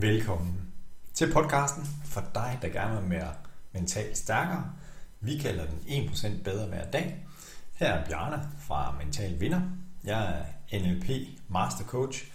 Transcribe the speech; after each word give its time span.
Velkommen 0.00 0.72
til 1.14 1.32
podcasten 1.32 1.84
for 2.04 2.20
dig, 2.34 2.58
der 2.62 2.68
gerne 2.68 3.00
vil 3.00 3.10
være 3.10 3.34
mentalt 3.72 4.18
stærkere. 4.18 4.72
Vi 5.20 5.38
kalder 5.38 5.66
den 5.66 5.78
1% 5.78 6.42
bedre 6.44 6.68
hver 6.68 6.90
dag. 6.90 7.26
Her 7.74 7.92
er 7.92 8.06
Bjarne 8.06 8.42
fra 8.58 8.98
Mental 8.98 9.40
Vinder. 9.40 9.60
Jeg 10.04 10.46
er 10.70 10.78
NLP 10.78 11.08
Master 11.48 11.84
Coach 11.84 12.32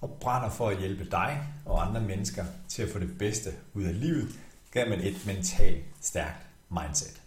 og 0.00 0.18
brænder 0.20 0.50
for 0.50 0.68
at 0.68 0.78
hjælpe 0.78 1.10
dig 1.10 1.42
og 1.66 1.86
andre 1.86 2.00
mennesker 2.00 2.44
til 2.68 2.82
at 2.82 2.88
få 2.88 2.98
det 2.98 3.18
bedste 3.18 3.50
ud 3.74 3.84
af 3.84 4.00
livet 4.00 4.28
gennem 4.72 4.98
et 4.98 5.26
mentalt 5.26 5.84
stærkt 6.00 6.46
mindset. 6.70 7.22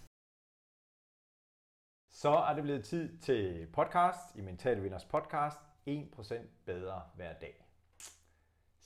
Så 2.11 2.29
er 2.29 2.54
det 2.54 2.63
blevet 2.63 2.83
tid 2.83 3.17
til 3.17 3.67
podcast 3.73 4.35
i 4.35 4.41
Mental 4.41 4.83
Vinders 4.83 5.05
podcast 5.05 5.57
1% 5.88 6.33
bedre 6.65 7.01
hver 7.15 7.33
dag. 7.33 7.66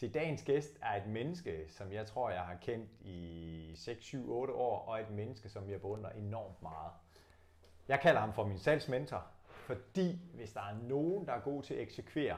Se, 0.02 0.10
dagens 0.10 0.44
gæst 0.44 0.80
er 0.82 1.02
et 1.02 1.08
menneske, 1.08 1.70
som 1.70 1.92
jeg 1.92 2.08
tror, 2.08 2.30
jeg 2.30 2.42
har 2.42 2.56
kendt 2.56 2.92
i 3.02 3.72
6, 3.76 4.04
7, 4.06 4.32
8 4.32 4.54
år, 4.54 4.80
og 4.80 5.02
et 5.02 5.10
menneske, 5.10 5.50
som 5.50 5.70
jeg 5.70 5.82
beundrer 5.82 6.10
enormt 6.12 6.62
meget. 6.62 6.92
Jeg 7.88 8.00
kalder 8.00 8.22
ham 8.22 8.34
for 8.34 8.46
min 8.46 8.58
salgsmentor, 8.58 9.26
fordi 9.46 10.20
hvis 10.34 10.54
der 10.54 10.62
er 10.62 10.74
nogen, 10.74 11.28
der 11.28 11.34
er 11.34 11.40
god 11.40 11.64
til 11.64 11.74
at 11.74 11.80
eksekvere, 11.82 12.38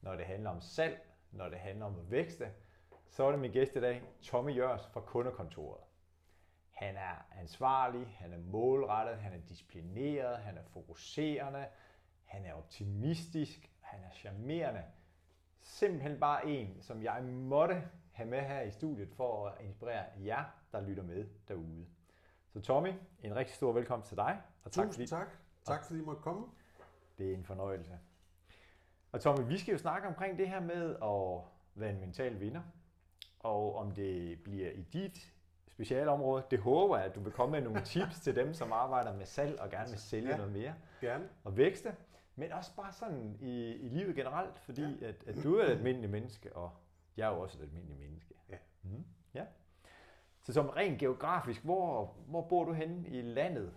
når 0.00 0.16
det 0.16 0.26
handler 0.26 0.50
om 0.50 0.60
salg, 0.60 1.00
når 1.32 1.48
det 1.48 1.58
handler 1.58 1.86
om 1.86 1.98
at 1.98 2.10
vækste, 2.10 2.52
så 3.08 3.24
er 3.24 3.30
det 3.30 3.40
min 3.40 3.52
gæst 3.52 3.76
i 3.76 3.80
dag, 3.80 4.02
Tommy 4.22 4.56
Jørs 4.56 4.86
fra 4.86 5.00
kundekontoret. 5.00 5.84
Han 6.70 6.96
er 6.96 7.26
ansvarlig, 7.40 8.16
han 8.18 8.32
er 8.32 8.38
målrettet, 8.38 9.16
han 9.16 9.32
er 9.32 9.40
disciplineret, 9.48 10.38
han 10.38 10.58
er 10.58 10.62
fokuserende, 10.72 11.66
han 12.24 12.44
er 12.44 12.54
optimistisk, 12.54 13.70
han 13.80 14.00
er 14.04 14.10
charmerende– 14.14 14.84
simpelthen 15.62 16.20
bare 16.20 16.46
en, 16.46 16.76
som 16.80 17.02
jeg 17.02 17.22
måtte 17.24 17.82
have 18.12 18.28
med 18.28 18.40
her 18.40 18.60
i 18.60 18.70
studiet 18.70 19.08
for 19.08 19.46
at 19.46 19.64
inspirere 19.64 20.04
jer, 20.24 20.44
der 20.72 20.80
lytter 20.80 21.02
med 21.02 21.26
derude. 21.48 21.86
Så 22.52 22.60
Tommy, 22.60 22.92
en 23.22 23.36
rigtig 23.36 23.56
stor 23.56 23.72
velkomst 23.72 24.08
til 24.08 24.16
dig. 24.16 24.40
Og 24.64 24.72
tak, 24.72 24.86
Tusind 24.86 25.06
tak. 25.06 25.28
Tak 25.64 25.84
fordi 25.84 26.00
I 26.00 26.02
måtte 26.02 26.22
komme. 26.22 26.46
Det 27.18 27.30
er 27.30 27.34
en 27.34 27.44
fornøjelse. 27.44 27.98
Og 29.12 29.20
Tommy, 29.20 29.48
vi 29.48 29.58
skal 29.58 29.72
jo 29.72 29.78
snakke 29.78 30.08
omkring 30.08 30.38
det 30.38 30.48
her 30.48 30.60
med 30.60 30.96
at 31.02 31.44
være 31.74 31.90
en 31.90 32.00
mental 32.00 32.40
vinder. 32.40 32.62
Og 33.40 33.76
om 33.76 33.90
det 33.90 34.42
bliver 34.42 34.70
i 34.70 34.82
dit 34.82 35.32
specialområde, 35.68 36.44
det 36.50 36.58
håber 36.58 36.96
jeg, 36.96 37.06
at 37.06 37.14
du 37.14 37.20
vil 37.20 37.32
komme 37.32 37.52
med 37.52 37.60
nogle 37.60 37.84
tips 37.92 38.20
til 38.20 38.36
dem, 38.36 38.54
som 38.54 38.72
arbejder 38.72 39.16
med 39.16 39.26
salg 39.26 39.60
og 39.60 39.70
gerne 39.70 39.90
vil 39.90 39.98
sælge 39.98 40.28
ja, 40.28 40.36
noget 40.36 40.52
mere. 40.52 40.74
Gerne. 41.00 41.28
Og 41.44 41.56
vækste 41.56 41.94
men 42.40 42.52
også 42.52 42.76
bare 42.76 42.92
sådan 42.92 43.36
i, 43.40 43.72
i 43.72 43.88
livet 43.88 44.16
generelt, 44.16 44.58
fordi 44.58 44.82
ja. 44.82 45.08
at, 45.08 45.24
at 45.26 45.42
du 45.42 45.54
er 45.54 45.64
et 45.64 45.70
almindeligt 45.70 46.12
menneske, 46.12 46.56
og 46.56 46.70
jeg 47.16 47.28
er 47.28 47.34
jo 47.34 47.40
også 47.40 47.58
et 47.58 47.62
almindeligt 47.62 48.00
menneske. 48.00 48.34
Ja. 48.48 48.56
Mm. 48.82 49.04
ja. 49.34 49.46
Så 50.42 50.52
som 50.52 50.68
rent 50.68 50.98
geografisk, 50.98 51.64
hvor, 51.64 52.16
hvor 52.26 52.48
bor 52.48 52.64
du 52.64 52.72
henne 52.72 53.08
i 53.08 53.22
landet? 53.22 53.74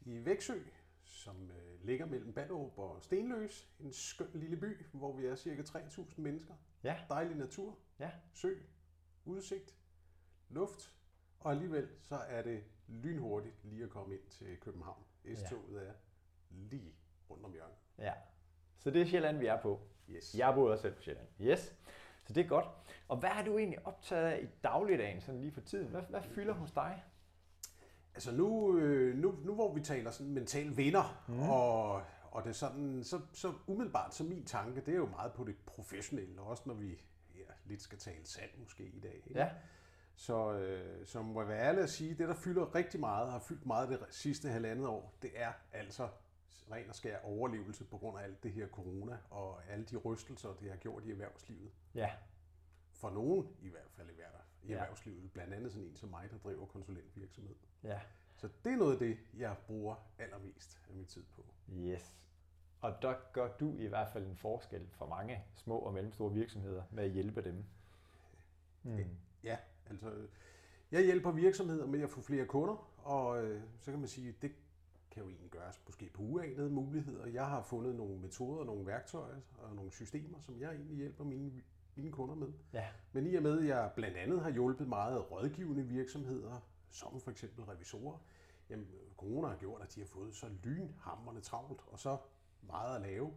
I 0.00 0.24
Væksø, 0.24 0.58
som 1.04 1.50
øh, 1.50 1.86
ligger 1.86 2.06
mellem 2.06 2.32
Ballerup 2.32 2.78
og 2.78 3.02
Stenløs. 3.02 3.68
En 3.80 3.92
skøn 3.92 4.30
lille 4.34 4.56
by, 4.56 4.86
hvor 4.92 5.12
vi 5.12 5.26
er 5.26 5.34
cirka 5.34 5.62
3.000 5.62 6.20
mennesker. 6.20 6.54
Ja. 6.84 6.96
Dejlig 7.08 7.36
natur, 7.36 7.78
ja. 7.98 8.10
sø, 8.32 8.54
udsigt, 9.24 9.76
luft, 10.48 10.94
og 11.40 11.50
alligevel 11.50 11.88
så 12.00 12.16
er 12.16 12.42
det 12.42 12.64
lynhurtigt 12.88 13.64
lige 13.64 13.84
at 13.84 13.90
komme 13.90 14.14
ind 14.14 14.22
til 14.30 14.56
København. 14.60 15.04
S-toget 15.34 15.88
er 15.88 15.92
lige 16.50 16.94
rundt 17.30 17.44
om 17.44 17.52
hjørnet. 17.52 17.83
Ja. 17.98 18.12
Så 18.78 18.90
det 18.90 19.02
er 19.02 19.06
Sjælland, 19.06 19.38
vi 19.38 19.46
er 19.46 19.62
på. 19.62 19.80
Yes. 20.10 20.34
Jeg 20.38 20.54
bor 20.54 20.70
også 20.70 20.82
selv 20.82 20.94
på 20.94 21.02
Sjælland. 21.02 21.26
Yes. 21.40 21.74
Så 22.26 22.32
det 22.32 22.44
er 22.44 22.48
godt. 22.48 22.66
Og 23.08 23.16
hvad 23.16 23.30
er 23.30 23.44
du 23.44 23.58
egentlig 23.58 23.86
optaget 23.86 24.24
af 24.24 24.40
i 24.42 24.46
dagligdagen, 24.64 25.20
sådan 25.20 25.40
lige 25.40 25.52
for 25.52 25.60
tiden? 25.60 25.88
Hvad, 25.88 26.02
hvad 26.10 26.22
fylder 26.22 26.54
hos 26.54 26.70
dig? 26.70 27.04
Altså 28.14 28.32
nu, 28.32 28.78
øh, 28.78 29.16
nu, 29.16 29.34
nu 29.44 29.54
hvor 29.54 29.74
vi 29.74 29.80
taler 29.80 30.10
sådan 30.10 30.32
mental 30.32 30.76
vinder, 30.76 31.24
mm. 31.28 31.48
og, 31.48 32.02
og 32.30 32.44
det 32.44 32.48
er 32.48 32.54
sådan, 32.54 33.04
så, 33.04 33.20
så 33.32 33.52
umiddelbart 33.66 34.14
så 34.14 34.24
min 34.24 34.44
tanke, 34.44 34.80
det 34.80 34.88
er 34.88 34.98
jo 34.98 35.06
meget 35.06 35.32
på 35.32 35.44
det 35.44 35.56
professionelle, 35.66 36.40
også 36.40 36.62
når 36.66 36.74
vi 36.74 37.00
ja, 37.34 37.52
lidt 37.64 37.82
skal 37.82 37.98
tale 37.98 38.26
salg 38.26 38.52
måske 38.58 38.84
i 38.84 39.00
dag. 39.00 39.14
Ikke? 39.14 39.40
Ja. 39.40 39.50
Så, 40.16 40.52
øh, 40.52 41.06
så 41.06 41.22
må 41.22 41.44
være 41.44 41.60
ærlig 41.60 41.82
at 41.82 41.90
sige, 41.90 42.14
det 42.14 42.28
der 42.28 42.34
fylder 42.34 42.74
rigtig 42.74 43.00
meget, 43.00 43.30
har 43.32 43.38
fyldt 43.38 43.66
meget 43.66 43.88
det 43.88 43.98
sidste 44.10 44.48
halvandet 44.48 44.86
år, 44.86 45.14
det 45.22 45.30
er 45.34 45.52
altså 45.72 46.08
ren 46.70 46.88
og 46.88 46.94
skær 46.94 47.18
overlevelse 47.18 47.84
på 47.84 47.98
grund 47.98 48.18
af 48.18 48.22
alt 48.22 48.42
det 48.42 48.52
her 48.52 48.68
corona 48.68 49.18
og 49.30 49.66
alle 49.68 49.84
de 49.84 49.96
rystelser, 49.96 50.54
det 50.60 50.70
har 50.70 50.76
gjort 50.76 51.04
i 51.04 51.10
erhvervslivet. 51.10 51.70
Ja. 51.94 52.10
For 52.92 53.10
nogen 53.10 53.56
i 53.62 53.68
hvert 53.68 53.90
fald 53.90 54.10
i, 54.10 54.14
hvert, 54.14 54.30
i 54.62 54.68
ja. 54.68 54.74
erhvervslivet, 54.74 55.32
blandt 55.32 55.54
andet 55.54 55.72
sådan 55.72 55.88
en 55.88 55.96
som 55.96 56.08
mig, 56.08 56.30
der 56.30 56.38
driver 56.38 56.66
konsulentvirksomhed. 56.66 57.56
Ja. 57.82 58.00
Så 58.36 58.48
det 58.64 58.72
er 58.72 58.76
noget 58.76 58.92
af 58.92 58.98
det, 58.98 59.18
jeg 59.36 59.56
bruger 59.66 59.94
allermest 60.18 60.80
af 60.88 60.94
min 60.94 61.06
tid 61.06 61.22
på. 61.36 61.44
Yes. 61.72 62.16
Og 62.80 63.02
der 63.02 63.14
gør 63.32 63.56
du 63.56 63.76
i 63.78 63.86
hvert 63.86 64.08
fald 64.08 64.26
en 64.26 64.36
forskel 64.36 64.88
for 64.90 65.06
mange 65.06 65.44
små 65.54 65.78
og 65.78 65.94
mellemstore 65.94 66.32
virksomheder 66.32 66.82
med 66.90 67.04
at 67.04 67.10
hjælpe 67.10 67.42
dem. 67.42 67.64
Mm. 68.82 69.16
Ja, 69.42 69.58
altså 69.90 70.26
jeg 70.90 71.04
hjælper 71.04 71.30
virksomheder 71.30 71.86
med 71.86 72.02
at 72.02 72.10
få 72.10 72.20
flere 72.20 72.46
kunder, 72.46 72.90
og 72.98 73.44
øh, 73.44 73.62
så 73.80 73.90
kan 73.90 74.00
man 74.00 74.08
sige, 74.08 74.34
det 74.42 74.52
kan 75.14 75.22
jo 75.22 75.28
egentlig 75.28 75.50
gøres 75.50 75.80
måske 75.86 76.10
på 76.14 76.22
uanede 76.22 76.70
muligheder. 76.70 77.26
Jeg 77.26 77.46
har 77.46 77.62
fundet 77.62 77.94
nogle 77.94 78.18
metoder, 78.18 78.64
nogle 78.64 78.86
værktøjer 78.86 79.36
og 79.58 79.76
nogle 79.76 79.90
systemer, 79.92 80.38
som 80.40 80.60
jeg 80.60 80.72
egentlig 80.72 80.96
hjælper 80.96 81.24
mine, 81.24 81.52
mine 81.94 82.12
kunder 82.12 82.34
med. 82.34 82.52
Ja. 82.72 82.86
Men 83.12 83.26
i 83.26 83.34
og 83.34 83.42
med, 83.42 83.58
at 83.58 83.66
jeg 83.66 83.92
blandt 83.96 84.16
andet 84.16 84.40
har 84.40 84.50
hjulpet 84.50 84.88
meget 84.88 85.30
rådgivende 85.30 85.82
virksomheder, 85.82 86.60
som 86.90 87.20
for 87.20 87.30
eksempel 87.30 87.64
revisorer, 87.64 88.18
jamen 88.70 88.86
corona 89.16 89.48
har 89.48 89.56
gjort, 89.56 89.82
at 89.82 89.94
de 89.94 90.00
har 90.00 90.06
fået 90.06 90.34
så 90.34 90.46
lynhammerne 90.62 91.40
travlt, 91.40 91.80
og 91.86 91.98
så 91.98 92.16
meget 92.62 92.96
at 92.96 93.02
lave, 93.02 93.32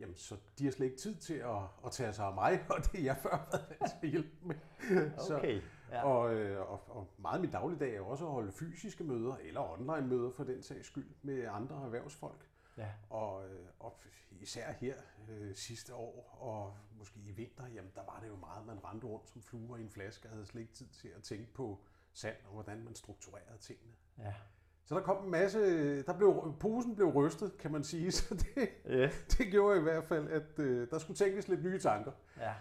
jamen 0.00 0.16
så 0.16 0.36
de 0.58 0.64
har 0.64 0.70
slet 0.70 0.86
ikke 0.86 0.98
tid 0.98 1.16
til 1.16 1.34
at, 1.34 1.62
at 1.86 1.92
tage 1.92 2.12
sig 2.12 2.26
af 2.26 2.34
mig, 2.34 2.64
og 2.70 2.76
det 2.84 3.00
er 3.00 3.04
jeg 3.04 3.16
før 3.16 3.48
været 3.52 3.90
til 3.90 4.06
at 4.06 4.10
hjælpe 4.10 4.36
med. 4.42 4.56
Okay. 5.18 5.60
Så, 5.60 5.62
ja. 5.90 6.04
og, 6.04 6.34
øh, 6.34 6.70
og, 6.70 6.82
og 6.88 7.10
meget 7.18 7.34
af 7.34 7.40
min 7.40 7.50
dagligdag 7.50 7.96
er 7.96 8.00
også 8.00 8.26
at 8.26 8.32
holde 8.32 8.52
fysiske 8.52 9.04
møder, 9.04 9.36
eller 9.36 9.72
online 9.72 10.06
møder 10.06 10.30
for 10.30 10.44
den 10.44 10.62
sags 10.62 10.86
skyld, 10.86 11.08
med 11.22 11.46
andre 11.50 11.82
erhvervsfolk. 11.84 12.48
Ja. 12.76 12.88
Og, 13.10 13.48
øh, 13.48 13.66
og 13.78 14.00
især 14.30 14.72
her 14.72 14.94
øh, 15.28 15.54
sidste 15.54 15.94
år, 15.94 16.38
og 16.40 16.76
måske 16.98 17.20
i 17.20 17.32
vinter, 17.32 17.66
jamen 17.66 17.92
der 17.94 18.02
var 18.04 18.18
det 18.22 18.28
jo 18.28 18.36
meget, 18.36 18.66
man 18.66 18.84
rendte 18.84 19.06
rundt 19.06 19.28
som 19.28 19.42
fluer 19.42 19.76
i 19.76 19.80
en 19.80 19.90
flaske, 19.90 20.28
og 20.28 20.32
havde 20.32 20.46
slet 20.46 20.60
ikke 20.60 20.72
tid 20.74 20.86
til 20.86 21.08
at 21.08 21.22
tænke 21.22 21.54
på 21.54 21.84
salg 22.12 22.42
og 22.46 22.52
hvordan 22.52 22.84
man 22.84 22.94
strukturerede 22.94 23.58
tingene. 23.60 23.92
Ja. 24.18 24.34
Så 24.84 24.94
der 24.94 25.00
kom 25.00 25.24
en 25.24 25.30
masse, 25.30 26.02
der 26.02 26.16
blev, 26.16 26.54
posen 26.60 26.94
blev 26.96 27.08
rystet, 27.08 27.58
kan 27.58 27.72
man 27.72 27.84
sige, 27.84 28.12
så 28.18 28.34
det, 28.34 28.68
yeah. 28.86 29.12
det 29.38 29.50
gjorde 29.50 29.78
i 29.78 29.82
hvert 29.82 30.04
fald, 30.04 30.28
at 30.28 30.58
øh, 30.58 30.90
der 30.90 30.98
skulle 30.98 31.16
tænkes 31.16 31.48
lidt 31.48 31.62
nye 31.62 31.78
tanker. 31.78 32.12
Ja. 32.36 32.54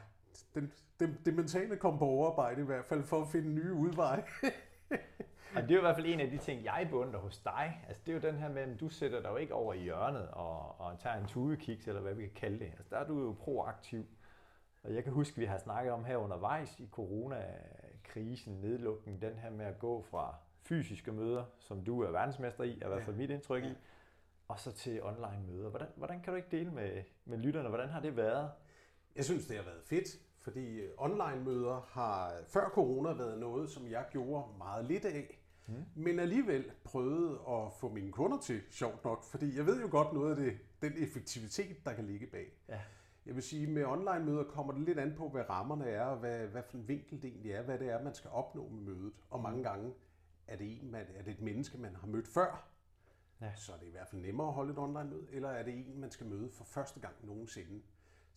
Den, 0.58 0.74
den, 1.00 1.18
det 1.26 1.34
mentale 1.34 1.78
kom 1.78 1.98
på 1.98 2.06
overarbejde 2.06 2.62
i 2.62 2.66
hvert 2.66 2.86
fald, 2.86 3.04
for 3.04 3.22
at 3.22 3.28
finde 3.28 3.50
nye 3.50 3.74
udveje. 3.74 4.24
og 5.56 5.62
det 5.62 5.72
er 5.72 5.76
jo 5.76 5.78
i 5.78 5.82
hvert 5.82 5.96
fald 5.96 6.06
en 6.06 6.20
af 6.20 6.32
de 6.32 6.38
ting, 6.38 6.64
jeg 6.64 6.88
beundrer 6.90 7.20
hos 7.20 7.38
dig. 7.38 7.84
Altså, 7.88 8.02
det 8.06 8.12
er 8.12 8.16
jo 8.16 8.32
den 8.32 8.40
her 8.42 8.50
med, 8.50 8.62
at 8.62 8.80
du 8.80 8.90
sætter 8.90 9.22
dig 9.22 9.30
jo 9.30 9.36
ikke 9.36 9.54
over 9.54 9.74
i 9.74 9.80
hjørnet 9.80 10.28
og, 10.28 10.82
og 10.82 11.00
tager 11.00 11.16
en 11.16 11.28
tudekiks, 11.28 11.88
eller 11.88 12.02
hvad 12.02 12.14
vi 12.14 12.22
kan 12.22 12.36
kalde 12.36 12.60
det. 12.60 12.66
Altså, 12.66 12.84
der 12.90 12.98
er 12.98 13.08
du 13.08 13.22
jo 13.22 13.36
proaktiv. 13.40 14.06
Og 14.84 14.96
jeg 14.96 15.04
kan 15.04 15.14
huske, 15.14 15.34
at 15.34 15.38
vi 15.38 15.46
har 15.46 15.58
snakket 15.58 15.94
om 15.94 16.06
her 16.06 16.18
undervejs 16.18 16.80
i 16.80 16.88
coronakrisen, 16.92 18.54
nedlukningen, 18.62 19.22
den 19.22 19.38
her 19.38 19.50
med 19.50 19.66
at 19.66 19.80
gå 19.80 20.02
fra 20.02 20.36
fysiske 20.62 21.12
møder, 21.12 21.46
som 21.60 21.84
du 21.84 22.02
er 22.02 22.12
verdensmester 22.12 22.64
i, 22.64 22.80
er 22.82 22.86
i 22.86 22.90
hvert 22.90 23.04
fald 23.04 23.16
mit 23.16 23.30
indtryk 23.30 23.64
i, 23.64 23.74
og 24.48 24.60
så 24.60 24.72
til 24.72 25.04
online 25.04 25.44
møder. 25.48 25.70
Hvordan, 25.70 25.88
hvordan 25.96 26.22
kan 26.22 26.34
du 26.34 26.38
ikke 26.38 26.52
dele 26.52 26.72
med, 26.72 27.04
med 27.26 27.38
lytterne, 27.38 27.70
hvordan 27.70 27.90
har 27.90 28.00
det 28.00 28.18
været? 28.18 28.52
Jeg 29.16 29.26
synes, 29.26 29.48
det 29.48 29.58
har 29.58 29.64
været 29.64 29.84
fedt, 29.84 30.08
fordi 30.40 30.80
øh, 30.80 30.90
online 30.98 31.44
møder 31.46 31.82
har 31.88 32.34
før 32.48 32.70
corona 32.70 33.14
været 33.14 33.40
noget, 33.40 33.70
som 33.70 33.88
jeg 33.88 34.06
gjorde 34.12 34.58
meget 34.58 34.86
lidt 34.86 35.06
af, 35.06 35.40
mm. 35.68 35.86
men 35.96 36.20
alligevel 36.20 36.72
prøvede 36.84 37.40
at 37.50 37.74
få 37.80 37.90
mine 37.90 38.12
kunder 38.12 38.38
til, 38.40 38.62
sjovt 38.72 39.04
nok, 39.04 39.24
fordi 39.24 39.58
jeg 39.58 39.66
ved 39.66 39.82
jo 39.82 39.88
godt 39.92 40.14
noget 40.14 40.30
af 40.30 40.36
det, 40.36 40.58
den 40.82 40.94
effektivitet, 40.98 41.86
der 41.86 41.94
kan 41.94 42.06
ligge 42.06 42.28
bag. 42.28 42.52
Ja. 42.70 42.80
Jeg 43.26 43.36
vil 43.36 43.44
sige, 43.44 43.68
med 43.68 43.86
online 43.86 44.26
møder 44.26 44.44
kommer 44.44 44.74
det 44.74 44.82
lidt 44.82 45.00
an 45.00 45.14
på, 45.18 45.30
hvad 45.30 45.50
rammerne 45.50 45.86
er, 45.86 46.04
og 46.04 46.18
hvad, 46.18 46.48
hvad 46.48 46.64
for 46.64 46.78
en 46.78 46.88
vinkel 46.88 47.22
det 47.22 47.30
egentlig 47.30 47.52
er, 47.52 47.62
hvad 47.62 47.80
det 47.80 47.90
er, 47.90 48.04
man 48.04 48.14
skal 48.14 48.30
opnå 48.32 48.68
med 48.68 48.82
mødet. 48.82 49.14
Og 49.30 49.42
mange 49.42 49.64
gange 49.64 49.94
er 50.48 50.58
det, 50.58 50.82
en, 50.82 50.92
man, 50.92 51.06
er 51.16 51.24
det 51.24 51.34
et 51.34 51.42
menneske, 51.42 51.78
man 51.78 51.96
har 51.96 52.08
mødt 52.08 52.28
før, 52.28 52.70
ja. 53.42 53.52
så 53.56 53.74
er 53.74 53.78
det 53.78 53.88
i 53.88 53.92
hvert 53.92 54.08
fald 54.08 54.22
nemmere 54.22 54.48
at 54.48 54.54
holde 54.54 54.74
et 54.74 54.80
online 54.80 55.10
møde, 55.10 55.28
eller 55.32 55.50
er 55.50 55.64
det 55.64 55.74
en, 55.74 56.00
man 56.00 56.12
skal 56.12 56.28
møde 56.28 56.50
for 56.50 56.64
første 56.64 57.00
gang 57.00 57.16
nogensinde, 57.24 57.82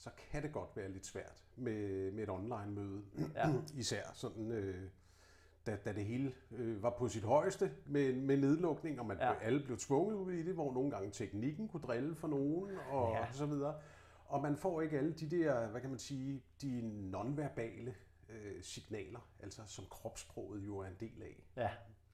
så 0.00 0.10
kan 0.30 0.42
det 0.42 0.52
godt 0.52 0.76
være 0.76 0.88
lidt 0.88 1.06
svært 1.06 1.44
med, 1.56 2.10
med 2.10 2.22
et 2.22 2.30
online 2.30 2.70
møde. 2.70 3.02
Ja. 3.34 3.52
Især 3.80 4.02
sådan, 4.14 4.52
øh, 4.52 4.88
da, 5.66 5.76
da 5.76 5.92
det 5.92 6.04
hele 6.04 6.34
øh, 6.50 6.82
var 6.82 6.90
på 6.90 7.08
sit 7.08 7.24
højeste 7.24 7.72
med, 7.86 8.12
med 8.12 8.36
nedlukning, 8.36 9.00
og 9.00 9.06
man 9.06 9.16
ja. 9.16 9.34
alle 9.40 9.64
blev 9.64 9.78
tvunget 9.78 10.14
ud 10.14 10.32
i 10.32 10.42
det, 10.42 10.54
hvor 10.54 10.72
nogle 10.72 10.90
gange 10.90 11.10
teknikken 11.10 11.68
kunne 11.68 11.82
drille 11.82 12.14
for 12.14 12.28
nogen, 12.28 12.78
og 12.90 13.12
ja. 13.14 13.32
så 13.32 13.46
videre. 13.46 13.74
Og 14.26 14.42
man 14.42 14.56
får 14.56 14.80
ikke 14.80 14.98
alle 14.98 15.12
de 15.12 15.30
der, 15.30 15.68
hvad 15.68 15.80
kan 15.80 15.90
man 15.90 15.98
sige, 15.98 16.42
de 16.62 16.80
nonverbale 17.10 17.94
øh, 18.28 18.62
signaler, 18.62 19.28
altså 19.40 19.62
som 19.66 19.84
kropssproget 19.90 20.66
jo 20.66 20.78
er 20.78 20.86
en 20.86 20.96
del 21.00 21.22
af. 21.22 21.44
Ja. 21.56 21.70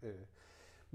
Øh, 0.08 0.14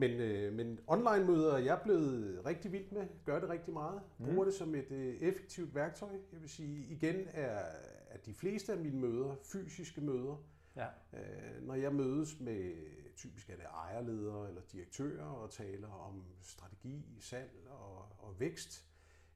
men, 0.01 0.11
øh, 0.11 0.53
men 0.53 0.79
online-møder 0.87 1.57
jeg 1.57 1.75
er 1.79 1.83
blevet 1.83 2.45
rigtig 2.45 2.71
vild 2.71 2.91
med, 2.91 3.07
gør 3.25 3.39
det 3.39 3.49
rigtig 3.49 3.73
meget, 3.73 4.01
bruger 4.17 4.43
Mm. 4.43 4.45
det 4.45 4.53
som 4.53 4.75
et 4.75 4.91
øh, 4.91 5.15
effektivt 5.15 5.75
værktøj. 5.75 6.11
Jeg 6.31 6.41
vil 6.41 6.49
sige, 6.49 6.85
igen 6.89 7.27
er, 7.31 7.61
er 8.09 8.17
de 8.25 8.33
fleste 8.33 8.71
af 8.73 8.79
mine 8.79 8.97
møder 8.99 9.35
fysiske 9.43 10.01
møder. 10.01 10.43
Ja. 10.75 10.87
Øh, 11.13 11.67
når 11.67 11.75
jeg 11.75 11.93
mødes 11.95 12.39
med, 12.39 12.73
typisk 13.15 13.49
er 13.49 13.55
det 13.55 13.65
ejerledere 13.65 14.47
eller 14.49 14.61
direktører 14.71 15.25
og 15.25 15.51
taler 15.51 15.87
om 15.87 16.23
strategi, 16.41 17.05
salg 17.19 17.51
og, 17.69 17.97
og 18.19 18.39
vækst, 18.39 18.85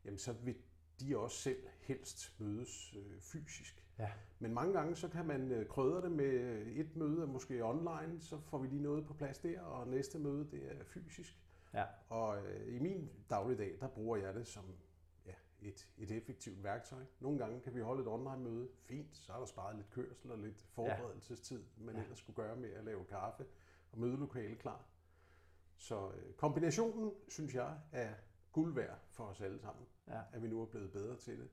jamen 0.05 0.17
så 0.17 0.33
vil 0.33 0.55
de 0.99 1.17
også 1.17 1.37
selv 1.37 1.63
helst 1.79 2.33
mødes 2.39 2.95
øh, 2.97 3.21
fysisk. 3.21 3.84
Ja. 3.99 4.11
Men 4.39 4.53
mange 4.53 4.73
gange 4.73 4.95
så 4.95 5.07
kan 5.09 5.25
man 5.25 5.51
øh, 5.51 5.67
krydre 5.67 6.01
det 6.01 6.11
med 6.11 6.63
et 6.67 6.95
møde, 6.95 7.27
måske 7.27 7.63
online, 7.63 8.21
så 8.21 8.39
får 8.39 8.57
vi 8.57 8.67
lige 8.67 8.81
noget 8.81 9.05
på 9.05 9.13
plads 9.13 9.39
der, 9.39 9.61
og 9.61 9.87
næste 9.87 10.19
møde 10.19 10.51
det 10.51 10.71
er 10.71 10.83
fysisk. 10.83 11.39
Ja. 11.73 11.85
Og 12.09 12.45
øh, 12.47 12.75
i 12.75 12.79
min 12.79 13.09
dagligdag, 13.29 13.77
der 13.79 13.87
bruger 13.87 14.17
jeg 14.17 14.33
det 14.35 14.47
som 14.47 14.63
ja, 15.25 15.33
et, 15.61 15.89
et 15.97 16.11
effektivt 16.11 16.63
værktøj. 16.63 17.03
Nogle 17.19 17.39
gange 17.39 17.59
kan 17.61 17.75
vi 17.75 17.79
holde 17.81 18.01
et 18.01 18.07
online-møde. 18.07 18.67
Fint, 18.85 19.17
så 19.17 19.33
er 19.33 19.37
der 19.39 19.45
sparet 19.45 19.75
lidt 19.75 19.89
kørsel 19.89 20.31
og 20.31 20.37
lidt 20.39 20.61
forberedelsestid, 20.61 21.63
man 21.77 21.95
Ja. 21.95 22.01
ellers 22.01 22.19
skulle 22.19 22.35
gøre 22.35 22.55
med 22.55 22.69
at 22.69 22.83
lave 22.85 23.05
kaffe 23.05 23.45
og 23.91 23.99
mødelokale 23.99 24.55
klar. 24.55 24.85
Så 25.77 26.09
øh, 26.11 26.33
kombinationen, 26.33 27.11
synes 27.27 27.55
jeg, 27.55 27.77
er 27.91 28.13
guld 28.51 28.73
værd 28.73 28.99
for 29.09 29.23
os 29.23 29.41
alle 29.41 29.59
sammen, 29.59 29.85
Ja. 30.07 30.21
at 30.33 30.41
vi 30.43 30.47
nu 30.47 30.61
er 30.61 30.65
blevet 30.65 30.91
bedre 30.91 31.17
til 31.17 31.39
det 31.39 31.49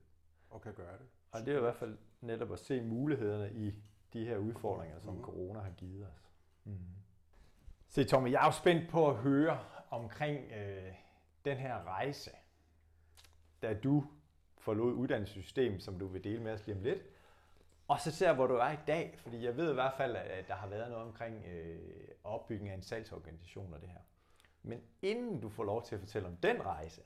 og 0.49 0.61
kan 0.61 0.73
gøre 0.73 0.97
det. 0.97 1.07
Og 1.31 1.41
det 1.45 1.53
er 1.53 1.57
i 1.57 1.61
hvert 1.61 1.75
fald 1.75 1.97
netop 2.23 2.51
at 2.51 2.59
se 2.59 2.81
mulighederne 2.81 3.51
i 3.53 3.73
de 4.13 4.25
her 4.25 4.37
udfordringer, 4.37 4.99
som 4.99 5.13
Mhm. 5.13 5.23
corona 5.23 5.59
har 5.59 5.71
givet 5.71 6.07
os. 6.07 6.29
Mm. 6.63 6.77
Se 7.89 8.03
Tommy, 8.03 8.31
jeg 8.31 8.41
er 8.41 8.45
jo 8.45 8.51
spændt 8.51 8.89
på 8.89 9.09
at 9.09 9.15
høre 9.15 9.59
omkring 9.89 10.51
øh, 10.51 10.93
den 11.45 11.57
her 11.57 11.83
rejse, 11.83 12.31
da 13.61 13.73
du 13.73 14.05
forlod 14.57 14.93
uddannelsessystemet, 14.93 15.83
som 15.83 15.99
du 15.99 16.07
vil 16.07 16.23
dele 16.23 16.43
med 16.43 16.51
os 16.53 16.65
lige 16.67 16.77
om 16.77 16.83
lidt, 16.83 16.99
og 17.87 17.99
så 17.99 18.11
ser 18.11 18.33
hvor 18.33 18.47
du 18.47 18.53
er 18.55 18.71
i 18.71 18.77
dag, 18.87 19.15
fordi 19.17 19.43
jeg 19.45 19.57
ved 19.57 19.71
i 19.71 19.73
hvert 19.73 19.93
fald, 19.97 20.15
at 20.15 20.47
der 20.47 20.53
har 20.55 20.67
været 20.67 20.91
noget 20.91 21.05
omkring 21.05 21.45
øh, 21.45 22.07
opbygning 22.23 22.69
af 22.69 22.73
en 22.75 22.81
salgsorganisation 22.83 23.73
og 23.73 23.81
det 23.81 23.89
her. 23.89 23.99
Men 24.63 24.81
inden 25.01 25.41
du 25.41 25.49
får 25.49 25.63
lov 25.63 25.83
til 25.85 25.95
at 25.95 25.99
fortælle 26.01 26.27
om 26.27 26.35
den 26.35 26.65
rejse, 26.65 27.01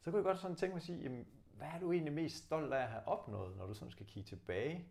så 0.00 0.10
kunne 0.10 0.18
jeg 0.18 0.24
godt 0.24 0.38
sådan 0.38 0.56
tænke 0.56 0.72
mig 0.74 0.80
at 0.80 0.82
sige, 0.86 1.02
jamen, 1.02 1.26
hvad 1.56 1.68
er 1.68 1.78
du 1.78 1.92
egentlig 1.92 2.14
mest 2.14 2.44
stolt 2.44 2.72
af 2.72 2.82
at 2.82 2.88
have 2.88 3.08
opnået, 3.08 3.56
når 3.56 3.66
du 3.66 3.74
sådan 3.74 3.92
skal 3.92 4.06
kigge 4.06 4.28
tilbage? 4.28 4.88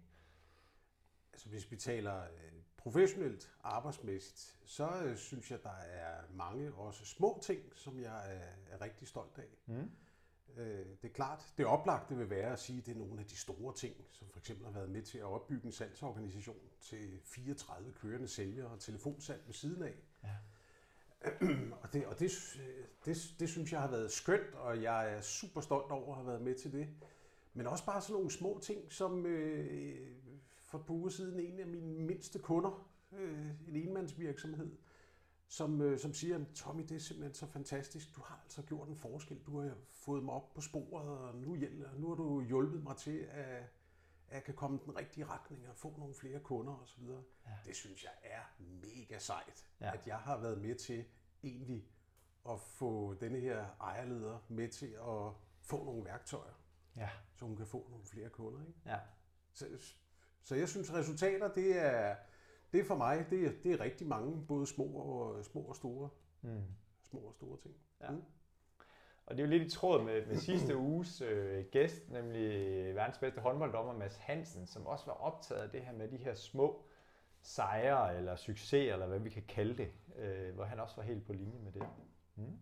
Altså 1.33 1.49
hvis 1.49 1.71
vi 1.71 1.75
taler 1.75 2.23
øh, 2.23 2.51
professionelt, 2.77 3.55
arbejdsmæssigt, 3.63 4.57
så 4.65 5.03
øh, 5.03 5.17
synes 5.17 5.51
jeg, 5.51 5.63
der 5.63 5.75
er 5.75 6.21
mange 6.33 6.73
også 6.73 7.05
små 7.05 7.39
ting, 7.43 7.61
som 7.75 7.99
jeg 7.99 8.35
er, 8.35 8.75
er 8.75 8.81
rigtig 8.81 9.07
stolt 9.07 9.37
af. 9.37 9.57
Mm. 9.65 9.91
Øh, 10.57 10.85
det 11.01 11.09
er 11.09 11.13
klart, 11.13 11.53
det 11.57 11.65
oplagte 11.65 12.17
vil 12.17 12.29
være 12.29 12.51
at 12.51 12.59
sige, 12.59 12.79
at 12.79 12.85
det 12.85 12.91
er 12.91 12.99
nogle 12.99 13.19
af 13.19 13.25
de 13.25 13.37
store 13.37 13.75
ting, 13.75 13.95
som 14.09 14.29
for 14.29 14.39
eksempel 14.39 14.65
har 14.65 14.73
været 14.73 14.89
med 14.89 15.01
til 15.01 15.17
at 15.17 15.23
opbygge 15.23 15.65
en 15.65 15.71
salgsorganisation 15.71 16.69
til 16.79 17.19
34 17.23 17.93
kørende 17.93 18.27
sælgere 18.27 18.67
og 18.67 18.79
telefonsalg 18.79 19.41
ved 19.45 19.53
siden 19.53 19.83
af. 19.83 19.95
Ja. 20.23 20.35
og 21.81 21.93
det, 21.93 22.05
og 22.05 22.19
det, 22.19 22.31
det, 23.05 23.35
det 23.39 23.49
synes 23.49 23.71
jeg 23.71 23.81
har 23.81 23.91
været 23.91 24.11
skønt, 24.11 24.53
og 24.53 24.81
jeg 24.81 25.13
er 25.13 25.21
super 25.21 25.61
stolt 25.61 25.91
over 25.91 26.09
at 26.09 26.15
have 26.15 26.27
været 26.27 26.41
med 26.41 26.55
til 26.55 26.71
det. 26.71 26.87
Men 27.53 27.67
også 27.67 27.85
bare 27.85 28.01
sådan 28.01 28.13
nogle 28.13 28.31
små 28.31 28.59
ting, 28.63 28.91
som 28.91 29.25
øh, 29.25 30.11
for 30.57 30.77
et 30.77 30.85
par 30.85 30.93
uger 30.93 31.09
siden 31.09 31.39
en 31.39 31.59
af 31.59 31.67
mine 31.67 32.05
mindste 32.05 32.39
kunder, 32.39 32.89
øh, 33.11 33.47
en 33.67 33.75
enmandsvirksomhed, 33.75 34.71
som, 35.47 35.81
øh, 35.81 35.99
som 35.99 36.13
siger, 36.13 36.45
Tommy, 36.55 36.83
det 36.83 36.91
er 36.91 36.99
simpelthen 36.99 37.33
så 37.33 37.45
fantastisk. 37.45 38.15
Du 38.15 38.21
har 38.21 38.39
altså 38.43 38.61
gjort 38.61 38.87
en 38.87 38.95
forskel. 38.95 39.39
Du 39.45 39.59
har 39.59 39.71
fået 39.89 40.23
mig 40.23 40.33
op 40.33 40.53
på 40.53 40.61
sporet, 40.61 41.09
og 41.09 41.35
nu, 41.35 41.55
hjælper, 41.55 41.85
nu 41.97 42.07
har 42.07 42.15
du 42.15 42.41
hjulpet 42.41 42.83
mig 42.83 42.97
til, 42.97 43.27
at, 43.31 43.63
at 44.33 44.37
jeg 44.37 44.43
kan 44.43 44.53
komme 44.55 44.79
den 44.85 44.97
rigtige 44.97 45.25
retning 45.25 45.69
og 45.69 45.75
få 45.75 45.97
nogle 45.97 46.13
flere 46.15 46.39
kunder 46.39 46.73
osv. 46.73 47.03
Ja. 47.03 47.51
Det 47.65 47.75
synes 47.75 48.03
jeg 48.03 48.11
er 48.23 48.41
mega 48.59 49.19
sejt, 49.19 49.67
ja. 49.81 49.93
at 49.93 50.07
jeg 50.07 50.17
har 50.17 50.37
været 50.37 50.61
med 50.61 50.75
til 50.75 51.05
egentlig 51.43 51.87
at 52.49 52.59
få 52.59 53.13
denne 53.13 53.39
her 53.39 53.65
ejerleder 53.81 54.39
med 54.49 54.69
til 54.69 54.85
at 54.91 55.33
få 55.61 55.83
nogle 55.85 56.05
værktøjer, 56.05 56.53
Ja. 56.95 57.09
så 57.35 57.45
hun 57.45 57.55
kan 57.57 57.67
få 57.67 57.87
nogle 57.89 58.05
flere 58.05 58.29
kunder. 58.29 58.67
Ikke? 58.67 58.79
Ja. 58.85 58.99
Så, 59.53 59.67
så 60.43 60.55
jeg 60.55 60.69
synes, 60.69 60.93
resultater, 60.93 61.53
det 61.53 61.77
er, 61.85 62.15
det 62.71 62.79
er 62.79 62.85
for 62.85 62.95
mig, 62.97 63.25
det 63.29 63.45
er, 63.45 63.51
det 63.63 63.71
er 63.71 63.79
rigtig 63.79 64.07
mange, 64.07 64.45
både 64.47 64.67
små 64.67 64.85
og, 64.85 65.45
små 65.45 65.61
og 65.61 65.75
store, 65.75 66.09
Mm. 66.41 66.63
små 67.03 67.19
og 67.19 67.33
store 67.33 67.59
ting. 67.59 67.75
Ja. 68.01 68.11
Mm. 68.11 68.23
Og 69.25 69.37
det 69.37 69.43
er 69.43 69.47
jo 69.47 69.49
lidt 69.51 69.63
i 69.63 69.69
tråd 69.77 70.03
med, 70.03 70.25
med 70.25 70.35
sidste 70.35 70.77
uges 70.77 71.21
øh, 71.21 71.65
gæst, 71.71 72.09
nemlig 72.09 72.49
verdens 72.95 73.17
bedste 73.17 73.41
håndbolddommer 73.41 73.93
Mads 73.93 74.15
Hansen, 74.17 74.67
som 74.67 74.87
også 74.87 75.05
var 75.05 75.13
optaget 75.13 75.61
af 75.61 75.69
det 75.69 75.81
her 75.81 75.93
med 75.93 76.07
de 76.07 76.17
her 76.17 76.33
små 76.33 76.85
sejre 77.41 78.17
eller 78.17 78.35
succeser, 78.35 78.93
eller 78.93 79.07
hvad 79.07 79.19
vi 79.19 79.29
kan 79.29 79.43
kalde 79.47 79.77
det, 79.77 79.91
øh, 80.17 80.55
hvor 80.55 80.63
han 80.63 80.79
også 80.79 80.95
var 80.95 81.03
helt 81.03 81.25
på 81.25 81.33
linje 81.33 81.59
med 81.59 81.71
det. 81.71 81.83
Mm. 82.35 82.57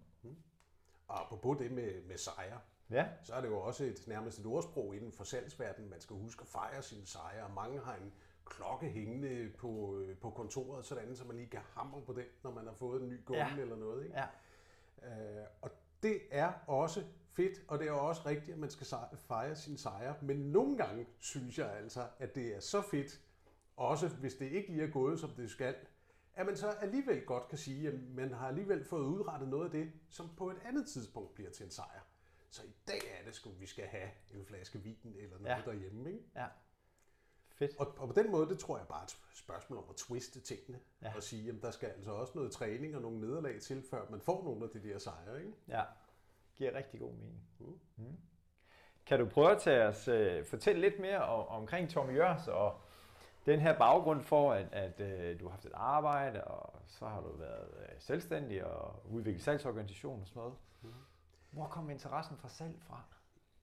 Og 1.07 1.21
apropos 1.21 1.57
det 1.57 1.71
med, 1.71 2.01
med 2.07 2.17
sejre, 2.17 2.59
Ja, 2.91 3.07
så 3.23 3.33
er 3.33 3.41
det 3.41 3.47
jo 3.47 3.59
også 3.59 3.83
et, 3.83 4.07
nærmest 4.07 4.39
et 4.39 4.45
ordsprog 4.45 4.95
inden 4.95 5.11
for 5.11 5.23
salgsverdenen. 5.23 5.89
Man 5.89 6.01
skal 6.01 6.15
huske 6.15 6.41
at 6.41 6.47
fejre 6.47 6.81
sine 6.81 7.05
sejre. 7.05 7.49
Mange 7.55 7.79
har 7.79 7.95
en 7.95 8.13
klokke 8.45 8.89
hængende 8.89 9.49
på, 9.57 9.97
øh, 9.99 10.17
på 10.17 10.29
kontoret, 10.29 10.85
sådan 10.85 11.15
så 11.15 11.25
man 11.25 11.35
lige 11.35 11.49
kan 11.49 11.59
hamre 11.75 12.01
på 12.01 12.13
den, 12.13 12.25
når 12.43 12.51
man 12.51 12.65
har 12.65 12.73
fået 12.73 13.01
en 13.01 13.09
ny 13.09 13.21
kunde 13.25 13.39
Ja. 13.39 13.57
eller 13.57 13.75
noget. 13.75 14.03
Ikke? 14.05 14.17
ja, 14.17 14.25
Øh, 15.03 15.45
og 15.61 15.71
det 16.03 16.21
er 16.31 16.53
også 16.67 17.03
fedt, 17.33 17.61
og 17.67 17.79
det 17.79 17.87
er 17.87 17.91
også 17.91 18.21
rigtigt, 18.25 18.53
at 18.53 18.59
man 18.59 18.69
skal 18.69 18.87
fejre 19.27 19.55
sine 19.55 19.77
sejre. 19.77 20.15
Men 20.21 20.37
nogle 20.37 20.77
gange 20.77 21.07
synes 21.19 21.57
jeg 21.57 21.77
altså, 21.77 22.07
at 22.19 22.35
det 22.35 22.55
er 22.55 22.59
så 22.59 22.81
fedt, 22.81 23.21
også 23.77 24.07
hvis 24.07 24.35
det 24.35 24.51
ikke 24.51 24.71
lige 24.71 24.83
er 24.83 24.91
gået, 24.91 25.19
som 25.19 25.29
det 25.29 25.51
skal, 25.51 25.75
at 26.33 26.45
man 26.45 26.57
så 26.57 26.69
alligevel 26.69 27.25
godt 27.25 27.47
kan 27.47 27.57
sige, 27.57 27.87
at 27.87 27.93
man 28.15 28.33
har 28.33 28.47
alligevel 28.47 28.85
fået 28.85 29.05
udrettet 29.05 29.49
noget 29.49 29.65
af 29.65 29.71
det, 29.71 29.91
som 30.09 30.29
på 30.37 30.49
et 30.49 30.57
andet 30.65 30.87
tidspunkt 30.87 31.33
bliver 31.33 31.49
til 31.49 31.65
en 31.65 31.71
sejr. 31.71 32.05
Så 32.49 32.63
i 32.63 32.73
dag 32.87 33.01
er 33.19 33.25
det 33.25 33.35
sgu, 33.35 33.49
vi 33.49 33.65
skal 33.65 33.85
have 33.85 34.09
en 34.33 34.45
flaske 34.45 34.79
vin 34.79 35.15
eller 35.17 35.39
noget 35.39 35.55
ja. 35.55 35.71
derhjemme. 35.71 36.11
Ikke? 36.11 36.23
ja. 36.35 36.45
Fedt. 37.61 37.77
Og, 37.79 37.95
og 37.97 38.07
på 38.07 38.13
den 38.13 38.31
måde, 38.31 38.49
det 38.49 38.59
tror 38.59 38.77
jeg 38.77 38.87
bare 38.87 38.99
er 38.99 39.05
et 39.05 39.17
spørgsmål 39.33 39.79
om 39.79 39.85
at 39.89 39.95
twiste 39.95 40.39
tingene. 40.39 40.79
Ja. 41.01 41.15
Og 41.15 41.23
sige, 41.23 41.49
at 41.49 41.55
der 41.61 41.71
skal 41.71 41.89
altså 41.89 42.11
også 42.11 42.33
noget 42.35 42.51
træning 42.51 42.95
og 42.95 43.01
nogle 43.01 43.19
nederlag 43.19 43.61
til, 43.61 43.83
før 43.89 44.05
man 44.09 44.21
får 44.21 44.43
nogle 44.43 44.63
af 44.63 44.69
de 44.69 44.89
der 44.89 44.97
sejre. 44.97 45.39
Ikke? 45.39 45.53
Ja, 45.67 45.83
giver 46.55 46.75
rigtig 46.75 46.99
god 46.99 47.11
mening. 47.13 47.43
Mm. 47.59 47.79
Mm. 47.95 48.17
Kan 49.05 49.19
du 49.19 49.25
prøve 49.25 49.51
at 49.51 49.61
tage 49.61 49.87
os, 49.87 50.07
øh, 50.07 50.45
fortælle 50.45 50.81
lidt 50.81 50.99
mere 50.99 51.19
om, 51.25 51.47
omkring 51.47 51.89
Tommy 51.89 52.15
Jørs 52.15 52.47
og 52.47 52.81
den 53.45 53.59
her 53.59 53.77
baggrund 53.77 54.23
for, 54.23 54.53
at, 54.53 54.67
at 54.71 54.99
øh, 54.99 55.39
du 55.39 55.45
har 55.45 55.51
haft 55.51 55.65
et 55.65 55.71
arbejde, 55.73 56.43
og 56.43 56.79
så 56.87 57.07
har 57.07 57.21
du 57.21 57.31
været 57.37 57.67
øh, 57.79 57.95
selvstændig 57.99 58.65
og 58.65 59.11
udviklet 59.11 59.43
salgsorganisation 59.43 60.21
og 60.21 60.27
sådan 60.27 60.39
noget. 60.39 60.55
Mm. 60.81 60.93
Hvor 61.51 61.67
kom 61.67 61.89
interessen 61.89 62.37
for 62.37 62.47
salg 62.47 62.81
fra? 62.81 63.03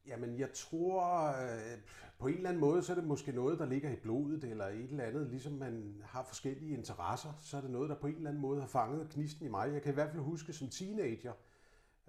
Jamen, 0.07 0.39
jeg 0.39 0.53
tror, 0.53 1.27
øh, 1.27 1.79
på 2.19 2.27
en 2.27 2.35
eller 2.35 2.49
anden 2.49 2.61
måde, 2.61 2.83
så 2.83 2.93
er 2.93 2.97
det 2.97 3.05
måske 3.05 3.33
noget, 3.33 3.59
der 3.59 3.67
ligger 3.67 3.91
i 3.91 3.97
blodet, 3.97 4.45
eller 4.45 4.67
et 4.67 4.91
eller 4.91 5.05
andet, 5.05 5.27
ligesom 5.27 5.53
man 5.53 6.03
har 6.05 6.23
forskellige 6.23 6.77
interesser, 6.77 7.33
så 7.41 7.57
er 7.57 7.61
det 7.61 7.71
noget, 7.71 7.91
der 7.91 7.97
på 7.97 8.07
en 8.07 8.15
eller 8.15 8.31
anden 8.31 8.43
måde 8.43 8.61
har 8.61 8.69
fanget 8.69 9.09
knisten 9.11 9.47
i 9.47 9.49
mig. 9.49 9.73
Jeg 9.73 9.83
kan 9.83 9.93
i 9.93 9.95
hvert 9.95 10.11
fald 10.11 10.23
huske 10.23 10.53
som 10.53 10.69
teenager, 10.69 11.33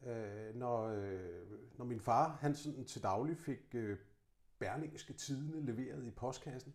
øh, 0.06 0.56
når, 0.56 0.88
øh, 0.88 1.78
når 1.78 1.86
min 1.86 2.00
far, 2.00 2.38
han 2.42 2.56
sådan 2.56 2.86
til 2.86 3.04
daglig 3.04 3.38
fik 3.38 3.76
øh, 3.76 3.98
Berlingske 4.60 5.14
Tidene 5.14 5.66
leveret 5.66 6.06
i 6.06 6.12
postkassen, 6.12 6.74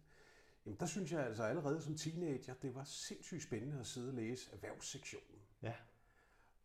jamen 0.67 0.77
der 0.81 0.87
synes 0.87 1.13
jeg 1.13 1.27
altså 1.27 1.43
allerede 1.43 1.81
som 1.81 1.97
teenager, 1.97 2.55
det 2.55 2.75
var 2.75 2.85
sindssygt 2.85 3.43
spændende 3.43 3.81
at 3.81 3.87
sidde 3.87 4.09
og 4.09 4.15
læse 4.15 4.51
erhvervssektionen. 4.53 5.41
Ja. 5.63 5.73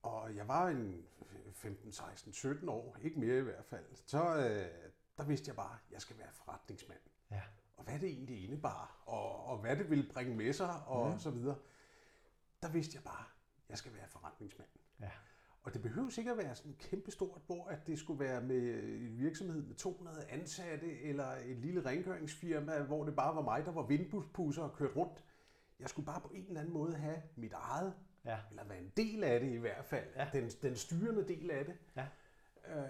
Og 0.02 0.36
jeg 0.36 0.48
var 0.48 0.68
en 0.68 1.06
15, 1.54 1.92
16, 1.92 2.34
17 2.34 2.70
år, 2.70 2.98
ikke 3.02 3.20
mere 3.20 3.38
i 3.38 3.42
hvert 3.42 3.66
fald. 3.66 3.86
Så 4.06 4.36
øh, 4.36 4.66
der 5.18 5.24
vidste 5.24 5.48
jeg 5.50 5.56
bare, 5.56 5.74
at 5.88 5.92
jeg 5.94 6.02
skal 6.02 6.18
være 6.18 6.28
forretningsmand. 6.34 7.00
Ja. 7.32 7.42
Og 7.78 7.84
hvad 7.84 8.00
det 8.00 8.10
egentlig 8.10 8.44
indebar, 8.44 9.04
og, 9.06 9.46
og 9.46 9.58
hvad 9.58 9.76
det 9.76 9.90
ville 9.90 10.10
bringe 10.14 10.36
med 10.36 10.54
sig, 10.54 10.84
og 10.86 11.10
Mhm. 11.10 11.20
så 11.20 11.30
videre. 11.30 11.56
Der 12.62 12.70
vidste 12.70 12.96
jeg 12.96 13.04
bare, 13.04 13.26
at 13.64 13.70
jeg 13.70 13.78
skal 13.78 13.94
være 13.94 14.08
forretningsmand. 14.08 14.70
Ja. 15.00 15.10
Og 15.64 15.74
det 15.74 15.82
behøves 15.82 16.18
ikke 16.18 16.32
at 16.32 16.38
være 16.38 16.56
sådan 16.56 16.76
kæmpestort, 16.80 17.42
hvor 17.46 17.68
at 17.68 17.88
det 17.88 18.00
skulle 18.00 18.20
være 18.20 18.42
med 18.42 18.84
en 18.84 19.18
virksomhed 19.18 19.62
med 19.62 19.76
200 19.76 20.26
ansatte, 20.30 21.02
eller 21.02 21.28
et 21.46 21.58
lille 21.58 21.86
rengøringsfirma, 21.86 22.82
hvor 22.82 23.06
det 23.06 23.16
bare 23.16 23.36
var 23.36 23.42
mig, 23.42 23.66
der 23.66 23.72
var 23.72 23.82
vindpusser 23.82 24.64
og 24.64 24.74
kørte 24.74 24.96
rundt. 24.96 25.24
Jeg 25.80 25.90
skulle 25.90 26.06
bare 26.06 26.22
på 26.22 26.28
en 26.30 26.46
eller 26.48 26.60
anden 26.60 26.74
måde 26.74 26.96
have 26.96 27.22
mit 27.36 27.54
eget 27.54 27.94
Ja. 28.26 28.38
eller 28.50 28.64
være 28.64 28.80
en 28.80 28.92
del 28.98 29.24
af 29.24 29.40
det 29.40 29.50
i 29.52 29.58
hvert 29.58 29.86
fald, 29.86 30.08
Ja. 30.16 30.30
den, 30.34 30.50
den 30.62 30.76
styrende 30.76 31.28
del 31.28 31.52
af 31.52 31.66
det. 31.66 31.78
Ja. 31.96 32.08
Øh, 32.76 32.90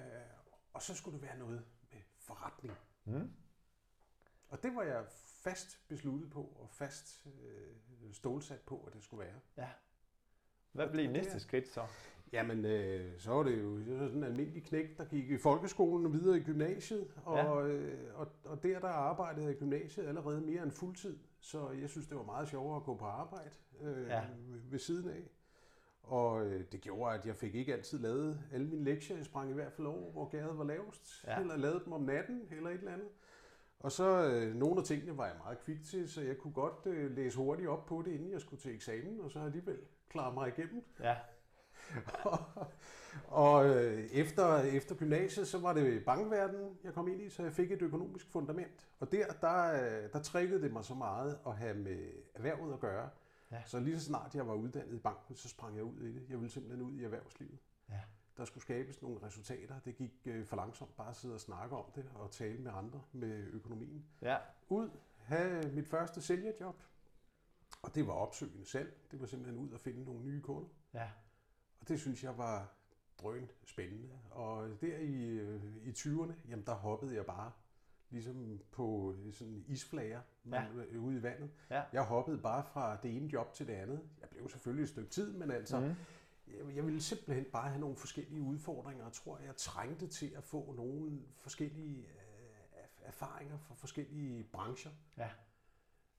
og 0.73 0.81
så 0.81 0.95
skulle 0.95 1.19
det 1.19 1.27
være 1.27 1.37
noget 1.37 1.63
med 1.91 1.99
forretning. 2.17 2.77
Mm. 3.05 3.31
Og 4.49 4.63
det 4.63 4.75
var 4.75 4.83
jeg 4.83 5.05
fast 5.43 5.79
besluttet 5.87 6.29
på 6.29 6.41
og 6.41 6.69
fast 6.71 7.25
øh, 7.25 8.13
stålsat 8.13 8.59
på, 8.61 8.83
at 8.87 8.93
det 8.93 9.03
skulle 9.03 9.25
være. 9.25 9.39
Ja. 9.57 9.69
Hvad 10.71 10.89
blev 10.89 11.11
næste 11.11 11.39
skridt 11.39 11.67
så? 11.67 11.85
Jamen, 12.31 12.65
øh, 12.65 13.19
så 13.19 13.31
var 13.31 13.43
det 13.43 13.59
jo 13.61 13.79
det 13.79 13.99
var 13.99 14.05
sådan 14.07 14.17
en 14.17 14.23
almindelig 14.23 14.63
knæk, 14.63 14.97
der 14.97 15.05
gik 15.05 15.29
i 15.29 15.37
folkeskolen 15.37 16.05
og 16.05 16.13
videre 16.13 16.37
i 16.37 16.43
gymnasiet. 16.43 17.11
Og, 17.25 17.37
ja. 17.37 17.67
øh, 17.67 18.19
og, 18.19 18.31
og 18.45 18.63
der, 18.63 18.79
der 18.79 18.87
arbejdede 18.87 19.45
jeg 19.45 19.55
i 19.55 19.59
gymnasiet 19.59 20.07
allerede 20.07 20.41
mere 20.41 20.63
end 20.63 20.71
fuldtid. 20.71 21.17
Så 21.39 21.69
jeg 21.69 21.89
synes, 21.89 22.07
det 22.07 22.17
var 22.17 22.23
meget 22.23 22.49
sjovere 22.49 22.75
at 22.77 22.83
gå 22.83 22.95
på 22.95 23.05
arbejde 23.05 23.51
øh, 23.81 24.07
ja. 24.07 24.23
ved, 24.69 24.79
siden 24.79 25.09
af. 25.09 25.31
Og 26.03 26.45
øh, 26.45 26.65
det 26.71 26.81
gjorde, 26.81 27.13
at 27.15 27.25
jeg 27.25 27.35
fik 27.35 27.55
ikke 27.55 27.73
altid 27.73 27.99
lavet 27.99 28.43
alle 28.51 28.67
mine 28.67 28.83
lektier. 28.83 29.17
Jeg 29.17 29.25
sprang 29.25 29.49
i 29.49 29.53
hvert 29.53 29.73
fald 29.73 29.87
over, 29.87 30.11
hvor 30.11 30.29
gaden 30.29 30.57
var 30.57 30.63
lavest. 30.63 31.23
Ja. 31.27 31.39
Eller 31.39 31.57
lavede 31.57 31.81
dem 31.85 31.93
om 31.93 32.01
natten, 32.01 32.47
eller 32.51 32.69
et 32.69 32.77
eller 32.77 32.93
andet. 32.93 33.09
Og 33.79 33.91
så 33.91 34.29
øh, 34.31 34.55
nogle 34.55 34.79
af 34.79 34.83
tingene 34.83 35.17
var 35.17 35.25
jeg 35.25 35.35
meget 35.37 35.59
kvik 35.59 35.83
til, 35.83 36.09
så 36.09 36.21
jeg 36.21 36.37
kunne 36.37 36.53
godt 36.53 36.85
øh, 36.85 37.15
læse 37.15 37.37
hurtigt 37.37 37.69
op 37.69 37.85
på 37.85 38.01
det, 38.05 38.11
inden 38.11 38.31
jeg 38.31 38.41
skulle 38.41 38.61
til 38.61 38.75
eksamen, 38.75 39.19
og 39.19 39.31
så 39.31 39.39
alligevel 39.39 39.79
klare 40.09 40.33
mig 40.33 40.47
igennem. 40.57 40.83
Ja. 40.99 41.15
og 42.31 42.39
og 43.27 43.69
øh, 43.69 44.09
efter, 44.11 44.57
efter 44.57 44.95
gymnasiet, 44.95 45.47
så 45.47 45.59
var 45.59 45.73
det 45.73 46.05
bankverdenen, 46.05 46.77
jeg 46.83 46.93
kom 46.93 47.07
ind 47.07 47.21
i, 47.21 47.29
så 47.29 47.43
jeg 47.43 47.53
fik 47.53 47.71
et 47.71 47.81
økonomisk 47.81 48.31
fundament. 48.31 48.89
Og 48.99 49.11
der, 49.11 49.25
der, 49.41 49.73
øh, 49.73 50.11
der 50.13 50.21
triggede 50.21 50.61
det 50.61 50.73
mig 50.73 50.85
så 50.85 50.93
meget 50.93 51.39
at 51.47 51.55
have 51.55 51.73
med 51.77 52.09
erhvervet 52.35 52.73
at 52.73 52.79
gøre. 52.79 53.09
Ja. 53.51 53.61
Så 53.65 53.79
lige 53.79 53.99
så 53.99 54.05
snart 54.05 54.35
jeg 54.35 54.47
var 54.47 54.53
uddannet 54.53 54.95
i 54.95 54.99
banken, 54.99 55.35
så 55.35 55.49
sprang 55.49 55.75
jeg 55.75 55.83
ud 55.83 56.01
i 56.01 56.13
det. 56.13 56.25
Jeg 56.29 56.37
ville 56.37 56.51
simpelthen 56.51 56.81
ud 56.85 56.93
i 56.93 57.03
erhvervslivet. 57.03 57.59
Ja. 57.89 57.99
Der 58.37 58.45
skulle 58.45 58.61
skabes 58.61 59.01
nogle 59.01 59.19
resultater. 59.23 59.79
Det 59.79 59.95
gik 59.95 60.13
øh, 60.25 60.45
for 60.45 60.55
langsomt 60.55 60.95
bare 60.97 61.09
at 61.09 61.15
sidde 61.15 61.33
og 61.33 61.41
snakke 61.41 61.75
om 61.75 61.85
det 61.95 62.05
og 62.15 62.31
tale 62.31 62.57
med 62.57 62.71
andre 62.75 63.01
med 63.11 63.47
økonomien. 63.47 64.05
Ja. 64.21 64.37
Ud, 64.69 64.89
have 65.17 65.71
mit 65.71 65.87
første 65.87 66.21
sælgerjob. 66.21 66.83
Og 67.81 67.95
det 67.95 68.07
var 68.07 68.13
opsøgende 68.13 68.65
salg. 68.65 68.97
Det 69.11 69.19
var 69.19 69.25
simpelthen 69.25 69.59
ud 69.59 69.73
at 69.73 69.79
finde 69.79 70.03
nogle 70.03 70.21
nye 70.21 70.41
kunder. 70.41 70.69
Ja. 70.93 71.09
Og 71.79 71.87
det 71.87 71.99
synes 71.99 72.23
jeg 72.23 72.37
var 72.37 72.78
drøn 73.21 73.51
spændende. 73.65 74.09
Og 74.31 74.81
der 74.81 74.97
i, 74.97 75.23
øh, 75.25 75.61
i 75.83 75.91
20'erne, 75.91 76.33
jamen 76.49 76.65
der 76.65 76.73
hoppede 76.73 77.15
jeg 77.15 77.25
bare 77.25 77.51
ligesom 78.09 78.59
på 78.71 79.15
sådan 79.31 79.63
isflager 79.67 80.21
Ja. 80.51 80.63
ja. 80.91 80.97
ude 80.97 81.17
i 81.17 81.23
vandet. 81.23 81.49
Ja. 81.69 81.83
Jeg 81.93 82.03
hoppede 82.03 82.37
bare 82.37 82.63
fra 82.63 82.97
det 83.03 83.15
ene 83.15 83.27
job 83.33 83.53
til 83.53 83.67
det 83.67 83.73
andet. 83.73 84.01
Jeg 84.21 84.29
blev 84.29 84.49
selvfølgelig 84.49 84.83
et 84.83 84.89
stykke 84.89 85.09
tid, 85.09 85.33
men 85.33 85.51
altså, 85.51 85.79
mm. 85.79 85.85
jeg, 86.47 86.75
jeg 86.75 86.85
ville 86.85 87.01
simpelthen 87.01 87.45
bare 87.45 87.69
have 87.69 87.79
nogle 87.79 87.95
forskellige 87.95 88.41
udfordringer. 88.41 89.03
Jeg 89.03 89.13
tror, 89.13 89.39
jeg 89.39 89.55
trængte 89.55 90.07
til 90.07 90.33
at 90.37 90.43
få 90.43 90.73
nogle 90.73 91.21
forskellige 91.37 91.97
øh, 91.99 92.83
erfaringer 93.01 93.57
fra 93.57 93.75
forskellige 93.75 94.43
brancher. 94.43 94.91
Ja. 95.17 95.29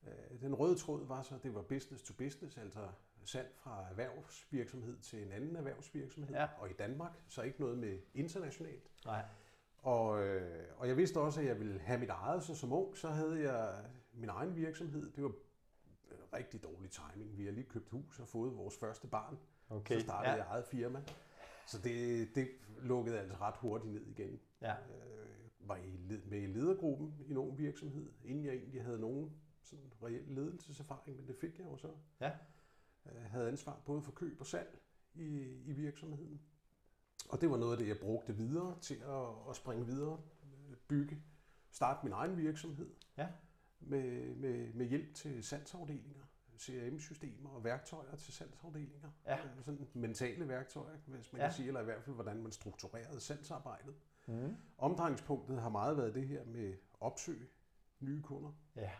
Øh, 0.07 0.41
Den 0.41 0.55
røde 0.55 0.77
tråd 0.79 1.07
var 1.07 1.23
så, 1.23 1.35
at 1.35 1.43
det 1.43 1.55
var 1.55 1.63
business 1.63 2.03
to 2.05 2.15
business, 2.15 2.57
altså 2.59 2.89
salg 3.25 3.53
fra 3.55 3.87
erhvervsvirksomhed 3.91 4.99
til 4.99 5.23
en 5.23 5.33
anden 5.33 5.57
erhvervsvirksomhed, 5.57 6.35
Ja. 6.35 6.49
og 6.59 6.71
i 6.71 6.73
Danmark, 6.73 7.13
så 7.29 7.43
ikke 7.43 7.61
noget 7.61 7.79
med 7.79 7.99
internationalt. 8.15 8.91
Nej. 9.05 9.25
Og, 9.79 10.23
øh, 10.27 10.65
og 10.77 10.89
jeg 10.89 10.97
vidste 10.97 11.21
også, 11.21 11.41
at 11.41 11.47
jeg 11.47 11.59
ville 11.59 11.79
have 11.81 11.99
mit 12.01 12.09
eget, 12.09 12.43
så 12.43 12.55
som 12.55 12.73
ung, 12.73 12.97
så 12.97 13.09
havde 13.09 13.53
jeg 13.53 13.85
min 14.13 14.29
egen 14.29 14.57
virksomhed. 14.57 15.11
Det 15.13 15.25
var 15.25 15.29
øh, 16.11 16.19
rigtig 16.33 16.63
dårlig 16.63 16.91
timing. 16.91 17.37
Vi 17.39 17.45
har 17.45 17.53
lige 17.53 17.67
købt 17.67 17.91
hus 17.91 18.21
og 18.21 18.29
fået 18.29 18.57
vores 18.57 18.77
første 18.79 19.07
barn. 19.07 19.39
Okay. 19.69 19.95
Så 19.95 20.01
startede 20.01 20.33
ja. 20.33 20.37
jeg 20.37 20.47
eget 20.51 20.65
firma. 20.67 21.03
Så 21.67 21.79
det, 21.79 22.29
det 22.35 22.49
lukkede 22.83 23.19
altså 23.19 23.37
ret 23.41 23.57
hurtigt 23.57 23.93
ned 23.93 24.07
igen. 24.07 24.41
Ja. 24.61 24.73
Øh, 24.73 25.69
var 25.69 25.77
i, 25.77 25.99
med 26.27 26.43
i 26.43 26.47
ledergruppen 26.47 27.15
i 27.27 27.33
nogen 27.33 27.59
virksomhed, 27.59 28.07
inden 28.25 28.45
jeg 28.45 28.55
egentlig 28.55 28.83
havde 28.83 29.01
nogen 29.01 29.33
sådan 29.63 29.93
reel 30.03 30.25
ledelseserfaring, 30.29 31.17
men 31.17 31.27
det 31.27 31.37
fik 31.37 31.59
jeg 31.59 31.67
jo 31.67 31.77
så. 31.77 31.89
Ja. 32.21 32.33
Jeg 33.05 33.31
havde 33.31 33.49
ansvar 33.49 33.81
både 33.85 34.03
for 34.03 34.13
køb 34.13 34.41
og 34.41 34.47
salg 34.47 34.79
i, 35.15 35.27
i 35.67 35.73
virksomheden. 35.73 36.41
Og 37.29 37.41
det 37.41 37.51
var 37.51 37.57
noget 37.57 37.73
af 37.73 37.79
det, 37.79 37.89
jeg 37.89 37.99
brugte 37.99 38.37
videre 38.37 38.79
til 38.81 38.95
at, 38.95 39.51
at 39.51 39.57
springe 39.57 39.87
videre, 39.87 40.21
øh, 40.43 40.77
bygge, 40.89 41.23
starte 41.71 42.01
min 42.05 42.13
egen 42.13 42.37
virksomhed 42.37 42.91
Ja. 43.17 43.29
med, 43.81 44.35
med, 44.35 44.73
med 44.75 44.87
hjælp 44.87 45.15
til 45.15 45.45
salgsafdelinger, 45.45 46.25
CRM-systemer 46.59 47.51
og 47.51 47.65
værktøjer 47.65 48.17
til 48.17 48.33
salgsafdelinger. 48.33 49.11
Ja. 49.27 49.39
Øh, 49.45 49.65
Sådan 49.65 49.89
mentale 49.95 50.49
værktøjer, 50.49 50.97
hvis 51.07 51.33
man 51.33 51.41
ja. 51.41 51.47
kan 51.47 51.55
sige, 51.57 51.67
eller 51.69 51.81
i 51.81 51.85
hvert 51.85 52.03
fald, 52.03 52.15
hvordan 52.15 52.43
man 52.43 52.53
strukturerede 52.53 53.21
salgsarbejdet. 53.21 53.95
Mm. 54.27 54.57
Omdrejningspunktet 54.79 55.61
har 55.61 55.69
meget 55.69 55.97
været 55.97 56.15
det 56.15 56.29
her 56.29 56.45
med 56.45 56.75
opsøg 57.01 57.51
nye 58.01 58.23
kunder. 58.23 58.53
Ja. 58.77 58.91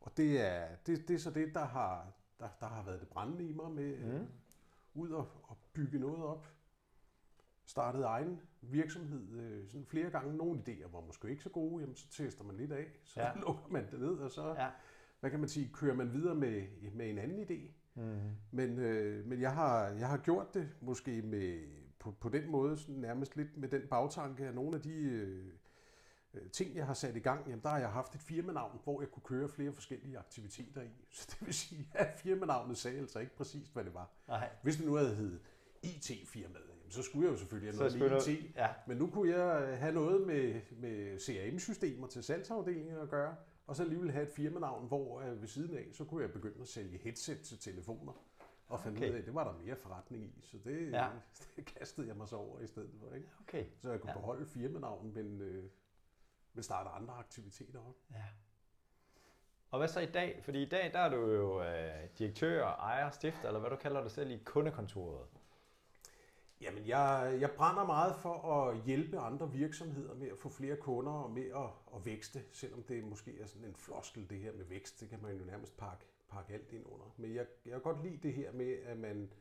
Og 0.00 0.16
det 0.16 0.40
er, 0.40 0.76
det, 0.76 1.08
det 1.08 1.14
er 1.14 1.18
så 1.18 1.30
det, 1.30 1.54
der 1.54 1.64
har, 1.64 2.12
der, 2.42 2.48
der 2.60 2.66
har 2.66 2.82
været 2.84 3.00
det 3.00 3.08
brændende 3.08 3.44
i 3.48 3.52
mig 3.52 3.70
med 3.70 3.98
Mm. 3.98 4.12
mm. 4.18 4.26
ud 4.94 5.10
og, 5.10 5.28
og 5.42 5.56
bygge 5.72 5.98
noget 5.98 6.24
op. 6.24 6.46
Startede 7.64 8.04
egen 8.04 8.40
virksomhed 8.60 9.40
øh, 9.40 9.68
sådan 9.68 9.86
flere 9.86 10.10
gange. 10.10 10.36
Nogle 10.36 10.60
idéer 10.68 10.88
var 10.92 11.00
måske 11.00 11.30
ikke 11.30 11.42
så 11.42 11.48
gode, 11.50 11.80
jamen 11.80 11.96
så 11.96 12.08
tester 12.10 12.44
man 12.44 12.56
lidt 12.56 12.72
af, 12.72 12.86
så 13.04 13.20
Ja. 13.20 13.32
lukker 13.46 13.68
man 13.70 13.90
det 13.90 14.00
ned, 14.00 14.16
og 14.18 14.30
så, 14.30 14.48
Ja. 14.48 14.68
hvad 15.20 15.30
kan 15.30 15.40
man 15.40 15.48
sige, 15.48 15.70
kører 15.72 15.94
man 15.94 16.12
videre 16.12 16.34
med, 16.34 16.62
med 16.92 17.10
en 17.10 17.18
anden 17.18 17.38
idé. 17.40 17.70
Mm. 17.94 18.18
Men, 18.50 18.78
øh, 18.78 19.26
men 19.26 19.40
jeg, 19.40 19.54
har, 19.54 19.88
jeg 19.88 20.08
har 20.08 20.16
gjort 20.18 20.54
det 20.54 20.68
måske 20.80 21.22
med, 21.22 21.60
på, 21.98 22.10
på 22.10 22.28
den 22.28 22.50
måde, 22.50 22.76
sådan 22.78 22.94
nærmest 22.94 23.36
lidt 23.36 23.56
med 23.56 23.68
den 23.68 23.82
bagtanke, 23.90 24.46
at 24.46 24.54
nogle 24.54 24.76
af 24.76 24.82
de 24.82 24.94
øh, 24.94 25.46
øh, 25.46 25.52
ting, 26.52 26.76
jeg 26.76 26.86
har 26.86 26.94
sat 26.94 27.16
i 27.16 27.18
gang, 27.18 27.46
jamen 27.48 27.62
der 27.62 27.68
har 27.68 27.78
jeg 27.78 27.88
haft 27.88 28.14
et 28.14 28.20
firmanavn, 28.20 28.78
hvor 28.84 29.00
jeg 29.00 29.10
kunne 29.10 29.22
køre 29.24 29.48
flere 29.48 29.72
forskellige 29.72 30.18
aktiviteter 30.18 30.82
i. 30.82 30.90
Så 31.10 31.26
det 31.30 31.46
vil 31.46 31.54
sige, 31.54 31.90
at 31.94 32.18
firmanavnet 32.18 32.76
sagde 32.78 32.98
altså 32.98 33.18
ikke 33.18 33.36
præcis, 33.36 33.68
hvad 33.68 33.84
det 33.84 33.94
var. 33.94 34.10
Nej. 34.28 34.48
Hvis 34.62 34.76
det 34.76 34.86
nu 34.86 34.94
havde 34.94 35.14
heddet 35.14 35.40
IT-firmaet, 35.82 36.64
jamen, 36.68 36.90
så 36.90 37.02
skulle 37.02 37.26
jeg 37.26 37.32
jo 37.32 37.38
selvfølgelig 37.38 37.72
have 37.72 37.78
noget 37.78 37.98
med 38.26 38.28
IT. 38.28 38.40
du- 38.42 38.46
Ja. 38.56 38.68
Men 38.86 38.96
nu 38.96 39.06
kunne 39.06 39.36
jeg 39.36 39.62
øh, 39.62 39.78
have 39.78 39.94
noget 39.94 40.26
med, 40.26 40.60
med 40.72 41.18
CRM-systemer 41.18 42.06
til 42.06 42.22
salgsafdelingen 42.22 42.96
at 42.96 43.08
gøre, 43.08 43.36
og 43.66 43.76
så 43.76 43.82
alligevel 43.82 44.10
have 44.10 44.26
et 44.26 44.32
firmanavn, 44.32 44.88
hvor 44.88 45.20
øh, 45.20 45.40
ved 45.40 45.48
siden 45.48 45.76
af, 45.76 45.86
så 45.92 46.04
kunne 46.04 46.22
jeg 46.22 46.32
begynde 46.32 46.60
at 46.60 46.68
sælge 46.68 46.98
headset 46.98 47.40
til 47.40 47.58
telefoner. 47.58 48.12
Og 48.68 48.80
fandt 48.80 48.98
Okay. 48.98 49.08
ud 49.10 49.14
af, 49.14 49.18
at 49.18 49.26
det 49.26 49.34
var 49.34 49.52
der 49.52 49.58
mere 49.64 49.76
forretning 49.76 50.24
i, 50.24 50.40
så 50.42 50.56
det, 50.64 50.90
Ja. 50.90 51.08
det 51.56 51.64
kastede 51.64 52.06
jeg 52.08 52.16
mig 52.16 52.28
så 52.28 52.36
over 52.36 52.60
i 52.60 52.66
stedet 52.66 52.90
for. 53.00 53.14
Ikke? 53.14 53.28
Okay. 53.40 53.64
Så 53.78 53.90
jeg 53.90 54.00
kunne 54.00 54.10
ja. 54.12 54.16
beholde 54.18 54.46
firmanavnet, 54.46 55.14
men, 55.14 55.40
øh, 55.40 55.64
men 56.54 56.62
starte 56.62 56.90
andre 56.90 57.14
aktiviteter 57.14 57.78
op. 57.78 57.96
Ja. 58.10 58.24
Og 59.70 59.78
hvad 59.78 59.88
så 59.88 60.00
i 60.00 60.06
dag? 60.06 60.40
Fordi 60.44 60.62
i 60.62 60.68
dag 60.68 60.92
der 60.92 60.98
er 60.98 61.08
du 61.08 61.16
jo 61.16 61.62
øh, 61.62 62.08
direktør, 62.18 62.66
ejer, 62.66 63.10
stifter, 63.10 63.48
eller 63.48 63.60
hvad 63.60 63.70
du 63.70 63.76
kalder 63.76 64.02
det 64.02 64.12
selv 64.12 64.30
i 64.30 64.38
kundekontoret. 64.44 65.26
Jamen, 66.60 66.86
jeg, 66.86 67.38
jeg 67.40 67.50
brænder 67.50 67.86
meget 67.86 68.16
for 68.16 68.54
at 68.54 68.82
hjælpe 68.82 69.18
andre 69.18 69.52
virksomheder 69.52 70.14
med 70.14 70.28
at 70.28 70.38
få 70.38 70.48
flere 70.48 70.76
kunder 70.76 71.12
og 71.12 71.30
med 71.30 71.46
at, 71.46 71.96
at 71.96 72.06
vækste, 72.06 72.42
selvom 72.52 72.82
det 72.82 73.04
måske 73.04 73.40
er 73.40 73.46
sådan 73.46 73.68
en 73.68 73.74
floskel, 73.74 74.30
det 74.30 74.38
her 74.38 74.52
med 74.52 74.64
vækst. 74.64 75.00
Det 75.00 75.08
kan 75.08 75.18
man 75.22 75.36
jo 75.36 75.44
nærmest 75.44 75.76
pakke, 75.76 76.04
pakke 76.28 76.54
alt 76.54 76.72
ind 76.72 76.86
under. 76.86 77.06
Men 77.16 77.34
jeg, 77.34 77.46
jeg 77.64 77.72
kan 77.72 77.80
godt 77.80 78.02
lide 78.02 78.18
det 78.22 78.32
her 78.32 78.52
med, 78.52 78.78
at 78.84 78.96
man, 78.96 79.32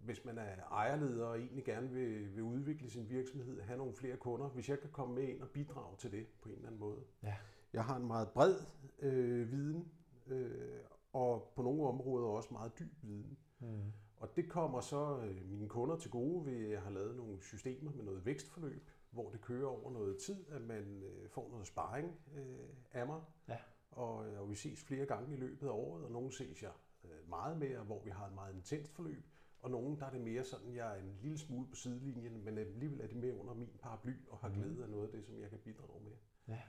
hvis 0.00 0.24
man 0.24 0.38
er 0.38 0.56
ejerleder 0.70 1.26
og 1.26 1.38
egentlig 1.38 1.64
gerne 1.64 1.90
vil, 1.90 2.36
vil 2.36 2.42
udvikle 2.42 2.90
sin 2.90 3.10
virksomhed, 3.10 3.60
have 3.60 3.78
nogle 3.78 3.94
flere 3.94 4.16
kunder, 4.16 4.48
hvis 4.48 4.68
jeg 4.68 4.80
kan 4.80 4.90
komme 4.90 5.14
med 5.14 5.22
ind 5.22 5.42
og 5.42 5.48
bidrage 5.48 5.96
til 5.96 6.12
det 6.12 6.26
på 6.42 6.48
en 6.48 6.54
eller 6.54 6.66
anden 6.66 6.80
måde. 6.80 7.00
Ja. 7.22 7.34
Jeg 7.72 7.84
har 7.84 7.96
en 7.96 8.06
meget 8.06 8.28
bred 8.28 8.56
øh, 8.98 9.52
viden, 9.52 9.92
øh, 10.26 10.80
og 11.12 11.52
på 11.56 11.62
nogle 11.62 11.86
områder 11.86 12.26
også 12.26 12.48
meget 12.52 12.78
dyb 12.78 12.92
viden. 13.02 13.38
Mm. 13.60 13.92
Og 14.16 14.36
det 14.36 14.48
kommer 14.48 14.80
så 14.80 15.18
øh, 15.24 15.50
mine 15.50 15.68
kunder 15.68 15.96
til 15.96 16.10
gode 16.10 16.46
ved, 16.46 16.64
at 16.64 16.70
jeg 16.70 16.82
har 16.82 16.90
lavet 16.90 17.16
nogle 17.16 17.42
systemer 17.42 17.92
med 17.92 18.04
noget 18.04 18.26
vækstforløb, 18.26 18.90
hvor 19.10 19.30
det 19.30 19.40
kører 19.40 19.68
over 19.68 19.90
noget 19.90 20.18
tid, 20.18 20.44
at 20.50 20.62
man 20.62 21.02
øh, 21.02 21.28
får 21.28 21.48
noget 21.50 21.66
sparring 21.66 22.20
øh, 22.34 22.68
af 22.92 23.06
mig. 23.06 23.20
Ja. 23.48 23.58
Og, 23.90 24.16
og 24.16 24.50
vi 24.50 24.54
ses 24.54 24.84
flere 24.84 25.06
gange 25.06 25.34
i 25.34 25.36
løbet 25.36 25.66
af 25.66 25.72
året, 25.72 26.04
og 26.04 26.10
nogle 26.10 26.32
ses 26.32 26.62
jeg 26.62 26.72
øh, 27.04 27.28
meget 27.28 27.58
mere, 27.58 27.82
hvor 27.82 28.02
vi 28.04 28.10
har 28.10 28.26
et 28.26 28.34
meget 28.34 28.54
intenst 28.54 28.92
forløb. 28.92 29.24
Og 29.62 29.70
nogle, 29.70 29.98
der 29.98 30.06
er 30.06 30.10
det 30.10 30.20
mere 30.20 30.44
sådan, 30.44 30.74
jeg 30.74 30.96
er 30.96 31.00
en 31.02 31.18
lille 31.22 31.38
smule 31.38 31.68
på 31.68 31.74
sidelinjen, 31.76 32.44
men 32.44 32.58
alligevel 32.58 33.00
er 33.00 33.06
det 33.06 33.16
mere 33.16 33.34
under 33.34 33.54
min 33.54 33.68
paraply 33.82 34.12
og 34.28 34.38
har 34.38 34.48
Mhm. 34.48 34.56
glæde 34.56 34.82
af 34.84 34.90
noget 34.90 35.06
af 35.06 35.12
det, 35.12 35.24
som 35.24 35.40
jeg 35.40 35.50
kan 35.50 35.58
bidrage 35.58 36.02
med. 36.04 36.12
Ja. 36.48 36.60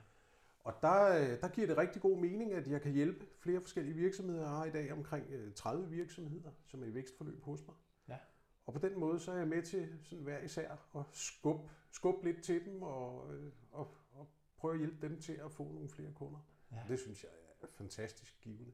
Og 0.64 0.74
der, 0.82 1.04
øh, 1.04 1.40
der 1.40 1.48
giver 1.48 1.66
det 1.66 1.76
rigtig 1.76 2.02
god 2.02 2.18
mening, 2.18 2.52
at 2.52 2.68
jeg 2.68 2.80
kan 2.82 2.92
hjælpe 2.92 3.26
flere 3.38 3.60
forskellige 3.60 3.94
virksomheder. 3.94 4.40
Jeg 4.40 4.50
har 4.50 4.64
i 4.64 4.70
dag 4.70 4.92
omkring 4.92 5.26
øh, 5.30 5.54
30 5.54 5.88
virksomheder, 5.90 6.50
som 6.66 6.82
er 6.82 6.86
i 6.86 6.94
vækstforløb 6.94 7.42
hos 7.42 7.66
mig. 7.66 7.76
Ja. 8.08 8.18
Og 8.66 8.72
på 8.72 8.78
den 8.78 8.98
måde 9.00 9.20
så 9.20 9.32
er 9.32 9.36
jeg 9.36 9.48
med 9.48 9.62
til 9.62 9.98
sådan 10.02 10.24
hver 10.24 10.38
især 10.38 10.76
at 10.96 11.04
skubbe, 11.12 11.70
skubbe 11.90 12.24
lidt 12.24 12.42
til 12.44 12.64
dem 12.64 12.82
og, 12.82 13.34
øh, 13.34 13.52
og, 13.72 13.94
og 14.12 14.28
prøve 14.56 14.72
at 14.74 14.78
hjælpe 14.78 15.08
dem 15.08 15.20
til 15.20 15.32
at 15.32 15.52
få 15.52 15.72
nogle 15.72 15.88
flere 15.88 16.12
kunder. 16.12 16.38
Ja. 16.72 16.82
Det 16.88 16.98
synes 16.98 17.22
jeg 17.24 17.30
er 17.62 17.66
fantastisk 17.66 18.40
givende. 18.40 18.72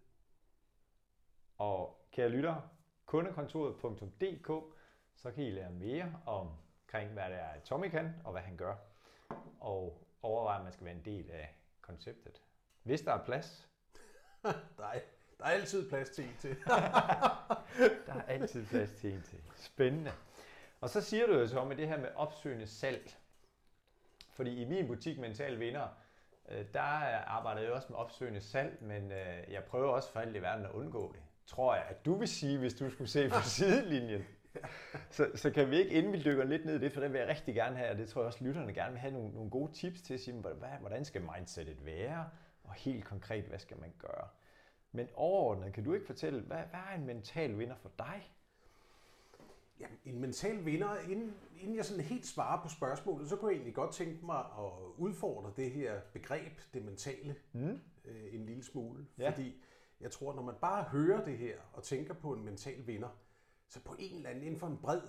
Og 1.57 2.07
kære 2.13 2.29
lytter, 2.29 2.75
kundekontoret.dk, 3.09 4.75
så 5.17 5.31
kan 5.31 5.45
I 5.45 5.51
lære 5.51 5.71
mere 5.71 6.13
omkring, 6.27 7.13
hvad 7.13 7.25
det 7.25 7.39
er, 7.39 7.61
Tommy 7.65 7.89
kan, 7.89 8.15
og 8.25 8.33
hvad 8.33 8.43
han 8.43 8.57
gør. 8.57 8.75
Og 9.61 10.07
overveje, 10.23 10.59
om 10.59 10.65
man 10.65 10.73
skal 10.73 10.85
være 10.85 10.95
en 10.95 11.05
del 11.05 11.31
af 11.31 11.55
konceptet. 11.81 12.43
Hvis 12.83 13.01
der 13.01 13.13
er 13.13 13.25
plads. 13.25 13.69
der, 14.79 14.87
er, 14.87 15.01
der 15.39 15.45
er 15.45 15.49
altid 15.51 15.89
plads 15.89 16.11
til 16.11 16.25
en 16.25 16.37
til. 16.39 16.57
der 18.07 18.15
er 18.15 18.23
altid 18.23 18.67
plads 18.67 18.91
til 18.93 19.15
en 19.15 19.23
til. 19.23 19.43
Spændende. 19.57 20.13
Og 20.81 20.91
så 20.91 21.01
siger 21.01 21.27
du 21.27 21.33
jo 21.33 21.47
så 21.47 21.65
med 21.65 21.77
det 21.77 21.89
her 21.89 21.99
med 21.99 22.09
opsøgende 22.15 22.67
salg. 22.67 23.17
Fordi 24.33 24.63
i 24.63 24.65
min 24.65 24.87
butik 24.87 25.19
Mental 25.19 25.61
Vinder, 25.61 25.89
øh, 26.49 26.65
der 26.73 26.81
arbejder 26.81 27.63
jeg 27.63 27.73
også 27.73 27.87
med 27.91 27.99
opsøgende 27.99 28.41
salg, 28.41 28.83
men 28.83 29.13
øh, 29.13 29.53
jeg 29.53 29.65
prøver 29.65 29.93
også 29.93 30.13
for 30.13 30.21
alt 30.21 30.37
i 30.37 30.43
verden 30.43 30.65
at 30.65 30.71
undgå 30.71 31.13
det. 31.13 31.23
Tror 31.49 31.75
jeg, 31.75 31.85
at 31.89 32.05
du 32.05 32.15
vil 32.15 32.29
sige, 32.29 32.59
hvis 32.59 32.75
du 32.75 32.91
skulle 32.91 33.11
se 33.11 33.29
på 33.29 33.41
sidelinjen. 33.57 34.23
Så, 35.11 35.31
så 35.35 35.51
kan 35.51 35.71
vi 35.71 35.77
ikke, 35.77 35.91
inden 35.91 36.13
vi 36.13 36.23
dykker 36.23 36.45
lidt 36.45 36.65
ned 36.65 36.75
i 36.75 36.79
det, 36.79 36.93
for 36.93 37.01
det 37.01 37.13
vil 37.13 37.19
jeg 37.19 37.29
rigtig 37.29 37.55
gerne 37.55 37.77
have, 37.77 37.91
og 37.91 37.99
det 37.99 38.09
tror 38.09 38.21
jeg 38.21 38.27
også, 38.27 38.45
lytterne 38.45 38.73
gerne 38.73 38.93
vil 38.93 39.01
have 39.01 39.13
nogle, 39.13 39.35
nogle 39.35 39.51
gode 39.51 39.73
tips 39.73 40.03
til 40.03 40.15
at 40.15 40.21
sige, 40.21 40.45
hvordan 40.81 41.05
skal 41.05 41.23
mindsetet 41.37 41.87
være, 41.87 42.29
og 42.65 42.75
helt 42.75 43.05
konkret, 43.05 43.45
hvad 43.45 43.59
skal 43.59 43.81
man 43.81 43.93
gøre? 43.99 44.29
Men 44.93 45.09
overordnet, 45.15 45.73
kan 45.73 45.85
du 45.85 45.95
ikke 45.95 46.07
fortælle, 46.07 46.41
hvad, 46.41 46.57
hvad 46.57 46.81
er 46.91 46.95
en 46.99 47.07
mental 47.07 47.59
vinder 47.59 47.77
for 47.77 47.91
dig? 47.99 48.33
Jamen, 49.81 49.99
en 50.05 50.21
mental 50.21 50.65
vinder, 50.65 50.99
inden, 51.11 51.35
inden 51.61 51.77
jeg 51.77 51.85
sådan 51.85 52.05
helt 52.05 52.27
svarer 52.27 52.63
på 52.63 52.69
spørgsmålet, 52.69 53.29
så 53.29 53.37
kunne 53.37 53.49
jeg 53.51 53.55
egentlig 53.55 53.75
godt 53.75 53.93
tænke 53.93 54.27
mig 54.27 54.39
at 54.39 54.73
udfordre 54.97 55.53
det 55.57 55.71
her 55.71 56.01
begreb, 56.13 56.53
det 56.75 56.85
mentale, 56.85 57.37
mm. 57.53 57.81
øh, 58.05 58.35
en 58.35 58.47
lille 58.47 58.65
smule. 58.65 59.07
Ja. 59.19 59.31
Fordi 59.31 59.63
jeg 60.01 60.11
tror, 60.11 60.35
når 60.35 60.43
man 60.43 60.55
bare 60.61 60.83
hører 60.83 61.25
det 61.25 61.39
her 61.39 61.61
og 61.73 61.83
tænker 61.83 62.15
på 62.15 62.33
en 62.33 62.45
mental 62.45 62.87
vinder, 62.87 63.09
så 63.69 63.81
på 63.81 63.97
en 63.99 64.17
eller 64.17 64.31
anden, 64.31 64.45
inden 64.45 64.61
for 64.61 64.67
en 64.67 64.79
bred 64.79 65.03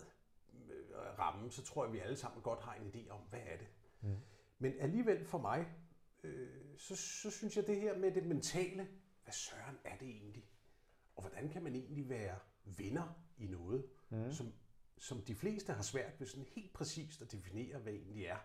øh, 0.70 1.20
ramme, 1.20 1.52
så 1.52 1.64
tror 1.64 1.84
jeg, 1.84 1.90
at 1.90 1.94
vi 1.94 2.00
alle 2.00 2.18
sammen 2.18 2.42
godt 2.42 2.60
har 2.60 2.74
en 2.74 2.92
idé 2.96 3.10
om, 3.10 3.20
hvad 3.30 3.40
er 3.40 3.58
det. 3.58 3.68
Mm. 4.02 4.16
Men 4.60 4.74
alligevel 4.80 5.26
for 5.26 5.38
mig, 5.38 5.68
øh, 6.24 6.50
så, 6.78 6.96
så 6.96 7.32
synes 7.32 7.58
jeg, 7.58 7.68
det 7.68 7.82
her 7.82 7.98
med 7.98 8.12
det 8.12 8.26
mentale, 8.26 8.88
hvad 9.24 9.34
søren 9.34 9.78
er 9.84 9.98
det 9.98 10.08
egentlig? 10.08 10.50
Og 11.16 11.22
hvordan 11.22 11.50
kan 11.50 11.64
man 11.64 11.76
egentlig 11.76 12.10
være 12.10 12.36
vinder 12.66 13.20
i 13.38 13.48
noget, 13.48 13.86
mm. 14.10 14.32
som, 14.32 14.54
som 14.98 15.22
de 15.22 15.36
fleste 15.36 15.74
har 15.74 15.82
svært 15.82 16.20
ved 16.20 16.28
sådan 16.28 16.46
helt 16.46 16.74
præcist 16.74 17.22
at 17.22 17.32
definere, 17.32 17.80
hvad 17.80 17.94
egentlig 17.94 18.26
er. 18.26 18.38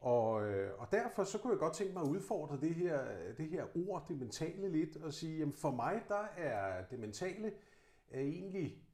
Og, 0.00 0.48
øh, 0.48 0.80
og 0.80 0.92
derfor 0.92 1.24
så 1.24 1.38
kunne 1.38 1.52
jeg 1.52 1.58
godt 1.58 1.74
tænke 1.74 1.92
mig 1.92 2.02
at 2.02 2.08
udfordre 2.08 2.60
det 2.60 2.74
her, 2.74 3.04
det 3.36 3.48
her 3.48 3.88
ord, 3.88 4.04
det 4.08 4.18
mentale 4.18 4.68
lidt, 4.68 4.96
og 4.96 5.12
sige, 5.12 5.38
jamen 5.38 5.52
for 5.52 5.70
mig 5.70 6.02
der 6.08 6.24
er 6.36 6.84
det 6.84 6.98
mentale 6.98 7.52
er 8.10 8.20
egentlig 8.20 8.84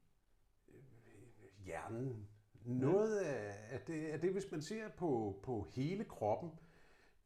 øh, 0.68 1.64
hjernen. 1.64 2.28
Noget 2.64 3.18
af, 3.18 3.54
af, 3.70 3.80
det, 3.80 4.06
af 4.06 4.20
det, 4.20 4.32
hvis 4.32 4.50
man 4.50 4.62
ser 4.62 4.88
på, 4.88 5.40
på 5.42 5.66
hele 5.70 6.04
kroppen, 6.04 6.50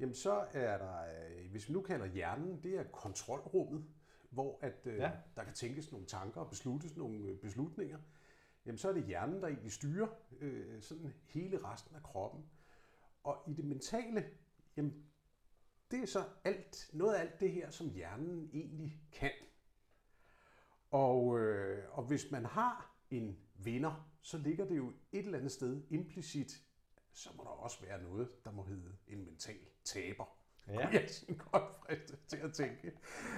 jamen 0.01 0.15
så 0.15 0.47
er 0.53 0.79
der, 0.79 0.97
øh, 1.01 1.51
hvis 1.51 1.69
vi 1.69 1.75
nu 1.75 1.81
kalder 1.81 2.07
hjernen, 2.07 2.61
det 2.63 2.79
er 2.79 2.85
kontrolrummet, 2.85 3.85
hvor 4.31 4.59
at, 4.63 4.87
øh, 4.87 4.97
ja. 4.97 5.11
der 5.37 5.45
kan 5.45 5.55
tænkes 5.55 5.93
nogle 5.93 6.07
tanker 6.07 6.41
og 6.41 6.51
besluttes 6.51 6.97
nogle 6.97 7.29
øh, 7.29 7.39
beslutninger. 7.39 7.99
Jamen 8.67 8.79
så 8.79 8.89
er 8.89 8.93
det 8.93 9.05
hjernen, 9.05 9.41
der 9.41 9.49
egentlig 9.49 9.73
styrer 9.73 10.09
øh, 10.41 10.83
sådan 10.83 11.13
hele 11.27 11.65
resten 11.65 11.97
af 11.97 12.03
kroppen. 12.03 12.45
Og 13.23 13.45
i 13.49 13.55
det 13.55 13.65
mentale, 13.65 14.25
jamen 14.77 15.05
det 15.91 16.03
er 16.03 16.07
så 16.07 16.25
alt, 16.45 16.91
noget 16.93 17.15
af 17.15 17.21
alt 17.21 17.41
det 17.41 17.53
her, 17.53 17.71
som 17.71 17.91
hjernen 17.91 18.51
egentlig 18.53 19.03
kan. 19.13 19.31
Og, 20.91 21.39
øh, 21.39 21.99
og 21.99 22.05
hvis 22.05 22.31
man 22.31 22.45
har 22.45 22.97
en 23.11 23.39
vinder, 23.55 24.11
så 24.23 24.39
ligger 24.39 24.65
det 24.65 24.77
jo 24.77 24.93
et 25.13 25.25
eller 25.25 25.39
andet 25.39 25.53
sted 25.53 25.83
implicit, 25.91 26.63
så 27.13 27.31
må 27.37 27.43
der 27.43 27.51
også 27.51 27.83
være 27.83 28.03
noget, 28.03 28.45
der 28.45 28.53
må 28.53 28.63
hedde 28.63 28.97
en 29.07 29.25
mental 29.25 29.61
taber. 29.85 30.25
Ja. 30.67 30.73
Kunne 30.73 31.01
jeg 31.01 31.11
sige 31.11 31.39
godt 31.39 31.77
friste 31.77 32.17
til 32.29 32.37
at 32.37 32.53
tænke. 32.53 32.93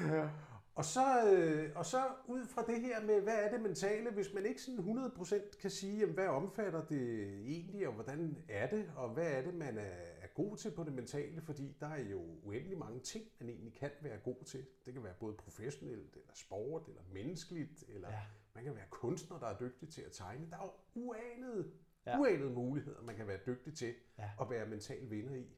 Ja. 0.07 0.29
Og 0.75 0.85
så, 0.85 1.33
øh, 1.33 1.71
og 1.77 1.87
så 1.87 2.03
ud 2.27 2.47
fra 2.47 2.65
det 2.67 2.81
her 2.81 3.03
med, 3.03 3.21
hvad 3.21 3.35
er 3.35 3.51
det 3.51 3.61
mentale, 3.61 4.11
hvis 4.11 4.35
man 4.35 4.47
ikke 4.47 4.63
sådan 4.63 4.81
100% 4.81 5.59
kan 5.61 5.71
sige, 5.71 5.99
jamen, 5.99 6.15
hvad 6.15 6.27
omfatter 6.27 6.85
det 6.85 7.23
egentlig, 7.47 7.89
og 7.89 7.95
hvordan 7.95 8.45
er 8.49 8.71
det, 8.71 8.93
og 8.97 9.09
hvad 9.09 9.33
er 9.33 9.43
det, 9.43 9.55
man 9.55 9.79
er, 9.79 9.97
er 10.23 10.27
god 10.35 10.57
til 10.57 10.71
på 10.71 10.85
det 10.85 10.93
mentale, 10.93 11.43
fordi 11.43 11.77
der 11.81 11.87
er 11.87 12.03
jo 12.03 12.23
uendelig 12.43 12.79
mange 12.79 13.01
ting, 13.01 13.25
man 13.39 13.49
egentlig 13.49 13.75
kan 13.75 13.91
være 14.01 14.19
god 14.19 14.45
til. 14.45 14.67
Det 14.85 14.95
kan 14.95 15.05
være 15.05 15.15
både 15.21 15.35
professionelt, 15.35 16.17
eller 16.17 16.35
sport, 16.35 16.89
eller 16.89 17.03
menneskeligt, 17.13 17.85
eller 17.89 18.11
ja. 18.11 18.21
man 18.55 18.65
kan 18.65 18.75
være 18.75 18.87
kunstner, 18.91 19.39
der 19.39 19.47
er 19.47 19.59
dygtig 19.59 19.89
til 19.89 20.03
at 20.03 20.13
tegne. 20.13 20.51
Der 20.51 20.57
er 20.57 20.63
jo 20.63 20.73
uanede, 20.95 21.73
ja. 22.07 22.19
uanede 22.19 22.51
muligheder, 22.51 23.03
man 23.03 23.17
kan 23.17 23.27
være 23.27 23.41
dygtig 23.47 23.75
til 23.75 23.95
ja. 24.19 24.31
at 24.41 24.51
være 24.51 24.67
mental 24.67 25.11
vinder 25.11 25.35
i. 25.35 25.57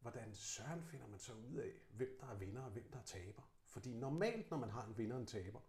Hvordan 0.00 0.34
søren 0.34 0.82
finder 0.82 1.06
man 1.06 1.18
så 1.18 1.32
ud 1.52 1.56
af, 1.56 1.70
hvem 1.96 2.18
der 2.20 2.26
er 2.26 2.34
vinder 2.34 2.62
og 2.62 2.70
hvem 2.70 2.84
der 2.92 2.98
er 2.98 3.04
taber? 3.04 3.42
Fordi 3.70 3.92
normalt, 3.92 4.50
når 4.50 4.56
man 4.56 4.70
har 4.70 4.86
en 4.86 4.98
vinder 4.98 5.14
og 5.14 5.20
en 5.20 5.26
taber, 5.26 5.60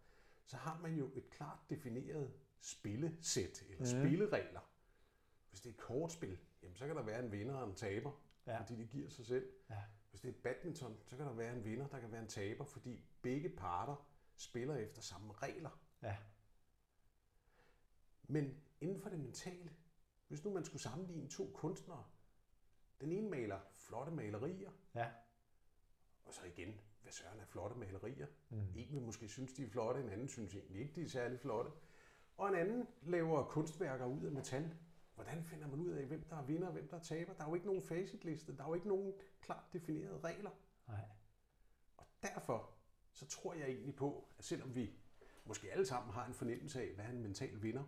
så 0.46 0.58
har 0.58 0.80
man 0.82 0.96
jo 0.96 1.12
et 1.14 1.30
klart 1.30 1.60
defineret 1.70 2.34
spillesæt 2.60 3.64
eller 3.70 3.80
mm. 3.80 3.86
spilleregler. 3.86 4.60
Hvis 5.50 5.62
det 5.62 5.70
er 5.70 5.74
et 5.74 5.80
kortspil, 5.80 6.40
jamen, 6.62 6.76
så 6.76 6.88
kan 6.88 6.96
der 6.96 7.04
være 7.04 7.26
en 7.26 7.32
vinder 7.32 7.56
og 7.56 7.70
en 7.70 7.76
taber, 7.76 8.12
ja. 8.48 8.60
fordi 8.60 8.76
det 8.76 8.90
giver 8.90 9.10
sig 9.10 9.26
selv. 9.26 9.52
Ja. 9.70 9.84
Hvis 10.10 10.22
det 10.22 10.30
er 10.30 10.42
badminton, 10.44 10.98
så 11.06 11.18
kan 11.18 11.26
der 11.26 11.34
være 11.34 11.56
en 11.56 11.64
vinder, 11.64 11.88
der 11.88 12.00
kan 12.00 12.12
være 12.12 12.22
en 12.22 12.28
taber, 12.28 12.66
fordi 12.66 13.06
begge 13.22 13.50
parter 13.50 14.08
spiller 14.36 14.76
efter 14.76 15.02
samme 15.02 15.34
regler. 15.34 15.80
Ja. 16.02 16.18
Men 18.24 18.62
inden 18.82 19.00
for 19.02 19.10
det 19.10 19.20
mentale, 19.20 19.72
hvis 20.28 20.44
nu 20.44 20.54
man 20.54 20.66
skulle 20.66 20.82
sammenligne 20.82 21.30
to 21.30 21.52
kunstnere, 21.54 22.06
den 23.02 23.12
ene 23.12 23.30
maler 23.30 23.60
flotte 23.76 24.12
malerier, 24.12 24.72
ja. 24.96 25.12
og 26.24 26.34
så 26.34 26.44
igen 26.44 26.80
hvad 27.02 27.12
søren 27.12 27.40
er 27.40 27.46
flotte 27.46 27.76
malerier. 27.76 28.28
Mm. 28.50 28.58
En 28.76 28.88
vil 28.92 29.02
måske 29.02 29.28
synes, 29.28 29.54
de 29.54 29.64
er 29.64 29.70
flotte, 29.70 30.02
en 30.02 30.10
anden 30.10 30.28
synes 30.28 30.56
egentlig 30.56 30.82
ikke, 30.82 30.94
de 30.96 31.02
er 31.04 31.10
særlig 31.10 31.40
flotte. 31.40 31.72
Og 32.38 32.50
en 32.50 32.56
anden 32.56 32.88
laver 33.02 33.44
kunstværker 33.44 34.06
ud 34.06 34.26
af 34.26 34.32
metal. 34.32 34.76
Hvordan 35.16 35.44
finder 35.44 35.68
man 35.68 35.80
ud 35.80 35.92
af, 35.92 36.06
hvem 36.06 36.24
der 36.24 36.36
er 36.36 36.46
vinder 36.46 36.68
og 36.68 36.74
hvem 36.74 36.88
der 36.88 36.98
er 36.98 37.02
taber? 37.02 37.34
Der 37.34 37.44
er 37.44 37.48
jo 37.48 37.56
ikke 37.56 37.68
nogen 37.68 37.84
facitliste, 37.84 38.58
der 38.58 38.64
er 38.64 38.68
jo 38.68 38.74
ikke 38.74 38.88
nogen 38.88 39.14
klart 39.42 39.64
definerede 39.74 40.20
regler. 40.20 40.50
Nej. 40.88 41.06
Og 41.98 42.06
derfor 42.22 42.70
så 43.12 43.26
tror 43.28 43.54
jeg 43.54 43.68
egentlig 43.68 43.96
på, 43.96 44.28
at 44.38 44.46
selvom 44.46 44.76
vi 44.76 44.94
måske 45.46 45.72
alle 45.72 45.86
sammen 45.86 46.14
har 46.14 46.26
en 46.26 46.34
fornemmelse 46.34 46.82
af, 46.82 46.94
hvad 46.96 47.06
en 47.06 47.22
mental 47.22 47.64
vinder, 47.64 47.84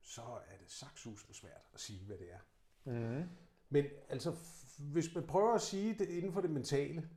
så 0.00 0.22
er 0.22 0.56
det 0.56 0.70
saksusende 0.70 1.34
svært 1.34 1.70
at 1.74 1.80
sige, 1.80 2.04
hvad 2.04 2.18
det 2.18 2.32
er. 2.32 2.38
Mm. 2.84 3.28
Men 3.68 3.84
altså, 4.08 4.36
hvis 4.78 5.14
man 5.14 5.26
prøver 5.26 5.54
at 5.54 5.62
sige 5.62 5.94
det 5.94 6.08
inden 6.08 6.32
for 6.32 6.40
det 6.40 6.50
mentale, 6.50 7.10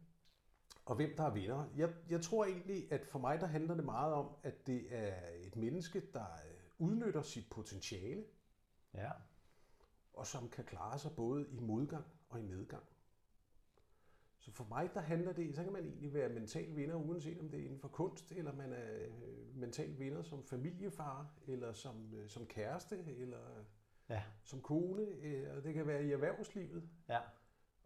og 0.86 0.96
hvem 0.96 1.16
der 1.18 1.24
er 1.24 1.34
vinder. 1.34 1.66
Jeg, 1.78 1.94
jeg 2.10 2.22
tror 2.22 2.46
egentlig, 2.46 2.92
at 2.92 3.06
for 3.06 3.20
mig 3.20 3.40
der 3.40 3.48
handler 3.48 3.76
det 3.76 3.86
meget 3.86 4.14
om, 4.14 4.30
at 4.44 4.68
det 4.68 4.86
er 4.90 5.16
et 5.48 5.56
menneske, 5.56 6.02
der 6.14 6.24
øh, 6.24 6.88
udnytter 6.88 7.22
sit 7.22 7.50
potentiale. 7.50 8.24
Ja. 8.94 9.12
Og 10.14 10.28
som 10.28 10.50
kan 10.50 10.66
klare 10.66 11.00
sig 11.00 11.12
både 11.16 11.48
i 11.50 11.60
modgang 11.60 12.06
og 12.30 12.40
i 12.40 12.44
medgang. 12.44 12.84
Så 14.40 14.52
for 14.52 14.64
mig, 14.70 14.90
der 14.94 15.02
handler 15.02 15.34
det, 15.34 15.56
så 15.56 15.64
kan 15.64 15.74
man 15.74 15.86
egentlig 15.86 16.14
være 16.14 16.30
mental 16.30 16.76
vinder, 16.76 16.96
uanset 16.96 17.40
om 17.40 17.50
det 17.50 17.60
er 17.60 17.64
inden 17.64 17.80
for 17.80 17.88
kunst, 17.88 18.32
eller 18.32 18.54
man 18.54 18.74
er 18.74 19.06
øh, 19.06 19.58
mental 19.58 20.00
vinder 20.00 20.24
som 20.24 20.44
familiefar, 20.44 21.34
eller 21.48 21.74
som, 21.74 22.14
øh, 22.14 22.30
som 22.30 22.46
kæreste, 22.46 23.04
eller 23.08 23.64
ja. 24.10 24.24
som 24.44 24.62
kone, 24.62 25.08
og 25.52 25.64
det 25.64 25.74
kan 25.74 25.88
være 25.88 26.04
i 26.04 26.12
erhvervslivet. 26.12 26.90
Ja. 27.10 27.20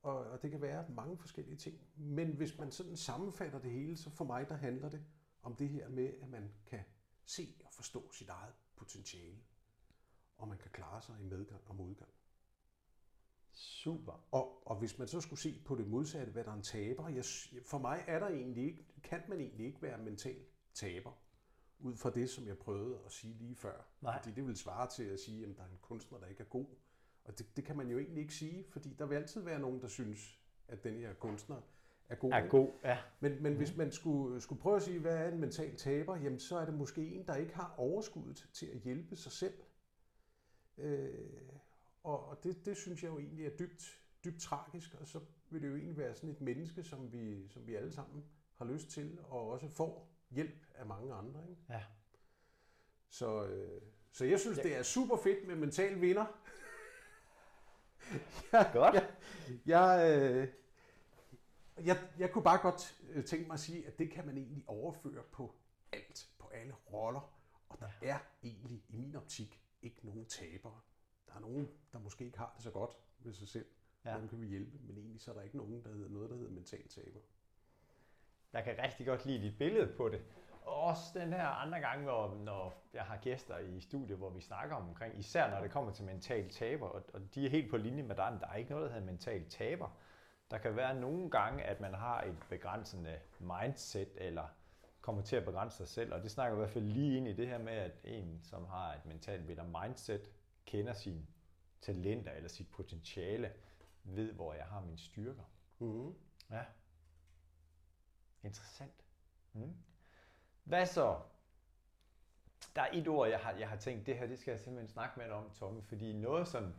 Og, 0.01 0.17
og 0.17 0.41
det 0.41 0.51
kan 0.51 0.61
være 0.61 0.85
mange 0.89 1.17
forskellige 1.17 1.57
ting. 1.57 1.79
Men 1.95 2.31
hvis 2.31 2.57
man 2.57 2.71
sådan 2.71 2.97
sammenfatter 2.97 3.59
det 3.59 3.71
hele, 3.71 3.97
så 3.97 4.09
for 4.09 4.25
mig 4.25 4.49
der 4.49 4.55
handler 4.55 4.89
det 4.89 5.05
om 5.41 5.55
det 5.55 5.69
her 5.69 5.89
med, 5.89 6.13
at 6.21 6.29
man 6.29 6.51
kan 6.65 6.79
se 7.25 7.55
og 7.65 7.73
forstå 7.73 8.11
sit 8.11 8.29
eget 8.29 8.53
potentiale. 8.75 9.39
Og 10.37 10.47
man 10.47 10.57
kan 10.57 10.71
klare 10.71 11.01
sig 11.01 11.15
i 11.19 11.23
medgang 11.23 11.61
og 11.65 11.75
modgang. 11.75 12.11
Super. 13.51 14.27
Og, 14.31 14.67
og 14.67 14.75
hvis 14.75 14.97
man 14.97 15.07
så 15.07 15.21
skulle 15.21 15.39
se 15.39 15.61
på 15.65 15.75
det 15.75 15.87
modsatte, 15.87 16.31
hvad 16.31 16.43
der 16.43 16.51
er 16.51 16.55
en 16.55 16.61
taber, 16.61 17.09
jeg, 17.09 17.25
for 17.65 17.77
mig 17.77 18.03
er 18.07 18.19
der 18.19 18.27
egentlig 18.27 18.63
ikke, 18.63 18.85
kan 19.03 19.21
man 19.27 19.39
egentlig 19.39 19.65
ikke 19.65 19.81
være 19.81 19.97
mental 19.97 20.45
taber, 20.73 21.11
ud 21.79 21.95
fra 21.95 22.09
det, 22.09 22.29
som 22.29 22.47
jeg 22.47 22.57
prøvede 22.57 22.99
at 23.05 23.11
sige 23.11 23.33
lige 23.33 23.55
før. 23.55 23.81
Nej. 24.01 24.17
Fordi 24.17 24.35
det 24.35 24.47
vil 24.47 24.57
svare 24.57 24.89
til 24.89 25.03
at 25.03 25.19
sige, 25.19 25.45
at 25.45 25.57
der 25.57 25.63
er 25.63 25.67
en 25.67 25.77
kunstner, 25.81 26.19
der 26.19 26.27
ikke 26.27 26.43
er 26.43 26.47
god, 26.47 26.67
og 27.29 27.37
det, 27.37 27.57
det 27.57 27.63
kan 27.65 27.77
man 27.77 27.87
jo 27.87 27.97
egentlig 27.97 28.21
ikke 28.21 28.33
sige, 28.33 28.65
fordi 28.69 28.95
der 28.99 29.05
vil 29.05 29.15
altid 29.15 29.41
være 29.41 29.59
nogen, 29.59 29.81
der 29.81 29.87
synes, 29.87 30.39
at 30.67 30.83
den 30.83 30.97
her 30.99 31.13
kunstner 31.13 31.61
er 32.09 32.15
god. 32.15 32.31
Er 32.31 32.47
god, 32.47 32.69
ja. 32.83 32.97
Men, 33.19 33.43
men 33.43 33.51
mm. 33.51 33.57
hvis 33.57 33.77
man 33.77 33.91
skulle, 33.91 34.41
skulle 34.41 34.61
prøve 34.61 34.75
at 34.75 34.81
sige, 34.81 34.99
hvad 34.99 35.17
er 35.17 35.31
en 35.31 35.39
mental 35.39 35.75
taber, 35.75 36.17
jamen 36.17 36.39
så 36.39 36.57
er 36.57 36.65
det 36.65 36.73
måske 36.73 37.01
en, 37.01 37.27
der 37.27 37.35
ikke 37.35 37.55
har 37.55 37.73
overskuddet 37.77 38.49
til 38.53 38.65
at 38.65 38.77
hjælpe 38.77 39.15
sig 39.15 39.31
selv. 39.31 39.53
Øh, 40.77 41.13
og 42.03 42.27
og 42.27 42.43
det, 42.43 42.65
det 42.65 42.77
synes 42.77 43.03
jeg 43.03 43.09
jo 43.09 43.19
egentlig 43.19 43.45
er 43.45 43.57
dybt, 43.59 43.99
dybt 44.25 44.41
tragisk, 44.41 44.93
og 44.93 45.07
så 45.07 45.19
vil 45.49 45.61
det 45.61 45.67
jo 45.67 45.75
egentlig 45.75 45.97
være 45.97 46.15
sådan 46.15 46.29
et 46.29 46.41
menneske, 46.41 46.83
som 46.83 47.13
vi, 47.13 47.47
som 47.47 47.67
vi 47.67 47.75
alle 47.75 47.91
sammen 47.91 48.25
har 48.55 48.65
lyst 48.65 48.89
til, 48.89 49.19
og 49.23 49.49
også 49.49 49.69
får 49.69 50.11
hjælp 50.29 50.65
af 50.75 50.85
mange 50.85 51.13
andre. 51.13 51.49
Ikke? 51.49 51.61
Ja. 51.69 51.83
Så, 53.09 53.45
øh, 53.45 53.81
så 54.11 54.25
jeg 54.25 54.39
synes, 54.39 54.57
ja. 54.57 54.63
det 54.63 54.75
er 54.75 54.83
super 54.83 55.17
fedt 55.17 55.47
med 55.47 55.55
mental 55.55 56.01
vinder. 56.01 56.25
Ja, 58.53 58.71
Godt. 58.73 58.95
Jeg, 58.95 59.09
jeg, 59.65 60.19
øh, 60.21 60.47
Jeg, 61.85 61.97
jeg 62.19 62.31
kunne 62.31 62.43
bare 62.43 62.57
godt 62.61 62.95
øh, 63.09 63.25
tænke 63.25 63.47
mig 63.47 63.53
at 63.53 63.59
sige, 63.59 63.87
at 63.87 63.99
det 63.99 64.11
kan 64.11 64.25
man 64.25 64.37
egentlig 64.37 64.63
overføre 64.67 65.23
på 65.31 65.55
alt, 65.91 66.27
på 66.39 66.47
alle 66.47 66.73
roller. 66.93 67.33
Og 67.69 67.79
der 67.79 67.87
ja. 68.01 68.07
er 68.07 68.19
egentlig, 68.43 68.83
i 68.89 68.95
min 68.95 69.15
optik, 69.15 69.61
ikke 69.81 69.99
nogen 70.03 70.25
tabere. 70.25 70.79
Der 71.27 71.33
er 71.35 71.39
nogen, 71.39 71.69
der 71.93 71.99
måske 71.99 72.25
ikke 72.25 72.37
har 72.37 72.51
det 72.55 72.63
så 72.63 72.71
godt 72.71 72.91
med 73.19 73.33
sig 73.33 73.47
selv. 73.47 73.65
Ja. 74.05 74.17
Dem 74.17 74.27
kan 74.27 74.41
vi 74.41 74.47
hjælpe, 74.47 74.77
men 74.87 74.97
egentlig 74.97 75.21
så 75.21 75.31
er 75.31 75.35
der 75.35 75.41
ikke 75.41 75.57
nogen, 75.57 75.83
der 75.83 75.93
hedder 75.93 76.09
noget, 76.09 76.29
der 76.29 76.35
hedder 76.35 76.51
mental 76.51 76.87
taber. 76.87 77.19
Jeg 78.53 78.63
kan 78.63 78.77
rigtig 78.83 79.05
godt 79.05 79.25
lide 79.25 79.43
dit 79.43 79.57
billede 79.57 79.93
på 79.97 80.09
det. 80.09 80.21
Og 80.69 80.81
også 80.81 81.19
den 81.19 81.33
her 81.33 81.47
andre 81.47 81.79
gang, 81.79 82.03
hvor, 82.03 82.35
når 82.35 82.83
jeg 82.93 83.03
har 83.03 83.17
gæster 83.17 83.57
i 83.57 83.81
studiet, 83.81 84.17
hvor 84.17 84.29
vi 84.29 84.41
snakker 84.41 84.75
om 84.75 84.87
omkring, 84.87 85.19
især 85.19 85.49
når 85.49 85.61
det 85.61 85.71
kommer 85.71 85.91
til 85.91 86.05
mental 86.05 86.49
taber, 86.49 86.87
og, 86.87 87.03
og 87.13 87.35
de 87.35 87.45
er 87.45 87.49
helt 87.49 87.69
på 87.69 87.77
linje 87.77 88.03
med 88.03 88.15
dig, 88.15 88.37
der 88.41 88.47
er 88.47 88.55
ikke 88.55 88.71
noget, 88.71 88.85
der 88.85 88.93
hedder 88.93 89.11
mental 89.11 89.49
taber. 89.49 89.97
Der 90.51 90.57
kan 90.57 90.75
være 90.75 90.95
nogle 90.99 91.29
gange, 91.29 91.63
at 91.63 91.79
man 91.81 91.93
har 91.93 92.21
et 92.21 92.37
begrænsende 92.49 93.19
mindset, 93.39 94.09
eller 94.15 94.47
kommer 95.01 95.21
til 95.21 95.35
at 95.35 95.45
begrænse 95.45 95.77
sig 95.77 95.87
selv, 95.87 96.13
og 96.13 96.23
det 96.23 96.31
snakker 96.31 96.57
i 96.57 96.59
hvert 96.59 96.69
fald 96.69 96.85
lige 96.85 97.17
ind 97.17 97.27
i 97.27 97.33
det 97.33 97.47
her 97.47 97.57
med, 97.57 97.73
at 97.73 97.99
en, 98.03 98.39
som 98.43 98.65
har 98.65 98.93
et 98.93 99.05
mentalt 99.05 99.49
eller 99.49 99.81
mindset, 99.83 100.31
kender 100.65 100.93
sine 100.93 101.25
talenter 101.81 102.31
eller 102.31 102.49
sit 102.49 102.71
potentiale, 102.71 103.53
ved, 104.03 104.33
hvor 104.33 104.53
jeg 104.53 104.65
har 104.65 104.81
mine 104.81 104.97
styrker. 104.97 105.43
Mm. 105.79 106.15
Ja. 106.51 106.63
Interessant. 108.43 109.05
Mm. 109.53 109.75
Hvad 110.69 110.85
så? 110.85 111.15
Der 112.75 112.81
er 112.81 112.89
et 112.93 113.07
ord, 113.07 113.29
jeg 113.29 113.39
har, 113.39 113.53
jeg 113.53 113.69
har 113.69 113.77
tænkt, 113.77 114.05
det 114.05 114.17
her 114.17 114.27
det 114.27 114.39
skal 114.39 114.51
jeg 114.51 114.59
simpelthen 114.59 114.89
snakke 114.89 115.19
med 115.19 115.25
dig 115.25 115.33
om, 115.33 115.49
Tomme, 115.59 115.81
fordi 115.81 116.13
noget, 116.13 116.47
som, 116.47 116.73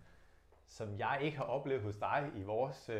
som 0.66 0.98
jeg 0.98 1.18
ikke 1.22 1.36
har 1.36 1.44
oplevet 1.44 1.82
hos 1.82 1.96
dig 1.96 2.30
i 2.36 2.42
vores 2.42 2.88
øh, 2.88 2.96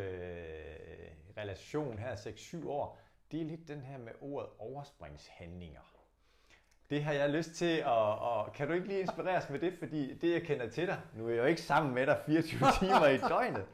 relation 1.37 1.99
her 1.99 2.17
6-7 2.17 2.69
år, 2.69 2.99
det 3.31 3.41
er 3.41 3.45
lidt 3.45 3.69
den 3.69 3.81
her 3.81 3.99
med 3.99 4.13
ordet 4.21 4.51
overspringshandlinger. 4.59 5.81
Det 6.91 7.05
har 7.05 7.13
jeg 7.13 7.31
lyst 7.31 7.51
til, 7.51 7.77
at, 7.79 7.87
og 7.87 8.53
kan 8.53 8.69
du 8.69 8.75
ikke 8.75 8.87
lige 8.87 9.01
inspireres 9.01 9.51
med 9.51 9.59
det, 9.59 9.75
fordi 9.79 10.19
det 10.19 10.33
jeg 10.33 10.43
kender 10.43 10.71
til 10.71 10.87
dig, 10.87 11.01
nu 11.15 11.27
er 11.27 11.31
jeg 11.31 11.39
jo 11.39 11.45
ikke 11.45 11.63
sammen 11.63 11.95
med 11.95 12.07
dig 12.07 12.23
24 12.27 12.61
timer 12.81 13.07
i 13.07 13.19
døgnet, 13.19 13.67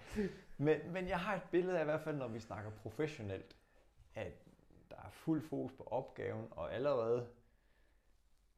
men, 0.57 0.93
men 0.93 1.09
jeg 1.09 1.19
har 1.19 1.35
et 1.35 1.43
billede 1.51 1.79
af 1.79 1.83
i 1.83 1.85
hvert 1.85 2.01
fald, 2.01 2.17
når 2.17 2.29
vi 2.29 2.41
snakker 2.41 2.71
professionelt, 2.71 3.57
at 4.15 4.46
er 5.07 5.11
fuld 5.11 5.43
fokus 5.43 5.73
på 5.73 5.83
opgaven, 5.83 6.47
og 6.51 6.75
allerede 6.75 7.27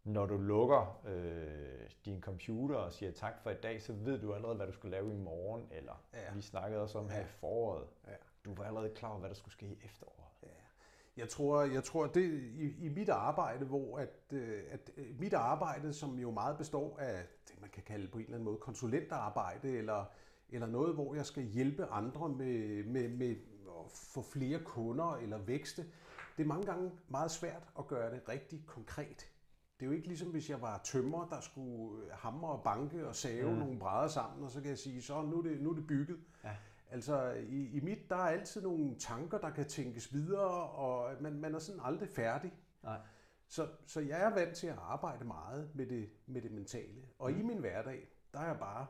når 0.04 0.26
du 0.26 0.37
lukker 0.37 1.00
øh, 1.06 1.90
din 2.04 2.20
computer 2.20 2.76
og 2.76 2.92
siger 2.92 3.12
tak 3.12 3.42
for 3.42 3.50
i 3.50 3.54
dag, 3.54 3.82
så 3.82 3.92
ved 3.92 4.20
du 4.20 4.34
allerede, 4.34 4.56
hvad 4.56 4.66
du 4.66 4.72
skal 4.72 4.90
lave 4.90 5.12
i 5.12 5.16
morgen, 5.16 5.68
eller 5.70 6.02
ja. 6.14 6.34
vi 6.34 6.40
snakkede 6.40 6.82
også 6.82 6.98
om 6.98 7.11
her 7.11 7.20
i 7.20 7.24
foråret. 7.24 7.87
Ja. 8.06 8.12
Du 8.44 8.54
var 8.54 8.64
allerede 8.64 8.90
klar 8.94 9.08
over, 9.08 9.18
hvad 9.18 9.28
der 9.28 9.34
skulle 9.34 9.52
ske 9.52 9.66
i 9.66 9.78
efteråret. 9.84 10.28
Ja. 10.42 10.48
Jeg 11.16 11.28
tror, 11.28 11.62
jeg 11.62 11.84
tror 11.84 12.06
det 12.06 12.30
i, 12.58 12.87
i 12.87 12.88
mit 12.88 13.08
arbejde, 13.08 13.64
hvor 13.64 13.98
at, 13.98 14.32
øh, 14.32 14.62
at 14.70 14.90
øh, 14.96 15.20
mit 15.20 15.34
arbejde, 15.34 15.92
som 15.92 16.18
jo 16.18 16.30
meget 16.30 16.58
består 16.58 16.98
af 16.98 17.22
det, 17.48 17.61
man 17.61 17.70
kan 17.70 17.82
kalde 17.82 18.08
på 18.08 18.18
en 18.18 18.24
eller 18.24 18.34
anden 18.34 18.44
måde 18.44 18.56
konsulentarbejde, 18.56 19.68
eller, 19.68 20.04
eller 20.50 20.66
noget, 20.66 20.94
hvor 20.94 21.14
jeg 21.14 21.26
skal 21.26 21.42
hjælpe 21.42 21.87
andre 21.87 22.28
med, 22.28 22.84
med, 22.84 23.08
med 23.08 23.37
at 23.66 23.90
få 23.90 24.22
flere 24.22 24.58
kunder 24.58 25.16
eller 25.16 25.38
vækste, 25.38 25.84
det 26.38 26.44
er 26.44 26.48
mange 26.48 26.66
gange 26.66 26.90
meget 27.09 27.31
svært 27.31 27.68
at 27.79 27.87
gøre 27.87 28.14
det 28.14 28.29
rigtig 28.29 28.66
konkret. 28.66 29.33
Det 29.81 29.87
er 29.87 29.87
jo 29.87 29.92
ikke 29.92 30.09
ligesom, 30.09 30.29
hvis 30.29 30.51
jeg 30.51 30.62
var 30.62 30.81
tømmer, 30.85 31.29
der 31.29 31.40
skulle 31.40 32.12
hamre 32.12 32.51
og 32.51 32.62
banke 32.62 33.09
og 33.09 33.16
save 33.16 33.51
mm. 33.51 33.59
nogle 33.59 33.79
brædder 33.79 34.09
sammen, 34.09 34.44
og 34.44 34.51
så 34.51 34.61
kan 34.61 34.70
jeg 34.70 34.79
sige, 34.79 35.03
så 35.03 35.22
nu 35.22 35.38
er 35.38 35.42
det, 35.42 35.61
nu 35.61 35.70
er 35.70 35.74
det 35.74 35.87
bygget. 35.87 36.18
Ja. 36.44 36.57
Altså 36.90 37.31
i, 37.33 37.66
i 37.66 37.81
mit, 37.81 38.11
der 38.11 38.16
er 38.16 38.29
altid 38.29 38.62
nogle 38.62 38.94
tanker, 38.98 39.38
der 39.38 39.51
kan 39.51 39.68
tænkes 39.68 40.12
videre, 40.12 40.70
og 40.70 41.22
man, 41.22 41.40
man 41.40 41.55
er 41.55 41.59
sådan 41.59 41.81
aldrig 41.85 42.09
færdig. 42.09 42.53
Nej. 42.83 43.01
Så, 43.48 43.68
så 43.87 44.01
jeg 44.01 44.22
er 44.22 44.35
vant 44.35 44.57
til 44.57 44.66
at 44.66 44.79
arbejde 44.79 45.24
meget 45.24 45.70
med 45.74 45.87
det, 45.87 46.11
med 46.27 46.42
det 46.42 46.51
mentale. 46.51 47.09
Og 47.18 47.31
mm. 47.31 47.40
i 47.40 47.42
min 47.42 47.59
hverdag, 47.59 48.09
der 48.33 48.40
er 48.40 48.46
jeg 48.46 48.59
bare, 48.59 48.87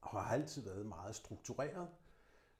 og 0.00 0.22
har 0.22 0.34
altid 0.34 0.62
været 0.62 0.86
meget 0.86 1.14
struktureret. 1.14 1.88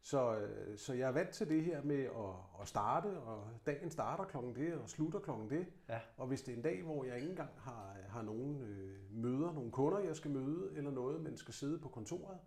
Så, 0.03 0.37
øh, 0.39 0.79
så 0.79 0.95
jeg 0.95 1.09
er 1.09 1.13
vant 1.13 1.31
til 1.31 1.49
det 1.49 1.65
her 1.65 1.83
med 1.83 2.05
at, 2.05 2.61
at 2.61 2.69
starte, 2.69 3.21
og 3.21 3.51
dagen 3.67 3.91
starter 3.91 4.25
klokken 4.25 4.55
det, 4.55 4.75
og 4.75 4.89
slutter 4.89 5.21
klokken 5.21 5.51
det. 5.51 5.67
Ja. 5.89 6.01
Og 6.17 6.27
hvis 6.27 6.43
det 6.43 6.53
er 6.53 6.57
en 6.57 6.63
dag, 6.63 6.83
hvor 6.83 7.05
jeg 7.05 7.17
ikke 7.17 7.29
engang 7.29 7.61
har, 7.61 7.97
har 8.09 8.23
nogen 8.23 8.63
øh, 8.63 9.13
møder, 9.13 9.53
nogle 9.53 9.71
kunder, 9.71 9.99
jeg 9.99 10.17
skal 10.17 10.31
møde, 10.31 10.77
eller 10.77 10.91
noget, 10.91 11.21
men 11.21 11.37
skal 11.37 11.55
sidde 11.55 11.79
på 11.79 11.89
kontoret, 11.89 12.39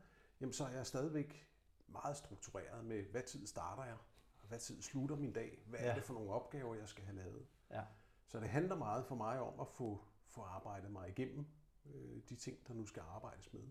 jamen 0.42 0.54
så 0.54 0.64
er 0.64 0.70
jeg 0.70 0.86
stadigvæk 0.86 1.48
meget 1.88 2.18
struktureret 2.18 2.86
med, 2.86 3.04
hvad 3.04 3.22
tid 3.22 3.48
starter 3.48 3.84
jeg, 3.84 3.98
og 4.42 4.48
hvad 4.48 4.60
tid 4.60 4.82
slutter 4.82 5.16
min 5.16 5.34
dag, 5.34 5.64
hvad 5.66 5.80
ja. 5.80 5.90
er 5.90 5.96
det 5.96 6.04
for 6.04 6.14
nogle 6.14 6.32
opgaver, 6.32 6.76
jeg 6.76 6.90
skal 6.90 7.04
have 7.04 7.16
lavet. 7.16 7.46
Ja. 7.72 7.82
Så 8.28 8.40
det 8.40 8.50
handler 8.50 8.76
meget 8.76 9.06
for 9.06 9.16
mig 9.16 9.40
om 9.40 9.60
at 9.60 9.68
få, 9.68 10.04
få 10.28 10.42
arbejdet 10.42 10.92
mig 10.92 11.10
igennem 11.10 11.46
øh, 11.86 12.22
de 12.30 12.36
ting, 12.36 12.68
der 12.68 12.74
nu 12.74 12.86
skal 12.86 13.04
arbejdes 13.16 13.54
med. 13.54 13.62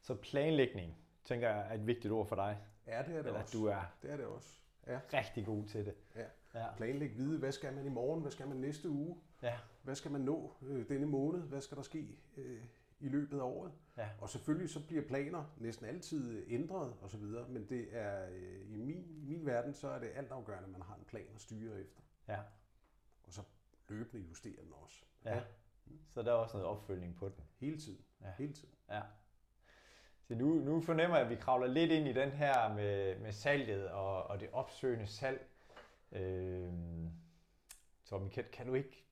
Så 0.00 0.14
planlægning, 0.14 0.96
tænker 1.24 1.48
jeg 1.48 1.66
er 1.70 1.74
et 1.74 1.86
vigtigt 1.86 2.12
ord 2.12 2.26
for 2.26 2.36
dig. 2.36 2.58
Ja, 2.86 2.98
det 2.98 3.08
er 3.08 3.22
det 3.22 3.26
Eller 3.26 3.40
også. 3.40 3.58
du 3.58 3.66
er 3.66 3.94
det 4.02 4.10
er 4.10 4.16
det 4.16 4.26
også. 4.26 4.48
Ja. 4.86 5.00
rigtig 5.12 5.46
god 5.46 5.64
til 5.64 5.86
det. 5.86 5.94
Ja. 6.16 6.24
ja. 6.54 6.74
Planlæg 6.76 7.16
vide, 7.16 7.38
hvad 7.38 7.52
skal 7.52 7.74
man 7.74 7.86
i 7.86 7.88
morgen, 7.88 8.20
hvad 8.20 8.30
skal 8.30 8.48
man 8.48 8.56
næste 8.56 8.88
uge, 8.90 9.16
ja. 9.42 9.58
hvad 9.82 9.94
skal 9.94 10.10
man 10.10 10.20
nå 10.20 10.54
øh, 10.62 10.88
denne 10.88 11.06
måned, 11.06 11.40
hvad 11.40 11.60
skal 11.60 11.76
der 11.76 11.82
ske 11.82 12.18
øh, 12.36 12.62
i 13.00 13.08
løbet 13.08 13.38
af 13.38 13.42
året. 13.42 13.72
Ja. 13.96 14.08
Og 14.20 14.28
selvfølgelig 14.28 14.70
så 14.70 14.86
bliver 14.86 15.02
planer 15.02 15.44
næsten 15.56 15.86
altid 15.86 16.44
ændret 16.48 16.94
osv., 17.02 17.22
men 17.48 17.68
det 17.68 17.88
er 17.96 18.28
øh, 18.30 18.70
i 18.70 18.76
min, 18.76 19.04
i 19.10 19.24
min 19.24 19.46
verden, 19.46 19.74
så 19.74 19.88
er 19.88 19.98
det 19.98 20.10
altafgørende, 20.14 20.64
at 20.64 20.72
man 20.72 20.82
har 20.82 20.94
en 20.94 21.04
plan 21.04 21.26
at 21.34 21.40
styre 21.40 21.80
efter. 21.80 22.00
Ja. 22.28 22.38
Og 23.22 23.32
så 23.32 23.42
løbende 23.88 24.26
justere 24.26 24.62
den 24.62 24.72
også. 24.82 25.04
Ja. 25.24 25.34
ja. 25.34 25.42
Så 26.08 26.22
der 26.22 26.30
er 26.30 26.34
også 26.36 26.56
noget 26.56 26.68
opfølgning 26.68 27.16
på 27.16 27.28
den. 27.28 27.44
Hele 27.58 27.78
tiden. 27.78 28.04
Ja. 28.20 28.32
Hele 28.38 28.52
tiden. 28.52 28.74
Ja. 28.88 29.02
Så 30.30 30.36
nu, 30.36 30.54
nu 30.54 30.80
fornemmer 30.80 31.16
jeg, 31.16 31.24
at 31.24 31.30
vi 31.30 31.36
kravler 31.36 31.66
lidt 31.66 31.90
ind 31.90 32.08
i 32.08 32.12
den 32.12 32.30
her 32.30 32.74
med, 32.74 33.18
med 33.18 33.32
salget 33.32 33.88
og, 33.88 34.22
og 34.22 34.40
det 34.40 34.48
opsøgende 34.52 35.06
salg. 35.06 35.46
Øh, 36.12 36.72
Tommy, 38.04 38.28
kan, 38.28 38.44
kan, 38.52 38.66
du 38.66 38.74
ikke, 38.74 39.04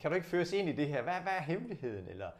kan 0.00 0.10
du 0.10 0.14
ikke 0.14 0.26
føre 0.26 0.40
os 0.40 0.52
ind 0.52 0.68
i 0.68 0.72
det 0.72 0.88
her? 0.88 1.02
Hvad, 1.02 1.20
hvad 1.20 1.32
er 1.32 1.40
hemmeligheden? 1.40 2.08
Eller 2.08 2.30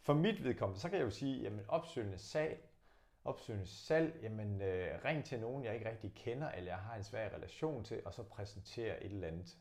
for 0.00 0.14
mit 0.14 0.44
vedkommende, 0.44 0.80
så 0.80 0.88
kan 0.88 0.98
jeg 0.98 1.04
jo 1.04 1.10
sige, 1.10 1.42
jamen 1.42 1.64
opsøgende 1.68 2.18
salg, 2.18 2.68
opsøgende 3.24 3.66
salg, 3.66 4.18
jamen 4.22 4.62
øh, 4.62 5.04
ring 5.04 5.24
til 5.24 5.40
nogen, 5.40 5.64
jeg 5.64 5.74
ikke 5.74 5.90
rigtig 5.90 6.14
kender, 6.14 6.50
eller 6.50 6.70
jeg 6.70 6.78
har 6.78 6.96
en 6.96 7.04
svær 7.04 7.28
relation 7.28 7.84
til, 7.84 8.02
og 8.04 8.14
så 8.14 8.22
præsentere 8.22 9.04
et 9.04 9.12
eller 9.12 9.28
andet 9.28 9.56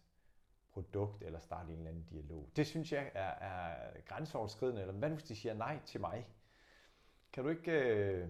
produkt, 0.71 1.23
eller 1.23 1.39
starte 1.39 1.71
en 1.71 1.77
eller 1.77 1.89
anden 1.89 2.05
dialog. 2.09 2.49
Det 2.55 2.67
synes 2.67 2.91
jeg 2.91 3.11
er, 3.13 3.29
er 3.29 3.75
grænseoverskridende, 4.05 4.81
eller 4.81 4.93
hvad 4.93 5.09
hvis 5.09 5.23
de 5.23 5.35
siger 5.35 5.53
nej 5.53 5.79
til 5.85 6.01
mig? 6.01 6.25
Kan 7.35 7.43
du 7.43 7.49
ikke 7.49 7.71
øh, 7.71 8.27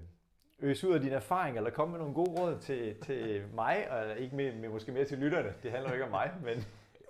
øse 0.60 0.88
ud 0.88 0.94
af 0.94 1.02
din 1.02 1.12
erfaring, 1.12 1.58
eller 1.58 1.70
komme 1.70 1.91
med 1.91 2.00
nogle 2.00 2.13
gode 2.13 2.41
råd 2.41 2.60
til, 2.60 3.02
til 3.02 3.48
mig, 3.54 3.91
og 3.91 4.18
ikke 4.18 4.36
med, 4.36 4.56
med, 4.56 4.70
måske 4.70 4.91
mere 4.91 5.06
til 5.06 5.18
lytterne? 5.18 5.54
Det 5.63 5.72
handler 5.72 5.91
ikke 5.91 6.06
om 6.06 6.12
mig, 6.12 6.34
men... 6.44 6.58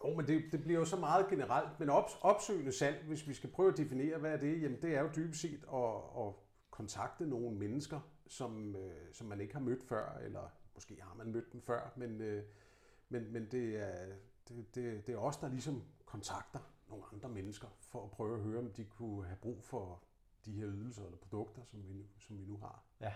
Jo, 0.03 0.13
men 0.15 0.27
det, 0.27 0.43
det 0.51 0.63
bliver 0.63 0.79
jo 0.79 0.85
så 0.85 0.95
meget 0.95 1.27
generelt. 1.27 1.79
Men 1.79 1.89
op, 1.89 2.09
opsøgende 2.21 2.71
salg, 2.71 3.03
hvis 3.07 3.27
vi 3.27 3.33
skal 3.33 3.49
prøve 3.49 3.71
at 3.71 3.77
definere, 3.77 4.17
hvad 4.17 4.31
er 4.31 4.37
det? 4.37 4.61
Jamen 4.61 4.81
det 4.81 4.95
er 4.95 5.01
jo 5.01 5.09
dybest 5.15 5.41
set 5.41 5.63
at, 5.73 6.25
at 6.25 6.33
kontakte 6.71 7.27
nogle 7.27 7.57
mennesker, 7.57 7.99
som, 8.27 8.75
øh, 8.75 9.13
som 9.13 9.27
man 9.27 9.41
ikke 9.41 9.53
har 9.53 9.61
mødt 9.61 9.83
før, 9.83 10.17
eller 10.23 10.51
måske 10.73 10.97
har 11.01 11.15
man 11.15 11.31
mødt 11.31 11.53
dem 11.53 11.61
før, 11.61 11.93
men, 11.95 12.21
øh, 12.21 12.43
men, 13.09 13.33
men 13.33 13.47
det, 13.51 13.75
er, 13.75 14.05
det, 14.47 14.75
det, 14.75 15.07
det 15.07 15.13
er 15.15 15.19
os, 15.19 15.37
der 15.37 15.49
ligesom 15.49 15.83
kontakter 16.05 16.59
nogle 16.89 17.03
andre 17.13 17.29
mennesker, 17.29 17.67
for 17.79 18.03
at 18.03 18.11
prøve 18.11 18.35
at 18.35 18.43
høre, 18.43 18.59
om 18.59 18.71
de 18.71 18.85
kunne 18.85 19.25
have 19.25 19.37
brug 19.41 19.63
for 19.63 20.04
de 20.45 20.51
her 20.51 20.67
ydelser 20.67 21.03
eller 21.03 21.17
produkter, 21.17 21.63
som 21.63 21.83
vi 21.87 21.93
nu, 21.93 22.03
som 22.19 22.39
vi 22.39 22.45
nu 22.45 22.57
har. 22.57 22.83
Ja. 23.01 23.13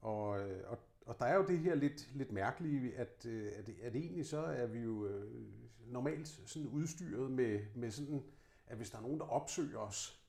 Og, 0.00 0.28
og, 0.66 0.78
og 1.06 1.18
der 1.18 1.26
er 1.26 1.36
jo 1.36 1.46
det 1.46 1.58
her 1.58 1.74
lidt, 1.74 2.10
lidt 2.14 2.32
mærkelige, 2.32 2.96
at, 2.96 3.26
at, 3.26 3.68
at 3.68 3.96
egentlig 3.96 4.26
så 4.26 4.38
er 4.38 4.66
vi 4.66 4.78
jo 4.78 5.06
øh, 5.06 5.46
normalt 5.86 6.28
sådan 6.28 6.68
udstyret 6.68 7.30
med, 7.30 7.60
med 7.74 7.90
sådan, 7.90 8.22
at 8.66 8.76
hvis 8.76 8.90
der 8.90 8.98
er 8.98 9.02
nogen, 9.02 9.18
der 9.18 9.26
opsøger 9.26 9.78
os, 9.78 10.24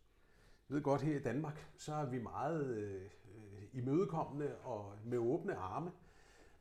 jeg 0.70 0.76
ved 0.76 0.84
godt, 0.84 1.02
her 1.02 1.16
i 1.20 1.22
Danmark, 1.22 1.68
så 1.78 1.94
er 1.94 2.06
vi 2.06 2.20
meget 2.20 2.68
øh, 2.68 3.02
imødekommende 3.74 4.58
og 4.58 4.94
med 5.06 5.18
åbne 5.18 5.56
arme. 5.56 5.92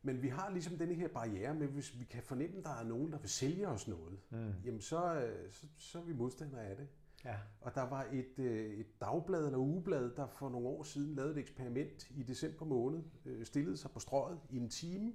Men 0.03 0.23
vi 0.23 0.29
har 0.29 0.51
ligesom 0.51 0.79
denne 0.79 0.95
her 0.95 1.09
barriere 1.09 1.55
med, 1.55 1.67
hvis 1.67 1.99
vi 1.99 2.05
kan 2.05 2.23
fornemme, 2.23 2.59
at 2.59 2.65
der 2.65 2.75
er 2.75 2.85
nogen, 2.85 3.13
der 3.13 3.19
vil 3.19 3.31
sælge 3.31 3.69
os 3.69 3.89
noget, 3.89 4.19
mm. 4.31 4.53
jamen 4.65 4.81
så, 4.81 5.15
øh, 5.15 5.53
så, 5.53 5.67
så 5.79 5.99
er 5.99 6.03
vi 6.03 6.13
modstandere 6.13 6.65
af 6.65 6.77
det. 6.77 6.89
Ja. 7.25 7.35
Og 7.61 7.75
der 7.75 7.83
var 7.83 8.07
et, 8.13 8.39
øh, 8.39 8.71
et 8.71 9.01
dagblad 9.01 9.45
eller 9.45 9.59
ugeblad, 9.59 10.11
der 10.11 10.27
for 10.27 10.49
nogle 10.49 10.69
år 10.69 10.83
siden 10.83 11.15
lavede 11.15 11.33
et 11.33 11.39
eksperiment 11.39 12.11
i 12.11 12.23
december 12.23 12.65
måned, 12.67 13.03
øh, 13.25 13.47
stillede 13.47 13.77
sig 13.77 13.91
på 13.91 14.01
strøget 14.01 14.41
i 14.51 14.57
en 14.57 14.69
time 14.69 15.13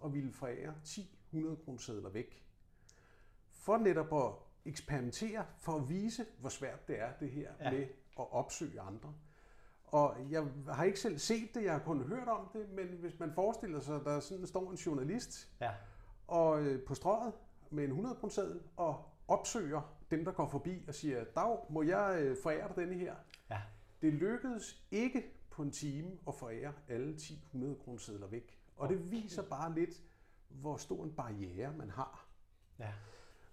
og 0.00 0.14
ville 0.14 0.32
forære 0.32 0.74
10 0.84 1.18
100 1.32 1.56
kroner 1.56 2.08
væk. 2.08 2.46
For 3.50 3.76
netop 3.76 4.12
at 4.12 4.32
eksperimentere, 4.64 5.46
for 5.58 5.72
at 5.72 5.88
vise, 5.88 6.26
hvor 6.40 6.48
svært 6.48 6.88
det 6.88 7.00
er 7.00 7.12
det 7.20 7.30
her 7.30 7.52
ja. 7.60 7.70
med 7.70 7.82
at 8.18 8.32
opsøge 8.32 8.80
andre. 8.80 9.14
Og 9.84 10.16
jeg 10.30 10.46
har 10.68 10.84
ikke 10.84 11.00
selv 11.00 11.18
set 11.18 11.54
det, 11.54 11.64
jeg 11.64 11.72
har 11.72 11.80
kun 11.80 12.02
hørt 12.02 12.28
om 12.28 12.48
det, 12.52 12.70
men 12.70 12.86
hvis 12.86 13.18
man 13.18 13.32
forestiller 13.32 13.80
sig, 13.80 13.96
at 13.96 14.04
der 14.04 14.20
sådan 14.20 14.46
står 14.46 14.70
en 14.70 14.76
journalist 14.76 15.48
Ja. 15.60 15.70
og 16.26 16.62
øh, 16.62 16.84
på 16.84 16.94
strøget 16.94 17.32
med 17.70 17.84
en 17.84 17.90
100 17.90 18.16
kroner 18.16 18.58
og 18.76 19.04
opsøger 19.28 19.96
dem, 20.16 20.24
der 20.24 20.32
går 20.32 20.48
forbi 20.48 20.84
og 20.88 20.94
siger, 20.94 21.24
Dag, 21.24 21.58
må 21.70 21.82
jeg 21.82 22.16
øh, 22.20 22.36
forære 22.42 22.68
dig 22.68 22.76
denne 22.76 22.94
her? 22.94 23.14
Ja. 23.50 23.60
Det 24.02 24.12
lykkedes 24.12 24.84
ikke 24.90 25.24
på 25.50 25.62
en 25.62 25.70
time 25.70 26.10
at 26.28 26.34
forære 26.34 26.72
alle 26.88 27.16
10 27.16 27.34
100 27.34 27.74
kroner 27.74 28.26
væk. 28.26 28.58
Og 28.76 28.88
det 28.88 29.10
viser 29.10 29.42
bare 29.42 29.74
lidt, 29.74 30.02
hvor 30.48 30.76
stor 30.76 31.04
en 31.04 31.12
barriere 31.12 31.72
man 31.76 31.90
har. 31.90 32.28
Ja. 32.78 32.92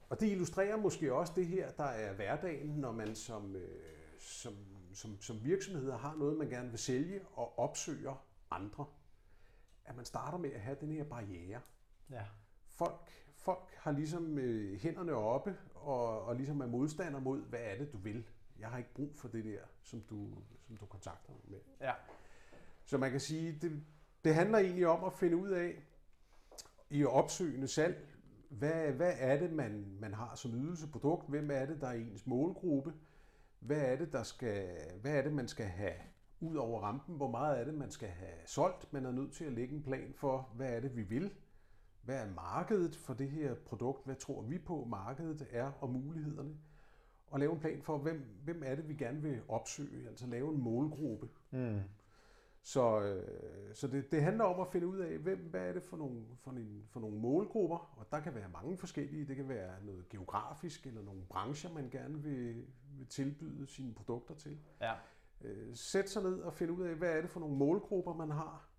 Og 0.10 0.20
det 0.20 0.32
illustrerer 0.32 0.78
måske 0.78 1.14
også 1.14 1.34
det 1.36 1.48
her, 1.48 1.72
der 1.72 1.84
er 1.84 2.14
hverdagen, 2.14 2.70
når 2.70 2.92
man 2.92 3.16
som, 3.16 3.56
øh, 3.56 3.70
som, 4.20 4.54
som, 4.94 5.22
som 5.22 5.44
virksomheder 5.44 5.98
har 5.98 6.16
noget, 6.16 6.38
man 6.38 6.50
gerne 6.50 6.70
vil 6.70 6.80
sælge 6.80 7.22
og 7.34 7.60
opsøger 7.60 8.26
andre. 8.52 8.86
At 9.86 9.96
man 9.96 10.06
starter 10.06 10.38
med 10.38 10.52
at 10.52 10.62
have 10.62 10.78
den 10.82 10.92
her 10.92 11.04
barriere. 11.04 11.62
Ja. 12.10 12.26
Folk, 12.68 13.10
folk 13.36 13.74
har 13.78 13.92
ligesom 13.92 14.38
øh, 14.38 14.80
hænderne 14.80 15.14
oppe 15.14 15.58
og, 15.82 16.26
og 16.26 16.36
ligesom 16.36 16.62
er 16.62 16.68
modstander 16.68 17.20
mod, 17.20 17.42
hvad 17.42 17.60
er 17.64 17.78
det, 17.78 17.94
du 17.94 17.98
vil. 17.98 18.24
Jeg 18.60 18.70
har 18.70 18.78
ikke 18.78 18.94
brug 18.94 19.16
for 19.16 19.28
det 19.28 19.46
der, 19.46 19.60
som 19.84 20.02
du, 20.02 20.28
som 20.68 20.78
du 20.78 20.86
kontakter 20.86 21.32
mig 21.32 21.42
med. 21.48 21.60
Ja. 21.82 21.94
Så 22.86 22.98
man 22.98 23.12
kan 23.12 23.20
sige, 23.20 23.60
det, 23.62 23.84
det 24.24 24.36
handler 24.36 24.58
egentlig 24.58 24.88
om 24.88 25.04
at 25.04 25.14
finde 25.14 25.38
ud 25.38 25.50
af 25.50 25.84
i 26.90 27.06
opsøgende 27.06 27.68
salg, 27.68 28.08
hvad, 28.50 28.92
hvad 28.92 29.14
er 29.18 29.40
det, 29.40 29.54
man, 29.54 29.98
man 30.00 30.14
har 30.14 30.36
som 30.36 30.56
ydelseprodukt? 30.56 31.30
Hvem 31.30 31.52
er 31.52 31.66
det, 31.66 31.82
der 31.82 31.88
er 31.88 31.94
ens 31.94 32.28
målgruppe? 32.28 32.94
Hvad 33.60 33.78
er 33.78 33.96
det, 33.96 34.12
der 34.12 34.24
skal, 34.24 34.70
hvad 35.02 35.18
er 35.18 35.22
det, 35.22 35.34
man 35.34 35.48
skal 35.48 35.66
have 35.66 35.94
ud 36.40 36.56
over 36.56 36.82
rampen? 36.82 37.16
Hvor 37.16 37.32
meget 37.32 37.60
er 37.60 37.64
det, 37.64 37.74
man 37.74 37.92
skal 37.92 38.10
have 38.10 38.38
solgt? 38.46 38.94
Man 38.94 39.06
er 39.06 39.12
nødt 39.12 39.34
til 39.34 39.46
at 39.46 39.54
lægge 39.54 39.76
en 39.76 39.84
plan 39.84 40.14
for, 40.16 40.50
hvad 40.56 40.74
er 40.74 40.80
det, 40.80 40.96
vi 40.96 41.02
vil? 41.02 41.34
Hvad 42.02 42.16
er 42.16 42.34
markedet 42.34 42.96
for 42.96 43.14
det 43.14 43.30
her 43.30 43.56
produkt? 43.56 44.06
Hvad 44.06 44.16
tror 44.16 44.42
vi 44.42 44.58
på, 44.58 44.86
markedet 44.90 45.48
er 45.52 45.72
og 45.82 45.90
mulighederne? 45.90 46.58
Og 47.28 47.40
lave 47.40 47.54
en 47.54 47.60
plan 47.60 47.82
for, 47.82 47.98
hvem, 47.98 48.26
hvem 48.44 48.64
er 48.66 48.76
det, 48.76 48.90
vi 48.90 48.94
gerne 48.94 49.22
vil 49.22 49.42
opsøge? 49.48 50.08
Altså 50.08 50.28
lave 50.28 50.54
en 50.54 50.62
målgruppe. 50.62 51.30
Mm. 51.52 51.80
Så, 52.64 53.02
øh, 53.02 53.76
så 53.76 53.88
det, 53.88 54.12
det 54.12 54.24
handler 54.24 54.44
om 54.44 54.60
at 54.60 54.68
finde 54.68 54.88
ud 54.88 55.00
af, 55.00 55.18
hvem, 55.18 55.40
hvad 55.40 55.62
er 55.62 55.74
det 55.74 55.84
for 55.84 55.98
nogle, 55.98 56.22
for, 56.36 56.52
en, 56.52 56.84
for 56.90 57.00
nogle 57.00 57.18
målgrupper, 57.18 57.98
og 57.98 58.12
der 58.12 58.20
kan 58.20 58.36
være 58.36 58.50
mange 58.50 58.78
forskellige. 58.78 59.26
Det 59.26 59.36
kan 59.36 59.50
være 59.50 59.84
noget 59.84 60.10
geografisk, 60.10 60.88
eller 60.88 61.02
nogle 61.02 61.22
brancher, 61.30 61.74
man 61.74 61.90
gerne 61.90 62.24
vil, 62.24 62.66
vil 62.98 63.08
tilbyde 63.08 63.68
sine 63.68 63.94
produkter 63.94 64.36
til. 64.36 64.60
Ja. 64.82 64.94
Øh, 65.42 65.76
sæt 65.76 66.10
sig 66.10 66.24
ned 66.24 66.40
og 66.40 66.54
finde 66.54 66.74
ud 66.74 66.84
af, 66.84 66.96
hvad 66.96 67.18
er 67.18 67.22
det 67.22 67.30
for 67.30 67.40
nogle 67.40 67.56
målgrupper, 67.56 68.14
man 68.14 68.32
har. 68.32 68.71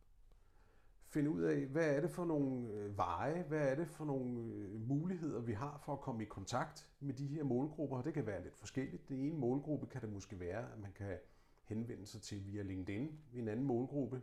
Finde 1.12 1.30
ud 1.30 1.42
af, 1.42 1.66
hvad 1.66 1.96
er 1.96 2.00
det 2.00 2.10
for 2.10 2.24
nogle 2.24 2.68
øh, 2.72 2.96
veje, 2.96 3.42
hvad 3.42 3.68
er 3.68 3.74
det 3.74 3.88
for 3.88 4.04
nogle 4.04 4.54
øh, 4.54 4.88
muligheder, 4.88 5.40
vi 5.40 5.52
har 5.52 5.80
for 5.84 5.92
at 5.92 6.00
komme 6.00 6.22
i 6.22 6.26
kontakt 6.26 6.88
med 7.00 7.14
de 7.14 7.26
her 7.26 7.44
målgrupper. 7.44 7.96
Og 7.96 8.04
det 8.04 8.14
kan 8.14 8.26
være 8.26 8.42
lidt 8.42 8.56
forskelligt. 8.56 9.08
Det 9.08 9.26
ene 9.26 9.38
målgruppe 9.38 9.86
kan 9.86 10.00
det 10.00 10.12
måske 10.12 10.40
være, 10.40 10.72
at 10.72 10.78
man 10.78 10.92
kan 10.92 11.18
henvende 11.64 12.06
sig 12.06 12.22
til 12.22 12.46
via 12.46 12.62
LinkedIn. 12.62 13.18
En 13.32 13.48
anden 13.48 13.66
målgruppe, 13.66 14.22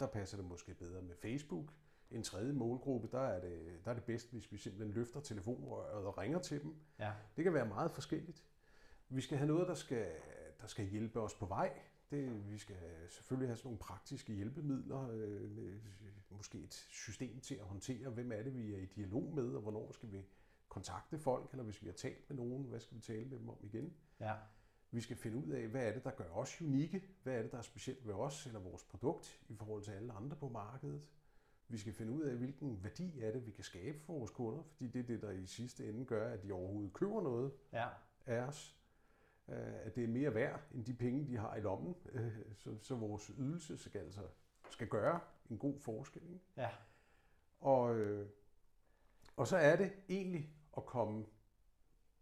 der 0.00 0.06
passer 0.06 0.36
det 0.36 0.46
måske 0.46 0.74
bedre 0.74 1.02
med 1.02 1.14
Facebook. 1.16 1.72
En 2.10 2.22
tredje 2.22 2.52
målgruppe, 2.52 3.08
der 3.12 3.20
er 3.20 3.40
det, 3.40 3.84
der 3.84 3.90
er 3.90 3.94
det 3.94 4.04
bedst, 4.04 4.32
hvis 4.32 4.52
vi 4.52 4.56
simpelthen 4.56 4.94
løfter 4.94 5.20
telefonrøret 5.20 6.06
og 6.06 6.18
ringer 6.18 6.38
til 6.38 6.62
dem. 6.62 6.74
Ja. 6.98 7.12
Det 7.36 7.44
kan 7.44 7.54
være 7.54 7.66
meget 7.66 7.90
forskelligt. 7.90 8.44
Vi 9.08 9.20
skal 9.20 9.38
have 9.38 9.48
noget, 9.48 9.68
der 9.68 9.74
skal, 9.74 10.06
der 10.60 10.66
skal 10.66 10.84
hjælpe 10.84 11.20
os 11.20 11.34
på 11.34 11.46
vej. 11.46 11.72
Det, 12.10 12.50
vi 12.50 12.58
skal 12.58 12.76
selvfølgelig 13.08 13.48
have 13.48 13.56
sådan 13.56 13.66
nogle 13.68 13.78
praktiske 13.78 14.32
hjælpemidler, 14.32 15.08
øh, 15.10 15.50
med 15.56 15.80
måske 16.30 16.58
et 16.58 16.74
system 16.74 17.40
til 17.40 17.54
at 17.54 17.64
håndtere, 17.64 18.10
hvem 18.10 18.32
er 18.32 18.42
det, 18.42 18.54
vi 18.54 18.74
er 18.74 18.78
i 18.78 18.84
dialog 18.86 19.34
med, 19.34 19.54
og 19.54 19.62
hvornår 19.62 19.92
skal 19.92 20.12
vi 20.12 20.24
kontakte 20.68 21.18
folk, 21.18 21.50
eller 21.50 21.64
hvis 21.64 21.82
vi 21.82 21.86
har 21.86 21.94
talt 21.94 22.30
med 22.30 22.36
nogen, 22.36 22.64
hvad 22.64 22.80
skal 22.80 22.96
vi 22.96 23.02
tale 23.02 23.24
med 23.24 23.38
dem 23.38 23.48
om 23.48 23.56
igen. 23.62 23.94
Ja. 24.20 24.34
Vi 24.90 25.00
skal 25.00 25.16
finde 25.16 25.36
ud 25.36 25.48
af, 25.52 25.68
hvad 25.68 25.86
er 25.88 25.92
det, 25.92 26.04
der 26.04 26.10
gør 26.10 26.30
os 26.30 26.62
unikke? 26.62 27.02
Hvad 27.22 27.34
er 27.38 27.42
det, 27.42 27.52
der 27.52 27.58
er 27.58 27.62
specielt 27.62 28.06
ved 28.06 28.14
os 28.14 28.46
eller 28.46 28.60
vores 28.60 28.82
produkt 28.84 29.40
i 29.48 29.54
forhold 29.54 29.82
til 29.82 29.90
alle 29.90 30.12
andre 30.12 30.36
på 30.36 30.48
markedet? 30.48 31.02
Vi 31.68 31.78
skal 31.78 31.92
finde 31.92 32.12
ud 32.12 32.22
af, 32.22 32.36
hvilken 32.36 32.84
værdi 32.84 33.20
er 33.20 33.32
det, 33.32 33.46
vi 33.46 33.50
kan 33.50 33.64
skabe 33.64 33.98
for 34.00 34.12
vores 34.18 34.30
kunder, 34.30 34.62
fordi 34.62 34.88
det 34.88 34.98
er 35.00 35.06
det, 35.06 35.22
der 35.22 35.30
i 35.30 35.46
sidste 35.46 35.88
ende 35.88 36.04
gør, 36.04 36.32
at 36.32 36.42
de 36.42 36.52
overhovedet 36.52 36.92
køber 36.92 37.22
noget 37.22 37.52
Ja. 37.72 37.88
af 38.26 38.40
os. 38.40 38.79
Øh, 39.50 39.86
At 39.86 39.96
det 39.96 40.04
er 40.04 40.08
mere 40.08 40.34
værd 40.34 40.60
end 40.74 40.84
de 40.84 40.94
penge, 40.94 41.26
de 41.26 41.36
har 41.36 41.56
i 41.56 41.60
lommen. 41.60 41.94
Øh, 42.12 42.32
Så, 42.56 42.76
så 42.82 42.94
vores 42.94 43.30
ydelse 43.38 43.78
skal, 43.78 44.00
altså, 44.00 44.20
skal 44.70 44.88
gøre 44.88 45.20
en 45.50 45.58
god 45.58 45.78
forskel. 45.80 46.22
Ikke? 46.22 46.40
Ja. 46.56 46.68
Og, 47.60 47.96
øh, 47.98 48.28
og 49.36 49.46
så 49.46 49.56
er 49.56 49.76
det 49.76 49.92
egentlig 50.08 50.50
at 50.76 50.86
komme 50.86 51.26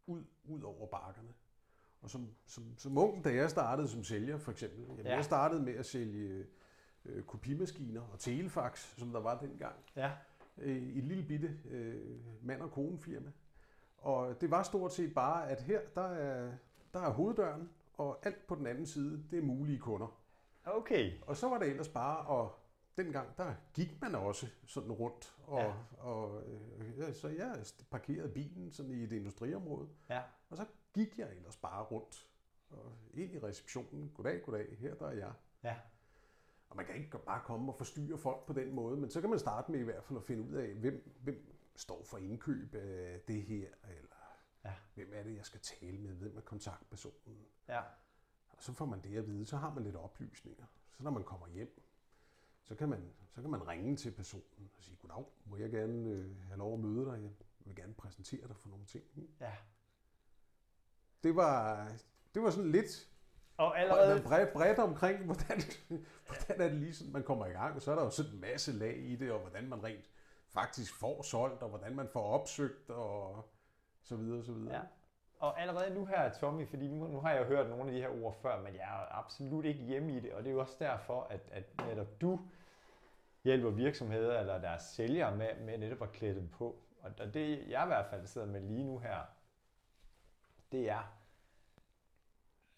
ud, 0.07 0.25
ud 0.45 0.62
over 0.62 0.87
bakkerne. 0.87 1.35
Og 2.01 2.11
som, 2.11 2.29
som, 2.47 2.79
som 2.79 2.99
ung, 2.99 3.25
da 3.25 3.35
jeg 3.35 3.51
startede 3.51 3.88
som 3.88 4.05
sælger 4.05 4.38
for 4.38 4.53
eksempel, 4.53 4.81
jamen, 4.85 4.99
Ja. 5.05 5.09
ja. 5.11 5.14
jeg 5.17 5.25
startede 5.25 5.62
med 5.62 5.75
at 5.75 5.87
sælge 5.87 6.47
øh, 7.05 7.23
kopimaskiner 7.25 8.01
og 8.03 8.19
telefax, 8.19 8.79
som 8.99 9.12
der 9.12 9.21
var 9.21 9.41
dengang, 9.41 9.75
Ja. 9.97 10.12
øh, 10.59 10.77
i 10.77 10.99
et 10.99 11.05
lille 11.05 11.25
bitte 11.25 11.59
øh, 11.69 12.19
mand- 12.47 12.62
og 12.62 12.71
konefirma. 12.71 13.33
Og 13.99 14.41
det 14.41 14.51
var 14.51 14.62
stort 14.62 14.93
set 14.93 15.14
bare, 15.14 15.49
at 15.51 15.62
her, 15.62 15.81
der 15.95 16.03
er, 16.09 16.53
der 16.94 17.01
er 17.01 17.11
hoveddøren, 17.12 17.70
og 17.94 18.27
alt 18.27 18.46
på 18.46 18.55
den 18.55 18.66
anden 18.66 18.87
side, 18.87 19.24
det 19.31 19.38
er 19.38 19.42
mulige 19.42 19.79
kunder. 19.79 20.20
Okay. 20.64 21.12
Og 21.27 21.37
så 21.37 21.48
var 21.48 21.59
det 21.59 21.68
ellers 21.68 21.88
bare, 21.88 22.27
og 22.27 22.55
dengang, 22.96 23.37
der 23.38 23.55
gik 23.74 24.01
man 24.01 24.14
også 24.14 24.46
sådan 24.66 24.92
rundt. 24.92 25.35
Og, 25.46 25.59
Ja. 25.61 25.72
og, 25.98 26.42
øh, 26.48 27.14
så 27.14 27.29
jeg 27.29 27.64
parkerede 27.90 28.29
bilen 28.29 28.70
sådan 28.70 28.90
i 28.90 29.03
et 29.05 29.12
industriområde, 29.12 29.88
Ja. 30.11 30.22
og 30.51 30.57
så 30.57 30.64
gik 30.94 31.18
jeg 31.18 31.31
ellers 31.37 31.57
bare 31.57 31.85
rundt 31.85 32.29
og 32.70 32.92
ind 33.14 33.35
i 33.35 33.38
receptionen. 33.38 34.11
Goddag, 34.14 34.42
goddag, 34.42 34.77
her 34.79 34.94
der 34.94 35.07
er 35.07 35.12
jeg. 35.16 35.33
Ja. 35.64 35.77
Og 36.70 36.77
man 36.77 36.87
kan 36.87 36.94
ikke 36.94 37.18
bare 37.18 37.40
komme 37.44 37.72
og 37.72 37.79
forstyrre 37.79 38.18
folk 38.18 38.46
på 38.46 38.53
den 38.53 38.74
måde, 38.74 38.96
men 38.96 39.11
så 39.11 39.20
kan 39.20 39.31
man 39.31 39.38
starte 39.38 39.72
med 39.72 39.81
i 39.81 39.83
hvert 39.83 40.05
fald 40.05 40.18
at 40.18 40.24
finde 40.24 40.42
ud 40.42 40.53
af, 40.55 40.74
hvem, 40.74 41.11
hvem 41.22 41.55
står 41.77 42.03
for 42.05 42.18
indkøb 42.18 42.74
af 42.74 43.20
det 43.29 43.42
her, 43.42 43.66
eller 43.88 44.08
Ja. 44.64 44.75
hvem 44.94 45.11
er 45.14 45.23
det, 45.23 45.37
jeg 45.37 45.47
skal 45.47 45.61
tale 45.61 45.99
med, 45.99 46.11
hvem 46.14 46.37
er 46.37 46.40
kontaktpersonen. 46.40 47.47
Ja. 47.68 47.81
Og 48.49 48.62
så 48.62 48.73
får 48.73 48.85
man 48.85 49.01
det 49.01 49.16
at 49.16 49.27
vide, 49.27 49.47
så 49.47 49.57
har 49.57 49.75
man 49.75 49.85
lidt 49.85 49.97
oplysninger. 49.97 50.64
Så 50.92 51.03
når 51.03 51.11
man 51.11 51.25
kommer 51.25 51.49
hjem, 51.49 51.83
så 52.62 52.75
kan 52.75 52.88
man, 52.88 53.12
så 53.35 53.40
kan 53.40 53.51
man 53.51 53.68
ringe 53.68 53.97
til 53.97 54.11
personen 54.11 54.71
og 54.79 54.85
sige, 54.85 54.97
goddag, 54.97 55.25
må 55.44 55.57
jeg 55.57 55.71
gerne 55.71 56.11
øh, 56.11 56.42
have 56.47 56.59
lov 56.59 56.75
at 56.75 56.81
møde 56.81 57.05
dig? 57.07 57.23
Jeg 57.23 57.31
vil 57.64 57.77
gerne 57.77 57.94
præsentere 57.94 58.49
dig 58.49 58.57
for 58.57 58.68
nogle 58.68 58.85
ting. 58.85 59.05
Ja. 59.40 59.53
Det 61.23 61.37
var, 61.37 61.88
det 62.35 62.42
var 62.42 62.51
sådan 62.51 62.71
lidt 62.71 63.09
Og 63.57 63.79
allerede... 63.81 64.23
bredt, 64.23 64.53
bredt 64.53 64.79
omkring, 64.79 65.25
hvordan, 65.25 65.61
hvordan 66.27 66.61
er 66.61 66.68
det 66.68 66.79
lige 66.79 66.94
sådan, 66.94 67.12
man 67.12 67.23
kommer 67.23 67.47
i 67.47 67.51
gang. 67.51 67.77
Og 67.77 67.83
så 67.83 67.90
er 67.90 67.94
der 67.94 68.05
jo 68.05 68.11
sådan 68.11 68.33
en 68.33 68.40
masse 68.40 68.73
lag 68.73 68.97
i 68.97 69.16
det, 69.16 69.33
og 69.33 69.40
hvordan 69.40 69.68
man 69.68 69.85
rent 69.85 70.11
faktisk 70.49 70.94
får 70.94 71.23
solgt, 71.23 71.62
og 71.62 71.68
hvordan 71.68 71.97
man 71.97 72.09
får 72.09 72.23
opsøgt, 72.23 72.90
og 72.90 73.49
så 74.03 74.17
videre, 74.17 74.45
så 74.45 74.53
videre. 74.53 74.75
Ja. 74.75 74.81
Og 75.39 75.61
allerede 75.61 75.95
nu 75.95 76.05
her, 76.07 76.33
Tommy, 76.33 76.69
fordi 76.69 76.89
nu, 76.89 77.07
nu 77.07 77.21
har 77.21 77.33
jeg 77.33 77.45
hørt 77.45 77.69
nogle 77.71 77.85
af 77.85 77.93
de 77.93 78.01
her 78.01 78.25
ord 78.25 78.35
før, 78.43 78.63
men 78.63 78.75
jeg 78.75 78.83
er 78.83 79.19
absolut 79.19 79.65
ikke 79.65 79.81
hjemme 79.85 80.17
i 80.17 80.21
det, 80.21 80.33
og 80.33 80.43
det 80.43 80.49
er 80.49 80.53
jo 80.55 80.61
også 80.61 80.77
derfor, 80.79 81.23
at, 81.23 81.41
at 81.53 81.65
netop 81.87 82.21
du 82.21 82.41
hjælper 83.45 83.71
virksomheder 83.71 84.41
eller 84.41 84.59
deres 84.59 84.83
sælgere 84.83 85.37
med, 85.37 85.49
med 85.61 85.79
netop 85.79 86.03
at 86.03 86.13
klæde 86.13 86.35
dem 86.35 86.49
på. 86.49 86.77
Og 87.01 87.35
det, 87.35 87.69
jeg 87.69 87.85
i 87.85 87.87
hvert 87.87 88.07
fald 88.07 88.27
sidder 88.27 88.47
med 88.47 88.61
lige 88.61 88.85
nu 88.85 88.99
her, 88.99 89.19
det 90.73 90.91
er, 90.91 91.13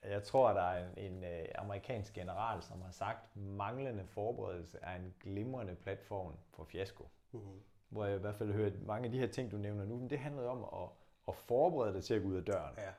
jeg 0.02 0.22
tror, 0.22 0.48
at 0.48 0.56
der 0.56 0.62
er 0.62 0.88
en, 0.88 0.98
en 1.14 1.24
øh, 1.24 1.48
amerikansk 1.54 2.14
general, 2.14 2.62
som 2.62 2.82
har 2.82 2.90
sagt, 2.90 3.36
manglende 3.36 4.06
forberedelse 4.06 4.78
er 4.82 4.96
en 4.96 5.14
glimrende 5.20 5.74
platform 5.74 6.34
for 6.50 6.64
fiasko 6.64 7.08
Mhm. 7.32 7.62
hvor 7.88 8.04
jeg 8.04 8.16
i 8.16 8.20
hvert 8.20 8.34
fald 8.34 8.48
har 8.48 8.56
hørt 8.56 8.82
mange 8.82 9.04
af 9.06 9.12
de 9.12 9.18
her 9.18 9.26
ting, 9.26 9.50
du 9.50 9.56
nævner 9.56 9.84
nu, 9.84 9.96
men 9.96 10.10
det 10.10 10.18
handler 10.18 10.48
om 10.48 10.82
at, 10.82 10.88
at 11.30 11.36
forberede 11.36 11.94
dig 11.94 12.04
til 12.04 12.14
at 12.14 12.22
gå 12.22 12.28
ud 12.28 12.34
af 12.36 12.44
døren. 12.44 12.74
Ja. 12.78 12.92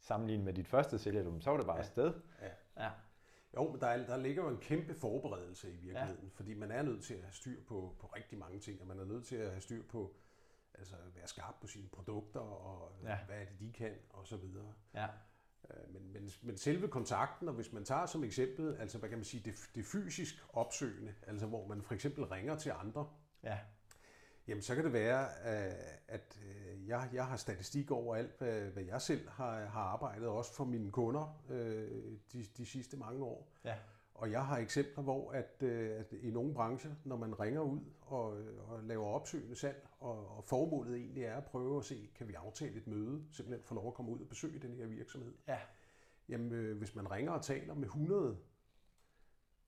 Sammenlignet 0.00 0.44
med 0.44 0.52
dit 0.54 0.66
første 0.68 0.98
sælgerdom, 0.98 1.40
så 1.40 1.50
var 1.50 1.56
det 1.56 1.66
bare 1.66 1.76
Ja. 1.76 1.82
afsted. 1.82 2.12
Ja. 2.42 2.84
Ja. 2.84 2.90
Jo, 3.56 3.70
men 3.70 3.80
der, 3.80 3.86
er, 3.86 4.06
der 4.06 4.16
ligger 4.16 4.42
jo 4.42 4.48
en 4.48 4.58
kæmpe 4.58 4.94
forberedelse 4.94 5.72
i 5.72 5.76
virkeligheden, 5.76 6.24
ja. 6.24 6.30
fordi 6.34 6.54
man 6.54 6.70
er 6.70 6.82
nødt 6.82 7.04
til 7.04 7.14
at 7.14 7.20
have 7.22 7.32
styr 7.32 7.60
på, 7.68 7.96
på 8.00 8.06
rigtig 8.06 8.38
mange 8.38 8.58
ting, 8.58 8.80
og 8.80 8.86
man 8.86 8.98
er 8.98 9.04
nødt 9.04 9.26
til 9.26 9.36
at 9.36 9.50
have 9.50 9.60
styr 9.60 9.82
på, 9.82 10.14
altså 10.74 10.94
være 11.14 11.26
skarp 11.26 11.54
på 11.60 11.66
sine 11.66 11.88
produkter, 11.88 12.40
og 12.40 12.92
Ja. 13.02 13.10
ja. 13.10 13.18
hvad 13.26 13.36
er 13.40 13.44
det, 13.44 13.60
de 13.60 13.72
kan, 13.72 13.94
og 14.10 14.26
så 14.26 14.36
videre. 14.36 14.72
Ja. 14.94 15.06
Øh, 15.70 15.92
Men, 15.94 16.12
men, 16.12 16.30
men 16.42 16.56
selve 16.56 16.88
kontakten, 16.88 17.48
og 17.48 17.54
hvis 17.54 17.72
man 17.72 17.84
tager 17.84 18.06
som 18.06 18.24
eksempel, 18.24 18.76
altså 18.76 18.98
hvad 18.98 19.08
kan 19.08 19.18
man 19.18 19.24
sige, 19.24 19.42
det, 19.44 19.70
det 19.74 19.84
fysisk 19.84 20.34
opsøgende, 20.52 21.14
altså 21.26 21.46
hvor 21.46 21.66
man 21.66 21.82
for 21.82 21.94
eksempel 21.94 22.24
ringer 22.24 22.56
til 22.56 22.70
andre, 22.70 23.08
Ja. 23.42 23.58
Jamen, 24.48 24.62
så 24.62 24.74
kan 24.74 24.84
det 24.84 24.92
være, 24.92 25.24
øh, 25.24 25.74
at 26.08 26.38
øh, 26.44 26.88
jeg, 26.88 27.08
jeg 27.12 27.26
har 27.26 27.36
statistik 27.36 27.90
over 27.90 28.16
alt, 28.16 28.38
hvad, 28.38 28.82
jeg 28.82 29.02
selv 29.02 29.28
har, 29.28 29.66
har 29.66 29.80
arbejdet, 29.80 30.28
også 30.28 30.54
for 30.54 30.64
mine 30.64 30.90
kunder 30.90 31.42
øh, 31.50 31.90
de, 32.32 32.44
de 32.56 32.66
sidste 32.66 32.96
mange 32.96 33.24
år. 33.24 33.48
Ja. 33.64 33.74
Og 34.14 34.30
jeg 34.30 34.46
har 34.46 34.58
eksempler, 34.58 35.02
hvor 35.02 35.30
at, 35.32 35.62
at 35.62 36.12
i 36.12 36.30
nogle 36.30 36.54
brancher, 36.54 36.90
når 37.04 37.16
man 37.16 37.40
ringer 37.40 37.60
ud 37.60 37.80
og, 38.00 38.26
og 38.68 38.82
laver 38.82 39.06
opsøgende 39.06 39.56
salg, 39.56 39.88
og, 40.00 40.36
og 40.36 40.44
formålet 40.44 40.96
egentlig 40.96 41.24
er 41.24 41.36
at 41.36 41.44
prøve 41.44 41.78
at 41.78 41.84
se, 41.84 42.10
kan 42.14 42.28
vi 42.28 42.34
aftale 42.34 42.76
et 42.76 42.86
møde, 42.86 43.24
simpelthen 43.32 43.64
få 43.64 43.74
lov 43.74 43.88
at 43.88 43.94
komme 43.94 44.10
ud 44.10 44.20
og 44.20 44.28
besøge 44.28 44.58
den 44.58 44.74
her 44.74 44.86
virksomhed. 44.86 45.34
Ja. 45.48 45.58
Jamen, 46.28 46.76
hvis 46.76 46.94
man 46.94 47.10
ringer 47.10 47.32
og 47.32 47.42
taler 47.42 47.74
med 47.74 47.86
100, 47.86 48.38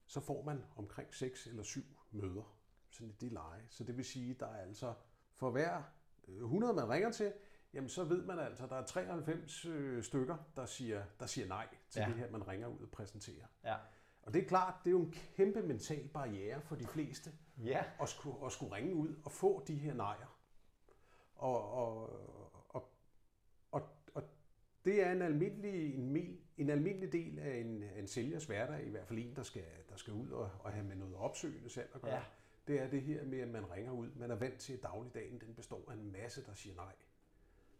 så 0.06 0.20
får 0.20 0.42
man 0.42 0.62
omkring 0.76 1.14
6 1.14 1.46
eller 1.46 1.62
7 1.62 1.80
møder. 2.10 2.59
Sådan 2.90 3.08
et 3.10 3.20
det 3.20 3.32
leje. 3.32 3.66
Så 3.68 3.84
det 3.84 3.96
vil 3.96 4.04
sige, 4.04 4.34
der 4.34 4.46
er 4.46 4.56
altså 4.62 4.94
for 5.34 5.50
hver 5.50 5.82
øh, 6.28 6.36
100, 6.42 6.72
man 6.74 6.88
ringer 6.90 7.10
til, 7.12 7.32
jamen 7.74 7.88
så 7.88 8.04
ved 8.04 8.22
man 8.24 8.38
altså, 8.38 8.64
at 8.64 8.70
der 8.70 8.76
er 8.76 8.84
93 8.86 9.64
øh, 9.64 10.02
stykker, 10.02 10.36
der 10.56 10.66
siger, 10.66 11.04
der 11.20 11.26
siger 11.26 11.46
nej 11.48 11.68
til 11.90 12.00
Ja. 12.00 12.06
det 12.06 12.14
her, 12.14 12.30
man 12.30 12.48
ringer 12.48 12.68
ud 12.68 12.78
og 12.78 12.90
præsenterer. 12.90 13.46
Ja. 13.64 13.76
Og 14.22 14.34
det 14.34 14.42
er 14.42 14.48
klart, 14.48 14.74
det 14.84 14.90
er 14.90 14.92
jo 14.92 15.00
en 15.02 15.12
kæmpe 15.36 15.62
mental 15.62 16.08
barriere 16.08 16.60
for 16.60 16.76
de 16.76 16.86
fleste, 16.86 17.32
Ja. 17.64 17.84
at 18.02 18.08
skulle, 18.08 18.46
at 18.46 18.52
skulle 18.52 18.74
ringe 18.74 18.94
ud 18.94 19.14
og 19.24 19.32
få 19.32 19.64
de 19.66 19.74
her 19.74 19.94
nejer. 19.94 20.36
Og, 21.34 21.72
og, 21.72 22.10
og, 22.68 22.92
og, 23.72 23.82
og 24.14 24.22
det 24.84 25.02
er 25.06 25.12
en 25.12 25.22
almindelig, 25.22 25.94
en, 25.94 26.38
en 26.56 26.70
almindelig 26.70 27.12
del 27.12 27.38
af 27.38 27.56
en, 27.56 27.82
en 27.82 28.06
sælgers 28.08 28.44
hverdag, 28.44 28.86
i 28.86 28.90
hvert 28.90 29.06
fald 29.06 29.18
en, 29.18 29.36
der 29.36 29.42
skal, 29.42 29.64
der 29.88 29.96
skal 29.96 30.12
ud 30.12 30.30
og, 30.30 30.50
og 30.60 30.72
have 30.72 30.84
med 30.86 30.96
noget 30.96 31.14
opsøgende 31.16 31.70
salg 31.70 31.90
at 31.94 32.00
gøre. 32.00 32.14
Ja. 32.14 32.22
Det 32.70 32.80
er 32.80 32.90
det 32.90 33.02
her 33.02 33.24
med, 33.24 33.38
at 33.38 33.48
man 33.48 33.70
ringer 33.70 33.92
ud. 33.92 34.10
Man 34.16 34.30
er 34.30 34.34
vant 34.34 34.58
til, 34.58 34.72
at 34.72 34.82
dagligdagen 34.82 35.40
den 35.40 35.54
består 35.54 35.84
af 35.90 35.94
en 35.94 36.12
masse, 36.12 36.46
der 36.46 36.54
siger 36.54 36.74
nej. 36.74 36.92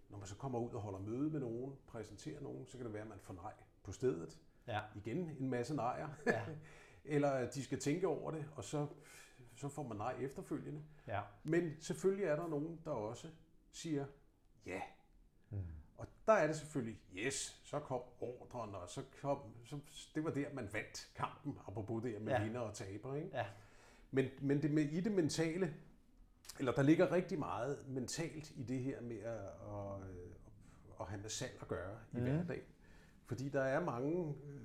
Når 0.09 0.19
man 0.19 0.27
så 0.27 0.37
kommer 0.37 0.59
ud 0.59 0.71
og 0.71 0.81
holder 0.81 0.99
møde 0.99 1.31
med 1.31 1.41
nogen, 1.41 1.77
præsenterer 1.87 2.41
nogen, 2.41 2.67
så 2.67 2.77
kan 2.77 2.87
det 2.87 2.93
være, 2.93 3.03
at 3.03 3.09
man 3.09 3.19
får 3.21 3.35
nej 3.35 3.53
på 3.83 3.93
stedet. 3.93 4.39
Ja. 4.67 4.81
Igen 4.95 5.37
en 5.41 5.51
masse 5.51 5.75
nejer. 5.75 6.09
Ja. 6.27 6.45
Eller 7.15 7.31
at 7.31 7.55
de 7.55 7.65
skal 7.65 7.81
tænke 7.81 8.09
over 8.09 8.31
det, 8.31 8.47
og 8.57 8.65
så, 8.65 8.87
så 9.57 9.69
får 9.69 9.83
man 9.83 9.97
nej 9.97 10.15
efterfølgende. 10.21 10.83
Ja. 11.07 11.21
Men 11.43 11.77
selvfølgelig 11.81 12.27
er 12.27 12.37
der 12.37 12.49
nogen, 12.49 12.81
der 12.85 12.91
også 12.91 13.29
siger 13.71 14.07
ja. 14.67 14.81
Mm. 15.51 15.59
Og 15.97 16.07
der 16.27 16.33
er 16.33 16.47
det 16.47 16.57
selvfølgelig, 16.57 17.01
yes, 17.15 17.61
så 17.65 17.79
kom 17.79 18.01
ordren, 18.21 18.75
og 18.75 18.91
så 18.91 19.03
kom, 19.21 19.39
så, 19.65 19.79
det 20.15 20.25
var 20.25 20.31
der, 20.31 20.53
man 20.53 20.73
vandt 20.73 21.11
kampen, 21.15 21.59
apropos 21.67 22.03
det 22.03 22.23
med 22.23 22.33
ja. 22.33 22.45
vinder 22.45 22.61
og 22.61 22.75
taber. 22.75 23.15
Ikke? 23.15 23.31
Ja. 23.33 23.47
Men, 24.11 24.27
men 24.41 24.63
det 24.63 24.71
med, 24.71 24.83
i 24.83 25.01
det 25.01 25.13
mentale, 25.13 25.75
eller 26.59 26.73
der 26.73 26.83
ligger 26.83 27.13
rigtig 27.13 27.39
meget 27.39 27.79
mentalt 27.89 28.51
i 28.57 28.63
det 28.63 28.79
her 28.79 29.01
med 29.01 29.19
at, 29.19 29.39
at, 29.39 30.03
at 31.01 31.07
have 31.07 31.21
med 31.21 31.31
salg 31.31 31.59
at 31.61 31.69
gøre 31.69 31.99
i 32.13 32.17
mm. 32.17 32.23
hverdagen. 32.23 32.65
Fordi 33.27 33.49
der 33.49 33.63
er 33.63 33.85
mange, 33.85 34.35
øh, 34.45 34.61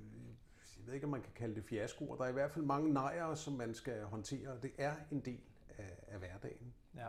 jeg 0.78 0.88
ved 0.88 0.94
ikke, 0.94 1.06
om 1.06 1.12
man 1.12 1.22
kan 1.22 1.34
kalde 1.36 1.56
det 1.56 1.64
fiaskoer, 1.64 2.16
der 2.16 2.24
er 2.24 2.30
i 2.30 2.34
hvert 2.34 2.52
fald 2.52 2.66
mange 2.66 2.94
nejer, 2.94 3.36
som 3.36 3.54
man 3.54 3.74
skal 3.74 4.04
håndtere, 4.04 4.60
det 4.62 4.72
er 4.78 4.96
en 5.12 5.20
del 5.20 5.42
af, 5.78 6.00
af 6.08 6.20
hverdagen. 6.20 6.74
Ja. 6.96 7.08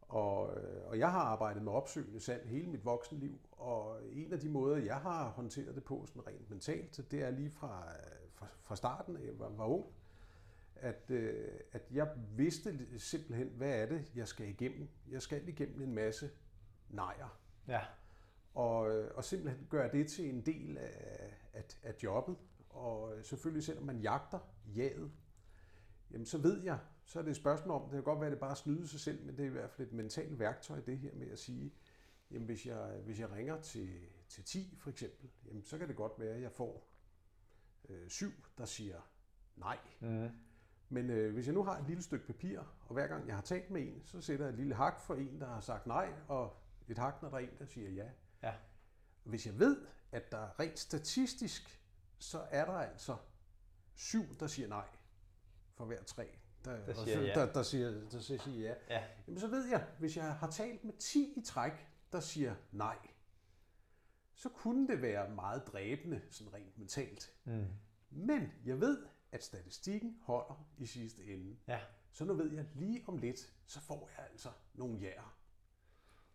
Og, 0.00 0.56
øh, 0.56 0.86
og 0.86 0.98
jeg 0.98 1.12
har 1.12 1.20
arbejdet 1.20 1.62
med 1.62 1.72
opsøgende 1.72 2.20
salg 2.20 2.48
hele 2.48 2.70
mit 2.70 2.84
voksenliv, 2.84 3.38
og 3.52 3.98
en 4.12 4.32
af 4.32 4.40
de 4.40 4.48
måder, 4.48 4.76
jeg 4.76 4.96
har 4.96 5.28
håndteret 5.28 5.74
det 5.74 5.84
på 5.84 6.06
sådan 6.06 6.26
rent 6.26 6.50
mentalt, 6.50 7.10
det 7.10 7.22
er 7.22 7.30
lige 7.30 7.50
fra, 7.50 7.86
øh, 7.86 8.30
fra, 8.34 8.46
fra 8.62 8.76
starten, 8.76 9.16
af 9.16 9.20
jeg 9.26 9.38
var, 9.38 9.48
var 9.48 9.66
ung, 9.66 9.86
at, 10.82 11.10
øh, 11.10 11.60
at 11.72 11.82
jeg 11.90 12.08
vidste 12.36 12.98
simpelthen, 12.98 13.48
hvad 13.48 13.82
er 13.82 13.86
det, 13.86 14.12
jeg 14.14 14.28
skal 14.28 14.48
igennem. 14.48 14.88
Jeg 15.08 15.22
skal 15.22 15.48
igennem 15.48 15.82
en 15.82 15.94
masse 15.94 16.30
nejer, 16.88 17.40
Ja. 17.68 17.80
og, 18.54 18.90
øh, 18.90 19.10
og 19.14 19.24
simpelthen 19.24 19.66
gøre 19.70 19.92
det 19.92 20.08
til 20.10 20.28
en 20.28 20.46
del 20.46 20.78
af, 20.78 21.34
af, 21.52 21.64
af 21.82 21.94
jobbet. 22.02 22.36
Og 22.70 23.14
selvfølgelig, 23.22 23.64
selvom 23.64 23.84
man 23.86 23.98
jagter 24.00 24.38
jaget, 24.76 25.12
jamen 26.10 26.26
så 26.26 26.38
ved 26.38 26.62
jeg, 26.62 26.78
så 27.04 27.18
er 27.18 27.22
det 27.22 27.30
et 27.30 27.36
spørgsmål 27.36 27.76
om, 27.76 27.82
det 27.82 27.90
kan 27.92 28.02
godt 28.02 28.20
være, 28.20 28.26
at 28.26 28.32
det 28.32 28.40
bare 28.40 28.56
snyde 28.56 28.88
sig 28.88 29.00
selv, 29.00 29.24
men 29.26 29.36
det 29.36 29.42
er 29.42 29.46
i 29.46 29.52
hvert 29.52 29.70
fald 29.70 29.88
et 29.88 29.94
mentalt 29.94 30.38
værktøj, 30.38 30.80
det 30.80 30.98
her 30.98 31.14
med 31.14 31.30
at 31.30 31.38
sige, 31.38 31.74
jamen 32.30 32.46
hvis 32.46 32.66
jeg, 32.66 33.00
hvis 33.04 33.20
jeg 33.20 33.30
ringer 33.32 33.60
til, 33.60 34.00
til 34.28 34.44
10 34.44 34.76
for 34.80 34.90
eksempel, 34.90 35.30
jamen 35.46 35.62
så 35.64 35.78
kan 35.78 35.88
det 35.88 35.96
godt 35.96 36.12
være, 36.18 36.34
at 36.34 36.42
jeg 36.42 36.52
får 36.52 36.88
øh, 37.88 38.08
syv, 38.08 38.32
der 38.58 38.64
siger 38.64 39.00
nej. 39.56 39.78
Mm. 40.00 40.28
Men 40.92 41.10
øh, 41.10 41.34
hvis 41.34 41.46
jeg 41.46 41.54
nu 41.54 41.64
har 41.64 41.78
et 41.78 41.86
lille 41.86 42.02
stykke 42.02 42.26
papir, 42.26 42.60
og 42.60 42.92
hver 42.94 43.06
gang 43.06 43.26
jeg 43.26 43.34
har 43.34 43.42
talt 43.42 43.70
med 43.70 43.82
en, 43.82 44.02
så 44.04 44.20
sætter 44.20 44.44
jeg 44.44 44.52
et 44.52 44.58
lille 44.58 44.74
hak 44.74 45.00
for 45.00 45.14
en, 45.14 45.40
der 45.40 45.46
har 45.46 45.60
sagt 45.60 45.86
nej, 45.86 46.12
og 46.28 46.56
et 46.88 46.98
hak, 46.98 47.22
når 47.22 47.28
der 47.28 47.36
er 47.36 47.40
en, 47.40 47.58
der 47.58 47.64
siger 47.64 47.90
ja. 47.90 48.08
Ja. 48.42 48.54
Hvis 49.24 49.46
jeg 49.46 49.58
ved, 49.58 49.86
at 50.12 50.32
der 50.32 50.60
rent 50.60 50.78
statistisk, 50.78 51.82
så 52.18 52.46
er 52.50 52.64
der 52.64 52.72
altså 52.72 53.16
syv, 53.94 54.38
der 54.40 54.46
siger 54.46 54.68
nej, 54.68 54.86
for 55.74 55.84
hver 55.84 56.02
tre, 56.02 56.28
der, 56.64 56.86
Der 56.86 56.94
siger 56.94 57.20
ja. 57.20 57.34
der, 57.34 57.52
der, 57.52 57.62
siger, 57.62 57.90
der 58.10 58.20
siger, 58.20 58.40
siger 58.40 58.68
ja. 58.68 58.74
Ja. 58.90 59.04
Jamen 59.26 59.40
så 59.40 59.46
ved 59.48 59.68
jeg, 59.68 59.86
hvis 59.98 60.16
jeg 60.16 60.34
har 60.34 60.50
talt 60.50 60.84
med 60.84 60.94
10 60.98 61.34
i 61.36 61.42
træk, 61.44 61.88
der 62.12 62.20
siger 62.20 62.54
nej, 62.72 62.96
så 64.34 64.48
kunne 64.48 64.88
det 64.88 65.02
være 65.02 65.30
meget 65.30 65.66
dræbende, 65.66 66.20
sådan 66.30 66.54
rent 66.54 66.78
mentalt. 66.78 67.34
Mm. 67.44 67.66
Men 68.10 68.52
jeg 68.64 68.80
ved, 68.80 68.98
at 69.32 69.44
statistikken 69.44 70.18
holder 70.22 70.66
i 70.78 70.86
sidste 70.86 71.24
ende. 71.24 71.56
Ja. 71.68 71.80
Så 72.12 72.24
nu 72.24 72.34
ved 72.34 72.52
jeg, 72.52 72.66
lige 72.74 73.04
om 73.06 73.18
lidt, 73.18 73.52
så 73.66 73.80
får 73.80 74.10
jeg 74.16 74.26
altså 74.32 74.48
nogle 74.74 74.98
jæger. 74.98 75.36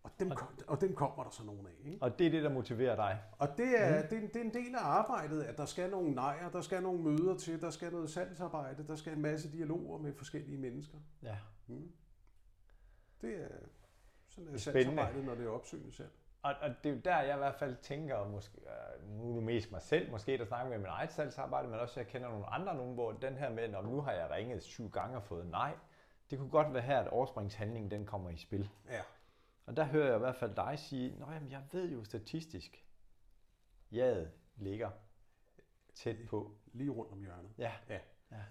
Og 0.03 0.12
dem, 0.19 0.29
kom, 0.29 0.47
og 0.67 0.81
dem 0.81 0.95
kommer 0.95 1.23
der 1.23 1.29
så 1.29 1.43
nogle 1.43 1.69
af. 1.69 1.73
Ikke? 1.86 1.97
Og 2.01 2.19
det 2.19 2.27
er 2.27 2.31
det, 2.31 2.43
der 2.43 2.49
motiverer 2.49 2.95
dig. 2.95 3.21
Og 3.38 3.47
det 3.57 3.81
er, 3.81 4.03
mm. 4.03 4.07
det, 4.10 4.23
er, 4.23 4.27
det 4.27 4.36
er 4.36 4.41
en 4.41 4.53
del 4.53 4.75
af 4.75 4.83
arbejdet, 4.83 5.43
at 5.43 5.57
der 5.57 5.65
skal 5.65 5.89
nogle 5.89 6.12
nejer, 6.12 6.49
der 6.49 6.62
skal 6.62 6.83
nogle 6.83 7.01
møder 7.01 7.38
til, 7.38 7.62
der 7.62 7.69
skal 7.69 7.91
noget 7.91 8.10
salgsarbejde, 8.10 8.88
der 8.88 8.95
skal 8.95 9.13
en 9.13 9.21
masse 9.21 9.51
dialoger 9.51 9.97
med 9.97 10.13
forskellige 10.13 10.57
mennesker. 10.57 10.97
Ja. 11.23 11.38
Mm. 11.67 11.91
Det 13.21 13.43
er 13.43 13.47
sådan 14.27 14.53
er 14.53 14.57
salgsarbejdet, 14.57 15.25
når 15.25 15.36
det 15.36 15.45
er 15.45 15.49
opsøgende 15.49 15.91
salg. 15.91 16.12
Og, 16.47 16.55
og 16.62 16.69
det 16.83 16.89
er 16.89 16.93
jo 16.93 17.01
der, 17.05 17.19
jeg 17.19 17.36
i 17.36 17.38
hvert 17.38 17.55
fald 17.55 17.75
tænker, 17.75 18.27
måske, 18.27 18.57
øh, 18.62 19.10
nu 19.10 19.29
er 19.29 19.33
det 19.36 19.43
mest 19.43 19.71
mig 19.71 19.81
selv, 19.81 20.12
måske 20.12 20.38
der 20.38 20.45
snakker 20.45 20.69
med 20.69 20.77
min 20.77 20.88
eget 20.88 21.12
salgsarbejde, 21.12 21.67
men 21.67 21.79
også 21.79 21.99
jeg 21.99 22.07
kender 22.07 22.29
nogle 22.29 22.45
andre, 22.45 22.75
nogen, 22.75 22.93
hvor 22.93 23.12
den 23.12 23.38
her 23.38 23.49
med, 23.49 23.73
om 23.73 23.86
nu 23.86 24.01
har 24.01 24.12
jeg 24.12 24.29
ringet 24.29 24.63
syv 24.63 24.89
gange 24.89 25.17
og 25.17 25.23
fået 25.23 25.47
nej, 25.47 25.73
det 26.29 26.39
kunne 26.39 26.49
godt 26.49 26.73
være 26.73 26.83
her, 26.83 26.99
at 26.99 27.07
overspringshandlingen 27.07 27.91
den 27.91 28.05
kommer 28.05 28.29
i 28.29 28.38
spil. 28.38 28.69
Ja. 28.89 29.01
Og 29.65 29.77
der 29.77 29.83
hører 29.83 30.05
jeg 30.05 30.15
i 30.15 30.19
hvert 30.19 30.36
fald 30.36 30.55
dig 30.55 30.79
sige, 30.79 31.15
jamen, 31.19 31.51
jeg 31.51 31.63
ved 31.71 31.91
jo 31.91 32.03
statistisk, 32.03 32.86
jaget 33.91 34.31
ligger 34.55 34.89
tæt 35.93 36.17
på. 36.29 36.57
Lige 36.73 36.89
rundt 36.89 37.12
om 37.12 37.21
hjørnet. 37.21 37.51
Ja. 37.57 37.71
Ja. 37.89 37.99
Ja. 38.31 38.41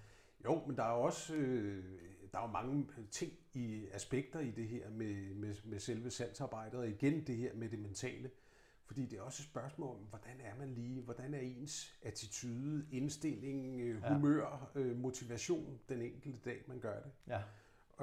Jo, 0.45 0.63
men 0.67 0.77
der 0.77 0.83
er 0.83 0.93
jo 0.97 1.01
også 1.03 1.35
øh, 1.35 1.85
der 2.33 2.39
er 2.39 2.47
jo 2.47 2.53
mange 2.53 2.87
ting 3.11 3.33
i 3.55 3.87
aspekter 3.93 4.41
i 4.41 4.51
det 4.51 4.69
her 4.69 4.91
med, 4.91 5.35
med, 5.35 5.55
med 5.65 5.79
selve 5.81 6.11
salgsarbejdet, 6.11 6.81
og 6.81 6.89
igen 6.89 7.27
det 7.27 7.37
her 7.37 7.55
med 7.55 7.69
det 7.69 7.79
mentale. 7.79 8.31
Fordi 8.85 9.07
det 9.07 9.19
er 9.19 9.23
også 9.23 9.43
et 9.43 9.49
spørgsmål 9.49 9.97
om, 9.97 10.03
hvordan 10.03 10.41
er 10.41 10.55
man 10.59 10.69
lige, 10.69 11.03
hvordan 11.03 11.35
er 11.35 11.39
ens 11.39 11.97
attitude, 12.03 12.87
indstilling, 12.93 13.81
øh, 13.81 14.03
Ja. 14.03 14.15
humør, 14.15 14.71
øh, 14.75 14.97
motivation 14.97 15.81
den 15.89 16.03
enkelte 16.03 16.41
dag, 16.45 16.65
man 16.67 16.79
gør 16.81 17.03
det. 17.03 17.11
Ja. 17.27 17.41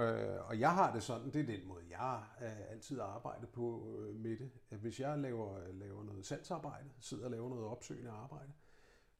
Øh, 0.03 0.47
og 0.47 0.59
jeg 0.59 0.71
har 0.73 0.93
det 0.93 1.03
sådan, 1.03 1.31
det 1.33 1.41
er 1.41 1.45
den 1.57 1.67
måde, 1.67 1.83
jeg 1.89 2.23
øh, 2.41 2.71
altid 2.71 2.99
arbejder 2.99 3.47
på 3.47 3.95
øh, 3.99 4.15
med 4.15 4.37
det. 4.37 4.51
At 4.71 4.77
hvis 4.77 4.99
jeg 4.99 5.17
laver, 5.19 5.71
laver 5.71 6.03
noget 6.03 6.25
salgsarbejde, 6.25 6.89
sidder 6.99 7.25
og 7.25 7.31
laver 7.31 7.49
noget 7.49 7.65
opsøgende 7.65 8.11
arbejde, 8.11 8.51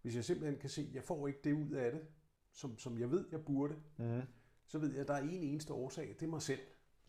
hvis 0.02 0.16
jeg 0.16 0.24
simpelthen 0.26 0.60
kan 0.60 0.70
se, 0.70 0.82
at 0.90 0.96
jeg 0.96 1.04
får 1.04 1.28
ikke 1.28 1.40
det 1.44 1.54
ud 1.54 1.72
af 1.72 1.92
det, 1.92 2.02
som, 2.54 2.80
som 2.80 3.00
jeg 3.00 3.12
ved, 3.12 3.26
jeg 3.32 3.46
burde, 3.46 3.76
Mm. 3.98 4.22
så 4.68 4.78
ved 4.80 4.92
jeg, 4.92 5.02
at 5.02 5.08
der 5.08 5.14
er 5.14 5.22
en 5.22 5.30
eneste 5.44 5.74
årsag, 5.74 6.16
det 6.20 6.26
er 6.26 6.30
mig 6.30 6.42
selv. 6.42 6.60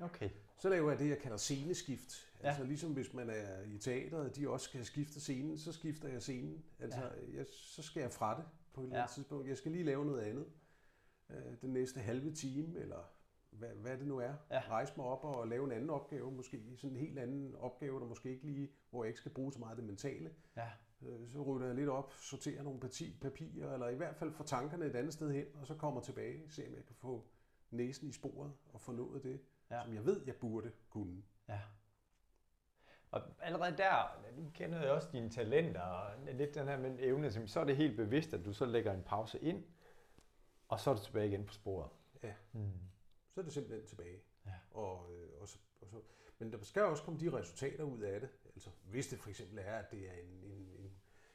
Okay. 0.00 0.30
Så 0.58 0.68
laver 0.68 0.90
jeg 0.90 0.98
det, 0.98 1.08
jeg 1.08 1.18
kalder 1.18 1.36
sceneskift. 1.36 2.12
Ja. 2.42 2.48
Altså 2.48 2.64
ligesom 2.64 2.92
hvis 2.92 3.12
man 3.14 3.30
er 3.30 3.62
i 3.62 3.78
teateret, 3.78 4.36
de 4.36 4.48
også 4.50 4.64
skal 4.64 4.84
skifte 4.84 5.20
scenen, 5.20 5.58
så 5.58 5.72
skifter 5.72 6.08
jeg 6.08 6.22
scenen. 6.22 6.64
Altså 6.78 7.10
jeg, 7.32 7.46
så 7.50 7.82
skal 7.82 8.00
jeg 8.00 8.12
fra 8.12 8.36
det 8.38 8.44
på 8.72 8.80
et 8.80 8.84
eller 8.84 8.96
andet 8.96 9.10
Ja. 9.10 9.14
tidspunkt. 9.14 9.48
Jeg 9.48 9.56
skal 9.58 9.72
lige 9.72 9.84
lave 9.84 10.04
noget 10.06 10.20
andet. 10.22 10.46
Øh, 11.30 11.60
den 11.60 11.72
næste 11.72 12.00
halve 12.00 12.32
time, 12.32 12.78
eller 12.80 13.10
hvad, 13.50 13.68
hvad 13.68 13.98
det 13.98 14.06
nu 14.06 14.18
er. 14.18 14.34
Ja. 14.50 14.62
Rejse 14.68 14.92
mig 14.96 15.06
op 15.06 15.24
og 15.24 15.48
lave 15.48 15.64
en 15.64 15.72
anden 15.72 15.90
opgave, 15.90 16.32
måske 16.32 16.62
sådan 16.76 16.90
en 16.96 17.00
helt 17.00 17.18
anden 17.18 17.54
opgave, 17.54 18.00
der 18.00 18.06
måske 18.06 18.30
ikke 18.30 18.46
lige, 18.46 18.70
hvor 18.90 19.04
jeg 19.04 19.08
ikke 19.08 19.20
skal 19.20 19.32
bruge 19.32 19.52
så 19.52 19.58
meget 19.58 19.76
det 19.76 19.84
mentale. 19.84 20.30
Ja. 20.56 20.68
Øh, 21.06 21.28
Så 21.32 21.42
rydder 21.42 21.66
jeg 21.66 21.74
lidt 21.74 21.88
op, 21.88 22.12
sorterer 22.12 22.62
nogle 22.62 22.80
parti, 22.80 23.18
papirer, 23.20 23.72
eller 23.74 23.88
i 23.88 23.94
hvert 23.94 24.16
fald 24.16 24.32
får 24.32 24.44
tankerne 24.44 24.86
et 24.86 24.96
andet 24.96 25.12
sted 25.12 25.32
hen, 25.32 25.46
og 25.54 25.66
så 25.66 25.74
kommer 25.74 26.00
tilbage, 26.00 26.50
se 26.50 26.66
om 26.68 26.74
jeg 26.74 26.84
kan 26.84 26.94
få 26.96 27.24
næsen 27.70 28.08
i 28.08 28.12
sporet 28.12 28.52
og 28.72 28.80
få 28.80 28.92
nået 28.92 29.22
det, 29.22 29.40
Ja. 29.70 29.82
som 29.84 29.94
jeg 29.94 30.04
ved, 30.06 30.22
jeg 30.26 30.36
burde 30.36 30.72
kunne. 30.90 31.22
Ja. 31.48 31.60
Og 33.10 33.22
allerede 33.40 33.76
der 33.76 34.22
nu 34.36 34.50
kender 34.54 34.80
jeg 34.82 34.90
også 34.90 35.08
dine 35.12 35.30
talenter, 35.30 35.80
og 35.80 36.10
lidt 36.32 36.54
den 36.54 36.68
her 36.68 36.78
med 36.78 36.96
evne, 37.00 37.48
så 37.48 37.60
er 37.60 37.64
det 37.64 37.76
helt 37.76 37.96
bevidst, 37.96 38.34
at 38.34 38.44
du 38.44 38.52
så 38.52 38.66
lægger 38.66 38.92
en 38.92 39.02
pause 39.02 39.38
ind, 39.40 39.64
og 40.68 40.80
så 40.80 40.90
er 40.90 40.94
du 40.94 41.02
tilbage 41.02 41.28
igen 41.28 41.44
på 41.46 41.52
sporet. 41.52 41.90
Ja. 42.22 42.34
Mm. 42.52 42.70
Så 43.30 43.40
er 43.40 43.44
det 43.44 43.52
simpelthen 43.52 43.86
tilbage. 43.86 44.22
Ja. 44.46 44.52
Og, 44.70 45.12
øh, 45.12 45.28
og 45.40 45.48
så, 45.48 45.58
og 45.80 45.88
så, 45.88 46.00
men 46.38 46.52
der 46.52 46.58
skal 46.62 46.82
også 46.82 47.02
komme 47.02 47.20
de 47.20 47.32
resultater 47.32 47.84
ud 47.84 48.00
af 48.00 48.20
det. 48.20 48.28
Altså, 48.54 48.70
hvis 48.84 49.06
det 49.08 49.18
for 49.18 49.28
eksempel 49.30 49.58
er, 49.58 49.72
at 49.76 49.90
det 49.90 50.08
er 50.08 50.12
en, 50.12 50.44
en, 50.44 50.73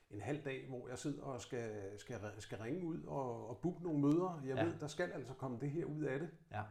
en, 0.10 0.22
halv 0.22 0.44
dag, 0.46 0.68
hvor 0.68 0.88
jeg 0.88 0.98
sidder 1.00 1.24
og 1.24 1.42
skal, 1.42 2.00
skal, 2.00 2.20
skal 2.42 2.58
ringe 2.58 2.86
ud 2.86 3.04
og, 3.04 3.50
og 3.50 3.58
booke 3.62 3.84
nogle 3.84 4.00
møder. 4.00 4.42
Jeg 4.46 4.56
Ja. 4.56 4.64
ja. 4.64 4.70
ved, 4.70 4.80
der 4.80 4.88
skal 4.88 5.12
altså 5.12 5.34
komme 5.34 5.60
det 5.60 5.72
her 5.72 5.86
ud 5.86 6.04
af 6.04 6.20
det. 6.20 6.30
Ja. 6.52 6.64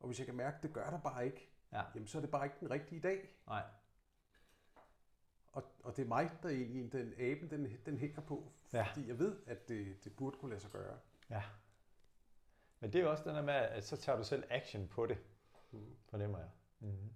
Og 0.00 0.06
hvis 0.06 0.18
jeg 0.18 0.26
kan 0.26 0.34
mærke, 0.36 0.56
at 0.56 0.62
det 0.62 0.72
gør 0.72 0.90
der 0.90 1.00
bare 1.00 1.26
ikke, 1.26 1.46
Ja. 1.72 1.82
jamen 1.94 2.08
så 2.08 2.18
er 2.18 2.22
det 2.22 2.30
bare 2.30 2.44
ikke 2.46 2.56
den 2.60 2.70
rigtige 2.70 3.00
dag. 3.00 3.28
Nej. 3.46 3.62
Og, 5.52 5.64
og 5.82 5.96
det 5.96 6.02
er 6.02 6.06
mig, 6.08 6.30
der 6.42 6.48
egentlig, 6.48 6.92
den 6.92 7.12
aben, 7.18 7.50
den, 7.50 7.76
den 7.86 7.98
hænger 7.98 8.20
på. 8.20 8.52
Ja. 8.72 8.82
Fordi 8.82 9.08
jeg 9.08 9.18
ved, 9.18 9.36
at 9.46 9.68
det, 9.68 10.04
det 10.04 10.16
burde 10.16 10.36
kunne 10.36 10.48
lade 10.50 10.60
sig 10.60 10.70
gøre. 10.70 10.98
Ja. 11.30 11.42
Men 12.80 12.92
det 12.92 13.00
er 13.00 13.06
også 13.06 13.24
den 13.24 13.34
der 13.34 13.42
med, 13.42 13.54
at 13.54 13.84
så 13.86 13.96
tager 13.96 14.18
du 14.18 14.24
selv 14.24 14.44
action 14.50 14.88
på 14.88 15.06
det, 15.06 15.18
Mm. 15.72 15.96
fornemmer 16.08 16.38
jeg. 16.38 16.48
Mm-hmm. 16.80 17.10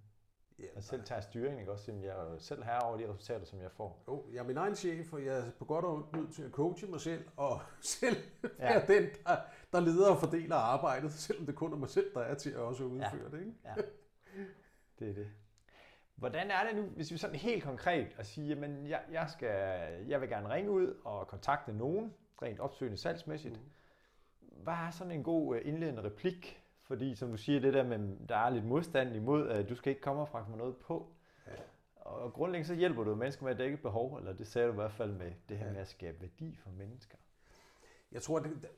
Ja, 0.59 0.63
Og 0.75 0.83
selv 0.83 1.03
tager 1.03 1.21
styringen, 1.21 1.59
ikke 1.59 1.71
også? 1.71 1.91
Jamen, 1.91 2.03
Jeg 2.03 2.11
er 2.19 2.31
jo 2.31 2.39
selv 2.39 2.63
herre 2.63 2.79
over 2.81 2.97
de 2.97 3.09
resultater, 3.09 3.45
som 3.45 3.61
jeg 3.61 3.71
får. 3.71 4.03
Jo, 4.07 4.25
jeg 4.33 4.39
er 4.39 4.43
min 4.43 4.57
egen 4.57 4.75
chef, 4.75 5.13
og 5.13 5.25
jeg 5.25 5.37
er 5.37 5.51
på 5.59 5.65
godt 5.65 5.85
og 5.85 5.93
ondt 5.93 6.13
nødt 6.15 6.33
til 6.33 6.43
at 6.43 6.51
coache 6.51 6.87
mig 6.87 7.01
selv, 7.01 7.23
og 7.37 7.59
selv 7.81 8.17
Ja. 8.43 8.49
være 8.59 8.87
den, 8.87 9.09
der, 9.25 9.37
der 9.73 9.79
leder 9.79 10.09
og 10.11 10.19
fordeler 10.19 10.55
arbejdet, 10.55 11.13
selvom 11.13 11.45
det 11.45 11.55
kun 11.55 11.73
er 11.73 11.77
mig 11.77 11.89
selv, 11.89 12.13
der 12.13 12.19
er 12.21 12.35
til 12.35 12.49
at 12.49 12.57
også 12.57 12.83
udføre 12.83 13.29
Ja. 13.31 13.37
det. 13.37 13.39
Ikke? 13.39 13.53
Ja, 13.65 13.73
det 14.99 15.09
er 15.09 15.13
det. 15.13 15.27
Hvordan 16.15 16.51
er 16.51 16.63
det 16.67 16.75
nu, 16.75 16.81
hvis 16.83 17.11
vi 17.11 17.17
sådan 17.17 17.35
helt 17.35 17.63
konkret 17.63 18.15
at 18.17 18.25
sige, 18.25 18.47
jamen 18.47 18.87
jeg, 18.87 19.01
jeg, 19.11 19.29
skal, 19.29 19.49
jeg 20.07 20.21
vil 20.21 20.29
gerne 20.29 20.49
ringe 20.49 20.71
ud 20.71 20.95
og 21.05 21.27
kontakte 21.27 21.73
nogen, 21.73 22.13
rent 22.41 22.59
opsøgende 22.59 22.97
salgsmæssigt. 22.97 23.59
Hvad 24.39 24.73
er 24.73 24.89
sådan 24.91 25.11
en 25.11 25.23
god 25.23 25.55
øh, 25.55 25.61
indledende 25.65 26.03
replik? 26.03 26.61
Fordi 26.87 27.15
som 27.15 27.29
du 27.31 27.37
siger, 27.37 27.59
det 27.59 27.73
der 27.73 27.83
med, 27.83 28.27
der 28.29 28.37
er 28.37 28.49
lidt 28.49 28.65
modstand 28.65 29.15
imod, 29.15 29.49
at 29.49 29.69
du 29.69 29.75
skal 29.75 29.89
ikke 29.89 30.01
komme 30.01 30.21
og 30.21 30.29
fragte 30.29 30.49
mig 30.49 30.57
noget 30.57 30.77
på. 30.77 31.11
Ja. 31.47 31.51
Og 31.95 32.33
grundlæggende 32.33 32.67
så 32.67 32.75
hjælper 32.75 33.03
du 33.03 33.15
mennesker 33.15 33.43
med 33.43 33.51
at 33.51 33.57
dække 33.57 33.77
behov, 33.77 34.17
eller 34.17 34.33
det 34.33 34.47
sagde 34.47 34.67
du 34.67 34.71
i 34.71 34.75
hvert 34.75 34.91
fald 34.91 35.11
med 35.11 35.31
det 35.49 35.57
her 35.57 35.65
Ja. 35.65 35.71
med 35.71 35.81
at 35.81 35.87
skabe 35.87 36.21
værdi 36.21 36.55
for 36.55 36.69
mennesker. 36.69 37.17
Jeg 38.11 38.21
tror, 38.21 38.39
det, 38.39 38.69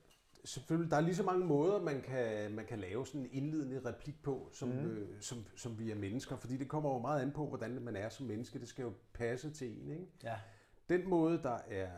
selvfølgelig, 0.46 0.92
der 0.92 0.98
er 0.98 1.02
lige 1.02 1.16
så 1.16 1.24
mange 1.24 1.46
måder, 1.46 1.82
man 1.82 2.02
kan, 2.02 2.52
man 2.52 2.66
kan 2.66 2.80
lave 2.80 3.06
sådan 3.08 3.22
en 3.22 3.30
indledende 3.32 3.82
replik 3.86 4.24
på, 4.24 4.50
som, 4.54 4.70
mm. 4.70 4.86
øh, 4.98 5.22
som, 5.22 5.46
som 5.56 5.80
vi 5.80 5.92
er 5.92 5.96
mennesker, 5.96 6.36
fordi 6.36 6.58
det 6.58 6.68
kommer 6.68 6.94
jo 6.94 7.00
meget 7.00 7.22
an 7.22 7.32
på, 7.32 7.48
hvordan 7.48 7.82
man 7.82 7.96
er 7.96 8.10
som 8.10 8.26
menneske. 8.26 8.60
Det 8.60 8.68
skal 8.68 8.84
jo 8.84 8.94
passe 9.14 9.52
til 9.52 9.82
en, 9.82 9.92
ikke? 9.92 10.08
Ja. 10.24 10.36
Den 10.90 11.10
måde, 11.10 11.44
der 11.44 11.58
er... 11.68 11.90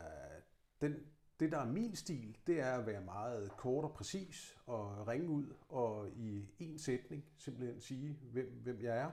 Den, 0.81 0.95
det, 1.39 1.51
der 1.51 1.57
er 1.57 1.65
min 1.65 1.95
stil, 1.95 2.37
det 2.47 2.59
er 2.59 2.71
at 2.71 2.85
være 2.85 3.01
meget 3.01 3.51
kort 3.57 3.83
og 3.83 3.93
præcis 3.93 4.57
og 4.65 5.07
ringe 5.07 5.27
ud 5.29 5.53
og 5.69 6.09
i 6.09 6.49
en 6.59 6.79
sætning 6.79 7.25
simpelthen 7.37 7.79
sige, 7.81 8.19
hvem, 8.31 8.59
hvem 8.63 8.81
jeg 8.81 8.97
er 8.97 9.11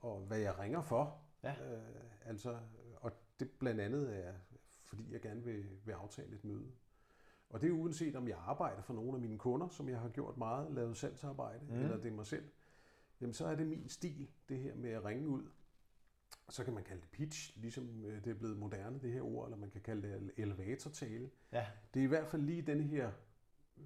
og 0.00 0.20
hvad 0.20 0.38
jeg 0.38 0.58
ringer 0.58 0.82
for. 0.82 1.18
Ja. 1.42 1.50
Øh, 1.72 1.80
altså, 2.24 2.58
og 2.96 3.12
det 3.40 3.50
blandt 3.50 3.80
andet 3.80 4.26
er, 4.26 4.32
fordi 4.84 5.12
jeg 5.12 5.20
gerne 5.20 5.42
vil, 5.44 5.64
vil 5.84 5.92
aftale 5.92 6.34
et 6.34 6.44
møde. 6.44 6.72
Og 7.50 7.60
det 7.60 7.68
er 7.68 7.72
uanset 7.72 8.16
om 8.16 8.28
jeg 8.28 8.36
arbejder 8.38 8.82
for 8.82 8.94
nogle 8.94 9.14
af 9.14 9.20
mine 9.20 9.38
kunder, 9.38 9.68
som 9.68 9.88
jeg 9.88 9.98
har 9.98 10.08
gjort 10.08 10.36
meget, 10.36 10.72
lavet 10.72 10.96
salgsarbejde, 10.96 11.64
Mm. 11.68 11.74
eller 11.74 11.96
det 11.96 12.06
er 12.06 12.14
mig 12.14 12.26
selv, 12.26 12.50
jamen 13.20 13.34
så 13.34 13.46
er 13.46 13.54
det 13.54 13.66
min 13.66 13.88
stil, 13.88 14.30
det 14.48 14.58
her 14.58 14.74
med 14.74 14.90
at 14.90 15.04
ringe 15.04 15.28
ud. 15.28 15.42
Så 16.50 16.64
kan 16.64 16.74
man 16.74 16.84
kalde 16.84 17.00
det 17.00 17.10
pitch, 17.10 17.60
ligesom 17.60 18.04
øh, 18.04 18.24
det 18.24 18.30
er 18.30 18.34
blevet 18.34 18.56
moderne, 18.56 19.00
det 19.00 19.12
her 19.12 19.22
ord, 19.22 19.46
eller 19.46 19.56
man 19.56 19.70
kan 19.70 19.80
kalde 19.80 20.08
det 20.08 20.32
elevatortale. 20.36 21.30
Ja. 21.52 21.66
Det 21.94 22.00
er 22.00 22.04
i 22.04 22.08
hvert 22.08 22.28
fald 22.28 22.42
lige 22.42 22.62
den 22.62 22.80
her, 22.80 23.10
øh, 23.76 23.84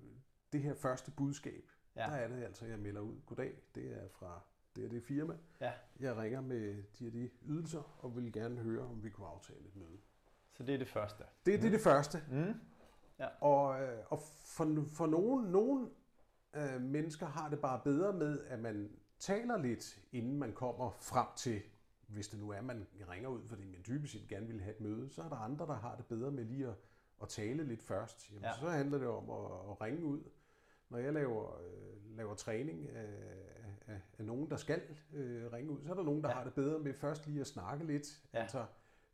det 0.52 0.62
her 0.62 0.74
første 0.74 1.10
budskab. 1.10 1.70
Ja. 1.96 2.02
Ja. 2.02 2.10
Der 2.10 2.16
er 2.16 2.28
det 2.28 2.44
altså, 2.44 2.66
jeg 2.66 2.78
melder 2.78 3.00
ud. 3.00 3.20
Goddag, 3.26 3.54
det 3.74 3.92
er 3.92 4.08
fra 4.08 4.40
det 4.76 4.84
er 4.84 4.88
det 4.88 5.02
firma. 5.02 5.34
Ja. 5.60 5.72
Jeg 6.00 6.16
ringer 6.16 6.40
med 6.40 6.82
de 6.98 7.06
og 7.06 7.12
de 7.12 7.30
ydelser, 7.42 8.04
og 8.04 8.16
vil 8.16 8.32
gerne 8.32 8.60
høre, 8.60 8.82
om 8.82 9.04
vi 9.04 9.10
kunne 9.10 9.26
aftale 9.26 9.60
et 9.66 9.76
møde. 9.76 9.98
Så 10.52 10.62
det 10.62 10.74
er 10.74 10.78
det 10.78 10.88
første. 10.88 11.24
Det, 11.46 11.60
det 11.60 11.66
er 11.66 11.70
det 11.70 11.80
første. 11.80 12.22
Mm. 12.30 12.54
Og, 13.40 13.82
øh, 13.82 13.98
og 14.08 14.22
for, 14.44 14.84
for 14.94 15.06
nogle, 15.06 15.52
nogle 15.52 15.90
øh, 16.54 16.80
mennesker 16.80 17.26
har 17.26 17.48
det 17.48 17.60
bare 17.60 17.80
bedre 17.84 18.12
med, 18.12 18.44
at 18.44 18.58
man 18.58 18.90
taler 19.18 19.58
lidt, 19.58 20.00
inden 20.12 20.38
man 20.38 20.52
kommer 20.52 20.90
frem 20.90 21.26
til, 21.36 21.62
hvis 22.09 22.28
det 22.28 22.38
nu 22.40 22.50
er, 22.50 22.61
man 22.61 22.86
ringer 23.09 23.28
ud, 23.28 23.48
fordi 23.48 23.64
man 23.64 23.84
dybest 23.86 24.12
set 24.12 24.28
gerne 24.28 24.46
vil 24.46 24.61
have 24.61 24.74
et 24.74 24.80
møde, 24.80 25.11
så 25.11 25.22
er 25.22 25.28
der 25.28 25.36
andre, 25.36 25.66
der 25.66 25.74
har 25.74 25.96
det 25.96 26.07
bedre 26.07 26.30
med 26.30 26.44
lige 26.44 26.66
at, 26.68 26.74
at 27.22 27.28
tale 27.28 27.64
lidt 27.64 27.82
først. 27.82 28.30
Jamen, 28.30 28.44
Ja. 28.44 28.52
Så 28.61 28.68
handler 28.70 28.98
det 28.98 29.07
om 29.09 29.30
at, 29.30 29.70
at 29.70 29.80
ringe 29.80 30.05
ud. 30.05 30.22
Når 30.88 30.98
jeg 30.98 31.12
laver, 31.12 31.61
øh, 31.61 32.16
laver 32.16 32.34
træning 32.34 32.88
af, 32.88 33.09
af, 33.86 34.00
af 34.18 34.24
nogen, 34.24 34.50
der 34.50 34.57
skal 34.57 34.82
øh, 35.12 35.52
ringe 35.52 35.70
ud, 35.70 35.82
så 35.82 35.90
er 35.90 35.94
der 35.94 36.02
nogen, 36.02 36.22
der 36.22 36.28
Ja. 36.28 36.34
har 36.34 36.44
det 36.44 36.55
bedre 36.55 36.78
med 36.78 36.94
først 36.94 37.26
lige 37.26 37.40
at 37.40 37.46
snakke 37.46 37.84
lidt, 37.86 38.22
Ja. 38.34 38.38
altså 38.42 38.66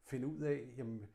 finde 0.03 0.27
ud 0.27 0.41
af, 0.43 0.75
jamen, 0.77 1.07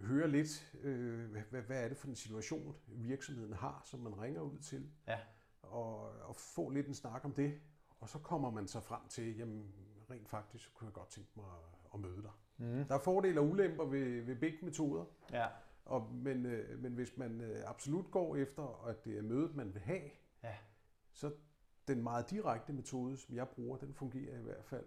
høre 0.00 0.28
lidt, 0.28 0.76
øh, 0.82 1.30
hvad, 1.30 1.42
hvad- 1.50 1.62
hvad 1.62 1.84
er 1.84 1.88
det 1.88 1.96
for 1.96 2.08
en 2.08 2.14
situation, 2.14 2.76
virksomheden 2.86 3.52
har, 3.52 3.82
som 3.84 4.00
man 4.00 4.20
ringer 4.20 4.40
ud 4.40 4.58
til, 4.58 4.90
Ja. 5.08 5.18
og, 5.62 5.96
og 6.10 6.36
få 6.36 6.70
lidt 6.70 6.86
en 6.86 6.94
snak 6.94 7.24
om 7.24 7.32
det, 7.32 7.60
og 8.00 8.08
så 8.08 8.18
kommer 8.18 8.50
man 8.50 8.68
så 8.68 8.80
frem 8.80 9.00
til, 9.08 9.36
jamen 9.36 9.74
rent 10.10 10.28
faktisk, 10.28 10.74
kunne 10.74 10.86
jeg 10.86 10.92
godt 10.94 11.08
tænke 11.08 11.30
mig 11.36 11.44
at, 11.94 12.00
møde 12.00 12.22
dig. 12.22 12.30
Mm. 12.56 12.84
Der 12.84 12.94
er 12.94 12.98
fordele 12.98 13.40
og 13.40 13.46
ulemper 13.46 13.84
ved, 13.84 14.22
ved 14.22 14.36
begge 14.36 14.58
metoder, 14.62 15.04
Ja. 15.32 15.46
og, 15.84 16.12
men, 16.12 16.46
øh, 16.46 16.78
men 16.82 16.92
hvis 16.92 17.16
man 17.16 17.40
øh, 17.40 17.62
absolut 17.70 18.10
går 18.10 18.36
efter, 18.36 18.84
at 18.86 19.04
det 19.04 19.18
er 19.18 19.22
mødet, 19.22 19.54
man 19.56 19.74
vil 19.74 19.82
have, 19.82 20.10
Ja. 20.42 20.56
så 21.12 21.32
den 21.88 22.02
meget 22.02 22.30
direkte 22.30 22.72
metode, 22.72 23.16
som 23.16 23.34
jeg 23.34 23.48
bruger, 23.48 23.76
den 23.78 23.94
fungerer 23.94 24.38
i 24.38 24.42
hvert 24.42 24.64
fald 24.64 24.86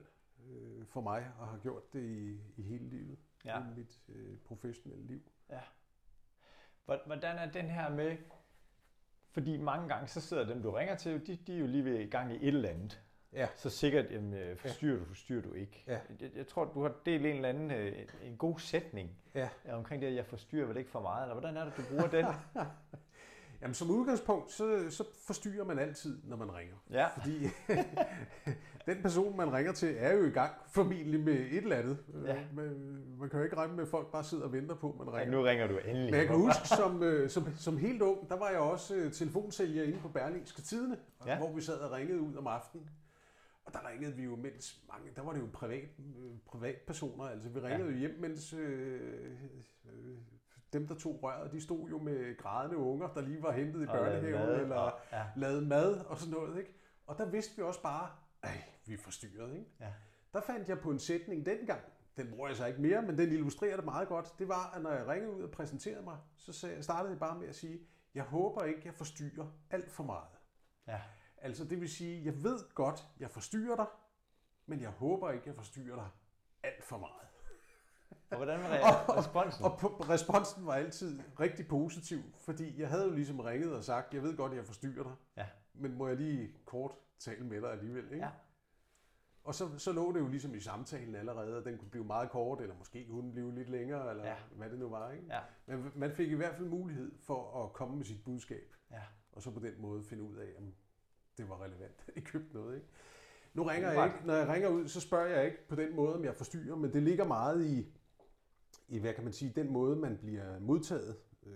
øh, 0.50 0.86
for 0.86 1.02
mig, 1.02 1.32
og 1.40 1.48
har 1.48 1.58
gjort 1.58 1.94
det 1.94 2.04
i, 2.10 2.40
i 2.58 2.62
hele 2.64 2.90
livet, 2.90 3.20
Ja. 3.46 3.60
i 3.60 3.64
mit 3.78 4.02
øh, 4.10 4.38
professionelle 4.38 5.06
liv. 5.08 5.22
Ja. 5.50 5.62
Hvor- 6.86 7.06
Hvordan 7.06 7.38
er 7.38 7.52
den 7.52 7.66
her 7.66 7.90
med, 7.90 8.18
fordi 9.32 9.58
mange 9.58 9.88
gange 9.88 10.08
så 10.08 10.22
sidder 10.22 10.46
dem, 10.46 10.62
du 10.64 10.72
ringer 10.72 10.96
til, 10.96 11.28
de, 11.28 11.36
de 11.36 11.56
er 11.56 11.60
jo 11.60 11.68
lige 11.68 11.86
ved 11.86 12.00
i 12.00 12.10
gang 12.10 12.32
i 12.32 12.36
et 12.36 12.48
eller 12.48 12.70
andet. 12.70 13.04
Ja. 13.34 13.48
Så 13.56 13.70
sikkert, 13.70 14.06
jamen, 14.12 14.34
øh, 14.34 14.58
forstyrrer 14.58 15.00
du, 15.00 15.06
forstyrrer 15.06 15.42
du 15.42 15.54
ikke. 15.54 15.84
Ja. 15.88 15.98
Jeg, 16.22 16.30
jeg 16.36 16.48
tror, 16.48 16.66
du 16.66 16.82
har 16.82 16.94
delt 17.06 17.26
en 17.26 17.36
eller 17.36 17.50
anden 17.50 17.72
øh, 17.72 17.94
en 18.24 18.38
god 18.38 18.60
sætning 18.60 19.10
Ja. 19.36 19.50
omkring 19.74 20.02
det, 20.02 20.08
at 20.08 20.16
jeg 20.16 20.26
forstyrrer 20.26 20.66
vel 20.68 20.78
ikke 20.78 20.90
for 20.90 21.02
meget, 21.02 21.24
eller 21.24 21.34
hvordan 21.40 21.58
er 21.58 21.64
det, 21.66 21.74
du 21.78 21.82
bruger 21.90 22.08
den? 22.08 22.26
Jamen 23.62 23.74
som 23.74 23.90
udgangspunkt, 23.90 24.52
så, 24.52 24.86
så 24.90 25.04
forstyrrer 25.26 25.66
man 25.66 25.80
altid, 25.80 26.22
når 26.24 26.38
man 26.38 26.56
ringer. 26.56 26.76
Ja. 26.92 27.08
Fordi 27.08 27.44
den 28.86 29.02
person, 29.02 29.38
man 29.38 29.54
ringer 29.54 29.72
til, 29.74 29.96
er 29.98 30.14
jo 30.14 30.26
i 30.26 30.30
gang 30.30 30.52
formentlig 30.68 31.20
med 31.20 31.34
et 31.34 31.58
eller 31.58 31.76
andet. 31.76 31.98
Ja. 32.26 32.36
Øh, 32.36 32.56
Man, 32.56 33.04
man 33.20 33.30
kan 33.30 33.40
jo 33.40 33.44
ikke 33.44 33.56
regne 33.58 33.74
med, 33.74 33.84
at 33.84 33.90
folk 33.90 34.12
bare 34.12 34.24
sidder 34.24 34.44
og 34.44 34.54
venter 34.54 34.76
på, 34.76 34.90
at 34.90 34.98
man 35.06 35.08
ja. 35.16 35.20
ringer. 35.20 35.38
Nu 35.38 35.44
ringer 35.44 35.68
du 35.68 35.78
endelig. 35.78 36.12
Men 36.12 36.20
jeg 36.20 36.28
kan 36.28 36.36
huske, 36.36 36.68
som, 36.68 37.04
øh, 37.04 37.30
som, 37.30 37.48
som 37.58 37.78
helt 37.78 38.02
ung, 38.02 38.30
der 38.30 38.36
var 38.38 38.50
jeg 38.50 38.60
også 38.60 38.96
øh, 38.96 39.12
telefonsælger 39.12 39.84
inde 39.84 40.00
på 40.00 40.08
Berlingske 40.10 40.62
Tidene, 40.62 40.98
Ja. 41.26 41.32
ja. 41.32 41.38
hvor 41.38 41.52
vi 41.54 41.62
sad 41.62 41.80
og 41.80 41.92
ringede 41.92 42.22
ud 42.22 42.36
om 42.36 42.48
aftenen. 42.48 42.90
Og 43.66 43.74
der 43.74 43.88
ringede 43.90 44.16
vi 44.16 44.24
jo, 44.24 44.36
mens 44.36 44.84
mange, 44.88 45.12
der 45.16 45.22
var 45.22 45.34
det 45.34 45.40
jo 45.42 45.50
privat, 45.54 45.90
øh, 46.00 46.38
privatpersoner, 46.46 47.24
altså 47.24 47.50
vi 47.50 47.60
ringede 47.60 47.84
Ja. 47.90 47.92
jo 47.94 47.98
hjem, 47.98 48.20
mens 48.20 48.54
øh, 48.54 49.32
øh, 49.86 50.18
dem, 50.74 50.88
der 50.88 50.96
tog 50.96 51.24
røret, 51.24 51.52
de 51.52 51.62
stod 51.62 51.90
jo 51.90 51.98
med 51.98 52.38
grædende 52.38 52.78
unger, 52.78 53.08
der 53.14 53.22
lige 53.22 53.44
var 53.44 53.52
hentet 53.52 53.82
i 53.82 53.88
Og 53.88 53.94
børnehaven, 53.94 54.32
mad, 54.48 54.62
eller 54.62 54.76
og- 54.76 55.00
ja. 55.12 55.26
lavet 55.36 55.68
mad 55.68 56.00
og 56.06 56.18
sådan 56.18 56.34
noget, 56.34 56.58
ikke? 56.60 56.74
Og 57.08 57.18
der 57.18 57.26
vidste 57.30 57.56
vi 57.58 57.62
også 57.64 57.82
bare, 57.82 58.10
ej, 58.44 58.64
vi 58.86 58.94
er 58.94 58.98
forstyrret, 58.98 59.54
ikke? 59.54 59.66
Ja. 59.80 59.94
Der 60.34 60.42
fandt 60.42 60.70
jeg 60.70 60.80
på 60.80 60.92
en 60.92 61.00
sætning 61.00 61.46
dengang, 61.46 61.82
den 62.18 62.30
bruger 62.30 62.48
jeg 62.48 62.58
så 62.58 62.66
ikke 62.66 62.82
mere, 62.82 63.02
men 63.02 63.18
den 63.18 63.32
illustrerer 63.32 63.76
det 63.76 63.86
meget 63.86 64.08
godt. 64.08 64.40
Det 64.40 64.48
var, 64.48 64.72
at 64.76 64.82
når 64.82 64.92
jeg 64.92 65.08
ringede 65.08 65.34
ud 65.34 65.44
og 65.44 65.52
præsenterede 65.52 66.04
mig, 66.04 66.18
så 66.38 66.54
startede 66.82 67.12
jeg 67.12 67.20
bare 67.20 67.40
med 67.40 67.48
at 67.48 67.56
sige, 67.56 67.80
jeg 68.16 68.24
håber 68.24 68.64
ikke, 68.64 68.82
jeg 68.86 68.94
forstyrrer 68.94 69.48
alt 69.70 69.92
for 69.92 70.04
meget. 70.04 70.30
Ja. 70.88 71.02
Altså 71.42 71.66
det 71.66 71.82
vil 71.82 71.90
sige, 71.90 72.26
jeg 72.26 72.44
ved 72.44 72.74
godt, 72.74 73.08
jeg 73.20 73.32
forstyrrer 73.32 73.76
dig, 73.76 73.86
men 74.66 74.82
jeg 74.82 74.90
håber 74.90 75.32
ikke, 75.32 75.44
jeg 75.48 75.56
forstyrrer 75.56 75.96
dig 75.96 76.10
alt 76.64 76.84
for 76.84 76.98
meget. 76.98 77.28
Og 78.32 78.38
hvordan 78.38 78.60
var 78.60 78.68
re- 78.78 79.18
responsen? 79.18 79.66
Og 79.66 79.78
på, 79.80 79.88
responsen 79.88 80.66
var 80.66 80.74
altid 80.74 81.20
rigtig 81.40 81.68
positiv, 81.68 82.20
fordi 82.38 82.80
jeg 82.82 82.90
havde 82.90 83.04
jo 83.06 83.12
ligesom 83.12 83.40
ringet 83.40 83.76
og 83.76 83.84
sagt, 83.84 84.14
jeg 84.14 84.24
ved 84.24 84.38
godt, 84.38 84.54
jeg 84.54 84.66
forstyrrer 84.66 85.04
dig, 85.04 85.14
Ja. 85.38 85.48
men 85.74 85.94
må 85.98 86.08
jeg 86.08 86.18
lige 86.18 86.56
kort 86.66 86.92
tale 87.20 87.46
med 87.46 87.62
dig 87.62 87.72
alligevel, 87.72 88.04
ikke? 88.04 88.18
Ja. 88.26 88.30
Og 89.44 89.56
så, 89.56 89.78
så 89.78 89.92
lå 89.92 90.12
det 90.14 90.20
jo 90.20 90.28
ligesom 90.28 90.56
i 90.56 90.60
samtalen 90.60 91.16
allerede, 91.16 91.58
at 91.58 91.66
den 91.66 91.78
kunne 91.78 91.90
blive 91.90 92.06
meget 92.06 92.30
kort, 92.30 92.62
eller 92.62 92.76
måske 92.78 93.08
kunne 93.10 93.22
den 93.22 93.32
blive 93.32 93.56
lidt 93.56 93.70
længere, 93.70 94.10
eller 94.10 94.26
ja. 94.28 94.36
hvad 94.56 94.70
det 94.70 94.80
nu 94.80 94.90
var, 94.90 95.12
ikke? 95.12 95.26
Ja. 95.30 95.40
Men 95.66 95.92
man 95.96 96.12
fik 96.12 96.32
i 96.32 96.36
hvert 96.36 96.56
fald 96.56 96.68
mulighed 96.70 97.12
for 97.20 97.64
at 97.66 97.74
komme 97.74 97.96
med 97.98 98.06
sit 98.06 98.24
budskab, 98.24 98.74
Ja. 98.92 99.02
og 99.32 99.42
så 99.42 99.52
på 99.52 99.60
den 99.60 99.82
måde 99.82 100.04
finde 100.04 100.24
ud 100.24 100.36
af, 100.36 100.54
om 100.58 100.74
det 101.38 101.50
var 101.50 101.64
relevant, 101.64 102.06
at 102.08 102.14
I 102.18 102.20
købte 102.20 102.54
noget, 102.54 102.76
ikke? 102.76 102.88
Nu 103.54 103.64
ringer 103.64 103.92
jeg 103.92 104.06
ikke, 104.06 104.28
når 104.28 104.34
jeg 104.34 104.48
ringer 104.48 104.70
ud, 104.70 104.88
så 104.88 105.02
spørger 105.02 105.28
jeg 105.28 105.46
ikke 105.46 105.68
på 105.68 105.76
den 105.76 105.96
måde, 105.96 106.16
om 106.16 106.24
jeg 106.26 106.36
forstyrrer, 106.36 106.76
men 106.76 106.94
det 106.94 107.04
ligger 107.04 107.26
meget 107.26 107.66
i, 107.66 107.88
i 108.88 109.00
hvad 109.00 109.14
kan 109.14 109.24
man 109.24 109.34
sige, 109.34 109.52
den 109.56 109.72
måde, 109.72 109.96
man 109.96 110.18
bliver 110.18 110.60
modtaget, 110.60 111.16
øh, 111.44 111.54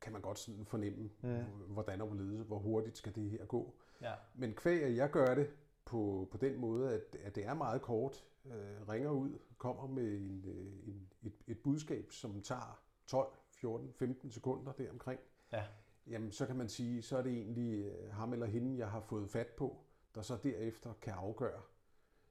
kan 0.00 0.12
man 0.12 0.22
godt 0.22 0.38
sådan 0.38 0.64
fornemme, 0.66 1.10
Mm. 1.22 1.44
hvordan 1.68 2.00
og 2.00 2.06
hvorledes, 2.06 2.46
hvor 2.46 2.58
hurtigt 2.58 2.96
skal 2.96 3.14
det 3.14 3.30
her 3.30 3.44
gå. 3.44 3.74
Ja. 4.02 4.12
Men 4.34 4.54
kvæg, 4.54 4.82
at 4.82 4.96
jeg 4.96 5.10
gør 5.10 5.34
det 5.34 5.50
på, 5.84 6.28
på 6.30 6.36
den 6.38 6.58
måde, 6.60 6.92
at, 6.94 7.16
at 7.22 7.34
det 7.34 7.44
er 7.46 7.54
meget 7.54 7.82
kort, 7.82 8.24
øh, 8.46 8.88
ringer 8.88 9.10
ud, 9.10 9.38
kommer 9.58 9.86
med 9.86 10.12
en, 10.16 10.44
øh, 10.46 10.88
en, 10.88 11.08
et, 11.22 11.32
et 11.46 11.58
budskab, 11.58 12.12
som 12.12 12.42
tager 12.42 12.80
12, 13.06 13.28
14, 13.50 13.92
15 13.92 14.30
sekunder 14.30 14.72
deromkring, 14.72 15.20
Ja. 15.52 15.64
Jamen 16.06 16.32
så 16.32 16.46
kan 16.46 16.56
man 16.56 16.68
sige, 16.68 17.02
så 17.02 17.16
er 17.18 17.22
det 17.22 17.32
egentlig 17.32 17.84
øh, 17.84 18.10
ham 18.12 18.32
eller 18.32 18.46
hende, 18.46 18.78
jeg 18.78 18.90
har 18.90 19.00
fået 19.00 19.30
fat 19.30 19.46
på, 19.46 19.76
der 20.14 20.22
så 20.22 20.36
derefter 20.42 20.92
kan 21.02 21.12
afgøre, 21.12 21.60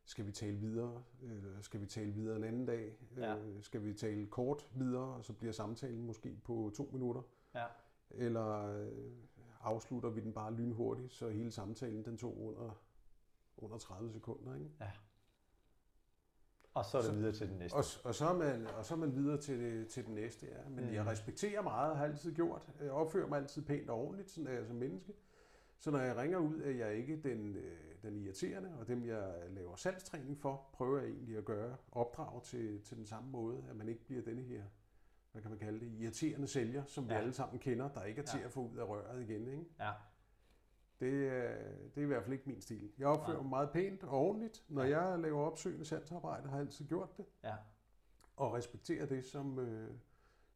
skal 0.06 0.26
vi 0.26 0.32
tale 0.32 0.58
videre, 0.58 1.04
øh, 1.24 1.62
skal 1.62 1.82
vi 1.82 1.86
tale 1.86 2.12
videre 2.12 2.36
en 2.38 2.44
anden 2.44 2.66
dag, 2.66 2.98
Ja. 3.18 3.38
øh, 3.38 3.64
skal 3.64 3.84
vi 3.84 3.94
tale 3.94 4.26
kort 4.26 4.68
videre, 4.76 5.16
og 5.16 5.26
så 5.26 5.34
bliver 5.34 5.54
samtalen 5.54 6.06
måske 6.06 6.38
på 6.44 6.72
to 6.76 6.90
minutter, 6.94 7.22
Ja. 7.56 7.66
eller 8.10 8.66
øh, 8.80 9.12
afslutter 9.62 10.10
vi 10.10 10.22
den 10.22 10.34
bare 10.34 10.54
lynhurtigt, 10.54 11.14
så 11.14 11.30
hele 11.30 11.52
samtalen 11.52 12.06
den 12.06 12.18
tog 12.18 12.42
under, 12.42 12.82
under 13.58 13.78
30 13.78 14.12
sekunder. 14.12 14.56
Ikke? 14.56 14.70
Og 16.74 16.86
så 16.86 16.98
er 16.98 17.02
det 17.02 17.10
Så- 17.12 17.16
videre 17.16 17.32
til 17.32 17.50
den 17.50 17.58
næste. 17.58 17.76
Og, 17.76 17.84
og, 18.04 18.16
så 18.16 18.26
er 18.30 18.34
man, 18.34 18.68
og 18.68 18.86
så 18.86 18.94
er 18.94 18.98
man 18.98 19.16
videre 19.16 19.38
til, 19.38 19.60
det, 19.60 19.88
til 19.88 20.06
den 20.06 20.14
næste, 20.16 20.46
ja. 20.46 20.70
Men 20.70 20.86
mm. 20.86 20.94
jeg 20.94 21.06
respekterer 21.06 21.62
meget, 21.62 21.98
har 21.98 22.06
altid 22.06 22.34
gjort. 22.36 22.70
Jeg 22.82 22.92
opfører 22.92 23.28
mig 23.28 23.38
altid 23.40 23.62
pænt 23.62 23.90
og 23.90 23.98
ordentligt, 24.00 24.30
sådan 24.32 24.48
er 24.48 24.54
jeg 24.54 24.66
som 24.66 24.76
menneske. 24.76 25.14
Så 25.80 25.92
når 25.92 26.00
jeg 26.00 26.18
ringer 26.18 26.38
ud, 26.38 26.62
er 26.62 26.70
jeg 26.72 26.94
ikke 26.96 27.22
den, 27.24 27.56
øh, 27.56 27.78
den 28.02 28.16
irriterende, 28.18 28.70
og 28.80 28.88
dem 28.88 29.06
jeg 29.06 29.34
laver 29.50 29.76
salgstræning 29.76 30.38
for, 30.42 30.70
prøver 30.74 31.00
jeg 31.00 31.10
egentlig 31.10 31.38
at 31.38 31.46
gøre 31.46 31.76
opdrag 31.92 32.44
til, 32.44 32.82
til 32.82 32.98
den 32.98 33.06
samme 33.06 33.30
måde, 33.32 33.64
at 33.70 33.76
man 33.76 33.90
ikke 33.90 34.06
bliver 34.06 34.22
denne 34.22 34.42
her, 34.42 34.64
hvad 35.32 35.42
kan 35.42 35.52
man 35.52 35.60
kalde 35.60 35.80
det, 35.80 35.92
irriterende 36.00 36.48
sælger, 36.48 36.84
som 36.86 37.10
vi 37.10 37.14
Ja. 37.14 37.20
alle 37.20 37.34
sammen 37.34 37.60
kender, 37.60 37.90
der 37.90 38.04
ikke 38.04 38.22
er 38.22 38.26
til 38.26 38.40
Ja. 38.40 38.46
at 38.46 38.52
få 38.52 38.60
ud 38.60 38.78
af 38.78 38.88
røret 38.90 39.22
igen. 39.22 39.48
Ikke? 39.48 39.66
Ja. 39.80 39.92
Det, 41.04 41.28
er- 41.28 41.88
det 41.90 41.98
er 41.98 42.02
i 42.02 42.06
hvert 42.06 42.24
fald 42.24 42.34
ikke 42.34 42.50
min 42.50 42.62
stil. 42.62 42.92
Jeg 42.98 43.08
opfører 43.08 43.42
mig 43.42 43.50
meget 43.50 43.72
pænt 43.72 44.04
og 44.04 44.10
ordentligt. 44.12 44.64
Når 44.68 44.84
Ja. 44.84 45.02
jeg 45.08 45.20
laver 45.20 45.42
opsøgende 45.46 45.86
salgsarbejde, 45.86 46.50
har 46.50 46.56
jeg 46.58 46.66
altid 46.66 46.86
gjort 46.88 47.18
det 47.18 47.26
Ja. 47.44 47.56
og 48.36 48.54
respektere 48.54 49.06
det, 49.06 49.26
som, 49.26 49.60
øh, 49.60 49.92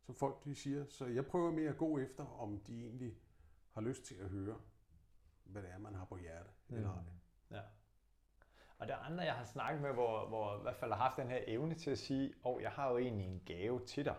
som 0.01 0.15
folk 0.15 0.43
de 0.45 0.55
siger. 0.55 0.85
Så 0.89 1.05
jeg 1.05 1.25
prøver 1.25 1.51
mere 1.51 1.69
at 1.69 1.77
gå 1.77 1.97
efter, 1.99 2.25
om 2.41 2.59
de 2.59 2.81
egentlig 2.85 3.17
har 3.71 3.81
lyst 3.81 4.03
til 4.03 4.15
at 4.15 4.29
høre, 4.29 4.57
hvad 5.43 5.61
det 5.61 5.71
er, 5.71 5.77
man 5.77 5.95
har 5.95 6.05
på 6.05 6.17
hjerte. 6.17 6.49
Mm. 6.67 6.75
Eller 6.75 6.89
ej. 6.93 7.01
Ja. 7.51 7.61
Og 8.77 8.87
der 8.87 8.93
er 8.93 8.99
andre, 8.99 9.23
jeg 9.23 9.33
har 9.33 9.45
snakket 9.45 9.81
med, 9.81 9.93
hvor, 9.93 10.27
hvor 10.27 10.57
i 10.59 10.61
hvert 10.61 10.75
fald 10.75 10.91
har 10.91 10.97
haft 10.99 11.17
den 11.17 11.27
her 11.27 11.43
evne 11.47 11.75
til 11.75 11.91
at 11.91 11.97
sige, 11.97 12.33
åh, 12.43 12.55
oh, 12.55 12.61
jeg 12.61 12.71
har 12.71 12.91
jo 12.91 12.97
egentlig 12.97 13.25
en 13.27 13.41
gave 13.45 13.85
til 13.85 14.05
dig. 14.05 14.15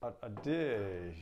Og, 0.00 0.16
og 0.22 0.44
det... 0.44 1.14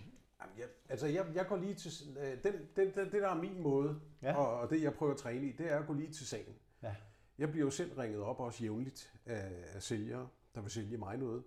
Jamen, 0.45 0.59
jeg, 0.59 0.67
altså, 0.89 1.07
jeg, 1.07 1.27
jeg 1.35 1.47
går 1.47 1.57
lige 1.57 1.75
til... 1.75 2.17
Øh, 2.21 2.43
den, 2.45 2.53
den, 2.77 2.95
den, 2.95 3.13
det, 3.13 3.23
der 3.23 3.29
er 3.29 3.35
min 3.41 3.63
måde, 3.63 4.01
Ja. 4.23 4.35
og, 4.37 4.61
og 4.61 4.71
det, 4.71 4.83
jeg 4.83 4.95
prøver 4.95 5.13
at 5.13 5.19
træne 5.19 5.47
i, 5.47 5.53
det 5.53 5.73
er 5.73 5.79
at 5.79 5.87
gå 5.87 5.93
lige 5.93 6.13
til 6.13 6.27
sagen. 6.27 6.55
Ja. 6.83 6.95
Jeg 7.39 7.51
bliver 7.51 7.65
jo 7.65 7.71
selv 7.71 7.93
ringet 7.99 8.21
op 8.21 8.41
også 8.41 8.63
jævnligt 8.65 9.13
af, 9.27 9.65
af 9.75 9.83
sælgere, 9.83 10.29
der 10.55 10.61
vil 10.61 10.71
sælge 10.71 10.97
mig 10.97 11.17
noget. 11.17 11.43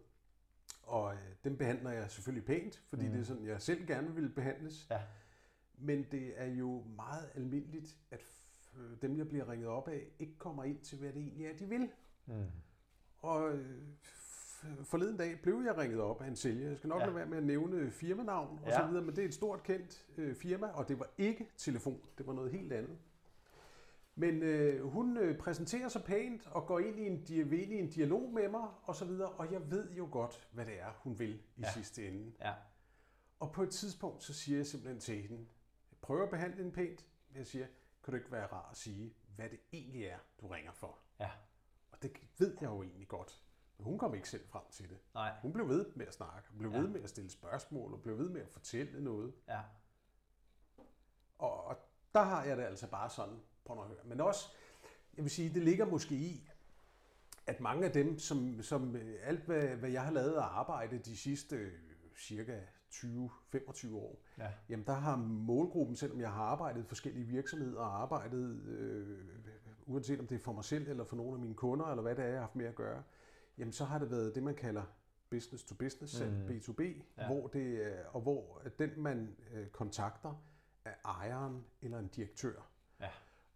Og 0.83 1.13
øh, 1.13 1.19
dem 1.43 1.57
behandler 1.57 1.91
jeg 1.91 2.11
selvfølgelig 2.11 2.45
pænt, 2.45 2.81
fordi 2.89 3.01
Mm. 3.03 3.07
mm. 3.07 3.13
det 3.13 3.21
er 3.21 3.25
sådan, 3.25 3.45
jeg 3.45 3.61
selv 3.61 3.87
gerne 3.87 4.15
vil 4.15 4.29
behandles. 4.29 4.87
Ja. 4.89 5.01
Men 5.77 6.05
det 6.11 6.33
er 6.35 6.45
jo 6.45 6.83
meget 6.95 7.29
almindeligt, 7.35 7.97
at 8.11 8.21
øh, 8.77 9.01
dem, 9.01 9.17
jeg 9.17 9.27
bliver 9.29 9.49
ringet 9.49 9.67
op 9.67 9.87
af, 9.87 10.07
ikke 10.19 10.37
kommer 10.37 10.63
ind 10.63 10.79
til, 10.79 10.97
hvad 10.97 11.13
det 11.13 11.21
egentlig 11.21 11.45
er, 11.45 11.57
de 11.57 11.65
vil. 11.65 11.89
Mm. 12.25 12.45
Og 13.17 13.51
øh, 13.57 13.81
forleden 14.83 15.17
dag 15.17 15.39
blev 15.43 15.61
jeg 15.65 15.77
ringet 15.77 15.99
op 16.01 16.21
af 16.21 16.27
en 16.27 16.35
sælger. 16.35 16.67
Jeg 16.67 16.77
skal 16.77 16.87
nok 16.87 16.99
Ja. 17.01 17.05
lade 17.05 17.15
være 17.15 17.25
med 17.25 17.37
at 17.37 17.43
nævne 17.43 17.91
firmanavn 17.91 18.59
og 18.63 18.69
Ja. 18.69 18.79
så 18.81 18.87
videre, 18.87 19.03
men 19.03 19.15
det 19.15 19.21
er 19.23 19.27
et 19.27 19.33
stort 19.33 19.63
kendt 19.63 20.05
øh, 20.17 20.35
firma, 20.35 20.67
og 20.67 20.87
det 20.87 20.99
var 20.99 21.09
ikke 21.17 21.49
telefon. 21.57 22.01
Det 22.17 22.27
var 22.27 22.33
noget 22.33 22.51
helt 22.51 22.73
andet. 22.73 22.97
Men 24.15 24.43
øh, 24.43 24.85
hun 24.87 25.17
øh, 25.17 25.37
præsenterer 25.37 25.87
sig 25.89 26.03
pænt 26.03 26.47
og 26.47 26.65
går 26.67 26.79
ind 26.79 26.99
i 26.99 27.07
en, 27.07 27.23
di- 27.29 27.55
i 27.55 27.79
en 27.79 27.89
dialog 27.89 28.33
med 28.33 28.49
mig 28.49 28.67
og 28.83 28.95
så 28.95 29.05
videre, 29.05 29.29
og 29.29 29.51
jeg 29.51 29.71
ved 29.71 29.91
jo 29.91 30.07
godt, 30.11 30.47
hvad 30.51 30.65
det 30.65 30.79
er, 30.81 30.91
hun 31.03 31.19
vil 31.19 31.33
i 31.57 31.61
ja. 31.61 31.71
sidste 31.71 32.07
ende. 32.07 32.31
Ja. 32.41 32.53
Og 33.39 33.51
på 33.51 33.63
et 33.63 33.69
tidspunkt, 33.69 34.23
så 34.23 34.33
siger 34.33 34.57
jeg 34.57 34.65
simpelthen 34.67 34.99
til 34.99 35.21
hende, 35.21 35.37
jeg 35.91 35.97
prøver 36.01 36.23
at 36.23 36.29
behandle 36.29 36.57
hende 36.57 36.71
pænt, 36.71 37.05
men 37.29 37.37
jeg 37.37 37.47
siger, 37.47 37.65
kan 38.03 38.11
du 38.11 38.17
ikke 38.17 38.31
være 38.31 38.45
rar 38.45 38.67
at 38.71 38.77
sige, 38.77 39.13
hvad 39.35 39.49
det 39.49 39.59
egentlig 39.73 40.03
er, 40.05 40.17
du 40.41 40.47
ringer 40.47 40.71
for? 40.71 40.97
Ja. 41.19 41.29
Og 41.91 42.01
det 42.03 42.11
ved 42.37 42.57
jeg 42.61 42.69
jo 42.69 42.83
egentlig 42.83 43.07
godt. 43.07 43.41
Men 43.77 43.85
hun 43.85 43.97
kom 43.97 44.15
ikke 44.15 44.29
selv 44.29 44.47
frem 44.47 44.61
til 44.71 44.89
det. 44.89 44.97
Nej. 45.13 45.33
Hun 45.41 45.53
blev 45.53 45.69
ved 45.69 45.85
med 45.95 46.05
at 46.07 46.13
snakke, 46.13 46.49
blev 46.57 46.71
Ja. 46.71 46.77
ved 46.79 46.87
med 46.87 47.03
at 47.03 47.09
stille 47.09 47.29
spørgsmål, 47.31 47.93
og 47.93 48.01
blev 48.01 48.17
ved 48.17 48.29
med 48.29 48.41
at 48.41 48.49
fortælle 48.49 49.03
noget. 49.03 49.33
Ja. 49.47 49.59
Og, 51.37 51.63
og 51.65 51.77
der 52.13 52.21
har 52.21 52.43
jeg 52.43 52.57
det 52.57 52.63
altså 52.63 52.87
bare 52.89 53.09
sådan, 53.09 53.35
på 53.65 53.73
at 53.81 53.87
høre. 53.87 53.97
Men 54.05 54.21
også, 54.21 54.47
jeg 55.17 55.23
vil 55.23 55.31
sige, 55.31 55.53
det 55.53 55.63
ligger 55.63 55.85
måske 55.85 56.15
i, 56.15 56.49
at 57.47 57.59
mange 57.59 57.85
af 57.85 57.91
dem, 57.91 58.19
som, 58.19 58.61
som 58.61 58.95
øh, 58.95 59.15
alt 59.23 59.39
hvad, 59.45 59.67
hvad 59.67 59.89
jeg 59.89 60.03
har 60.03 60.11
lavet 60.11 60.33
af 60.33 60.41
arbejde 60.43 60.97
de 60.99 61.17
sidste 61.17 61.55
øh, 61.55 61.71
cirka 62.17 62.59
20-25 62.93 63.95
år, 63.95 64.21
Ja. 64.37 64.51
jamen 64.69 64.85
der 64.85 64.93
har 64.93 65.15
målgruppen, 65.17 65.95
selvom 65.95 66.19
jeg 66.19 66.31
har 66.31 66.43
arbejdet 66.43 66.81
i 66.83 66.87
forskellige 66.87 67.25
virksomheder 67.25 67.79
og 67.79 68.01
arbejdet, 68.01 68.55
øh, 68.65 69.25
uanset 69.85 70.19
om 70.19 70.27
det 70.27 70.35
er 70.35 70.39
for 70.39 70.53
mig 70.53 70.63
selv 70.63 70.87
eller 70.89 71.03
for 71.03 71.15
nogle 71.15 71.33
af 71.33 71.39
mine 71.39 71.55
kunder, 71.55 71.85
eller 71.85 72.01
hvad 72.01 72.15
det 72.15 72.23
er, 72.23 72.27
jeg 72.27 72.35
har 72.35 72.41
haft 72.41 72.55
med 72.55 72.65
at 72.65 72.75
gøre, 72.75 73.03
jamen 73.57 73.73
så 73.73 73.85
har 73.85 73.99
det 73.99 74.11
været 74.11 74.35
det, 74.35 74.43
man 74.43 74.55
kalder 74.55 74.83
business 75.29 75.63
to 75.63 75.75
business, 75.75 76.21
Mm. 76.21 76.47
B2B, 76.47 76.81
Ja. 77.17 77.27
hvor 77.27 77.47
det 77.47 77.85
er, 77.97 78.05
og 78.07 78.21
hvor 78.21 78.61
at 78.65 78.79
den, 78.79 78.91
man 79.01 79.35
øh, 79.51 79.67
kontakter, 79.67 80.43
er 80.85 80.93
ejeren 81.05 81.65
eller 81.81 81.99
en 81.99 82.07
direktør. 82.07 82.61
Ja. 82.99 83.09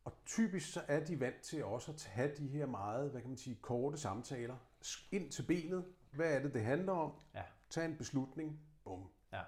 Og 0.04 0.14
typisk 0.26 0.74
så 0.74 0.82
er 0.88 1.06
de 1.06 1.20
vant 1.20 1.42
til 1.42 1.64
også 1.66 1.92
at 1.92 2.06
have 2.06 2.36
de 2.38 2.48
her 2.48 2.66
meget, 2.66 3.12
hvad 3.12 3.22
kan 3.22 3.30
man 3.30 3.38
sige, 3.38 3.56
korte 3.62 3.98
samtaler, 3.98 4.56
ind 5.12 5.32
til 5.32 5.44
benet. 5.44 5.86
Hvad 6.12 6.34
er 6.36 6.40
det, 6.42 6.54
det 6.54 6.62
handler 6.64 6.94
om? 6.94 7.14
Ja. 7.34 7.44
Tag 7.70 7.86
en 7.86 7.98
beslutning. 7.98 8.60
Bum. 8.84 9.10
Ja. 9.34 9.42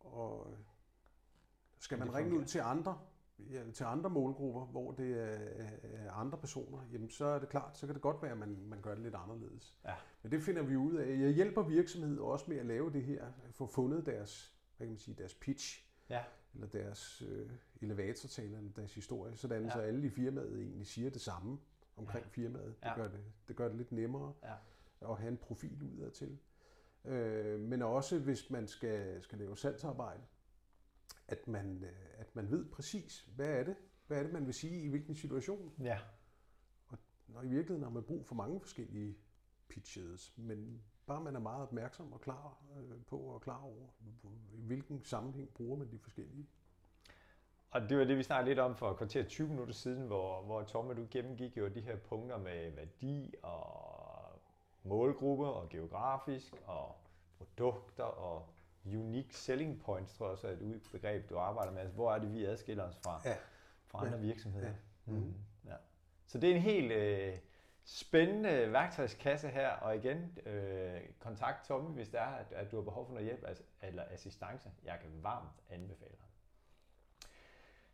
Og 0.00 0.46
øh, 0.50 0.58
skal 1.78 1.98
man 1.98 2.14
ringe 2.14 2.38
ud 2.38 2.44
til 2.44 2.58
andre, 2.58 2.98
ja, 3.50 3.70
til 3.74 3.84
andre 3.84 4.10
målgrupper, 4.10 4.64
hvor 4.64 4.92
det 4.92 5.20
er, 5.20 6.10
andre 6.12 6.38
personer, 6.38 6.78
jamen 6.92 7.10
så 7.10 7.24
er 7.24 7.38
det 7.38 7.48
klart, 7.48 7.78
så 7.78 7.86
kan 7.86 7.94
det 7.94 8.02
godt 8.02 8.22
være, 8.22 8.32
at 8.32 8.38
man, 8.38 8.58
man 8.66 8.80
gør 8.80 8.94
det 8.94 9.02
lidt 9.02 9.14
anderledes. 9.14 9.78
Ja. 9.84 9.94
Men 10.22 10.32
det 10.32 10.42
finder 10.42 10.62
vi 10.62 10.76
ud 10.76 10.94
af. 10.94 11.18
Jeg 11.20 11.30
hjælper 11.30 11.62
virksomheder 11.62 12.22
også 12.22 12.44
med 12.48 12.56
at 12.56 12.66
lave 12.66 12.92
det 12.92 13.02
her, 13.04 13.26
få 13.50 13.66
fundet 13.66 14.06
deres, 14.06 14.56
hvad 14.76 14.86
kan 14.86 14.92
man 14.92 14.98
sige, 14.98 15.14
deres 15.18 15.34
pitch, 15.34 15.86
Ja. 16.10 16.24
eller 16.54 16.66
deres 16.66 17.22
øh, 17.28 17.50
elevatortaler, 17.80 18.58
eller 18.58 18.70
deres 18.76 18.94
historie, 18.94 19.36
sådan 19.36 19.64
Ja. 19.64 19.70
så 19.70 19.78
alle 19.78 20.06
i 20.06 20.10
firmaet 20.10 20.58
egentlig 20.60 20.86
siger 20.86 21.10
det 21.10 21.20
samme 21.20 21.58
omkring 21.96 22.24
Ja. 22.24 22.30
firmaet. 22.30 22.66
Det, 22.80 22.86
Ja. 22.88 22.94
gør 22.94 23.08
det, 23.08 23.20
det 23.48 23.56
gør 23.56 23.68
det 23.68 23.76
lidt 23.76 23.92
nemmere 23.92 24.32
Ja. 24.42 24.54
at 25.12 25.16
have 25.18 25.28
en 25.30 25.36
profil 25.36 25.82
udad 25.82 26.10
til. 26.10 26.38
Øh, 27.04 27.60
men 27.60 27.82
også 27.82 28.18
hvis 28.18 28.50
man 28.50 28.66
skal, 28.68 29.22
skal 29.22 29.38
lave 29.38 29.56
salgsarbejde, 29.56 30.22
at 31.32 31.48
man, 31.48 31.84
øh, 31.84 32.20
at 32.20 32.36
man 32.36 32.50
ved 32.50 32.64
præcis, 32.64 33.28
hvad 33.36 33.48
er 33.48 33.64
det, 33.64 33.76
hvad 34.06 34.18
er 34.18 34.22
det, 34.22 34.32
man 34.32 34.46
vil 34.46 34.54
sige 34.54 34.82
i 34.82 34.88
hvilken 34.88 35.14
situation. 35.14 35.72
Ja. 35.82 35.98
Og 37.34 37.44
i 37.44 37.48
virkeligheden 37.48 37.82
har 37.82 37.90
man 37.90 38.02
brug 38.02 38.26
for 38.26 38.34
mange 38.34 38.60
forskellige 38.60 39.18
pitches, 39.68 40.32
men 40.36 40.82
bare 41.06 41.20
man 41.20 41.36
er 41.36 41.40
meget 41.40 41.62
opmærksom 41.62 42.12
og 42.12 42.20
klar 42.20 42.62
øh, 42.76 43.04
på 43.06 43.18
og 43.18 43.40
klar 43.40 43.62
over, 43.62 43.88
i 44.52 44.62
hvilken 44.62 45.04
sammenhæng 45.04 45.48
bruger 45.54 45.76
man 45.78 45.90
de 45.90 45.98
forskellige. 45.98 46.48
Og 47.70 47.80
det 47.80 47.98
var 47.98 48.04
det, 48.04 48.18
vi 48.18 48.22
snakkede 48.22 48.50
lidt 48.50 48.58
om 48.58 48.76
for 48.76 48.94
kvarter 48.94 49.24
20 49.24 49.48
minutter 49.48 49.74
siden, 49.74 50.06
hvor, 50.06 50.42
hvor 50.42 50.62
Tomme, 50.62 50.94
du 50.94 51.06
gennemgik 51.10 51.56
jo 51.56 51.68
de 51.68 51.80
her 51.80 51.96
punkter 51.96 52.38
med 52.38 52.70
værdi 52.70 53.34
og 53.42 54.42
målgrupper 54.82 55.46
og 55.46 55.68
geografisk 55.68 56.62
og 56.66 56.96
produkter 57.38 58.04
og 58.04 58.48
unique 58.86 59.34
selling 59.34 59.80
points, 59.82 60.14
tror 60.14 60.26
jeg 60.26 60.32
også 60.32 60.46
er 60.48 60.50
et 60.52 60.82
begreb, 60.92 61.28
du 61.30 61.38
arbejder 61.38 61.72
med. 61.72 61.80
Altså, 61.80 61.94
hvor 61.94 62.12
er 62.14 62.18
det, 62.18 62.32
vi 62.34 62.44
adskiller 62.44 62.84
os 62.84 62.96
fra, 62.96 63.20
Ja. 63.24 63.36
fra 63.86 63.98
andre 64.06 64.18
Ja. 64.18 64.22
virksomheder? 64.24 64.66
Ja. 64.68 64.72
Mm. 65.12 65.34
Ja. 65.66 65.74
Så 66.26 66.38
det 66.38 66.50
er 66.50 66.54
en 66.54 66.60
helt 66.62 66.92
øh, 66.92 67.36
spændende 67.84 68.72
værktøjskasse 68.72 69.48
her, 69.48 69.68
og 69.70 69.96
igen, 69.96 70.38
øh, 70.46 71.00
kontakt 71.18 71.66
Tommy, 71.66 71.94
hvis 71.94 72.08
det 72.08 72.20
er, 72.20 72.24
at, 72.26 72.52
at 72.52 72.70
du 72.70 72.76
har 72.76 72.82
behov 72.82 73.06
for 73.06 73.12
noget 73.12 73.26
hjælp 73.26 73.44
altså, 73.46 73.62
eller 73.82 74.04
assistance. 74.10 74.70
Jeg 74.84 74.98
kan 75.02 75.10
varmt 75.22 75.60
anbefale 75.70 76.10
dig. 76.10 76.26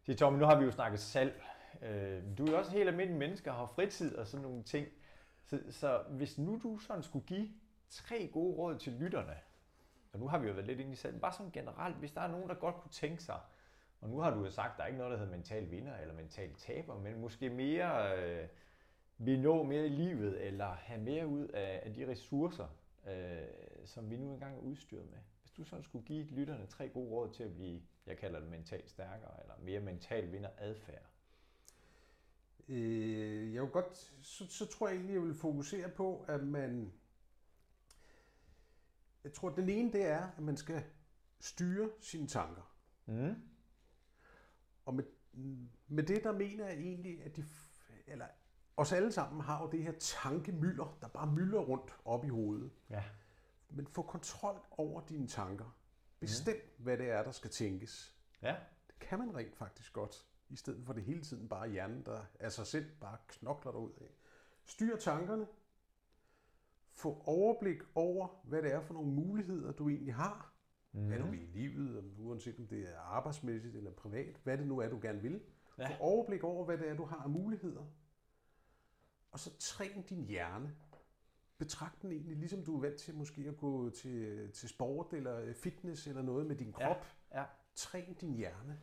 Så 0.02 0.14
Tommy, 0.16 0.38
nu 0.38 0.44
har 0.44 0.58
vi 0.58 0.64
jo 0.64 0.70
snakket 0.70 1.00
salg. 1.00 1.42
Øh, 1.82 2.22
du 2.38 2.46
er 2.46 2.50
jo 2.50 2.58
også 2.58 2.70
en 2.70 2.76
helt 2.76 2.88
almindelig 2.88 3.18
menneske 3.18 3.50
og 3.50 3.56
har 3.56 3.66
fritid 3.66 4.16
og 4.16 4.26
sådan 4.26 4.42
nogle 4.42 4.62
ting. 4.62 4.88
Så, 5.44 5.60
så 5.70 6.02
hvis 6.10 6.38
nu 6.38 6.60
du 6.62 6.78
sådan 6.78 7.02
skulle 7.02 7.26
give 7.26 7.48
tre 7.90 8.30
gode 8.32 8.56
råd 8.56 8.78
til 8.78 8.92
lytterne, 8.92 9.36
og 10.18 10.22
nu 10.22 10.28
har 10.28 10.38
vi 10.38 10.46
jo 10.46 10.52
været 10.52 10.66
lidt 10.66 10.80
inde 10.80 10.92
i 10.92 10.96
selv, 10.96 11.20
bare 11.20 11.32
sådan 11.32 11.52
generelt, 11.52 11.96
hvis 11.96 12.12
der 12.12 12.20
er 12.20 12.28
nogen, 12.28 12.48
der 12.48 12.54
godt 12.54 12.74
kunne 12.74 12.90
tænke 12.90 13.22
sig, 13.22 13.40
og 14.00 14.08
nu 14.08 14.18
har 14.18 14.34
du 14.34 14.44
jo 14.44 14.50
sagt, 14.50 14.72
at 14.72 14.76
der 14.76 14.82
er 14.82 14.86
ikke 14.86 14.98
noget, 14.98 15.12
der 15.12 15.18
hedder 15.18 15.32
mental 15.32 15.70
vinder 15.70 15.96
eller 15.96 16.14
mental 16.14 16.54
taber, 16.54 16.98
men 16.98 17.20
måske 17.20 17.50
mere 17.50 18.18
øh, 18.18 18.48
vil 19.18 19.40
nå 19.40 19.62
mere 19.62 19.86
i 19.86 19.88
livet, 19.88 20.46
eller 20.46 20.66
have 20.66 21.00
mere 21.00 21.26
ud 21.26 21.48
af, 21.48 21.82
af 21.84 21.94
de 21.94 22.10
ressourcer, 22.10 22.66
øh, 23.08 23.46
som 23.84 24.10
vi 24.10 24.16
nu 24.16 24.32
engang 24.32 24.56
er 24.56 24.60
udstyret 24.60 25.10
med. 25.10 25.18
Hvis 25.42 25.52
du 25.52 25.64
sådan 25.64 25.82
skulle 25.82 26.06
give 26.06 26.24
lytterne 26.24 26.66
tre 26.66 26.88
gode 26.88 27.10
råd 27.10 27.32
til 27.32 27.42
at 27.42 27.54
blive, 27.54 27.82
jeg 28.06 28.16
kalder 28.16 28.40
det 28.40 28.48
mentalt 28.48 28.90
stærkere, 28.90 29.40
eller 29.40 29.54
mere 29.58 29.80
mental 29.80 30.32
vinder 30.32 30.50
adfærd. 30.58 31.06
Øh, 32.68 33.54
jeg 33.54 33.62
vil 33.62 33.70
godt, 33.70 33.96
så, 34.22 34.46
så 34.48 34.66
tror 34.66 34.88
jeg 34.88 34.96
egentlig, 34.96 35.14
jeg 35.14 35.22
vil 35.22 35.34
fokusere 35.34 35.88
på, 35.88 36.24
at 36.28 36.42
man, 36.42 36.92
jeg 39.24 39.32
tror, 39.32 39.48
den 39.48 39.68
ene 39.68 39.92
det 39.92 40.06
er, 40.06 40.30
at 40.36 40.42
man 40.42 40.56
skal 40.56 40.84
styre 41.40 41.90
sine 42.00 42.26
tanker. 42.26 42.74
Mm. 43.06 43.34
Og 44.84 44.94
med, 44.94 45.04
med 45.88 46.02
det, 46.02 46.24
der 46.24 46.32
mener 46.32 46.66
jeg 46.66 46.78
egentlig, 46.78 47.22
at 47.22 47.36
de, 47.36 47.44
eller 48.06 48.26
os 48.76 48.92
alle 48.92 49.12
sammen 49.12 49.40
har 49.40 49.62
jo 49.62 49.70
det 49.70 49.82
her 49.82 49.92
tankemylder, 49.98 50.98
der 51.00 51.08
bare 51.08 51.32
mylder 51.32 51.60
rundt 51.60 51.96
op 52.04 52.24
i 52.24 52.28
hovedet. 52.28 52.72
Ja. 52.90 53.04
Men 53.70 53.86
få 53.86 54.02
kontrol 54.02 54.60
over 54.70 55.06
dine 55.06 55.26
tanker. 55.26 55.76
Bestem, 56.20 56.56
mm. 56.56 56.84
hvad 56.84 56.98
det 56.98 57.10
er, 57.10 57.22
der 57.22 57.30
skal 57.30 57.50
tænkes. 57.50 58.16
Ja. 58.42 58.56
Det 58.86 58.98
kan 58.98 59.18
man 59.18 59.36
rent 59.36 59.56
faktisk 59.56 59.92
godt, 59.92 60.26
i 60.48 60.56
stedet 60.56 60.86
for 60.86 60.92
det 60.92 61.04
hele 61.04 61.22
tiden 61.22 61.48
bare 61.48 61.68
hjernen, 61.68 62.06
der 62.06 62.24
af 62.40 62.52
sig 62.52 62.66
selv 62.66 62.90
bare 63.00 63.16
knokler 63.28 63.72
derud 63.72 63.92
af. 64.00 64.14
Styr 64.64 64.96
tankerne. 64.96 65.46
Få 66.98 67.22
overblik 67.26 67.78
over, 67.94 68.28
hvad 68.44 68.62
det 68.62 68.72
er 68.72 68.80
for 68.80 68.94
nogle 68.94 69.12
muligheder, 69.12 69.72
du 69.72 69.88
egentlig 69.88 70.14
har. 70.14 70.54
Mm. 70.92 71.06
Hvad 71.06 71.18
du 71.18 71.26
vil 71.26 71.42
i 71.42 71.46
livet, 71.46 72.14
uanset 72.18 72.58
om 72.58 72.66
det 72.66 72.94
er 72.94 72.98
arbejdsmæssigt 72.98 73.76
eller 73.76 73.90
privat, 73.90 74.40
hvad 74.44 74.58
det 74.58 74.66
nu 74.66 74.78
er, 74.78 74.88
du 74.88 74.98
gerne 75.02 75.22
vil. 75.22 75.40
Ja. 75.78 75.88
Få 75.88 75.92
overblik 76.00 76.44
over, 76.44 76.64
hvad 76.64 76.78
det 76.78 76.88
er, 76.88 76.96
du 76.96 77.04
har 77.04 77.16
af 77.16 77.30
muligheder. 77.30 77.84
Og 79.30 79.38
så 79.38 79.58
træn 79.58 80.02
din 80.02 80.24
hjerne. 80.24 80.76
Betragt 81.58 82.02
den 82.02 82.12
egentlig, 82.12 82.36
ligesom 82.36 82.64
du 82.64 82.76
er 82.76 82.80
vant 82.80 82.96
til 82.96 83.14
måske 83.14 83.44
at 83.48 83.56
gå 83.56 83.90
til, 83.90 84.50
til 84.52 84.68
sport 84.68 85.12
eller 85.12 85.52
fitness 85.52 86.06
eller 86.06 86.22
noget 86.22 86.46
med 86.46 86.56
din 86.56 86.72
krop. 86.72 87.06
Ja. 87.34 87.44
Træn 87.74 88.14
din 88.14 88.34
hjerne. 88.34 88.80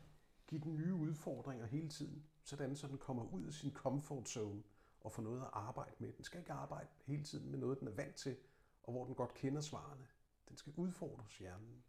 Giv 0.48 0.60
den 0.60 0.76
nye 0.76 0.94
udfordringer 0.94 1.66
hele 1.66 1.90
tiden, 1.90 2.26
sådan 2.44 2.76
så 2.76 2.88
den 2.88 2.98
kommer 2.98 3.34
ud 3.34 3.46
af 3.46 3.54
sin 3.54 3.74
comfort 3.74 4.30
zone 4.30 4.64
og 5.06 5.12
får 5.12 5.24
noget 5.24 5.42
at 5.42 5.50
arbejde 5.54 5.96
med. 6.00 6.14
Den 6.14 6.24
skal 6.24 6.40
ikke 6.40 6.54
arbejde 6.54 6.88
hele 7.06 7.24
tiden 7.24 7.52
med 7.52 7.60
noget, 7.60 7.80
den 7.80 7.88
er 7.88 7.92
vant 7.92 8.16
til, 8.16 8.38
og 8.84 8.92
hvor 8.94 9.06
den 9.06 9.16
godt 9.16 9.34
kender 9.34 9.62
svarene. 9.62 10.08
Den 10.50 10.58
skal 10.58 10.74
udfordres 10.76 11.38
hjernen 11.38 11.84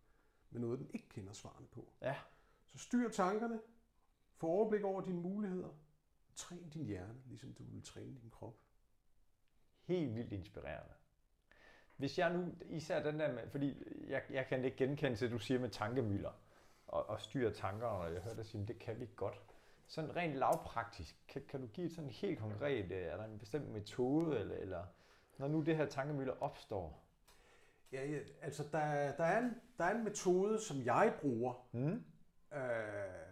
med 0.51 0.61
noget, 0.61 0.79
den 0.79 0.91
ikke 0.95 1.09
kender 1.09 1.33
svarene 1.33 1.67
på. 1.67 1.93
Ja. 2.03 2.17
Så 2.67 2.79
styr 2.79 3.09
tankerne, 3.09 3.61
få 4.35 4.47
overblik 4.47 4.85
over 4.85 5.01
dine 5.01 5.21
muligheder, 5.21 5.69
træn 6.35 6.69
din 6.71 6.87
hjerne, 6.87 7.23
ligesom 7.27 7.53
du 7.53 7.65
vil 7.65 7.83
træne 7.83 8.21
din 8.21 8.31
krop. 8.31 8.59
Helt 9.83 10.15
vildt 10.15 10.33
inspirerende. 10.33 10.95
Hvis 11.97 12.19
jeg 12.19 12.33
nu, 12.33 12.55
især 12.67 13.03
den 13.03 13.21
der 13.21 13.33
med, 13.33 13.51
fordi 13.51 13.83
jeg, 14.09 14.23
jeg 14.31 14.47
kan 14.47 14.65
ikke 14.65 14.77
genkende 14.77 15.25
at 15.25 15.31
du 15.31 15.39
siger 15.39 15.61
med 15.61 15.71
tankemøller 15.71 16.33
og, 16.87 17.09
og 17.09 17.21
styre 17.21 17.53
tanker, 17.53 17.87
og 17.87 18.15
jeg 18.15 18.23
hører 18.23 18.35
dig 18.35 18.47
sige, 18.47 18.67
det 18.67 18.79
kan 18.79 19.01
vi 19.01 19.09
godt. 19.17 19.56
Sådan 19.87 20.17
rent 20.17 20.35
lavpraktisk, 20.35 21.17
kan, 21.29 21.43
kan 21.49 21.61
du 21.61 21.67
give 21.67 21.87
et 21.87 21.93
sådan 21.93 22.11
helt 22.11 22.39
konkret, 22.39 22.93
øh, 22.93 22.99
er 23.03 23.17
der 23.17 23.25
en 23.25 23.39
bestemt 23.39 23.69
metode, 23.69 24.39
eller, 24.39 24.57
eller 24.57 24.85
når 25.39 25.49
nu 25.49 25.61
det 25.63 25.77
her 25.77 25.87
tankemøller 25.87 26.35
opstår? 26.41 27.03
Ja, 27.93 28.07
ja 28.11 28.19
altså 28.43 28.63
der, 28.73 29.13
der, 29.17 29.25
er 29.25 29.39
en, 29.39 29.55
der 29.79 29.85
er 29.85 29.95
en 29.95 30.05
metode, 30.05 30.61
som 30.61 30.77
jeg 30.85 31.15
bruger, 31.21 31.69
Mm? 31.73 32.05
Øh, 32.53 33.27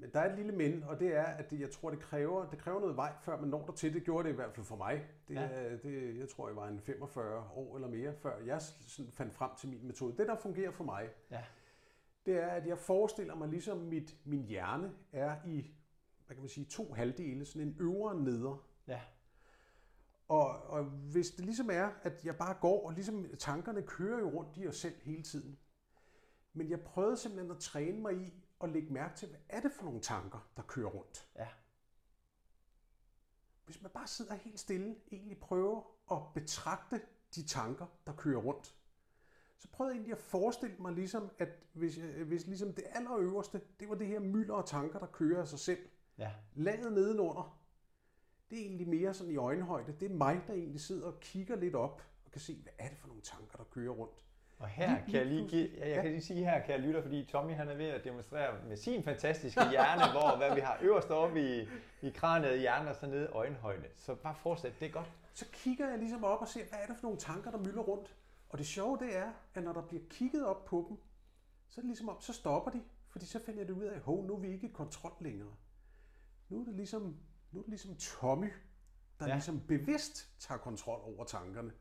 men 0.00 0.10
der 0.12 0.20
er 0.20 0.30
et 0.30 0.36
lille 0.36 0.52
men, 0.52 0.82
og 0.82 1.00
det 1.00 1.16
er, 1.16 1.24
at 1.24 1.50
det, 1.50 1.60
jeg 1.60 1.70
tror, 1.70 1.90
det 1.90 2.00
kræver, 2.00 2.50
det 2.50 2.58
kræver 2.58 2.80
noget 2.80 2.96
vej, 2.96 3.12
før 3.22 3.40
man 3.40 3.48
når 3.48 3.66
der 3.66 3.72
til. 3.72 3.94
Det 3.94 4.04
gjorde 4.04 4.28
det 4.28 4.32
i 4.32 4.36
hvert 4.36 4.52
fald 4.54 4.66
for 4.66 4.76
mig. 4.76 5.06
Det, 5.28 5.34
Ja. 5.34 5.62
ja. 5.62 5.76
det, 5.76 6.18
jeg 6.18 6.28
tror, 6.28 6.48
jeg 6.48 6.56
var 6.56 6.68
en 6.68 6.80
45 6.80 7.50
år 7.54 7.74
eller 7.76 7.88
mere, 7.88 8.14
før 8.14 8.38
jeg 8.38 8.62
sådan 8.62 9.12
fandt 9.12 9.34
frem 9.34 9.50
til 9.58 9.68
min 9.68 9.86
metode. 9.86 10.16
Det, 10.16 10.26
der 10.28 10.36
fungerer 10.36 10.70
for 10.70 10.84
mig, 10.84 11.08
Ja. 11.30 11.44
Det 12.28 12.42
er, 12.42 12.48
at 12.48 12.66
jeg 12.66 12.78
forestiller 12.78 13.34
mig, 13.34 13.48
ligesom 13.48 13.78
mit, 13.78 14.16
min 14.24 14.44
hjerne 14.44 14.92
er 15.12 15.36
i 15.46 15.70
hvad 16.28 16.34
kan 16.34 16.42
man 16.42 16.48
sige, 16.48 16.64
to 16.64 16.92
halvdele, 16.92 17.44
sådan 17.44 17.68
en 17.68 17.76
øvre 17.80 18.10
og 18.10 18.16
en 18.16 18.24
nedre. 18.24 18.58
Ja. 18.86 19.00
Og, 20.28 20.62
og 20.62 20.84
hvis 20.84 21.30
det 21.30 21.44
ligesom 21.44 21.70
er, 21.70 21.90
at 22.02 22.24
jeg 22.24 22.36
bare 22.36 22.54
går, 22.60 22.86
og 22.86 22.92
ligesom 22.92 23.26
tankerne 23.38 23.82
kører 23.82 24.18
jo 24.18 24.30
rundt 24.30 24.56
i 24.56 24.68
os 24.68 24.76
selv 24.76 25.00
hele 25.02 25.22
tiden. 25.22 25.58
Men 26.52 26.70
jeg 26.70 26.80
prøvede 26.80 27.16
simpelthen 27.16 27.50
at 27.50 27.58
træne 27.58 28.00
mig 28.00 28.14
i 28.14 28.44
at 28.60 28.70
lægge 28.70 28.92
mærke 28.92 29.16
til, 29.16 29.28
hvad 29.28 29.40
er 29.48 29.60
det 29.60 29.72
for 29.72 29.84
nogle 29.84 30.00
tanker, 30.00 30.48
der 30.56 30.62
kører 30.62 30.90
rundt. 30.90 31.28
Ja. 31.36 31.48
Hvis 33.64 33.82
man 33.82 33.90
bare 33.90 34.06
sidder 34.06 34.34
helt 34.34 34.60
stille, 34.60 34.96
egentlig 35.12 35.38
prøver 35.38 35.82
at 36.12 36.18
betragte 36.34 37.00
de 37.34 37.46
tanker, 37.46 37.86
der 38.06 38.12
kører 38.12 38.40
rundt. 38.40 38.74
Så 39.58 39.68
prøvede 39.72 39.92
jeg 39.92 39.96
egentlig 39.96 40.12
at 40.12 40.18
forestille 40.22 40.76
mig 40.78 40.92
ligesom, 40.92 41.30
at 41.38 41.48
hvis, 41.72 41.98
jeg, 41.98 42.06
hvis 42.06 42.46
ligesom 42.46 42.72
det 42.72 42.84
allerøverste, 42.94 43.60
det 43.80 43.88
var 43.88 43.94
det 43.94 44.06
her 44.06 44.20
mylder 44.20 44.54
af 44.54 44.64
tanker, 44.64 44.98
der 44.98 45.06
kører 45.06 45.40
af 45.40 45.48
sig 45.48 45.58
selv. 45.58 45.78
Ja. 46.18 46.30
Laget 46.54 46.92
nedenunder, 46.92 47.58
det 48.50 48.58
er 48.58 48.62
egentlig 48.62 48.88
mere 48.88 49.14
sådan 49.14 49.32
i 49.32 49.36
øjenhøjde. 49.36 49.94
Det 50.00 50.10
er 50.10 50.14
mig, 50.14 50.40
der 50.46 50.52
egentlig 50.52 50.80
sidder 50.80 51.06
og 51.06 51.20
kigger 51.20 51.56
lidt 51.56 51.74
op 51.74 52.02
og 52.24 52.30
kan 52.32 52.40
se, 52.40 52.58
hvad 52.62 52.72
er 52.78 52.88
det 52.88 52.98
for 52.98 53.08
nogle 53.08 53.22
tanker, 53.22 53.56
der 53.56 53.64
kører 53.64 53.92
rundt. 53.92 54.24
Og 54.58 54.68
her 54.68 54.88
Lige- 54.90 55.04
kan 55.04 55.14
jeg 55.14 55.26
lige 55.26 55.48
give, 55.48 55.68
ja, 55.78 55.88
jeg 55.88 56.02
kan 56.02 56.10
lige 56.10 56.22
sige 56.22 56.44
her, 56.44 56.60
kan 56.64 56.70
jeg 56.74 56.80
lytte, 56.80 57.02
fordi 57.02 57.24
Tommy 57.24 57.52
han 57.54 57.68
er 57.68 57.74
ved 57.76 57.86
at 57.86 58.04
demonstrere 58.04 58.54
med 58.68 58.76
sin 58.76 59.02
fantastiske 59.04 59.70
hjerne, 59.70 60.02
hvor 60.12 60.36
hvad 60.36 60.54
vi 60.54 60.60
har 60.60 60.78
øverst 60.82 61.10
oppe 61.10 61.60
i, 61.60 61.68
i 62.02 62.10
kraniet 62.10 62.56
i 62.56 62.58
hjernen 62.58 62.88
og 62.88 62.96
så 62.96 63.06
nede 63.06 63.24
i 63.24 63.26
øjenhøjde. 63.32 63.84
Så 63.96 64.14
bare 64.14 64.34
fortsæt, 64.34 64.72
det 64.80 64.86
er 64.88 64.92
godt. 64.92 65.10
Så 65.34 65.44
kigger 65.52 65.88
jeg 65.88 65.98
ligesom 65.98 66.24
op 66.24 66.40
og 66.40 66.48
ser, 66.48 66.64
hvad 66.68 66.78
er 66.82 66.86
det 66.86 66.96
for 66.96 67.02
nogle 67.02 67.18
tanker, 67.18 67.50
der 67.50 67.58
mylder 67.58 67.82
rundt. 67.82 68.14
Og 68.48 68.58
det 68.58 68.66
sjove 68.66 68.98
det 68.98 69.16
er, 69.16 69.32
at 69.54 69.62
når 69.62 69.72
der 69.72 69.86
bliver 69.86 70.02
kigget 70.10 70.46
op 70.46 70.64
på 70.64 70.86
dem, 70.88 70.96
så 71.68 71.80
er 71.80 71.82
det 71.82 71.88
ligesom 71.88 72.08
om, 72.08 72.20
så 72.20 72.32
stopper 72.32 72.70
de. 72.70 72.82
Fordi 73.08 73.26
så 73.26 73.40
finder 73.46 73.64
det 73.64 73.72
ud 73.72 73.84
af, 73.84 74.00
hov, 74.00 74.26
nu 74.26 74.34
er 74.34 74.38
vi 74.38 74.48
ikke 74.48 74.68
i 74.68 74.72
kontrol 74.72 75.12
længere. 75.20 75.54
Nu 76.48 76.60
er 76.60 76.64
det 76.64 76.74
ligesom, 76.74 77.16
nu 77.52 77.58
er 77.58 77.62
det 77.62 77.70
ligesom 77.70 77.96
Tommy, 77.96 78.52
der 79.18 79.26
Ja. 79.26 79.32
ligesom 79.34 79.60
bevidst 79.60 80.30
tager 80.38 80.58
kontrol 80.58 81.00
over 81.02 81.24
tankerne. 81.24 81.72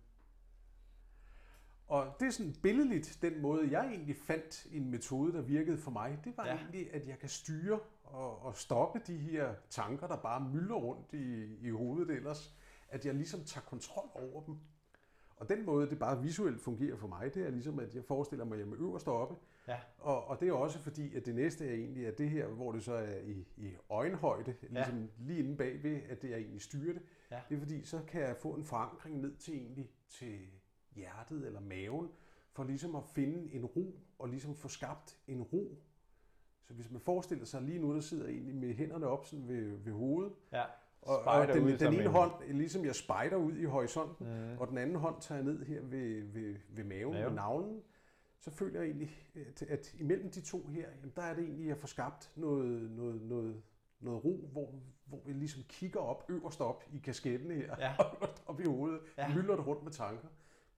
Og 1.87 2.15
det 2.19 2.25
er 2.25 2.31
sådan 2.31 2.55
billedligt, 2.63 3.17
den 3.21 3.41
måde, 3.41 3.71
jeg 3.71 3.87
egentlig 3.87 4.15
fandt 4.15 4.67
en 4.71 4.91
metode, 4.91 5.33
der 5.33 5.41
virkede 5.41 5.77
for 5.77 5.91
mig, 5.91 6.19
det 6.23 6.37
var 6.37 6.45
ja. 6.47 6.55
egentlig, 6.55 6.93
at 6.93 7.07
jeg 7.07 7.19
kan 7.19 7.29
styre 7.29 7.79
og, 8.03 8.41
og 8.41 8.57
stoppe 8.57 9.01
de 9.07 9.17
her 9.17 9.55
tanker, 9.69 10.07
der 10.07 10.21
bare 10.21 10.49
mylder 10.49 10.75
rundt 10.75 11.13
i, 11.13 11.55
i 11.67 11.69
hovedet 11.69 12.09
ellers. 12.09 12.55
At 12.89 13.05
jeg 13.05 13.13
ligesom 13.15 13.43
tager 13.43 13.65
kontrol 13.65 14.09
over 14.13 14.43
dem. 14.45 14.57
Og 15.37 15.49
den 15.49 15.65
måde, 15.65 15.89
det 15.89 15.99
bare 15.99 16.21
visuelt 16.21 16.61
fungerer 16.61 16.95
for 16.95 17.07
mig, 17.07 17.33
det 17.33 17.45
er 17.45 17.49
ligesom, 17.51 17.79
at 17.79 17.95
jeg 17.95 18.03
forestiller 18.03 18.45
mig, 18.45 18.59
at 18.59 18.65
jeg 18.67 18.73
er 18.73 18.79
øverst 18.79 19.07
oppe. 19.07 19.35
Ja. 19.67 19.77
Og, 19.97 20.27
og 20.27 20.39
det 20.39 20.47
er 20.47 20.53
også 20.53 20.79
fordi, 20.79 21.15
at 21.15 21.25
det 21.25 21.35
næste 21.35 21.67
er 21.67 21.73
egentlig, 21.73 22.07
at 22.07 22.17
det 22.17 22.29
her, 22.29 22.47
hvor 22.47 22.71
det 22.71 22.83
så 22.83 22.93
er 22.93 23.19
i, 23.19 23.45
i 23.57 23.75
øjenhøjde, 23.89 24.55
ligesom 24.69 25.09
lige 25.17 25.39
inde 25.39 25.57
bagved, 25.57 26.01
at 26.09 26.21
det 26.21 26.33
er 26.33 26.37
egentlig 26.37 26.61
styrer 26.61 26.93
det. 26.93 27.01
Ja. 27.31 27.39
Det 27.49 27.55
er 27.55 27.59
fordi, 27.59 27.83
så 27.83 27.99
kan 28.07 28.21
jeg 28.21 28.37
få 28.37 28.53
en 28.53 28.63
forankring 28.63 29.21
ned 29.21 29.35
til 29.35 29.53
egentlig 29.53 29.89
til 30.09 30.39
hjertet 30.95 31.45
eller 31.45 31.59
maven, 31.59 32.09
for 32.51 32.63
ligesom 32.63 32.95
at 32.95 33.03
finde 33.03 33.53
en 33.53 33.65
ro, 33.65 33.99
og 34.19 34.29
ligesom 34.29 34.55
få 34.55 34.67
skabt 34.67 35.19
en 35.27 35.41
ro. 35.41 35.77
Så 36.63 36.73
hvis 36.73 36.91
man 36.91 37.01
forestiller 37.01 37.45
sig 37.45 37.61
lige 37.61 37.79
nu, 37.79 37.93
der 37.93 37.99
sidder 37.99 38.27
egentlig 38.27 38.55
med 38.55 38.73
hænderne 38.73 39.07
op 39.07 39.25
sådan 39.25 39.47
ved, 39.47 39.77
ved 39.77 39.93
hovedet, 39.93 40.33
Ja. 40.51 40.63
Og, 41.07 41.19
og 41.21 41.47
den, 41.47 41.63
ud 41.63 41.77
den 41.77 41.93
ene 41.93 42.03
en- 42.03 42.11
hånd, 42.11 42.31
ligesom 42.49 42.85
jeg 42.85 42.95
spejder 42.95 43.37
ud 43.37 43.53
i 43.57 43.63
horisonten, 43.63 44.27
Mm. 44.27 44.57
og 44.59 44.67
den 44.67 44.77
anden 44.77 44.95
hånd 44.95 45.15
tager 45.21 45.37
jeg 45.37 45.45
ned 45.45 45.65
her 45.65 45.81
ved, 45.81 46.23
ved, 46.23 46.55
ved 46.69 46.83
maven, 46.83 47.13
Maven. 47.13 47.25
ved 47.25 47.31
navlen, 47.35 47.81
så 48.39 48.51
føler 48.51 48.79
jeg 48.79 48.87
egentlig, 48.87 49.09
at, 49.35 49.61
at 49.61 49.93
imellem 49.99 50.31
de 50.31 50.41
to 50.41 50.67
her, 50.67 50.89
jamen, 50.95 51.13
der 51.15 51.21
er 51.21 51.33
det 51.33 51.43
egentlig, 51.43 51.63
at 51.65 51.69
jeg 51.69 51.77
får 51.77 51.87
skabt 51.87 52.31
noget, 52.35 52.91
noget, 52.91 53.21
noget, 53.21 53.61
noget 53.99 54.25
ro, 54.25 54.49
hvor, 54.51 54.73
hvor 55.05 55.21
vi 55.25 55.33
ligesom 55.33 55.63
kigger 55.69 55.99
op, 55.99 56.25
øverst 56.29 56.61
op 56.61 56.83
i 56.93 56.97
kasketten 56.97 57.51
her, 57.51 57.75
Ja. 57.79 57.93
øverst 58.21 58.43
op 58.45 58.59
i 58.59 58.63
hovedet, 58.65 58.99
Ja. 59.17 59.29
ja. 59.29 59.35
mylder 59.35 59.55
det 59.55 59.67
rundt 59.67 59.83
med 59.83 59.91
tanker. 59.91 60.27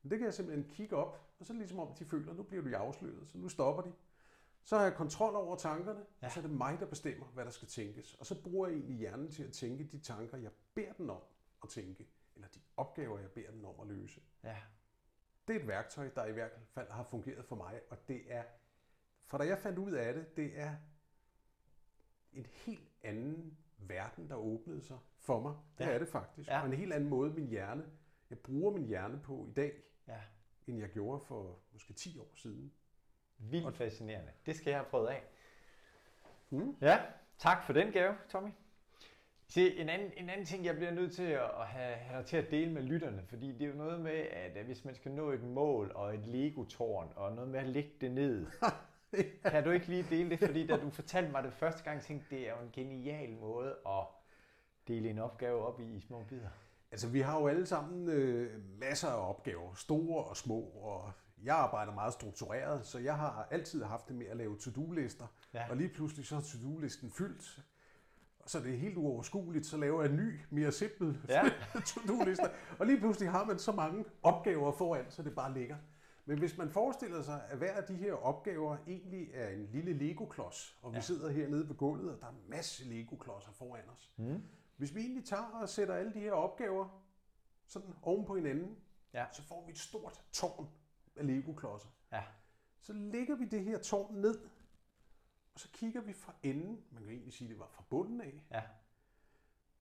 Men 0.04 0.12
det 0.12 0.18
kan 0.20 0.26
jeg 0.26 0.34
simpelthen 0.34 0.66
kigge 0.76 0.96
op, 0.96 1.22
og 1.40 1.46
så 1.46 1.54
er 1.54 1.56
det 1.56 1.60
ligesom 1.60 1.80
om, 1.80 1.88
de 2.00 2.06
føler, 2.06 2.34
nu 2.34 2.44
bliver 2.44 2.64
du 2.64 2.70
afsløret, 2.76 3.28
så 3.28 3.38
nu 3.38 3.50
stopper 3.50 3.84
de. 3.84 3.92
Så 4.64 4.78
har 4.78 4.84
jeg 4.84 4.94
kontrol 4.94 5.36
over 5.36 5.56
tankerne, 5.56 6.06
Ja. 6.22 6.26
og 6.28 6.32
så 6.32 6.40
er 6.40 6.42
det 6.42 6.52
mig, 6.52 6.80
der 6.80 6.86
bestemmer, 6.86 7.26
hvad 7.26 7.46
der 7.46 7.52
skal 7.52 7.68
tænkes. 7.68 8.14
Og 8.14 8.26
så 8.26 8.44
bruger 8.44 8.68
jeg 8.68 8.76
egentlig 8.78 8.98
hjernen 8.98 9.32
til 9.32 9.44
at 9.44 9.52
tænke 9.54 9.84
de 9.84 10.00
tanker, 10.00 10.38
jeg 10.38 10.52
beder 10.74 10.94
den 10.94 11.10
om 11.10 11.22
at 11.64 11.70
tænke, 11.70 12.08
eller 12.36 12.48
de 12.48 12.60
opgaver, 12.78 13.20
jeg 13.20 13.32
beder 13.32 13.52
den 13.52 13.66
om 13.66 13.80
at 13.80 13.88
løse. 13.88 14.22
Ja. 14.44 14.58
Det 15.48 15.56
er 15.56 15.60
et 15.60 15.68
værktøj, 15.68 16.10
der 16.16 16.26
i 16.26 16.32
hvert 16.32 16.52
fald 16.74 16.90
har 16.90 17.04
fungeret 17.04 17.46
for 17.46 17.56
mig, 17.56 17.82
og 17.90 18.08
det 18.08 18.22
er, 18.34 18.44
for 19.28 19.38
da 19.38 19.44
jeg 19.46 19.58
fandt 19.60 19.80
ud 19.80 19.92
af 19.92 20.14
det, 20.14 20.38
det 20.38 20.60
er 20.60 20.76
en 22.34 22.46
helt 22.46 22.92
anden 23.04 23.58
verden, 23.78 24.30
der 24.30 24.36
åbnede 24.36 24.82
sig 24.82 24.98
for 25.18 25.40
mig. 25.42 25.56
Det 25.78 25.86
Ja. 25.86 25.92
er 25.92 26.00
det 26.00 26.08
faktisk. 26.08 26.50
Ja. 26.50 26.60
Og 26.60 26.66
en 26.66 26.74
helt 26.74 26.94
anden 26.94 27.10
måde, 27.10 27.34
min 27.34 27.48
hjerne, 27.48 27.90
jeg 28.30 28.40
bruger 28.40 28.72
min 28.72 28.86
hjerne 28.86 29.20
på 29.24 29.48
i 29.50 29.54
dag, 29.54 29.84
Ja. 30.08 30.22
end 30.68 30.80
jeg 30.80 30.90
gjorde 30.90 31.26
for 31.26 31.60
måske 31.72 31.94
10 31.94 32.20
år 32.20 32.32
siden. 32.36 32.74
Vildt 33.40 33.78
fascinerende. 33.78 34.32
Det 34.46 34.56
skal 34.56 34.72
jeg 34.72 34.80
have 34.80 34.90
prøvet 34.90 35.08
af. 35.08 35.24
Mm. 36.50 36.76
Ja, 36.82 37.00
tak 37.38 37.64
for 37.64 37.74
den 37.74 37.92
gave, 37.92 38.14
Tommy. 38.30 38.50
Se, 39.48 39.78
en 39.78 39.90
anden, 39.90 40.12
en 40.18 40.30
anden 40.30 40.46
ting, 40.46 40.66
jeg 40.66 40.76
bliver 40.76 40.92
nødt 40.92 41.14
til 41.14 41.24
at 41.24 41.68
have, 41.68 41.96
have 41.96 42.18
dig 42.18 42.26
til 42.26 42.38
at 42.38 42.52
dele 42.52 42.72
med 42.72 42.82
lytterne, 42.82 43.24
fordi 43.28 43.52
det 43.52 43.62
er 43.62 43.68
jo 43.68 43.76
noget 43.76 44.00
med, 44.00 44.12
at 44.32 44.66
hvis 44.66 44.86
man 44.86 44.96
skal 44.96 45.12
nå 45.12 45.32
et 45.32 45.44
mål 45.44 45.92
og 45.96 46.14
et 46.16 46.26
Lego-tårn, 46.26 47.14
og 47.16 47.32
noget 47.32 47.50
med 47.50 47.60
at 47.60 47.68
lægge 47.68 47.92
det 48.02 48.12
ned, 48.12 48.46
kan 49.52 49.64
du 49.64 49.70
ikke 49.70 49.88
lige 49.88 50.06
dele 50.10 50.30
det? 50.30 50.40
Fordi 50.40 50.68
da 50.68 50.78
du 50.78 50.90
fortalte 50.90 51.32
mig 51.32 51.44
det 51.44 51.54
første 51.54 51.84
gang, 51.84 52.02
tænkte 52.02 52.36
det 52.36 52.50
er 52.50 52.52
jo 52.52 52.64
en 52.64 52.72
genial 52.74 53.38
måde 53.38 53.76
at 53.88 54.06
dele 54.88 55.10
en 55.10 55.20
opgave 55.20 55.66
op 55.66 55.80
i, 55.80 55.96
i 55.96 56.00
små 56.00 56.24
bidder. 56.24 56.50
Altså, 56.92 57.08
vi 57.08 57.20
har 57.20 57.40
jo 57.40 57.48
alle 57.48 57.66
sammen 57.66 58.10
øh, 58.10 58.80
masser 58.80 59.08
af 59.08 59.30
opgaver, 59.30 59.74
store 59.74 60.24
og 60.24 60.38
små, 60.38 60.60
og 60.62 61.12
jeg 61.44 61.56
arbejder 61.56 61.94
meget 61.94 62.14
struktureret, 62.14 62.86
så 62.86 63.00
jeg 63.00 63.18
har 63.18 63.48
altid 63.52 63.84
haft 63.84 64.08
det 64.08 64.16
med 64.16 64.26
at 64.26 64.38
lave 64.38 64.58
to-do-lister, 64.58 65.28
Ja. 65.54 65.70
og 65.70 65.78
lige 65.78 65.90
pludselig 65.90 66.26
så 66.26 66.36
er 66.36 66.42
to-do-listen 66.42 67.12
fyldt, 67.12 67.64
så 68.46 68.58
er 68.58 68.62
det 68.62 68.80
helt 68.80 68.98
uoverskueligt, 68.98 69.66
så 69.66 69.78
laver 69.78 70.02
jeg 70.04 70.10
en 70.12 70.18
ny, 70.18 70.40
mere 70.50 70.72
simpel 70.72 71.18
Ja. 71.30 71.44
to-do-liste, 71.88 72.50
og 72.80 72.86
lige 72.86 73.00
pludselig 73.00 73.32
har 73.32 73.46
man 73.46 73.60
så 73.60 73.72
mange 73.72 74.06
opgaver 74.24 74.72
foran, 74.72 75.06
så 75.10 75.24
det 75.24 75.36
bare 75.36 75.54
ligger. 75.54 75.78
Men 76.26 76.40
hvis 76.40 76.58
man 76.58 76.70
forestiller 76.70 77.22
sig, 77.22 77.42
at 77.50 77.58
hver 77.58 77.74
af 77.74 77.84
de 77.84 77.96
her 77.96 78.14
opgaver 78.14 78.78
egentlig 78.88 79.30
er 79.34 79.50
en 79.50 79.66
lille 79.72 79.94
Lego-klods, 79.94 80.78
og 80.82 80.92
vi 80.92 80.98
Ja. 80.98 81.02
sidder 81.02 81.30
hernede 81.32 81.68
på 81.68 81.74
gulvet, 81.74 82.14
og 82.16 82.22
der 82.22 82.28
er 82.28 82.32
en 82.32 82.44
masse 82.50 82.86
Lego-klodser 82.90 83.52
foran 83.52 83.90
os. 83.94 84.12
Mm. 84.18 84.44
Hvis 84.78 84.96
vi 84.96 85.00
egentlig 85.00 85.26
tager 85.26 85.60
og 85.62 85.70
sætter 85.70 85.96
alle 85.96 86.14
de 86.14 86.20
her 86.20 86.32
opgaver 86.32 87.02
sådan 87.68 87.94
oven 88.02 88.26
på 88.26 88.36
hinanden, 88.36 88.78
Ja. 89.14 89.26
så 89.32 89.44
får 89.44 89.64
vi 89.66 89.72
et 89.72 89.78
stort 89.80 90.22
tårn 90.32 90.70
af 91.20 91.28
Lego-klodser. 91.28 91.90
Ja. 92.12 92.24
Så 92.80 92.94
lægger 92.94 93.36
vi 93.36 93.46
det 93.46 93.64
her 93.64 93.80
tårn 93.80 94.16
ned, 94.16 94.50
og 95.54 95.60
så 95.60 95.70
kigger 95.74 96.02
vi 96.02 96.14
fra 96.14 96.34
enden, 96.44 96.86
man 96.92 97.04
kan 97.04 97.12
egentlig 97.12 97.34
sige, 97.34 97.50
det 97.50 97.60
var 97.60 97.68
fra 97.68 97.84
bunden 97.90 98.22
af, 98.22 98.44
Ja. 98.52 98.64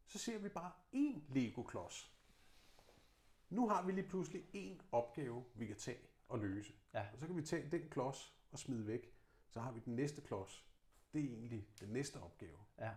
så 0.07 0.18
ser 0.18 0.39
vi 0.39 0.49
bare 0.49 0.72
én 0.95 1.20
Lego-klods. 1.34 2.12
Nu 3.51 3.68
har 3.68 3.86
vi 3.86 3.93
lige 3.93 4.09
pludselig 4.09 4.45
én 4.55 4.82
opgave, 4.93 5.45
vi 5.55 5.66
kan 5.66 5.76
tage 5.76 5.99
og 6.28 6.39
løse. 6.39 6.72
Ja. 6.95 7.07
Og 7.12 7.18
så 7.18 7.26
kan 7.26 7.36
vi 7.36 7.43
tage 7.43 7.70
den 7.70 7.89
klods 7.91 8.34
og 8.53 8.59
smide 8.59 8.86
væk. 8.86 9.14
Så 9.49 9.61
har 9.61 9.72
vi 9.72 9.80
den 9.80 9.97
næste 9.97 10.20
klods. 10.20 10.64
Det 11.12 11.24
er 11.24 11.28
egentlig 11.28 11.68
den 11.80 11.89
næste 11.89 12.20
opgave. 12.20 12.59
Ja. 12.78 12.95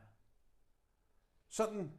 Sådan 1.47 1.91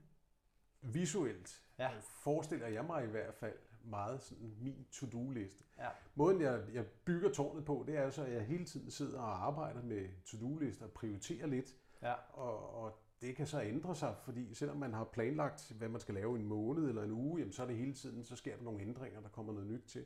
visuelt 0.80 1.64
ja. 1.78 1.98
forestiller 1.98 2.66
jeg 2.66 2.84
mig 2.84 3.04
i 3.04 3.06
hvert 3.06 3.34
fald 3.34 3.58
meget 3.84 4.22
sådan 4.22 4.54
min 4.60 4.86
to-do-liste. 4.90 5.64
Ja. 5.78 5.88
Måden 6.14 6.40
jeg, 6.40 6.62
jeg 6.72 6.86
bygger 6.86 7.32
tårnet 7.32 7.64
på, 7.64 7.84
det 7.86 7.96
er 7.96 8.02
jo 8.02 8.10
så, 8.10 8.24
at 8.24 8.32
jeg 8.32 8.42
hele 8.42 8.64
tiden 8.64 8.90
sidder 8.90 9.20
og 9.20 9.46
arbejder 9.46 9.82
med 9.82 10.08
to-do-lister 10.24 10.84
og 10.84 10.90
prioriterer 10.92 11.46
lidt. 11.46 11.76
Ja. 12.02 12.14
Og, 12.32 12.82
og 12.82 12.98
det 13.20 13.36
kan 13.36 13.46
så 13.46 13.62
ændre 13.62 13.94
sig, 13.94 14.16
fordi 14.24 14.54
selvom 14.54 14.76
man 14.76 14.94
har 14.94 15.04
planlagt, 15.04 15.72
hvad 15.78 15.88
man 15.88 16.00
skal 16.00 16.14
lave 16.14 16.38
en 16.38 16.46
måned 16.46 16.88
eller 16.88 17.02
en 17.02 17.10
uge, 17.10 17.38
jamen 17.38 17.52
så 17.52 17.62
er 17.62 17.66
det 17.66 17.76
hele 17.76 17.94
tiden, 17.94 18.24
så 18.24 18.36
sker 18.36 18.56
der 18.56 18.64
nogle 18.64 18.80
ændringer, 18.80 19.20
der 19.20 19.28
kommer 19.28 19.52
noget 19.52 19.68
nyt 19.68 19.84
til. 19.86 20.04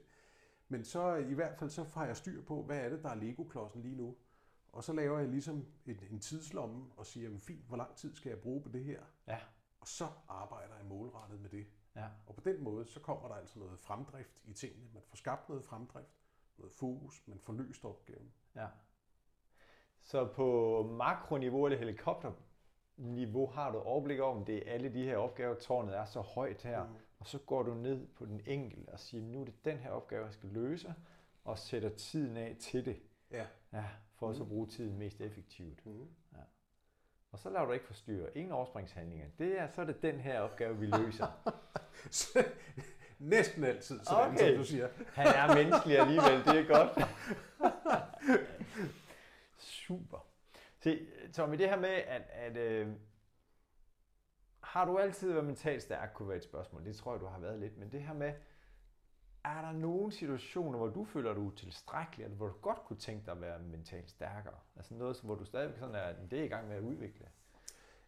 Men 0.68 0.84
så 0.84 1.14
i 1.14 1.34
hvert 1.34 1.58
fald, 1.58 1.70
så 1.70 1.84
har 1.84 2.06
jeg 2.06 2.16
styr 2.16 2.42
på, 2.42 2.62
hvad 2.62 2.78
er 2.78 2.88
det, 2.88 3.02
der 3.02 3.08
er 3.08 3.14
Lego-klodsen 3.14 3.82
lige 3.82 3.96
nu. 3.96 4.16
Og 4.72 4.84
så 4.84 4.92
laver 4.92 5.18
jeg 5.18 5.28
ligesom 5.28 5.66
en, 5.86 6.00
en 6.10 6.20
tidslomme 6.20 6.84
og 6.96 7.06
siger, 7.06 7.24
jamen 7.24 7.40
fint, 7.40 7.64
hvor 7.68 7.76
lang 7.76 7.96
tid 7.96 8.14
skal 8.14 8.30
jeg 8.30 8.38
bruge 8.38 8.62
på 8.62 8.68
det 8.68 8.84
her? 8.84 9.02
Ja. 9.28 9.38
Og 9.80 9.88
så 9.88 10.06
arbejder 10.28 10.76
jeg 10.76 10.86
målrettet 10.86 11.40
med 11.40 11.50
det. 11.50 11.66
Ja. 11.96 12.06
Og 12.26 12.34
på 12.34 12.40
den 12.40 12.62
måde, 12.64 12.86
så 12.86 13.00
kommer 13.00 13.28
der 13.28 13.34
altså 13.34 13.58
noget 13.58 13.78
fremdrift 13.80 14.40
i 14.44 14.52
tingene. 14.52 14.88
Man 14.94 15.02
får 15.02 15.16
skabt 15.16 15.48
noget 15.48 15.64
fremdrift, 15.64 16.20
noget 16.58 16.72
fokus, 16.72 17.22
man 17.26 17.38
får 17.38 17.52
løst 17.52 17.84
opgaven. 17.84 18.32
Ja. 18.56 18.66
Så 20.00 20.26
på 20.26 20.82
makroniveau 20.92 21.64
eller 21.66 21.78
helikopterniveau 21.78 23.46
har 23.46 23.70
du 23.72 23.78
overblik 23.78 24.20
over, 24.20 24.36
om 24.36 24.44
det 24.44 24.68
er 24.68 24.72
alle 24.72 24.92
de 24.92 25.04
her 25.04 25.16
opgaver, 25.16 25.54
tårnet 25.54 25.96
er 25.96 26.04
så 26.04 26.20
højt 26.20 26.62
her. 26.62 26.84
Mm. 26.84 26.94
Og 27.18 27.26
så 27.26 27.38
går 27.38 27.62
du 27.62 27.74
ned 27.74 28.06
på 28.06 28.26
den 28.26 28.40
enkelte 28.46 28.88
og 28.90 28.98
siger, 29.00 29.22
nu 29.22 29.40
er 29.40 29.44
det 29.44 29.64
den 29.64 29.78
her 29.78 29.90
opgave, 29.90 30.24
jeg 30.24 30.32
skal 30.34 30.48
løse, 30.48 30.94
og 31.44 31.58
sætter 31.58 31.88
tiden 31.88 32.36
af 32.36 32.56
til 32.60 32.84
det. 32.84 33.02
Ja. 33.30 33.46
Ja, 33.72 33.84
for 34.14 34.32
så 34.32 34.42
at 34.42 34.46
Mm. 34.46 34.48
bruge 34.54 34.66
tiden 34.66 34.98
mest 34.98 35.20
effektivt. 35.20 35.86
Mm. 35.86 36.08
Og 37.36 37.40
så 37.40 37.50
lader 37.50 37.64
du 37.64 37.72
ikke 37.72 37.86
forstyrre. 37.86 38.36
Ingen 38.36 38.52
overspringshandlinger. 38.52 39.26
Det 39.38 39.60
er, 39.60 39.68
så 39.68 39.80
er 39.80 39.84
det 39.84 40.02
den 40.02 40.20
her 40.20 40.40
opgave, 40.40 40.78
vi 40.78 40.86
løser. 40.86 41.26
Næsten 43.18 43.64
altid, 43.64 44.00
sådan 44.04 44.34
Okay. 44.34 44.48
som 44.48 44.56
du 44.56 44.64
siger. 44.64 44.88
Han 45.14 45.26
er 45.26 45.54
menneskelig 45.54 45.98
alligevel, 45.98 46.44
det 46.44 46.58
er 46.58 46.66
godt. 46.74 47.08
Super. 49.58 50.26
Se, 50.78 51.06
Tommy, 51.34 51.58
det 51.58 51.68
her 51.68 51.76
med, 51.76 51.88
at, 51.88 52.22
at 52.32 52.56
øh, 52.56 52.88
har 54.60 54.84
du 54.84 54.98
altid 54.98 55.32
været 55.32 55.44
mentalt 55.44 55.82
stærk, 55.82 56.10
kunne 56.14 56.28
være 56.28 56.38
et 56.38 56.44
spørgsmål. 56.44 56.84
Det 56.84 56.96
tror 56.96 57.12
jeg, 57.12 57.20
du 57.20 57.26
har 57.26 57.38
været 57.38 57.58
lidt. 57.58 57.78
Men 57.78 57.92
det 57.92 58.02
her 58.02 58.14
med, 58.14 58.32
er 59.46 59.62
der 59.62 59.72
nogle 59.72 60.12
situationer, 60.12 60.78
hvor 60.78 60.88
du 60.88 61.04
føler, 61.04 61.30
at 61.30 61.36
du 61.36 61.48
er 61.50 61.54
tilstrækkelig, 61.54 62.24
eller 62.24 62.36
hvor 62.36 62.46
du 62.46 62.54
godt 62.62 62.78
kunne 62.84 62.98
tænke 62.98 63.26
dig 63.26 63.32
at 63.32 63.40
være 63.40 63.58
mentalt 63.58 64.10
stærkere? 64.10 64.58
Altså 64.76 64.94
noget, 64.94 65.20
hvor 65.22 65.34
du 65.34 65.44
stadigvæk 65.44 65.78
sådan 65.78 65.94
er, 65.94 66.26
det 66.30 66.40
er 66.40 66.44
i 66.44 66.48
gang 66.48 66.68
med 66.68 66.76
at 66.76 66.82
udvikle. 66.82 67.28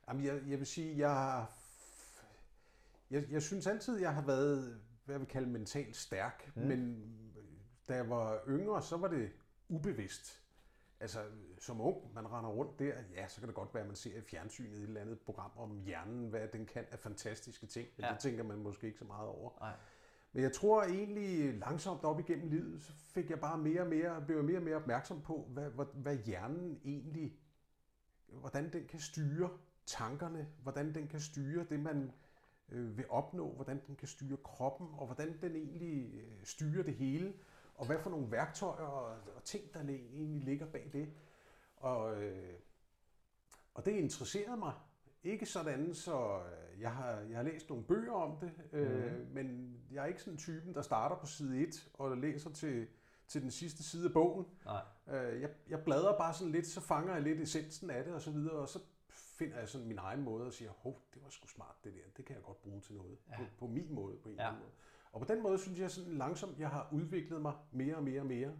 Jamen, 0.08 0.24
jeg, 0.24 0.42
jeg 0.48 0.58
vil 0.58 0.66
sige, 0.66 0.98
jeg. 0.98 1.46
Jeg, 3.10 3.30
jeg 3.30 3.42
synes 3.42 3.66
altid, 3.66 4.00
jeg 4.00 4.14
har 4.14 4.22
været, 4.22 4.80
hvad 5.04 5.14
jeg 5.14 5.20
vil 5.20 5.28
kalde 5.28 5.48
mentalt 5.48 5.96
stærk. 5.96 6.52
Mm. 6.54 6.62
Men 6.62 7.12
da 7.88 7.94
jeg 7.94 8.10
var 8.10 8.40
yngre, 8.48 8.82
så 8.82 8.96
var 8.96 9.08
det 9.08 9.30
ubevidst. 9.68 10.42
Altså, 11.00 11.24
som 11.58 11.80
ung, 11.80 12.14
man 12.14 12.32
render 12.32 12.50
rundt 12.50 12.78
der, 12.78 12.94
ja, 13.14 13.28
så 13.28 13.40
kan 13.40 13.48
det 13.48 13.54
godt 13.54 13.74
være, 13.74 13.80
at 13.80 13.86
man 13.86 13.96
ser 13.96 14.18
i 14.18 14.20
fjernsynet 14.20 14.78
et 14.78 14.82
eller 14.82 15.00
andet 15.00 15.20
program 15.20 15.50
om 15.56 15.80
hjernen, 15.80 16.28
hvad 16.28 16.48
den 16.48 16.66
kan 16.66 16.86
af 16.90 16.98
fantastiske 16.98 17.66
ting, 17.66 17.88
men 17.96 18.04
ja. 18.04 18.12
det 18.12 18.18
tænker 18.18 18.42
man 18.42 18.58
måske 18.58 18.86
ikke 18.86 18.98
så 18.98 19.04
meget 19.04 19.28
over. 19.28 19.50
Nej. 19.60 19.72
Men 20.32 20.42
jeg 20.42 20.52
tror 20.52 20.82
egentlig 20.82 21.58
langsomt 21.58 22.04
op 22.04 22.20
igennem 22.20 22.48
livet, 22.48 22.82
så 22.82 22.92
fik 22.92 23.30
jeg 23.30 23.40
bare 23.40 23.58
mere 23.58 23.80
og 23.80 23.86
mere, 23.86 24.22
blev 24.26 24.36
jeg 24.36 24.44
mere 24.44 24.56
og 24.56 24.62
mere 24.62 24.76
opmærksom 24.76 25.20
på, 25.22 25.48
hvad, 25.48 25.70
hvad, 25.70 25.86
hvad 25.94 26.16
hjernen 26.16 26.80
egentlig, 26.84 27.38
hvordan 28.26 28.72
den 28.72 28.86
kan 28.86 29.00
styre 29.00 29.50
tankerne, 29.86 30.48
hvordan 30.62 30.94
den 30.94 31.08
kan 31.08 31.20
styre 31.20 31.66
det, 31.70 31.80
man 31.80 32.12
øh, 32.68 32.96
vil 32.96 33.04
opnå, 33.08 33.52
hvordan 33.52 33.82
den 33.86 33.96
kan 33.96 34.08
styre 34.08 34.36
kroppen, 34.36 34.88
og 34.92 35.06
hvordan 35.06 35.40
den 35.40 35.56
egentlig 35.56 36.14
øh, 36.14 36.44
styrer 36.44 36.82
det 36.82 36.94
hele, 36.94 37.34
og 37.74 37.86
hvad 37.86 37.98
for 37.98 38.10
nogle 38.10 38.30
værktøjer 38.30 38.84
og, 38.84 39.16
og 39.36 39.44
ting, 39.44 39.74
der 39.74 39.80
egentlig 39.80 40.44
ligger 40.44 40.66
bag 40.66 40.90
det. 40.92 41.12
Og, 41.76 42.22
øh, 42.22 42.58
og 43.74 43.84
det 43.84 43.92
interesserede 43.92 44.56
mig. 44.56 44.72
Ikke 45.24 45.46
sådan, 45.46 45.94
så 45.94 46.38
øh, 46.38 46.80
jeg 46.80 46.92
har, 46.92 47.10
jeg 47.20 47.36
har 47.36 47.42
læst 47.42 47.68
nogle 47.68 47.84
bøger 47.84 48.12
om 48.12 48.36
det, 48.40 48.52
øh, 48.72 49.12
Mhm. 49.18 49.26
men 49.32 49.76
jeg 49.92 50.02
er 50.02 50.06
ikke 50.06 50.22
sådan 50.22 50.38
typen, 50.38 50.74
der 50.74 50.82
starter 50.82 51.16
på 51.16 51.26
side 51.26 51.58
1 51.60 51.88
og 51.94 52.16
læser 52.16 52.50
til, 52.50 52.86
til 53.26 53.42
den 53.42 53.50
sidste 53.50 53.82
side 53.82 54.06
af 54.06 54.12
bogen. 54.12 54.46
Nej. 54.64 54.82
Øh, 55.08 55.40
jeg, 55.40 55.50
jeg 55.68 55.84
bladrer 55.84 56.18
bare 56.18 56.34
sådan 56.34 56.52
lidt, 56.52 56.66
så 56.66 56.80
fanger 56.80 57.12
jeg 57.14 57.22
lidt 57.22 57.40
essensen 57.40 57.90
af 57.90 58.04
det 58.04 58.14
og 58.14 58.22
så 58.22 58.30
videre, 58.30 58.54
og 58.56 58.68
så 58.68 58.78
finder 59.10 59.58
jeg 59.58 59.68
sådan 59.68 59.86
min 59.86 59.98
egen 59.98 60.22
måde 60.22 60.46
og 60.46 60.52
siger, 60.52 60.70
hov, 60.70 61.02
det 61.14 61.22
var 61.22 61.30
sgu 61.30 61.46
smart 61.46 61.76
det 61.84 61.92
der, 61.94 62.00
det 62.16 62.24
kan 62.24 62.36
jeg 62.36 62.42
godt 62.44 62.62
bruge 62.62 62.80
til 62.80 62.94
noget, 62.94 63.18
Ja. 63.30 63.36
på, 63.36 63.42
på 63.58 63.66
min 63.66 63.94
måde, 63.94 64.16
på 64.16 64.28
en 64.28 64.34
Ja. 64.34 64.40
eller 64.40 64.48
anden 64.48 64.62
måde. 64.62 64.72
Og 65.12 65.20
på 65.20 65.34
den 65.34 65.42
måde 65.42 65.58
synes 65.58 65.78
jeg 65.78 65.90
sådan 65.90 66.12
langsomt, 66.18 66.58
jeg 66.58 66.68
har 66.70 66.88
udviklet 66.92 67.42
mig 67.42 67.52
mere 67.72 67.96
og 67.96 68.02
mere 68.04 68.20
og 68.20 68.26
mere. 68.26 68.52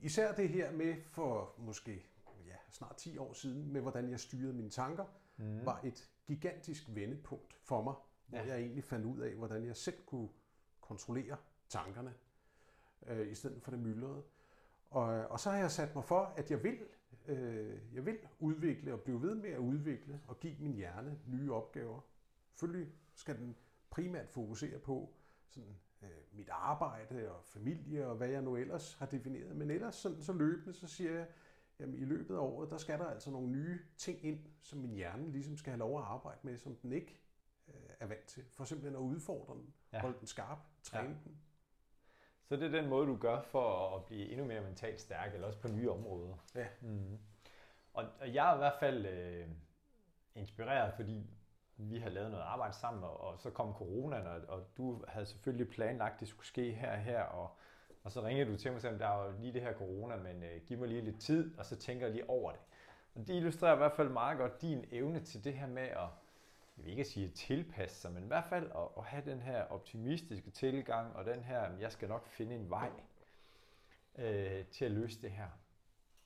Især 0.00 0.34
det 0.34 0.48
her 0.48 0.72
med 0.72 0.94
for 1.06 1.54
måske 1.58 2.06
ja, 2.46 2.54
snart 2.70 2.96
10 2.96 3.18
år 3.18 3.32
siden, 3.32 3.72
med 3.72 3.80
hvordan 3.80 4.10
jeg 4.10 4.20
styrede 4.20 4.52
mine 4.52 4.70
tanker, 4.70 5.04
Mm. 5.36 5.66
var 5.66 5.80
et 5.84 6.10
gigantisk 6.26 6.84
vendepunkt 6.88 7.54
for 7.62 7.82
mig, 7.82 7.94
hvor 8.26 8.38
Ja. 8.38 8.46
jeg 8.46 8.58
egentlig 8.60 8.84
fandt 8.84 9.06
ud 9.06 9.18
af, 9.18 9.34
hvordan 9.34 9.66
jeg 9.66 9.76
selv 9.76 10.02
kunne 10.06 10.28
kontrollere 10.80 11.36
tankerne, 11.68 12.14
øh, 13.06 13.28
i 13.30 13.34
stedet 13.34 13.62
for 13.62 13.70
det 13.70 13.80
myldrede. 13.80 14.22
Og, 14.90 15.04
og 15.04 15.40
så 15.40 15.50
har 15.50 15.58
jeg 15.58 15.70
sat 15.70 15.94
mig 15.94 16.04
for, 16.04 16.20
at 16.36 16.50
jeg 16.50 16.62
vil, 16.62 16.78
øh, 17.26 17.94
jeg 17.94 18.06
vil 18.06 18.18
udvikle 18.38 18.92
og 18.92 19.00
blive 19.00 19.22
ved 19.22 19.34
med 19.34 19.50
at 19.50 19.58
udvikle 19.58 20.20
og 20.26 20.40
give 20.40 20.56
min 20.58 20.72
hjerne 20.74 21.18
nye 21.26 21.52
opgaver. 21.52 22.00
Selvfølgelig 22.50 22.92
skal 23.14 23.38
den 23.38 23.56
primært 23.90 24.28
fokusere 24.28 24.78
på 24.78 25.14
sådan, 25.48 25.76
øh, 26.02 26.08
mit 26.32 26.48
arbejde 26.48 27.32
og 27.32 27.44
familie 27.44 28.06
og 28.06 28.16
hvad 28.16 28.28
jeg 28.28 28.42
nu 28.42 28.56
ellers 28.56 28.94
har 28.94 29.06
defineret. 29.06 29.56
Men 29.56 29.70
ellers 29.70 29.94
sådan, 29.94 30.22
så 30.22 30.32
løbende, 30.32 30.72
så 30.72 30.86
siger 30.86 31.12
jeg, 31.12 31.26
jamen 31.80 31.94
i 31.94 32.04
løbet 32.04 32.34
af 32.34 32.38
året, 32.40 32.70
der 32.70 32.76
skal 32.78 32.98
der 32.98 33.06
altså 33.06 33.30
nogle 33.30 33.48
nye 33.48 33.80
ting 33.96 34.24
ind, 34.24 34.40
som 34.62 34.78
min 34.78 34.94
hjerne 34.94 35.32
ligesom 35.32 35.56
skal 35.56 35.70
have 35.70 35.78
lov 35.78 35.98
at 35.98 36.04
arbejde 36.04 36.38
med, 36.42 36.58
som 36.58 36.74
den 36.76 36.92
ikke 36.92 37.20
øh, 37.68 37.74
er 38.00 38.06
vant 38.06 38.24
til. 38.26 38.44
For 38.50 38.64
simpelthen 38.64 38.96
at 38.96 39.00
udfordre 39.00 39.54
den, 39.54 39.74
Ja. 39.92 40.00
holde 40.00 40.18
den 40.18 40.26
skarp, 40.26 40.58
træne 40.82 41.08
ja. 41.08 41.14
den. 41.24 41.38
Så 42.44 42.56
det 42.56 42.74
er 42.74 42.80
den 42.80 42.88
måde, 42.88 43.06
du 43.06 43.16
gør 43.16 43.42
for 43.42 43.96
at 43.96 44.04
blive 44.04 44.28
endnu 44.28 44.46
mere 44.46 44.60
mentalt 44.60 45.00
stærk, 45.00 45.34
eller 45.34 45.46
også 45.46 45.60
på 45.60 45.68
nye 45.68 45.90
områder. 45.90 46.34
Ja. 46.54 46.66
Mm. 46.80 47.18
Og, 47.92 48.04
og 48.20 48.34
jeg 48.34 48.50
er 48.50 48.54
i 48.54 48.58
hvert 48.58 48.76
fald 48.80 49.06
øh, 49.06 49.48
inspireret, 50.34 50.94
fordi 50.94 51.26
vi 51.76 51.98
har 51.98 52.10
lavet 52.10 52.30
noget 52.30 52.44
arbejde 52.44 52.74
sammen, 52.74 53.04
og, 53.04 53.20
og 53.20 53.38
så 53.38 53.50
kom 53.50 53.74
coronaen, 53.74 54.26
og, 54.26 54.40
og 54.48 54.66
du 54.76 55.04
havde 55.08 55.26
selvfølgelig 55.26 55.68
planlagt, 55.68 56.14
at 56.14 56.20
det 56.20 56.28
skulle 56.28 56.46
ske 56.46 56.72
her 56.72 56.92
og 56.92 56.98
her, 56.98 57.22
og, 57.22 57.56
og 58.04 58.12
så 58.12 58.22
ringede 58.22 58.50
du 58.50 58.56
til 58.56 58.72
mig 58.72 58.92
og 58.92 58.98
der 58.98 59.06
er 59.06 59.24
jo 59.24 59.40
lige 59.40 59.52
det 59.52 59.62
her 59.62 59.72
corona, 59.72 60.16
men 60.16 60.42
øh, 60.42 60.60
giv 60.66 60.78
mig 60.78 60.88
lige 60.88 61.00
lidt 61.00 61.20
tid, 61.20 61.58
og 61.58 61.66
så 61.66 61.76
tænker 61.76 62.06
jeg 62.06 62.14
lige 62.14 62.30
over 62.30 62.52
det. 62.52 62.60
Og 63.14 63.26
det 63.26 63.34
illustrerer 63.34 63.74
i 63.74 63.76
hvert 63.76 63.92
fald 63.92 64.08
meget 64.08 64.38
godt 64.38 64.62
din 64.62 64.84
evne 64.90 65.20
til 65.20 65.44
det 65.44 65.54
her 65.54 65.66
med 65.66 65.82
at, 65.82 66.08
jeg 66.76 66.84
vil 66.84 66.90
ikke 66.90 67.04
sige 67.04 67.28
tilpasse 67.28 68.00
sig, 68.00 68.12
men 68.12 68.24
i 68.24 68.26
hvert 68.26 68.44
fald 68.44 68.70
at, 68.70 68.88
at 68.98 69.04
have 69.04 69.24
den 69.30 69.40
her 69.40 69.62
optimistiske 69.64 70.50
tilgang, 70.50 71.16
og 71.16 71.24
den 71.24 71.42
her, 71.42 71.76
jeg 71.78 71.92
skal 71.92 72.08
nok 72.08 72.26
finde 72.26 72.54
en 72.54 72.70
vej 72.70 72.90
øh, 74.18 74.66
til 74.66 74.84
at 74.84 74.90
løse 74.90 75.22
det 75.22 75.30
her. 75.30 75.48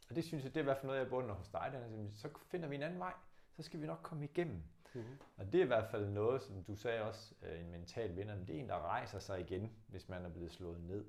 Og 0.08 0.16
det 0.16 0.24
synes 0.24 0.44
jeg, 0.44 0.54
det 0.54 0.60
er 0.60 0.62
i 0.62 0.64
hvert 0.64 0.76
fald 0.76 0.86
noget, 0.86 1.00
jeg 1.00 1.08
bunder 1.08 1.34
hos 1.34 1.48
dig. 1.48 1.70
Den 1.72 2.06
er, 2.06 2.08
så 2.14 2.28
finder 2.50 2.68
vi 2.68 2.74
en 2.74 2.82
anden 2.82 2.98
vej, 2.98 3.12
så 3.56 3.62
skal 3.62 3.80
vi 3.80 3.86
nok 3.86 4.00
komme 4.02 4.24
igennem. 4.24 4.62
Mm-hmm. 4.94 5.18
Og 5.36 5.52
det 5.52 5.60
er 5.60 5.64
i 5.64 5.66
hvert 5.66 5.90
fald 5.90 6.08
noget, 6.08 6.42
som 6.42 6.64
du 6.64 6.74
sagde 6.74 7.02
også, 7.02 7.34
øh, 7.42 7.60
en 7.60 7.70
mental 7.70 8.16
vinder, 8.16 8.36
men 8.36 8.46
det 8.46 8.56
er 8.56 8.60
en, 8.60 8.68
der 8.68 8.78
rejser 8.80 9.18
sig 9.18 9.40
igen, 9.40 9.72
hvis 9.86 10.08
man 10.08 10.24
er 10.24 10.28
blevet 10.28 10.52
slået 10.52 10.80
ned. 10.80 11.04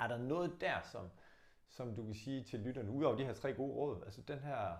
Er 0.00 0.06
der 0.06 0.18
noget 0.18 0.60
der, 0.60 0.80
som, 0.82 1.10
som 1.68 1.96
du 1.96 2.04
kan 2.04 2.14
sige 2.14 2.44
til 2.44 2.60
lytterne, 2.60 2.90
udover 2.90 3.16
de 3.16 3.24
her 3.24 3.34
tre 3.34 3.54
gode 3.54 3.72
råd, 3.72 4.02
altså 4.04 4.22
den 4.22 4.38
her, 4.38 4.76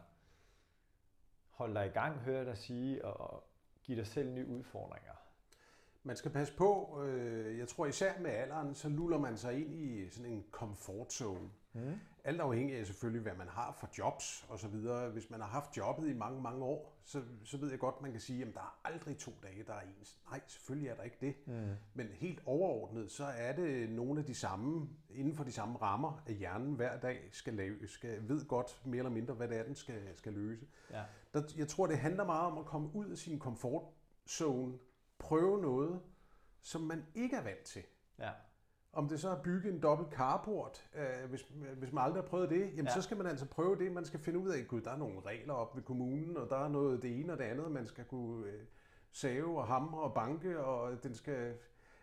hold 1.51 1.75
dig 1.75 1.87
i 1.87 1.91
gang, 1.91 2.19
hør 2.19 2.45
dig 2.45 2.59
sige, 2.59 3.05
og 3.05 3.45
give 3.83 3.99
dig 3.99 4.07
selv 4.07 4.31
nye 4.31 4.47
udfordringer? 4.47 5.20
Man 6.03 6.17
skal 6.17 6.31
passe 6.31 6.57
på, 6.57 7.01
øh, 7.05 7.59
jeg 7.59 7.69
tror 7.69 7.87
især 7.87 8.13
med 8.21 8.31
alderen, 8.31 8.75
så 8.75 8.89
luller 8.89 9.19
man 9.19 9.37
sig 9.37 9.61
ind 9.61 9.75
i 9.75 10.11
sådan 10.11 10.33
en 10.33 10.45
comfort 10.51 11.13
zone. 11.13 11.51
Mm. 11.73 11.95
Alt 12.25 12.41
afhængig 12.41 12.77
af 12.77 12.87
selvfølgelig, 12.87 13.23
hvad 13.23 13.35
man 13.35 13.49
har 13.49 13.77
for 13.81 13.89
jobs 13.99 14.47
og 14.49 14.59
så 14.59 14.69
videre. 14.69 15.11
Hvis 15.11 15.31
man 15.31 15.41
har 15.41 15.49
haft 15.49 15.77
jobbet 15.77 16.09
i 16.09 16.13
mange, 16.13 16.43
mange 16.43 16.65
år, 16.65 16.93
så, 17.05 17.23
så 17.45 17.57
ved 17.57 17.71
jeg 17.71 17.79
godt, 17.79 18.03
man 18.03 18.13
kan 18.13 18.21
sige, 18.21 18.47
at 18.47 18.55
der 18.55 18.61
er 18.61 18.81
aldrig 18.85 19.19
to 19.19 19.33
dage, 19.43 19.65
der 19.67 19.73
er 19.73 19.81
ens. 19.81 20.21
Nej, 20.31 20.41
selvfølgelig 20.47 20.89
er 20.89 20.95
der 20.95 21.03
ikke 21.03 21.17
det. 21.21 21.35
Mm. 21.47 21.75
Men 21.95 22.07
helt 22.07 22.43
overordnet, 22.47 23.11
så 23.11 23.25
er 23.25 23.53
det 23.53 23.91
nogle 23.91 24.21
af 24.21 24.27
de 24.27 24.35
samme, 24.35 24.89
inden 25.11 25.35
for 25.35 25.45
de 25.45 25.53
samme 25.53 25.79
rammer, 25.79 26.23
at 26.27 26.35
hjernen 26.35 26.75
hver 26.75 27.01
dag 27.01 27.29
skal, 27.33 27.55
lave, 27.55 27.89
skal 27.89 28.29
ved 28.29 28.49
godt 28.49 28.81
mere 28.85 28.99
eller 28.99 29.11
mindre, 29.11 29.35
hvad 29.35 29.49
det 29.49 29.59
er, 29.59 29.63
den 29.63 29.75
skal, 29.75 30.03
skal 30.17 30.33
løse. 30.33 30.67
Ja. 30.91 31.03
Der, 31.35 31.43
jeg 31.57 31.69
tror, 31.69 31.87
det 31.87 31.99
handler 31.99 32.25
meget 32.25 32.53
om 32.53 32.59
at 32.59 32.67
komme 32.67 32.91
ud 32.95 33.11
af 33.11 33.19
sin 33.19 33.39
comfort 33.39 33.83
zone, 34.29 34.79
prøve 35.21 35.61
noget, 35.61 36.01
som 36.61 36.81
man 36.81 37.07
ikke 37.15 37.37
er 37.37 37.43
vant 37.43 37.63
til. 37.63 37.83
Ja. 38.19 38.31
Om 38.93 39.09
det 39.09 39.21
så 39.21 39.29
er 39.29 39.37
at 39.37 39.43
bygge 39.43 39.69
en 39.69 39.83
dobbelt 39.83 40.13
carport, 40.13 40.89
øh, 40.95 41.29
hvis, 41.29 41.43
hvis 41.77 41.93
man 41.93 42.05
aldrig 42.05 42.23
har 42.23 42.29
prøvet 42.29 42.51
det, 42.51 42.61
jamen 42.61 42.85
ja. 42.85 42.95
så 42.95 43.03
skal 43.03 43.17
man 43.17 43.27
altså 43.27 43.47
prøve 43.47 43.79
det. 43.79 43.93
Man 43.93 44.05
skal 44.05 44.21
finde 44.21 44.39
ud 44.39 44.49
af, 44.49 44.59
at 44.59 44.85
der 44.85 44.91
er 44.91 44.97
nogle 44.97 45.21
regler 45.21 45.55
op 45.55 45.77
ved 45.77 45.83
kommunen, 45.83 46.37
og 46.37 46.51
der 46.51 46.65
er 46.65 46.69
noget 46.69 47.03
det 47.03 47.21
ene 47.21 47.33
og 47.33 47.39
det 47.39 47.45
andet, 47.45 47.71
man 47.71 47.87
skal 47.87 48.05
kunne 48.05 48.47
øh, 48.47 48.65
save 49.13 49.59
og 49.59 49.67
hamre 49.67 50.01
og 50.01 50.15
banke, 50.15 50.65
og 50.65 51.03
den 51.03 51.15
skal... 51.15 51.57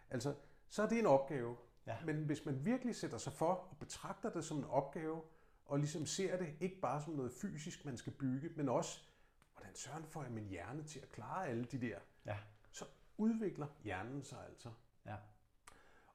Altså, 0.10 0.34
så 0.70 0.84
er 0.84 0.88
det 0.88 1.00
en 1.00 1.06
opgave. 1.06 1.56
Ja. 1.88 1.96
Men 2.06 2.16
hvis 2.16 2.46
man 2.46 2.66
virkelig 2.66 2.96
sætter 2.96 3.18
sig 3.18 3.34
for 3.34 3.54
og 3.54 3.78
betragter 3.80 4.30
det 4.30 4.46
som 4.46 4.58
en 4.58 4.66
opgave, 4.66 5.22
og 5.66 5.80
ligesom 5.80 6.06
ser 6.06 6.38
det 6.38 6.48
ikke 6.60 6.80
bare 6.82 7.02
som 7.02 7.14
noget 7.14 7.32
fysisk, 7.32 7.86
man 7.86 7.98
skal 7.98 8.14
bygge, 8.14 8.50
men 8.56 8.70
også, 8.70 9.00
hvordan 9.56 9.76
søren 9.76 10.06
får 10.06 10.24
jeg 10.24 10.32
min 10.32 10.48
hjerne 10.48 10.84
til 10.84 11.00
at 11.00 11.12
klare 11.12 11.48
alle 11.48 11.66
de 11.66 11.82
der, 11.82 11.98
ja. 12.26 12.38
Udvikler 13.18 13.68
hjernen 13.84 14.24
sig 14.24 14.40
altså. 14.48 14.70
Ja. 15.06 15.16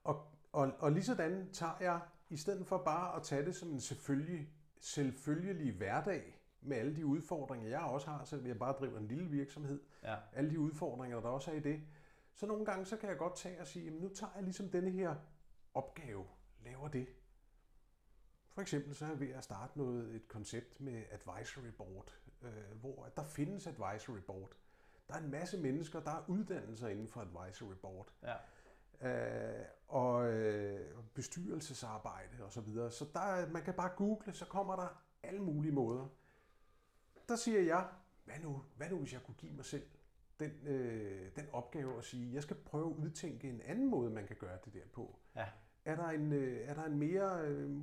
Og 0.05 0.32
og, 0.53 0.72
og 0.78 0.92
lige 0.92 1.05
sådan 1.05 1.53
tager 1.53 1.76
jeg, 1.80 2.00
i 2.30 2.36
stedet 2.36 2.66
for 2.66 2.78
bare 2.78 3.16
at 3.16 3.22
tage 3.22 3.44
det 3.44 3.57
som 3.57 3.70
en 3.70 3.80
selvfølgelig, 3.80 4.48
selvfølgelig 4.80 5.72
hverdag, 5.76 6.38
med 6.61 6.76
alle 6.76 6.96
de 6.96 7.07
udfordringer, 7.07 7.68
jeg 7.68 7.80
også 7.80 8.11
har, 8.11 8.24
selvom 8.24 8.46
jeg 8.46 8.59
bare 8.59 8.72
driver 8.72 8.98
en 8.98 9.09
lille 9.09 9.30
virksomhed, 9.30 9.80
ja. 10.03 10.16
alle 10.32 10.50
de 10.50 10.61
udfordringer, 10.61 11.20
der 11.20 11.28
også 11.28 11.50
er 11.50 11.55
i 11.55 11.61
det, 11.61 11.80
så 12.34 12.46
nogle 12.46 12.64
gange 12.64 12.86
så 12.86 12.96
kan 12.96 13.09
jeg 13.09 13.18
godt 13.18 13.36
tage 13.36 13.61
og 13.61 13.66
sige, 13.66 13.84
jamen 13.84 14.00
nu 14.00 14.09
tager 14.09 14.32
jeg 14.34 14.42
ligesom 14.42 14.68
denne 14.68 14.90
her 14.90 15.16
opgave, 15.74 16.26
laver 16.64 16.88
det. 16.88 17.07
For 18.48 18.62
eksempel 18.62 18.94
så 18.94 19.05
er 19.05 19.09
jeg 19.09 19.20
ved 19.20 19.28
at 19.28 19.44
starte 19.44 19.78
noget, 19.78 20.14
et 20.14 20.28
koncept 20.28 20.80
med 20.80 21.05
advisory 21.11 21.70
board, 21.78 22.18
øh, 22.42 22.76
hvor 22.80 23.09
der 23.16 23.24
findes 23.24 23.66
advisory 23.66 24.20
board. 24.26 24.57
Der 25.12 25.18
er 25.18 25.22
en 25.22 25.30
masse 25.30 25.58
mennesker, 25.58 26.00
der 26.00 26.10
er 26.10 26.22
uddannelser 26.28 26.88
inden 26.88 27.08
for 27.08 27.20
advisory 27.20 27.74
board. 27.74 28.12
Ja 28.22 28.34
øh, 29.02 29.64
og 29.88 30.32
øh, 30.32 30.80
bestyrelsesarbejde 31.14 32.44
og 32.44 32.52
så 32.52 32.60
videre. 32.60 32.90
Så 32.90 33.06
der, 33.14 33.48
man 33.48 33.62
kan 33.62 33.74
bare 33.74 33.90
google, 33.96 34.34
så 34.34 34.44
kommer 34.44 34.76
der 34.76 35.02
alle 35.22 35.40
mulige 35.40 35.72
måder. 35.72 36.08
Der 37.28 37.36
siger 37.36 37.60
jeg, 37.60 37.88
hvad 38.24 38.34
nu, 38.42 38.62
hvad 38.76 38.90
nu 38.90 38.98
hvis 38.98 39.12
jeg 39.12 39.22
kunne 39.22 39.34
give 39.38 39.52
mig 39.52 39.64
selv 39.64 39.86
den, 40.40 40.50
øh, 40.66 41.36
den 41.36 41.46
opgave 41.52 41.98
at 41.98 42.04
sige, 42.04 42.34
jeg 42.34 42.42
skal 42.42 42.56
prøve 42.56 42.90
at 42.90 42.96
udtænke 42.96 43.48
en 43.48 43.60
anden 43.60 43.90
måde, 43.90 44.10
man 44.10 44.26
kan 44.26 44.36
gøre 44.36 44.58
det 44.64 44.74
der 44.74 44.86
på. 44.92 45.18
Ja. 45.36 45.46
Er 45.84 45.96
der 45.96 46.08
en, 46.08 46.32
øh, 46.32 46.68
er 46.68 46.74
der 46.74 46.84
en 46.84 46.98
mere, 46.98 47.46
øh, 47.46 47.80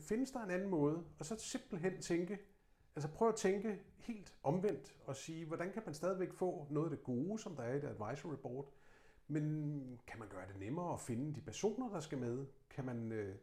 findes 0.00 0.30
der 0.30 0.42
en 0.42 0.50
anden 0.50 0.68
måde? 0.68 1.04
Og 1.18 1.26
så 1.26 1.36
simpelthen 1.36 2.00
tænke, 2.00 2.38
altså 2.98 3.08
prøv 3.08 3.28
at 3.28 3.34
tænke 3.34 3.80
helt 3.98 4.34
omvendt 4.42 4.94
og 5.06 5.16
sige, 5.16 5.46
hvordan 5.46 5.72
kan 5.72 5.82
man 5.86 5.94
stadigvæk 5.94 6.32
få 6.32 6.66
noget 6.70 6.86
af 6.86 6.96
det 6.96 7.04
gode, 7.04 7.38
som 7.38 7.56
der 7.56 7.62
er 7.62 7.74
i 7.74 7.80
det 7.80 7.88
advisory 7.88 8.34
board, 8.42 8.72
men 9.28 10.00
kan 10.06 10.18
man 10.18 10.28
gøre 10.28 10.46
det 10.52 10.58
nemmere 10.60 10.92
at 10.92 11.00
finde 11.00 11.34
de 11.34 11.40
personer, 11.40 11.88
der 11.88 12.00
skal 12.00 12.18
med? 12.18 12.46
Kan 12.70 12.84
man 12.84 13.12
øh, 13.12 13.36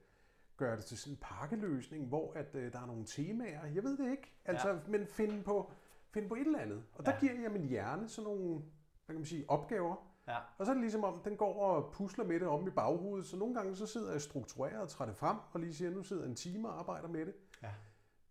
gøre 0.57 0.77
det 0.77 0.85
til 0.85 0.97
sådan 0.97 1.13
en 1.13 1.19
pakkeløsning, 1.21 2.07
hvor 2.07 2.33
at, 2.33 2.55
øh, 2.55 2.73
der 2.73 2.79
er 2.79 2.85
nogle 2.85 3.05
temaer? 3.05 3.65
Jeg 3.65 3.83
ved 3.83 3.97
det 3.97 4.11
ikke. 4.11 4.33
Altså, 4.45 4.69
ja. 4.69 4.79
men 4.87 5.07
finde 5.07 5.43
på, 5.43 5.71
finde 6.11 6.27
på 6.27 6.35
et 6.35 6.45
eller 6.45 6.59
andet. 6.59 6.83
Og 6.93 7.05
der 7.05 7.11
ja. 7.11 7.19
giver 7.19 7.41
jeg 7.41 7.51
min 7.51 7.65
hjerne 7.65 8.09
sådan 8.09 8.31
nogle 8.31 8.61
hvad 9.05 9.13
kan 9.13 9.19
man 9.19 9.25
sige, 9.25 9.45
opgaver. 9.47 9.95
Ja. 10.27 10.37
Og 10.57 10.65
så 10.65 10.71
er 10.71 10.73
det 10.73 10.81
ligesom 10.81 11.03
om, 11.03 11.21
den 11.23 11.37
går 11.37 11.63
og 11.63 11.91
pusler 11.93 12.25
med 12.25 12.39
det 12.39 12.47
om 12.47 12.67
i 12.67 12.69
baghovedet. 12.69 13.25
Så 13.25 13.37
nogle 13.37 13.55
gange 13.55 13.75
så 13.75 13.85
sidder 13.85 14.11
jeg 14.11 14.21
struktureret 14.21 14.81
og 14.81 14.89
træder 14.89 15.11
det 15.11 15.19
frem, 15.19 15.37
og 15.51 15.59
lige 15.59 15.73
siger, 15.73 15.91
nu 15.91 16.03
sidder 16.03 16.25
en 16.25 16.35
time 16.35 16.69
og 16.69 16.79
arbejder 16.79 17.07
med 17.07 17.25
det. 17.25 17.33
Ja. 17.63 17.71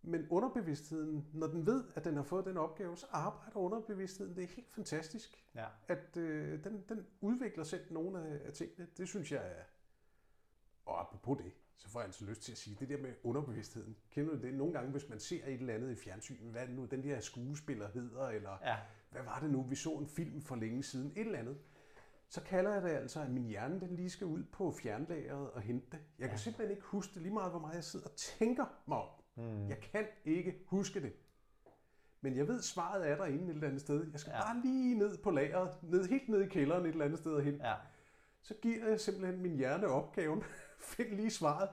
Men 0.06 0.26
underbevidstheden, 0.30 1.26
når 1.32 1.46
den 1.46 1.66
ved, 1.66 1.84
at 1.94 2.04
den 2.04 2.16
har 2.16 2.22
fået 2.22 2.44
den 2.44 2.56
opgave, 2.56 2.96
så 2.96 3.06
arbejder 3.10 3.56
underbevidstheden. 3.56 4.36
Det 4.36 4.44
er 4.44 4.48
helt 4.48 4.74
fantastisk, 4.74 5.44
ja. 5.54 5.66
at 5.88 6.16
øh, 6.16 6.64
den, 6.64 6.84
den 6.88 7.06
udvikler 7.20 7.64
selv 7.64 7.92
nogle 7.92 8.20
af, 8.20 8.46
af 8.46 8.52
tingene. 8.52 8.86
Det 8.96 9.08
synes 9.08 9.32
jeg 9.32 9.40
er... 9.40 9.62
Og 10.86 11.00
apropos 11.00 11.38
det, 11.38 11.52
så 11.76 11.88
får 11.88 12.00
jeg 12.00 12.06
altså 12.06 12.24
lyst 12.24 12.42
til 12.42 12.52
at 12.52 12.58
sige, 12.58 12.76
det 12.80 12.88
der 12.88 12.98
med 12.98 13.14
underbevidstheden. 13.22 13.96
Kender 14.10 14.36
du 14.36 14.42
det? 14.42 14.54
Nogle 14.54 14.72
gange, 14.72 14.90
hvis 14.90 15.08
man 15.08 15.20
ser 15.20 15.46
et 15.46 15.60
eller 15.60 15.74
andet 15.74 15.90
i 15.90 15.96
fjernsynet, 15.96 16.52
hvad 16.52 16.68
nu, 16.68 16.84
den 16.84 17.02
der 17.02 17.20
skuespiller 17.20 17.88
hedder, 17.88 18.28
eller 18.28 18.58
ja. 18.62 18.76
hvad 19.10 19.22
var 19.22 19.40
det 19.40 19.50
nu, 19.50 19.62
vi 19.62 19.74
så 19.74 19.90
en 19.90 20.08
film 20.08 20.42
for 20.42 20.56
længe 20.56 20.82
siden, 20.82 21.12
et 21.16 21.26
eller 21.26 21.38
andet, 21.38 21.58
så 22.28 22.42
kalder 22.42 22.72
jeg 22.72 22.82
det 22.82 22.90
altså, 22.90 23.20
at 23.20 23.30
min 23.30 23.44
hjerne 23.44 23.80
den 23.80 23.96
lige 23.96 24.10
skal 24.10 24.26
ud 24.26 24.44
på 24.44 24.72
fjernlageret 24.72 25.50
og 25.50 25.60
hente 25.60 25.86
det. 25.92 26.00
Jeg 26.18 26.28
kan 26.28 26.36
ja. 26.36 26.42
simpelthen 26.42 26.70
ikke 26.76 26.86
huske 26.86 27.14
det 27.14 27.22
lige 27.22 27.34
meget, 27.34 27.50
hvor 27.50 27.60
meget 27.60 27.74
jeg 27.74 27.84
sidder 27.84 28.06
og 28.06 28.16
tænker 28.16 28.64
mig 28.86 28.98
om. 28.98 29.08
Mm. 29.36 29.68
Jeg 29.68 29.80
kan 29.80 30.06
ikke 30.24 30.64
huske 30.66 31.02
det. 31.02 31.12
Men 32.20 32.36
jeg 32.36 32.48
ved, 32.48 32.62
svaret 32.62 33.10
er 33.10 33.16
derinde 33.16 33.44
et 33.44 33.50
eller 33.50 33.66
andet 33.66 33.80
sted. 33.80 34.10
Jeg 34.12 34.20
skal 34.20 34.30
ja. 34.30 34.40
bare 34.40 34.60
lige 34.64 34.98
ned 34.98 35.18
på 35.18 35.30
lageret, 35.30 35.70
ned, 35.82 36.08
helt 36.08 36.28
ned 36.28 36.40
i 36.40 36.48
kælderen 36.48 36.86
et 36.86 36.90
eller 36.90 37.04
andet 37.04 37.18
sted 37.18 37.42
hen. 37.42 37.56
Ja. 37.56 37.74
Så 38.42 38.54
giver 38.62 38.88
jeg 38.88 39.00
simpelthen 39.00 39.42
min 39.42 39.56
hjerne 39.56 39.86
opgaven. 39.86 40.42
Find 40.96 41.08
lige 41.08 41.30
svaret. 41.30 41.68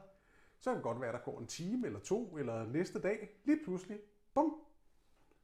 Så 0.60 0.70
kan 0.70 0.76
det 0.76 0.84
godt 0.84 1.02
være, 1.02 1.10
at 1.10 1.16
der 1.16 1.32
går 1.32 1.40
en 1.40 1.48
time 1.48 1.88
eller 1.88 2.00
to, 2.00 2.38
eller 2.38 2.66
næste 2.66 3.02
dag. 3.02 3.30
Lige 3.46 3.60
pludselig, 3.64 4.00
bum, 4.34 4.56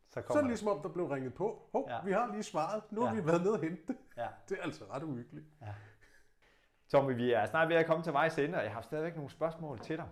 så, 0.09 0.21
så 0.27 0.33
er 0.33 0.41
det 0.41 0.47
ligesom 0.47 0.67
om, 0.67 0.81
der 0.81 0.89
blev 0.89 1.05
ringet 1.05 1.33
på. 1.33 1.69
Hov, 1.71 1.87
ja. 1.89 1.99
vi 2.05 2.11
har 2.11 2.31
lige 2.31 2.43
svaret. 2.43 2.83
Nu 2.91 3.01
har 3.01 3.15
ja. 3.15 3.21
vi 3.21 3.27
været 3.27 3.41
nede 3.41 3.53
og 3.53 3.59
hente 3.59 3.83
det. 3.87 3.97
Ja. 4.17 4.27
Det 4.49 4.57
er 4.59 4.63
altså 4.63 4.85
ret 4.91 5.03
uhyggeligt. 5.03 5.45
Ja. 5.61 5.73
Tommy, 6.89 7.15
vi 7.15 7.31
er 7.31 7.45
snart 7.45 7.69
ved 7.69 7.75
at 7.75 7.85
komme 7.85 8.03
til 8.03 8.13
vejs 8.13 8.37
ende, 8.37 8.57
og 8.57 8.63
jeg 8.63 8.71
har 8.71 8.81
stadigvæk 8.81 9.15
nogle 9.15 9.31
spørgsmål 9.31 9.79
til 9.79 9.97
dig. 9.97 10.07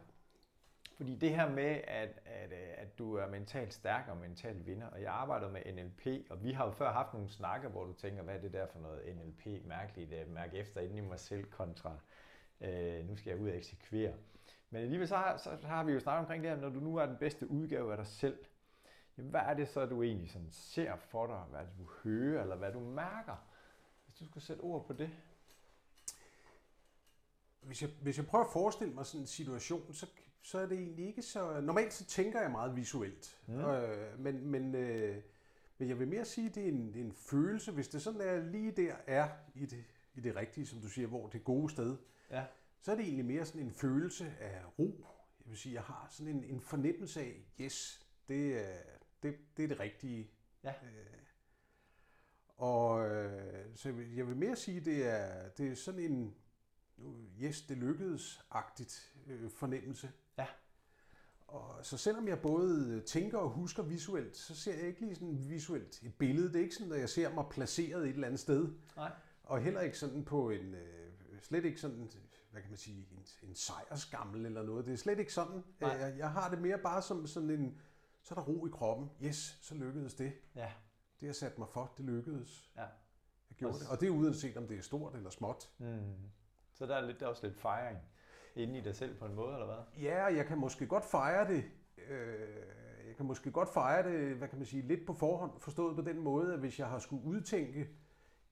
Fordi 0.95 1.15
det 1.15 1.35
her 1.35 1.49
med, 1.49 1.81
at, 1.87 2.19
at, 2.25 2.51
øh, 2.51 2.73
at 2.77 2.97
du 2.97 3.15
er 3.15 3.27
mentalt 3.27 3.73
stærk 3.73 4.07
og 4.07 4.17
mentalt 4.17 4.65
vinder, 4.65 4.87
og 4.87 5.01
jeg 5.01 5.11
arbejder 5.11 5.49
med 5.49 5.61
NLP, 5.73 6.31
og 6.31 6.43
vi 6.43 6.51
har 6.51 6.65
jo 6.65 6.71
før 6.71 6.91
haft 6.91 7.13
nogle 7.13 7.29
snakker, 7.29 7.69
hvor 7.69 7.85
du 7.85 7.93
tænker, 7.93 8.23
hvad 8.23 8.35
er 8.35 8.41
det 8.41 8.53
der 8.53 8.67
for 8.67 8.79
noget 8.79 9.15
NLP, 9.15 9.65
mærkeligt, 9.65 10.13
øh, 10.13 10.19
at 10.19 10.27
mærke 10.27 10.57
efter 10.57 10.81
inden 10.81 10.97
i 10.97 11.01
mig 11.01 11.19
selv 11.19 11.43
kontra, 11.43 11.97
øh, 12.61 13.07
nu 13.07 13.15
skal 13.15 13.29
jeg 13.29 13.39
ud 13.39 13.49
og 13.49 13.57
eksekvere. 13.57 14.13
Men 14.69 14.81
alligevel 14.81 15.07
så 15.07 15.15
har, 15.15 15.37
så 15.37 15.57
har 15.63 15.83
vi 15.83 15.91
jo 15.91 15.99
snakket 15.99 16.19
omkring 16.19 16.43
det 16.43 16.51
her, 16.51 16.57
når 16.57 16.69
du 16.69 16.79
nu 16.79 16.95
er 16.97 17.05
den 17.05 17.17
bedste 17.17 17.51
udgave 17.51 17.91
af 17.91 17.97
dig 17.97 18.07
selv, 18.07 18.37
jamen, 19.17 19.31
hvad 19.31 19.41
er 19.41 19.53
det 19.53 19.67
så, 19.67 19.85
du 19.85 20.03
egentlig 20.03 20.31
sådan 20.31 20.51
ser 20.51 20.95
for 20.95 21.27
dig, 21.27 21.43
hvad 21.49 21.61
du 21.77 21.89
hører, 22.03 22.41
eller 22.41 22.55
hvad 22.55 22.71
du 22.71 22.79
mærker? 22.79 23.35
Hvis 24.05 24.15
du 24.15 24.25
skulle 24.25 24.43
sætte 24.43 24.61
ord 24.61 24.87
på 24.87 24.93
det. 24.93 25.09
Hvis 27.61 27.81
jeg, 27.81 27.89
hvis 28.01 28.17
jeg 28.17 28.27
prøver 28.27 28.45
at 28.45 28.51
forestille 28.51 28.93
mig 28.93 29.05
sådan 29.05 29.21
en 29.21 29.27
situation, 29.27 29.93
så 29.93 30.07
så 30.45 30.59
er 30.59 30.65
det 30.65 30.77
egentlig 30.77 31.07
ikke 31.07 31.21
så... 31.21 31.61
Normalt 31.61 31.93
så 31.93 32.05
tænker 32.05 32.41
jeg 32.41 32.51
meget 32.51 32.75
visuelt, 32.75 33.37
mm. 33.47 33.59
øh, 33.59 34.19
men, 34.19 34.47
men, 34.47 34.75
øh, 34.75 35.21
men 35.77 35.89
jeg 35.89 35.99
vil 35.99 36.07
mere 36.07 36.25
sige, 36.25 36.49
at 36.49 36.55
det 36.55 36.63
er 36.63 36.67
en, 36.67 36.93
det 36.93 37.01
er 37.01 37.05
en 37.05 37.13
følelse. 37.13 37.71
Hvis 37.71 37.87
det 37.87 38.01
sådan 38.01 38.21
er 38.21 38.43
lige 38.43 38.71
der 38.71 38.95
er 39.07 39.29
i 39.55 39.65
det, 39.65 39.83
i 40.15 40.19
det 40.19 40.35
rigtige, 40.35 40.65
som 40.65 40.79
du 40.79 40.87
siger, 40.87 41.07
hvor 41.07 41.27
det 41.27 41.43
gode 41.43 41.69
sted, 41.69 41.97
ja. 42.31 42.45
så 42.81 42.91
er 42.91 42.95
det 42.95 43.05
egentlig 43.05 43.25
mere 43.25 43.45
sådan 43.45 43.61
en 43.61 43.71
følelse 43.71 44.33
af 44.39 44.61
ro. 44.79 45.05
Jeg 45.39 45.49
vil 45.49 45.57
sige, 45.57 45.73
jeg 45.73 45.83
har 45.83 46.07
sådan 46.09 46.35
en, 46.35 46.43
en 46.43 46.61
fornemmelse 46.61 47.21
af, 47.21 47.45
yes, 47.61 48.07
det 48.27 48.57
er 48.57 48.77
det, 49.23 49.37
det, 49.57 49.63
er 49.63 49.67
det 49.67 49.79
rigtige. 49.79 50.31
Ja. 50.63 50.69
Øh, 50.69 51.19
og 52.57 53.09
øh, 53.09 53.65
så 53.75 53.89
jeg 54.15 54.27
vil 54.27 54.35
mere 54.35 54.55
sige, 54.55 54.79
det 54.79 55.07
er, 55.07 55.49
det 55.49 55.71
er 55.71 55.75
sådan 55.75 55.99
en, 55.99 56.35
yes, 57.41 57.61
det 57.61 57.77
lykkedes-agtigt 57.77 59.13
øh, 59.27 59.49
fornemmelse. 59.49 60.11
Ja. 60.37 60.47
Og 61.47 61.85
så 61.85 61.97
selvom 61.97 62.27
jeg 62.27 62.41
både 62.41 63.01
tænker 63.01 63.37
og 63.37 63.49
husker 63.49 63.83
visuelt, 63.83 64.37
så 64.37 64.55
ser 64.55 64.73
jeg 64.73 64.87
ikke 64.87 65.01
lige 65.01 65.15
sådan 65.15 65.49
visuelt 65.49 66.03
et 66.03 66.15
billede. 66.15 66.47
Det 66.47 66.55
er 66.55 66.63
ikke 66.63 66.75
sådan, 66.75 66.93
at 66.93 66.99
jeg 66.99 67.09
ser 67.09 67.33
mig 67.33 67.45
placeret 67.51 68.03
et 68.03 68.09
eller 68.09 68.27
andet 68.27 68.39
sted. 68.39 68.73
Nej. 68.95 69.11
Og 69.43 69.59
heller 69.61 69.81
ikke 69.81 69.97
sådan 69.97 70.25
på 70.25 70.49
en, 70.49 70.73
øh, 70.75 71.11
slet 71.41 71.65
ikke 71.65 71.81
sådan, 71.81 72.11
hvad 72.51 72.61
kan 72.61 72.71
man 72.71 72.77
sige, 72.77 73.07
en, 73.11 73.49
en 73.49 73.55
sejrsgammel 73.55 74.45
eller 74.45 74.63
noget. 74.63 74.85
Det 74.85 74.93
er 74.93 74.97
slet 74.97 75.19
ikke 75.19 75.33
sådan. 75.33 75.63
Nej. 75.79 75.91
Jeg, 75.91 76.17
jeg 76.17 76.31
har 76.31 76.49
det 76.49 76.61
mere 76.61 76.77
bare 76.77 77.01
som 77.01 77.27
sådan 77.27 77.49
en, 77.49 77.81
så 78.21 78.35
er 78.35 78.39
der 78.39 78.45
ro 78.45 78.67
i 78.67 78.69
kroppen. 78.69 79.09
Yes, 79.23 79.57
så 79.61 79.75
lykkedes 79.75 80.13
det. 80.13 80.33
Ja. 80.55 80.71
Det 81.19 81.27
jeg 81.27 81.35
satte 81.35 81.59
mig 81.59 81.69
for, 81.69 81.93
det 81.97 82.05
lykkedes. 82.05 82.71
Ja. 82.75 82.81
Jeg 83.49 83.57
gjorde 83.57 83.75
Og 83.75 83.79
det. 83.79 83.89
Og 83.89 83.99
det 84.01 84.07
er 84.07 84.11
uanset 84.11 84.57
om 84.57 84.67
det 84.67 84.77
er 84.77 84.81
stort 84.81 85.15
eller 85.15 85.29
småt. 85.29 85.69
Mm. 85.77 86.15
Så 86.75 86.85
der 86.85 86.95
er, 86.95 87.05
lidt, 87.05 87.19
der 87.19 87.25
er 87.25 87.29
også 87.29 87.47
lidt 87.47 87.57
fejring 87.59 87.97
inde 88.55 88.77
i 88.77 88.81
dig 88.81 88.95
selv 88.95 89.15
på 89.19 89.25
en 89.25 89.33
måde, 89.35 89.53
eller 89.53 89.65
hvad? 89.65 90.03
Ja, 90.03 90.23
jeg 90.25 90.45
kan 90.45 90.57
måske 90.57 90.87
godt 90.87 91.05
fejre 91.05 91.47
det. 91.53 91.63
Øh, 92.09 92.39
jeg 93.07 93.15
kan 93.17 93.25
måske 93.25 93.51
godt 93.51 93.69
fejre 93.73 94.09
det, 94.11 94.35
hvad 94.35 94.47
kan 94.47 94.57
man 94.57 94.65
sige, 94.67 94.81
lidt 94.87 95.05
på 95.07 95.13
forhånd, 95.13 95.51
forstået 95.59 95.95
på 95.95 96.01
den 96.01 96.19
måde, 96.19 96.53
at 96.53 96.59
hvis 96.59 96.79
jeg 96.79 96.87
har 96.87 96.99
skulle 96.99 97.23
udtænke 97.25 97.79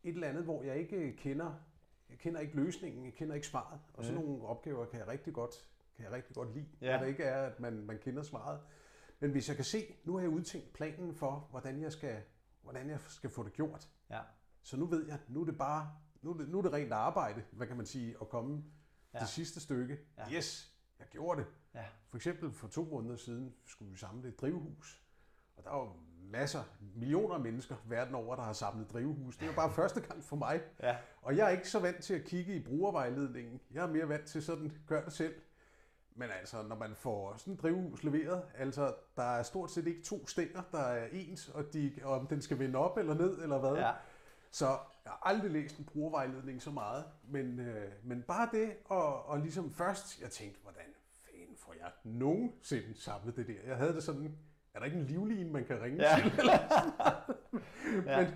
et 0.04 0.14
eller 0.14 0.28
andet, 0.28 0.44
hvor 0.44 0.64
jeg 0.64 0.78
ikke 0.78 1.16
kender, 1.18 1.54
jeg 2.10 2.18
kender 2.18 2.40
ikke 2.40 2.56
løsningen, 2.56 3.06
jeg 3.06 3.14
kender 3.14 3.36
ikke 3.36 3.48
svaret, 3.48 3.80
og 3.94 4.04
sådan 4.06 4.22
Mm. 4.22 4.28
nogle 4.30 4.44
opgaver 4.46 4.86
kan 4.86 5.00
jeg 5.00 5.08
rigtig 5.08 5.34
godt, 5.34 5.68
kan 5.96 6.06
jeg 6.06 6.14
rigtig 6.14 6.36
godt 6.36 6.54
lide, 6.54 6.68
ja. 6.82 6.92
når 6.92 7.00
det 7.04 7.08
ikke 7.08 7.24
er, 7.24 7.46
at 7.46 7.60
man, 7.60 7.74
man 7.86 7.98
kender 7.98 8.24
svaret. 8.24 8.60
Men 9.20 9.32
hvis 9.32 9.48
jeg 9.48 9.56
kan 9.56 9.66
se, 9.66 9.96
nu 10.04 10.14
har 10.14 10.22
jeg 10.22 10.30
udtænkt 10.30 10.74
planen 10.74 11.16
for, 11.16 11.48
hvordan 11.50 11.82
jeg 11.82 11.92
skal, 11.92 12.22
hvordan 12.62 12.90
jeg 12.90 13.00
skal 13.00 13.30
få 13.30 13.44
det 13.44 13.54
gjort, 13.54 13.90
Ja. 14.10 14.20
så 14.62 14.78
nu 14.78 14.86
ved 14.86 15.08
jeg, 15.08 15.20
nu 15.28 15.42
er 15.42 15.46
det 15.46 15.58
bare, 15.58 15.96
nu 16.24 16.32
er 16.34 16.38
det, 16.38 16.50
nu 16.50 16.58
er 16.58 16.62
det 16.62 16.74
rent 16.74 16.94
arbejde, 16.94 17.44
hvad 17.52 17.68
kan 17.68 17.78
man 17.78 17.86
sige, 17.86 18.16
at 18.22 18.30
komme 18.30 18.64
Ja. 19.14 19.20
det 19.20 19.28
sidste 19.30 19.60
stykke. 19.60 19.98
Ja. 20.18 20.32
Yes, 20.32 20.74
jeg 21.00 21.08
gjorde 21.12 21.42
det. 21.42 21.48
Ja. 21.76 21.86
For 22.10 22.18
eksempel 22.18 22.52
for 22.52 22.68
to 22.68 22.84
måneder 22.84 23.16
siden 23.16 23.54
skulle 23.66 23.92
vi 23.92 23.98
samle 23.98 24.28
et 24.30 24.42
drivhus. 24.42 25.02
Og 25.58 25.64
der 25.64 25.70
er 25.72 25.78
jo 25.78 25.90
masser, 26.32 26.64
millioner 26.96 27.36
af 27.36 27.42
mennesker 27.42 27.76
verden 27.86 28.16
over, 28.16 28.36
der 28.36 28.44
har 28.44 28.54
samlet 28.54 28.92
drivhus. 28.94 29.38
Det 29.38 29.44
er 29.44 29.48
jo 29.50 29.56
bare 29.56 29.72
første 29.82 30.02
gang 30.02 30.24
for 30.24 30.36
mig. 30.36 30.62
Ja. 30.84 30.98
Og 31.22 31.38
jeg 31.38 31.46
er 31.46 31.50
ikke 31.50 31.70
så 31.70 31.80
vant 31.80 32.04
til 32.04 32.14
at 32.14 32.24
kigge 32.24 32.56
i 32.56 32.64
brugervejledningen. 32.64 33.62
Jeg 33.72 33.84
er 33.84 33.88
mere 33.92 34.10
vant 34.10 34.26
til 34.26 34.44
sådan, 34.44 34.78
gør 34.88 35.04
det 35.04 35.14
selv. 35.14 35.36
Men 36.16 36.30
altså, 36.40 36.62
når 36.64 36.76
man 36.76 36.96
får 36.96 37.36
sådan 37.38 37.54
et 37.54 37.62
drivhus 37.62 38.04
leveret, 38.04 38.44
altså, 38.56 38.96
der 39.18 39.24
er 39.24 39.44
stort 39.44 39.72
set 39.72 39.88
ikke 39.88 40.04
to 40.04 40.28
stænger, 40.28 40.62
der 40.72 40.80
er 40.80 41.08
ens, 41.12 41.50
og, 41.50 41.74
de, 41.74 41.94
og 42.04 42.20
om 42.20 42.28
den 42.28 42.42
skal 42.42 42.60
vende 42.60 42.80
op 42.80 42.98
eller 42.98 43.14
ned, 43.14 43.42
eller 43.42 43.60
hvad. 43.60 43.74
Ja. 43.76 43.92
Så 44.52 44.78
jeg 45.06 45.12
har 45.12 45.20
aldrig 45.24 45.52
læst 45.52 45.78
en 45.80 45.86
brugervejledning 45.86 46.62
så 46.62 46.72
meget, 46.72 47.06
men, 47.30 47.60
øh, 47.60 47.92
men 48.04 48.22
bare 48.22 48.50
det, 48.52 48.74
og, 48.86 49.26
og 49.26 49.40
ligesom 49.40 49.72
først, 49.72 50.22
jeg 50.22 50.30
tænkte, 50.32 50.60
hvordan 50.62 50.86
fanden 51.26 51.56
får 51.58 51.74
jeg 51.80 51.92
nogensinde 52.04 52.94
samlet 53.02 53.36
det 53.36 53.48
der? 53.48 53.62
Jeg 53.68 53.78
havde 53.78 53.94
det 53.94 54.04
sådan, 54.04 54.38
er 54.74 54.80
der 54.80 54.86
ikke 54.86 54.98
en 54.98 55.06
livline, 55.06 55.50
man 55.52 55.66
kan 55.66 55.82
ringe 55.82 56.04
Ja. 56.04 56.16
til? 56.24 56.32
Eller 56.40 56.60
Ja. 58.06 58.22
men, 58.22 58.34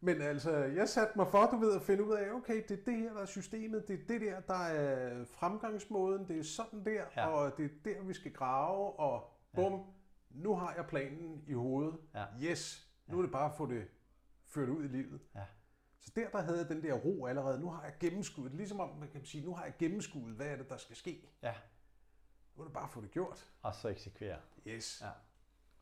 men 0.00 0.22
altså, 0.22 0.50
jeg 0.56 0.88
satte 0.88 1.12
mig 1.16 1.26
for, 1.28 1.46
du 1.46 1.56
ved, 1.56 1.76
at 1.76 1.82
finde 1.82 2.04
ud 2.04 2.12
af, 2.12 2.32
okay, 2.32 2.62
det 2.68 2.80
er 2.80 2.84
det 2.84 2.96
her, 2.96 3.12
der 3.12 3.20
er 3.20 3.26
systemet, 3.26 3.88
det 3.88 4.00
er 4.00 4.06
det 4.08 4.20
der, 4.20 4.40
der 4.40 4.64
er 4.64 5.24
fremgangsmåden, 5.24 6.28
det 6.28 6.38
er 6.38 6.42
sådan 6.44 6.84
der, 6.84 6.90
Ja. 6.92 7.04
ja. 7.16 7.26
og 7.26 7.56
det 7.56 7.64
er 7.64 7.68
der, 7.84 8.02
vi 8.02 8.14
skal 8.14 8.32
grave, 8.32 8.98
og 9.00 9.30
bum, 9.54 9.72
ja. 9.72 9.78
nu 10.30 10.54
har 10.54 10.74
jeg 10.76 10.86
planen 10.86 11.44
i 11.46 11.52
hovedet. 11.52 11.94
Ja. 12.14 12.24
Yes, 12.42 12.88
nu 13.06 13.18
er 13.18 13.22
det 13.22 13.30
bare 13.32 13.50
at 13.50 13.56
få 13.56 13.66
det 13.66 13.84
ført 14.46 14.68
ud 14.68 14.84
i 14.84 14.88
livet. 14.88 15.20
Ja. 15.34 15.40
Så 16.00 16.12
der, 16.16 16.30
der 16.30 16.42
havde 16.42 16.58
jeg 16.58 16.68
den 16.68 16.82
der 16.82 16.94
ro 16.94 17.26
allerede. 17.26 17.60
Nu 17.60 17.70
har 17.70 17.84
jeg 17.84 17.94
gennemskuddet. 18.00 18.54
Ligesom 18.54 18.80
om, 18.80 18.88
man 18.88 19.08
kan 19.08 19.24
sige, 19.24 19.44
nu 19.44 19.54
har 19.54 19.64
jeg 19.64 19.74
gennemskuddet, 19.78 20.36
hvad 20.36 20.46
er 20.46 20.56
det, 20.56 20.70
der 20.70 20.76
skal 20.76 20.96
ske. 20.96 21.28
Ja. 21.42 21.54
Nu 22.56 22.62
er 22.62 22.66
det 22.66 22.72
bare 22.72 22.84
at 22.84 22.90
få 22.90 23.00
det 23.00 23.10
gjort. 23.10 23.52
Og 23.62 23.74
så 23.74 23.88
eksekvere. 23.88 24.38
Yes. 24.66 25.00
Ja. 25.04 25.10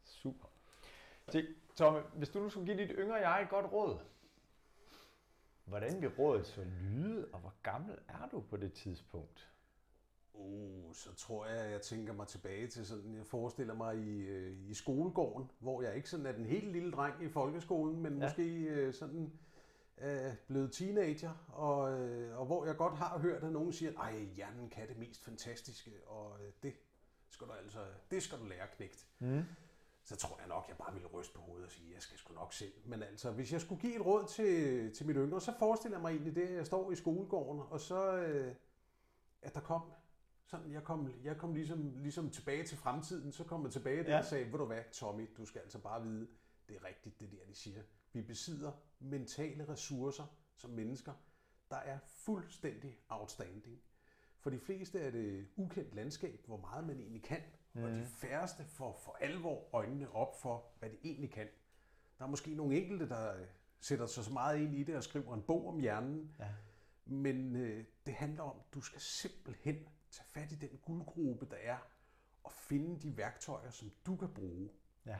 Super. 0.05 0.49
Se, 1.29 1.47
Tomme, 1.77 2.01
hvis 2.15 2.29
du 2.29 2.39
nu 2.41 2.49
skulle 2.49 2.67
give 2.67 2.87
dit 2.87 2.97
yngre 2.99 3.15
jeg 3.15 3.43
et 3.43 3.49
godt 3.49 3.73
råd, 3.73 3.99
hvordan 5.65 6.01
vil 6.01 6.09
rådet 6.09 6.47
så 6.47 6.65
lyde, 6.65 7.29
og 7.33 7.41
hvor 7.41 7.55
gammel 7.63 7.99
er 8.09 8.29
du 8.33 8.41
på 8.41 8.57
det 8.57 8.73
tidspunkt? 8.73 9.49
Uh, 10.35 10.95
så 10.95 11.15
tror 11.15 11.47
jeg, 11.47 11.73
jeg 11.73 11.83
tænker 11.83 12.13
mig 12.13 12.27
tilbage 12.27 12.67
til 12.67 12.87
sådan, 12.87 13.15
jeg 13.15 13.27
forestiller 13.27 13.75
mig 13.75 13.97
i, 13.97 14.21
øh, 14.21 14.71
i 14.71 14.75
skolegården, 14.75 15.51
hvor 15.59 15.83
jeg 15.83 15.97
ikke 15.97 16.11
sådan 16.11 16.27
er 16.27 16.33
den 16.33 16.47
helt 16.47 16.73
lille 16.73 16.93
dreng 16.93 17.25
i 17.25 17.29
folkeskolen, 17.29 18.03
men 18.03 18.19
ja. 18.19 18.25
måske 18.25 18.65
øh, 18.65 18.95
sådan 18.95 19.33
øh, 20.01 20.35
blevet 20.47 20.73
teenager, 20.73 21.35
og, 21.49 22.01
øh, 22.01 22.39
og 22.39 22.47
hvor 22.47 22.65
jeg 22.67 22.77
godt 22.77 22.95
har 22.95 23.19
hørt, 23.19 23.45
at 23.45 23.53
nogen 23.53 23.73
siger, 23.73 23.93
ej, 23.93 24.19
hjernen 24.37 24.71
kan 24.71 24.89
det 24.89 24.99
mest 24.99 25.25
fantastiske, 25.25 25.91
og 26.07 26.37
øh, 26.45 26.53
det 26.63 26.75
skal 27.31 27.47
du 27.47 27.53
altså, 27.53 27.79
det 28.11 28.23
skal 28.23 28.39
du 28.39 28.45
lære 28.45 28.67
knægt. 28.77 29.07
Mm. 29.19 29.43
så 30.05 30.17
tror 30.17 30.39
jeg 30.39 30.49
nok, 30.49 30.65
jeg 30.69 30.77
bare 30.77 30.93
ville 30.93 31.09
ryste 31.09 31.35
på 31.35 31.41
hovedet 31.41 31.67
og 31.67 31.73
sige, 31.73 31.95
jeg 31.95 32.03
skal 32.03 32.19
sgu 32.19 32.35
nok 32.35 32.53
selv. 32.53 32.73
Men 32.85 33.03
altså, 33.03 33.31
hvis 33.31 33.53
jeg 33.53 33.61
skulle 33.61 33.81
give 33.81 33.95
et 33.97 34.07
råd 34.07 34.27
til, 34.29 34.95
til 34.95 35.07
mit 35.07 35.17
yngre, 35.17 35.41
så 35.41 35.53
forestiller 35.59 35.97
jeg 35.99 36.03
mig 36.03 36.11
egentlig 36.11 36.35
det, 36.35 36.47
at 36.49 36.55
jeg 36.55 36.67
står 36.67 36.93
i 36.93 36.97
skolegården, 36.97 37.63
og 37.71 37.81
så, 37.81 38.17
øh, 38.17 38.55
at 39.43 39.55
der 39.55 39.61
kom, 39.61 39.83
sådan, 40.47 40.73
jeg 40.73 40.83
kom, 40.85 41.13
jeg 41.25 41.37
kom 41.37 41.55
ligesom, 41.55 41.93
ligesom 41.97 42.31
tilbage 42.31 42.65
til 42.65 42.79
fremtiden, 42.79 43.33
så 43.33 43.45
kom 43.45 43.65
jeg 43.65 43.73
tilbage 43.73 44.03
der 44.05 44.11
Ja. 44.11 44.19
og 44.19 44.25
sagde, 44.25 44.53
ved 44.53 44.59
du 44.59 44.65
hvad, 44.65 44.83
Tommy, 44.93 45.29
du 45.37 45.47
skal 45.47 45.61
altså 45.61 45.79
bare 45.79 46.03
vide, 46.03 46.29
det 46.69 46.77
er 46.77 46.85
rigtigt, 46.85 47.21
det 47.21 47.31
der, 47.31 47.47
de 47.49 47.55
siger. 47.55 47.83
Vi 48.13 48.23
besidder 48.23 48.73
mentale 48.99 49.69
ressourcer 49.69 50.27
som 50.57 50.71
mennesker, 50.71 51.13
der 51.71 51.77
er 51.77 51.99
fuldstændig 52.07 52.99
outstanding. 53.09 53.81
For 54.41 54.51
de 54.51 54.59
fleste 54.61 55.01
er 55.01 55.11
det 55.11 55.49
ukendt 55.57 55.95
landskab, 55.95 56.47
hvor 56.47 56.57
meget 56.57 56.87
man 56.87 57.01
egentlig 57.01 57.23
kan, 57.23 57.43
mm. 57.73 57.83
og 57.83 57.91
de 57.91 58.05
færreste 58.05 58.65
får 58.65 59.01
for 59.05 59.17
alvor 59.21 59.69
øjnene 59.75 60.13
op 60.13 60.41
for, 60.41 60.71
hvad 60.79 60.91
det 60.91 60.99
egentlig 61.05 61.31
kan. 61.31 61.49
Der 62.19 62.25
er 62.25 62.29
måske 62.29 62.55
nogle 62.55 62.77
enkelte, 62.77 63.09
der 63.09 63.35
øh, 63.41 63.47
sætter 63.81 64.07
sig 64.07 64.25
så 64.25 64.33
meget 64.33 64.59
ind 64.61 64.75
i 64.75 64.83
det 64.83 64.97
og 64.97 65.05
skriver 65.05 65.35
en 65.35 65.43
bog 65.43 65.69
om 65.69 65.81
hjernen, 65.81 66.35
Ja. 66.39 66.55
men 67.05 67.57
øh, 67.57 67.85
det 68.07 68.15
handler 68.15 68.43
om, 68.43 68.57
at 68.59 68.75
du 68.75 68.81
skal 68.81 69.01
simpelthen 69.01 69.89
tage 70.11 70.27
fat 70.29 70.53
i 70.53 70.55
den 70.55 70.79
guldgruppe, 70.83 71.47
der 71.51 71.57
er, 71.57 71.79
og 72.45 72.53
finde 72.53 73.01
de 73.01 73.17
værktøjer, 73.17 73.71
som 73.71 73.93
du 74.07 74.17
kan 74.17 74.35
bruge. 74.35 74.71
Ja. 75.07 75.19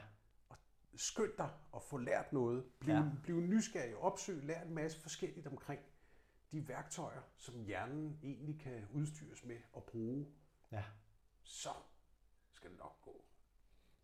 Skynd 0.95 1.31
dig 1.37 1.49
og 1.71 1.83
få 1.83 1.97
lært 1.97 2.33
noget. 2.33 2.65
Bliv, 2.79 2.93
Ja. 2.95 3.03
bliv 3.23 3.35
nysgerrig, 3.41 3.95
opsøg, 3.97 4.43
lær 4.43 4.61
en 4.61 4.73
masse 4.73 5.01
forskelligt 5.01 5.47
omkring 5.47 5.81
de 6.51 6.67
værktøjer, 6.67 7.21
som 7.37 7.59
hjernen 7.63 8.19
egentlig 8.23 8.59
kan 8.59 8.87
udstyres 8.93 9.45
med 9.45 9.57
og 9.73 9.83
bruge. 9.83 10.27
Ja. 10.71 10.83
Så 11.43 11.69
skal 12.53 12.69
det 12.69 12.79
nok 12.79 13.01
gå. 13.01 13.25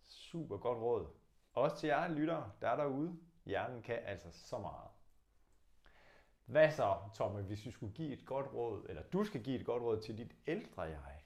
Super 0.08 0.58
godt 0.58 0.78
råd. 0.78 1.08
Også 1.54 1.78
til 1.78 1.88
jer 1.88 2.08
lyttere, 2.08 2.52
der 2.62 2.70
er 2.70 2.76
derude. 2.76 3.20
Hjernen 3.46 3.82
kan 3.82 4.00
altså 4.06 4.28
så 4.32 4.58
meget. 4.58 4.90
Hvad 6.46 6.72
så, 6.72 6.98
Tomme, 7.16 7.42
hvis 7.42 7.66
vi 7.66 7.72
skulle 7.72 7.94
give 7.94 8.14
et 8.14 8.26
godt 8.26 8.54
råd, 8.54 8.86
eller 8.90 9.04
du 9.04 9.24
skal 9.24 9.44
give 9.44 9.60
et 9.60 9.66
godt 9.66 9.84
råd 9.84 10.02
til 10.02 10.18
dit 10.18 10.36
ældre 10.48 10.82
jeg? 10.82 11.22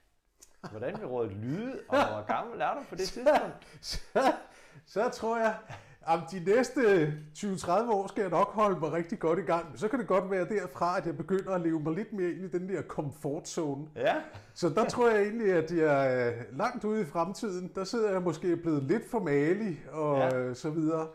Hvordan 0.70 0.98
vil 1.00 1.08
rådet 1.08 1.32
lyde, 1.32 1.84
og 1.90 2.08
hvor 2.08 2.26
gammel 2.26 2.62
er 2.62 2.74
du 2.74 2.84
på 2.90 2.96
det 2.96 3.08
tidspunkt? 3.14 3.68
så, 3.86 4.00
så 4.14 4.34
tror 5.14 5.38
jeg, 5.38 5.56
at 6.08 6.20
de 6.32 6.40
næste 6.46 7.14
20-30 7.38 7.72
år 7.92 8.08
skal 8.08 8.22
jeg 8.22 8.30
nok 8.30 8.52
holde 8.54 8.80
mig 8.80 8.92
rigtig 8.92 9.20
godt 9.20 9.40
i 9.40 9.42
gang. 9.42 9.66
Så 9.80 9.88
kan 9.88 10.00
det 10.00 10.08
godt 10.08 10.32
være 10.32 10.46
derfra, 10.50 10.98
at 10.98 11.06
jeg 11.06 11.18
begynder 11.18 11.52
at 11.52 11.62
leve 11.62 11.80
mig 11.80 11.94
lidt 11.94 12.14
mere 12.14 12.30
ind 12.32 12.42
i 12.44 12.48
den 12.58 12.70
der 12.70 12.82
comfort 12.82 13.48
zone. 13.48 13.88
Ja, 13.96 14.16
Så 14.54 14.70
der 14.70 14.86
tror 14.86 15.10
jeg 15.10 15.22
egentlig, 15.24 15.54
at 15.54 15.72
jeg 15.72 16.28
er 16.28 16.32
langt 16.52 16.84
ude 16.84 17.02
i 17.02 17.06
fremtiden. 17.06 17.72
Der 17.76 17.84
sidder 17.84 18.12
jeg 18.12 18.22
måske 18.22 18.58
blevet 18.58 18.84
lidt 18.84 19.10
for 19.10 19.20
malig 19.20 19.86
og 19.92 20.18
Ja. 20.18 20.38
ja. 20.48 20.54
så 20.54 20.70
videre. 20.70 21.08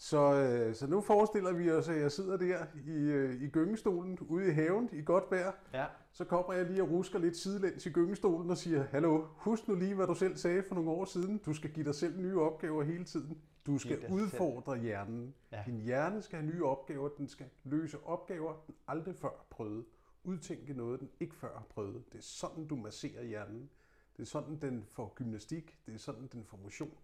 Så, 0.00 0.32
øh, 0.34 0.74
så 0.74 0.86
nu 0.86 1.00
forestiller 1.00 1.52
vi 1.52 1.70
os, 1.70 1.88
at 1.88 2.00
jeg 2.00 2.12
sidder 2.12 2.36
der 2.36 2.56
i, 2.86 2.98
øh, 3.10 3.42
i 3.42 3.48
gyngestolen 3.48 4.18
ude 4.28 4.48
i 4.48 4.50
haven 4.50 4.88
i 4.92 5.02
godt 5.04 5.24
vejr. 5.30 5.52
ja, 5.74 5.84
Så 6.18 6.24
kommer 6.24 6.52
jeg 6.52 6.66
lige 6.66 6.82
og 6.82 6.90
rusker 6.90 7.18
lidt 7.18 7.36
sidelæns 7.36 7.86
i 7.86 7.90
gyngestolen 7.90 8.50
og 8.50 8.58
siger, 8.58 8.84
Hallo, 8.84 9.26
husk 9.36 9.68
nu 9.68 9.74
lige, 9.74 9.94
hvad 9.94 10.06
du 10.06 10.14
selv 10.14 10.36
sagde 10.36 10.62
for 10.62 10.74
nogle 10.74 10.90
år 10.90 11.04
siden. 11.04 11.38
Du 11.38 11.54
skal 11.54 11.70
give 11.70 11.86
dig 11.86 11.94
selv 11.94 12.20
nye 12.20 12.40
opgaver 12.40 12.82
hele 12.82 13.04
tiden. 13.04 13.42
Du 13.66 13.78
skal 13.78 14.06
udfordre 14.12 14.78
hjernen. 14.78 15.34
Ja. 15.52 15.62
Din 15.66 15.80
hjerne 15.80 16.22
skal 16.22 16.38
have 16.38 16.52
nye 16.52 16.64
opgaver. 16.64 17.08
Den 17.08 17.28
skal 17.28 17.46
løse 17.64 17.98
opgaver, 18.04 18.54
den 18.66 18.74
aldrig 18.88 19.16
før 19.16 19.46
prøvet. 19.50 19.84
Udtænke 20.24 20.74
noget, 20.74 21.00
den 21.00 21.10
ikke 21.20 21.34
før 21.34 21.58
har 21.58 21.66
prøvet. 21.68 22.04
Det 22.12 22.18
er 22.18 22.22
sådan, 22.22 22.66
du 22.66 22.76
masserer 22.76 23.24
hjernen. 23.24 23.70
Det 24.16 24.22
er 24.22 24.26
sådan, 24.26 24.58
den 24.60 24.84
får 24.88 25.12
gymnastik. 25.14 25.78
Det 25.86 25.94
er 25.94 25.98
sådan, 25.98 26.26
den 26.32 26.44
får 26.44 26.56
motion. 26.62 26.98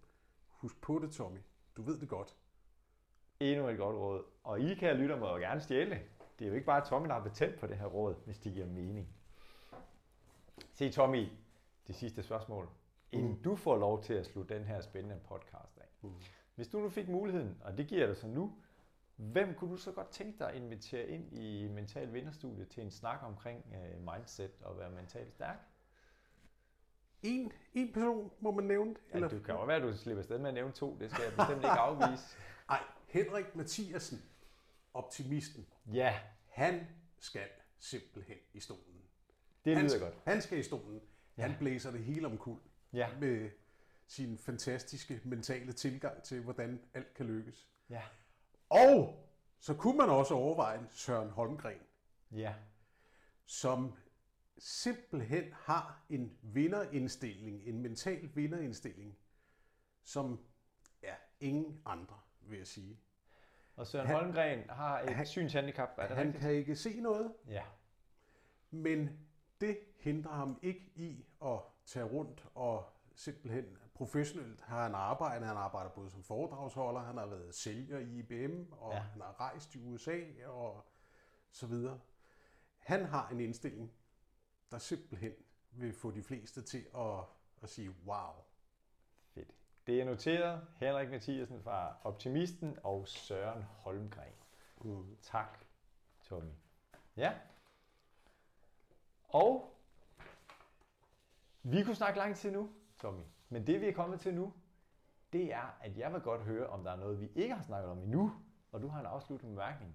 Husk 0.48 0.80
på 0.80 0.98
det, 0.98 1.10
Tommy. 1.10 1.38
Du 1.76 1.82
ved 1.82 1.98
det 1.98 2.08
godt. 2.08 2.36
endnu 3.40 3.68
et 3.68 3.78
godt 3.78 3.96
råd. 3.96 4.22
Og 4.44 4.60
I, 4.60 4.74
kære 4.74 4.96
lytter, 4.96 5.18
må 5.18 5.26
jo 5.26 5.36
gerne 5.36 5.60
stjæle 5.60 6.00
det. 6.38 6.44
Er 6.44 6.48
jo 6.48 6.54
ikke 6.54 6.66
bare 6.66 6.86
Tommy, 6.86 7.08
der 7.08 7.14
har 7.14 7.22
betalt 7.22 7.60
på 7.60 7.66
det 7.66 7.76
her 7.76 7.86
råd, 7.86 8.14
hvis 8.24 8.38
det 8.38 8.52
giver 8.52 8.66
mening. 8.66 9.08
Se, 10.72 10.90
Tommy, 10.90 11.28
det 11.86 11.94
sidste 11.94 12.22
spørgsmål. 12.22 12.68
Inden 13.12 13.42
du 13.42 13.56
får 13.56 13.76
lov 13.76 14.02
til 14.02 14.14
at 14.14 14.26
slutte 14.26 14.54
den 14.54 14.64
her 14.64 14.80
spændende 14.80 15.20
podcast 15.24 15.78
af. 15.78 15.86
Mm. 16.02 16.10
Hvis 16.54 16.68
du 16.68 16.78
nu 16.78 16.88
fik 16.88 17.08
muligheden, 17.08 17.56
og 17.64 17.78
det 17.78 17.86
giver 17.86 18.06
dig 18.06 18.16
så 18.16 18.26
nu, 18.26 18.52
hvem 19.16 19.54
kunne 19.54 19.70
du 19.70 19.76
så 19.76 19.92
godt 19.92 20.08
tænke 20.08 20.38
dig 20.38 20.48
at 20.48 20.54
invitere 20.54 21.08
ind 21.08 21.32
i 21.32 21.68
Mental 21.68 22.12
Vinderstudiet 22.12 22.68
til 22.68 22.82
en 22.82 22.90
snak 22.90 23.18
omkring 23.22 23.64
øh, 23.74 24.14
mindset 24.14 24.50
og 24.62 24.78
være 24.78 24.90
mentalt 24.90 25.32
stærk? 25.32 25.58
En, 27.22 27.52
en 27.74 27.92
person 27.92 28.30
må 28.40 28.50
man 28.50 28.64
nævne. 28.64 28.94
Ja, 29.14 29.20
du 29.20 29.28
kan 29.28 29.54
jo 29.54 29.64
være, 29.64 29.76
at 29.76 29.82
du 29.82 29.96
slipper 29.96 30.20
afsted 30.20 30.38
med 30.38 30.48
at 30.48 30.54
nævne 30.54 30.72
to. 30.72 30.96
Det 31.00 31.10
skal 31.10 31.22
jeg 31.24 31.32
bestemt 31.36 31.56
ikke 31.56 31.68
afvise. 31.68 32.36
Ej, 32.70 32.80
Henrik 33.06 33.56
Mathiasen, 33.56 34.22
optimisten. 34.94 35.66
Ja, 35.92 36.20
Han 36.48 36.86
skal 37.18 37.48
simpelthen 37.78 38.36
i 38.52 38.60
stolen. 38.60 39.02
det 39.64 39.76
han, 39.76 39.84
lyder 39.84 39.98
godt. 39.98 40.14
Han 40.24 40.42
skal 40.42 40.58
i 40.58 40.62
stolen. 40.62 41.00
Ja. 41.36 41.42
Han 41.42 41.58
blæser 41.58 41.90
det 41.90 42.04
hele 42.04 42.26
omkuld 42.26 42.60
Ja, 42.92 43.18
med 43.18 43.50
sin 44.06 44.38
fantastiske 44.38 45.20
mentale 45.24 45.72
tilgang 45.72 46.22
til, 46.22 46.42
hvordan 46.42 46.80
alt 46.94 47.14
kan 47.14 47.26
lykkes. 47.26 47.68
ja. 47.90 48.02
Og 48.68 49.20
så 49.58 49.74
kunne 49.74 49.96
man 49.96 50.08
også 50.10 50.34
overveje 50.34 50.78
en 50.78 50.86
Søren 50.90 51.30
Holmgren, 51.30 51.80
Ja. 52.30 52.54
som 53.46 53.94
simpelthen 54.58 55.52
har 55.52 56.04
en 56.10 56.38
vinderindstilling, 56.42 57.62
en 57.66 57.78
mental 57.82 58.30
vinderindstilling, 58.34 59.18
som 60.02 60.44
ja, 61.02 61.14
ingen 61.40 61.82
andre, 61.84 62.18
vil 62.40 62.58
jeg 62.58 62.66
sige. 62.66 63.00
Og 63.76 63.86
Søren 63.86 64.06
Han- 64.06 64.16
Holmgren 64.16 64.70
har 64.70 65.00
et 65.00 65.10
han- 65.14 65.26
synshandicap, 65.26 65.88
er 65.96 66.06
det 66.08 66.16
Han 66.16 66.26
rigtigt? 66.26 66.42
kan 66.42 66.52
ikke 66.52 66.76
se 66.76 67.00
noget, 67.00 67.32
Ja. 67.48 67.62
men 68.70 69.26
det 69.60 69.78
hindrer 69.98 70.32
ham 70.32 70.58
ikke 70.62 70.92
i 70.94 71.26
at 71.44 71.58
tage 71.86 72.04
rundt 72.04 72.46
og 72.54 72.84
simpelthen 73.14 73.78
professionelt 73.94 74.60
har 74.60 74.82
han 74.82 74.94
arbejdet. 74.94 75.46
Han 75.48 75.56
arbejder 75.56 75.90
både 75.90 76.10
som 76.10 76.22
foredragsholder, 76.22 77.00
han 77.00 77.16
har 77.16 77.26
været 77.26 77.54
sælger 77.54 77.98
i 77.98 78.18
IBM, 78.18 78.72
og 78.72 78.92
Ja. 78.92 78.98
han 78.98 79.20
har 79.20 79.40
rejst 79.40 79.74
i 79.74 79.78
USA 79.78 80.20
og 80.46 80.84
så 81.50 81.66
videre. 81.66 82.00
Han 82.78 83.04
har 83.04 83.28
en 83.28 83.40
indstilling, 83.40 83.92
der 84.70 84.78
simpelthen 84.78 85.32
vil 85.70 85.92
få 85.92 86.10
de 86.10 86.22
fleste 86.22 86.62
til 86.62 86.86
at, 86.96 87.20
at 87.62 87.68
sige, 87.68 87.90
wow. 88.06 88.32
Det 89.86 90.00
er 90.00 90.04
noteret. 90.04 90.66
Henrik 90.76 91.10
Mathiasen 91.10 91.62
fra 91.62 91.96
Optimisten 92.04 92.78
og 92.82 93.08
Søren 93.08 93.62
Holmgren. 93.62 94.32
Mm. 94.80 95.16
Tak, 95.22 95.58
Tommy. 96.22 96.50
Ja. 97.16 97.32
Og 99.28 99.76
vi 101.62 101.84
kunne 101.84 101.94
snakke 101.94 102.18
lang 102.18 102.36
tid 102.36 102.50
nu, 102.50 102.70
Tommy. 103.00 103.22
Men 103.48 103.66
det 103.66 103.80
vi 103.80 103.86
er 103.86 103.92
kommet 103.92 104.20
til 104.20 104.34
nu, 104.34 104.52
det 105.32 105.52
er, 105.52 105.78
at 105.80 105.98
jeg 105.98 106.12
vil 106.12 106.20
godt 106.20 106.42
høre, 106.42 106.66
om 106.66 106.84
der 106.84 106.92
er 106.92 106.96
noget, 106.96 107.20
vi 107.20 107.30
ikke 107.34 107.54
har 107.54 107.62
snakket 107.62 107.90
om 107.90 107.98
endnu, 107.98 108.32
og 108.72 108.82
du 108.82 108.88
har 108.88 109.00
en 109.00 109.06
afsluttende 109.06 109.52
bemærkning. 109.52 109.94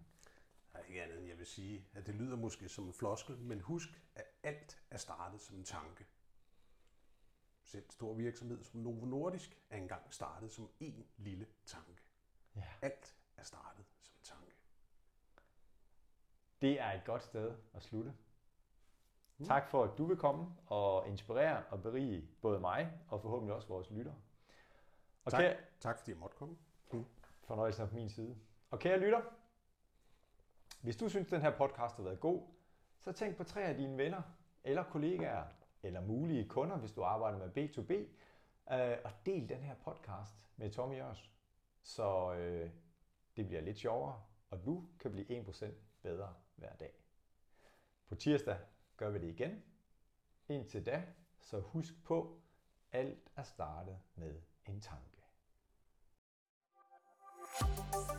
Er 0.73 0.79
ikke 0.79 1.03
andet, 1.03 1.17
end 1.17 1.27
jeg 1.27 1.37
vil 1.37 1.45
sige, 1.45 1.85
at 1.93 2.07
det 2.07 2.15
lyder 2.15 2.35
måske 2.35 2.69
som 2.69 2.87
en 2.87 2.93
floskel, 2.93 3.37
men 3.37 3.61
husk, 3.61 3.89
at 4.15 4.23
alt 4.43 4.81
er 4.91 4.97
startet 4.97 5.41
som 5.41 5.57
en 5.57 5.63
tanke. 5.63 6.05
Selv 7.69 7.89
stor 7.89 8.13
virksomhed 8.13 8.63
som 8.63 8.79
Novo 8.79 9.05
Nordisk 9.05 9.57
er 9.69 9.77
engang 9.77 10.13
startet 10.13 10.51
som 10.51 10.69
en 10.79 11.07
lille 11.17 11.47
tanke. 11.65 12.01
Ja. 12.55 12.63
Alt 12.81 13.15
er 13.37 13.43
startet 13.43 13.85
som 14.01 14.15
en 14.15 14.23
tanke. 14.23 14.51
Det 16.61 16.79
er 16.81 16.91
et 16.91 17.01
godt 17.05 17.23
sted 17.23 17.57
at 17.73 17.83
slutte. 17.83 18.13
Tak 19.45 19.67
for, 19.69 19.83
at 19.83 19.97
du 19.97 20.05
vil 20.05 20.17
komme 20.17 20.55
og 20.67 21.07
inspirere 21.07 21.63
og 21.65 21.81
berige 21.81 22.29
både 22.41 22.59
mig 22.59 22.91
og 23.07 23.21
forhåbentlig 23.21 23.55
også 23.55 23.67
vores 23.67 23.91
lyttere. 23.91 24.15
Og 25.25 25.31
Tak, 25.31 25.41
kære, 25.41 25.57
tak 25.79 25.97
fordi 25.97 26.11
jeg 26.11 26.17
måtte 26.17 26.37
komme. 26.37 26.57
fornøjelsen 27.43 27.83
er 27.83 27.87
på 27.87 27.95
min 27.95 28.09
side. 28.09 28.37
Og 28.69 28.79
kære 28.79 28.99
lytter, 28.99 29.21
hvis 30.81 30.97
du 30.97 31.09
synes, 31.09 31.27
den 31.27 31.41
her 31.41 31.57
podcast 31.57 31.95
har 31.95 32.03
været 32.03 32.19
god, 32.19 32.47
så 32.99 33.11
tænk 33.11 33.37
på 33.37 33.43
tre 33.43 33.61
af 33.61 33.75
dine 33.75 33.97
venner, 33.97 34.21
eller 34.63 34.83
kollegaer, 34.83 35.45
eller 35.83 36.01
mulige 36.01 36.47
kunder, 36.47 36.77
hvis 36.77 36.91
du 36.91 37.03
arbejder 37.03 37.37
med 37.37 37.57
B2B, 37.57 37.93
øh, 38.73 38.97
og 39.03 39.11
del 39.25 39.49
den 39.49 39.61
her 39.63 39.75
podcast 39.75 40.35
med 40.55 40.71
Tommy 40.71 40.97
Jørs. 40.97 41.31
Så 41.81 42.33
øh, 42.33 42.71
det 43.37 43.47
bliver 43.47 43.61
lidt 43.61 43.77
sjovere, 43.77 44.21
og 44.49 44.65
du 44.65 44.87
kan 44.99 45.11
blive 45.11 45.41
1% 45.41 45.65
bedre 46.01 46.33
hver 46.55 46.75
dag. 46.75 46.93
På 48.07 48.15
tirsdag 48.15 48.57
gør 48.97 49.09
vi 49.09 49.19
det 49.19 49.27
igen. 49.27 49.63
Indtil 50.49 50.85
da, 50.85 51.03
så 51.39 51.59
husk 51.59 52.03
på, 52.03 52.41
alt 52.91 53.31
er 53.35 53.43
startet 53.43 53.99
med 54.15 54.41
en 54.65 54.81
tanke. 54.81 55.19
thank 57.59 58.11
you 58.11 58.18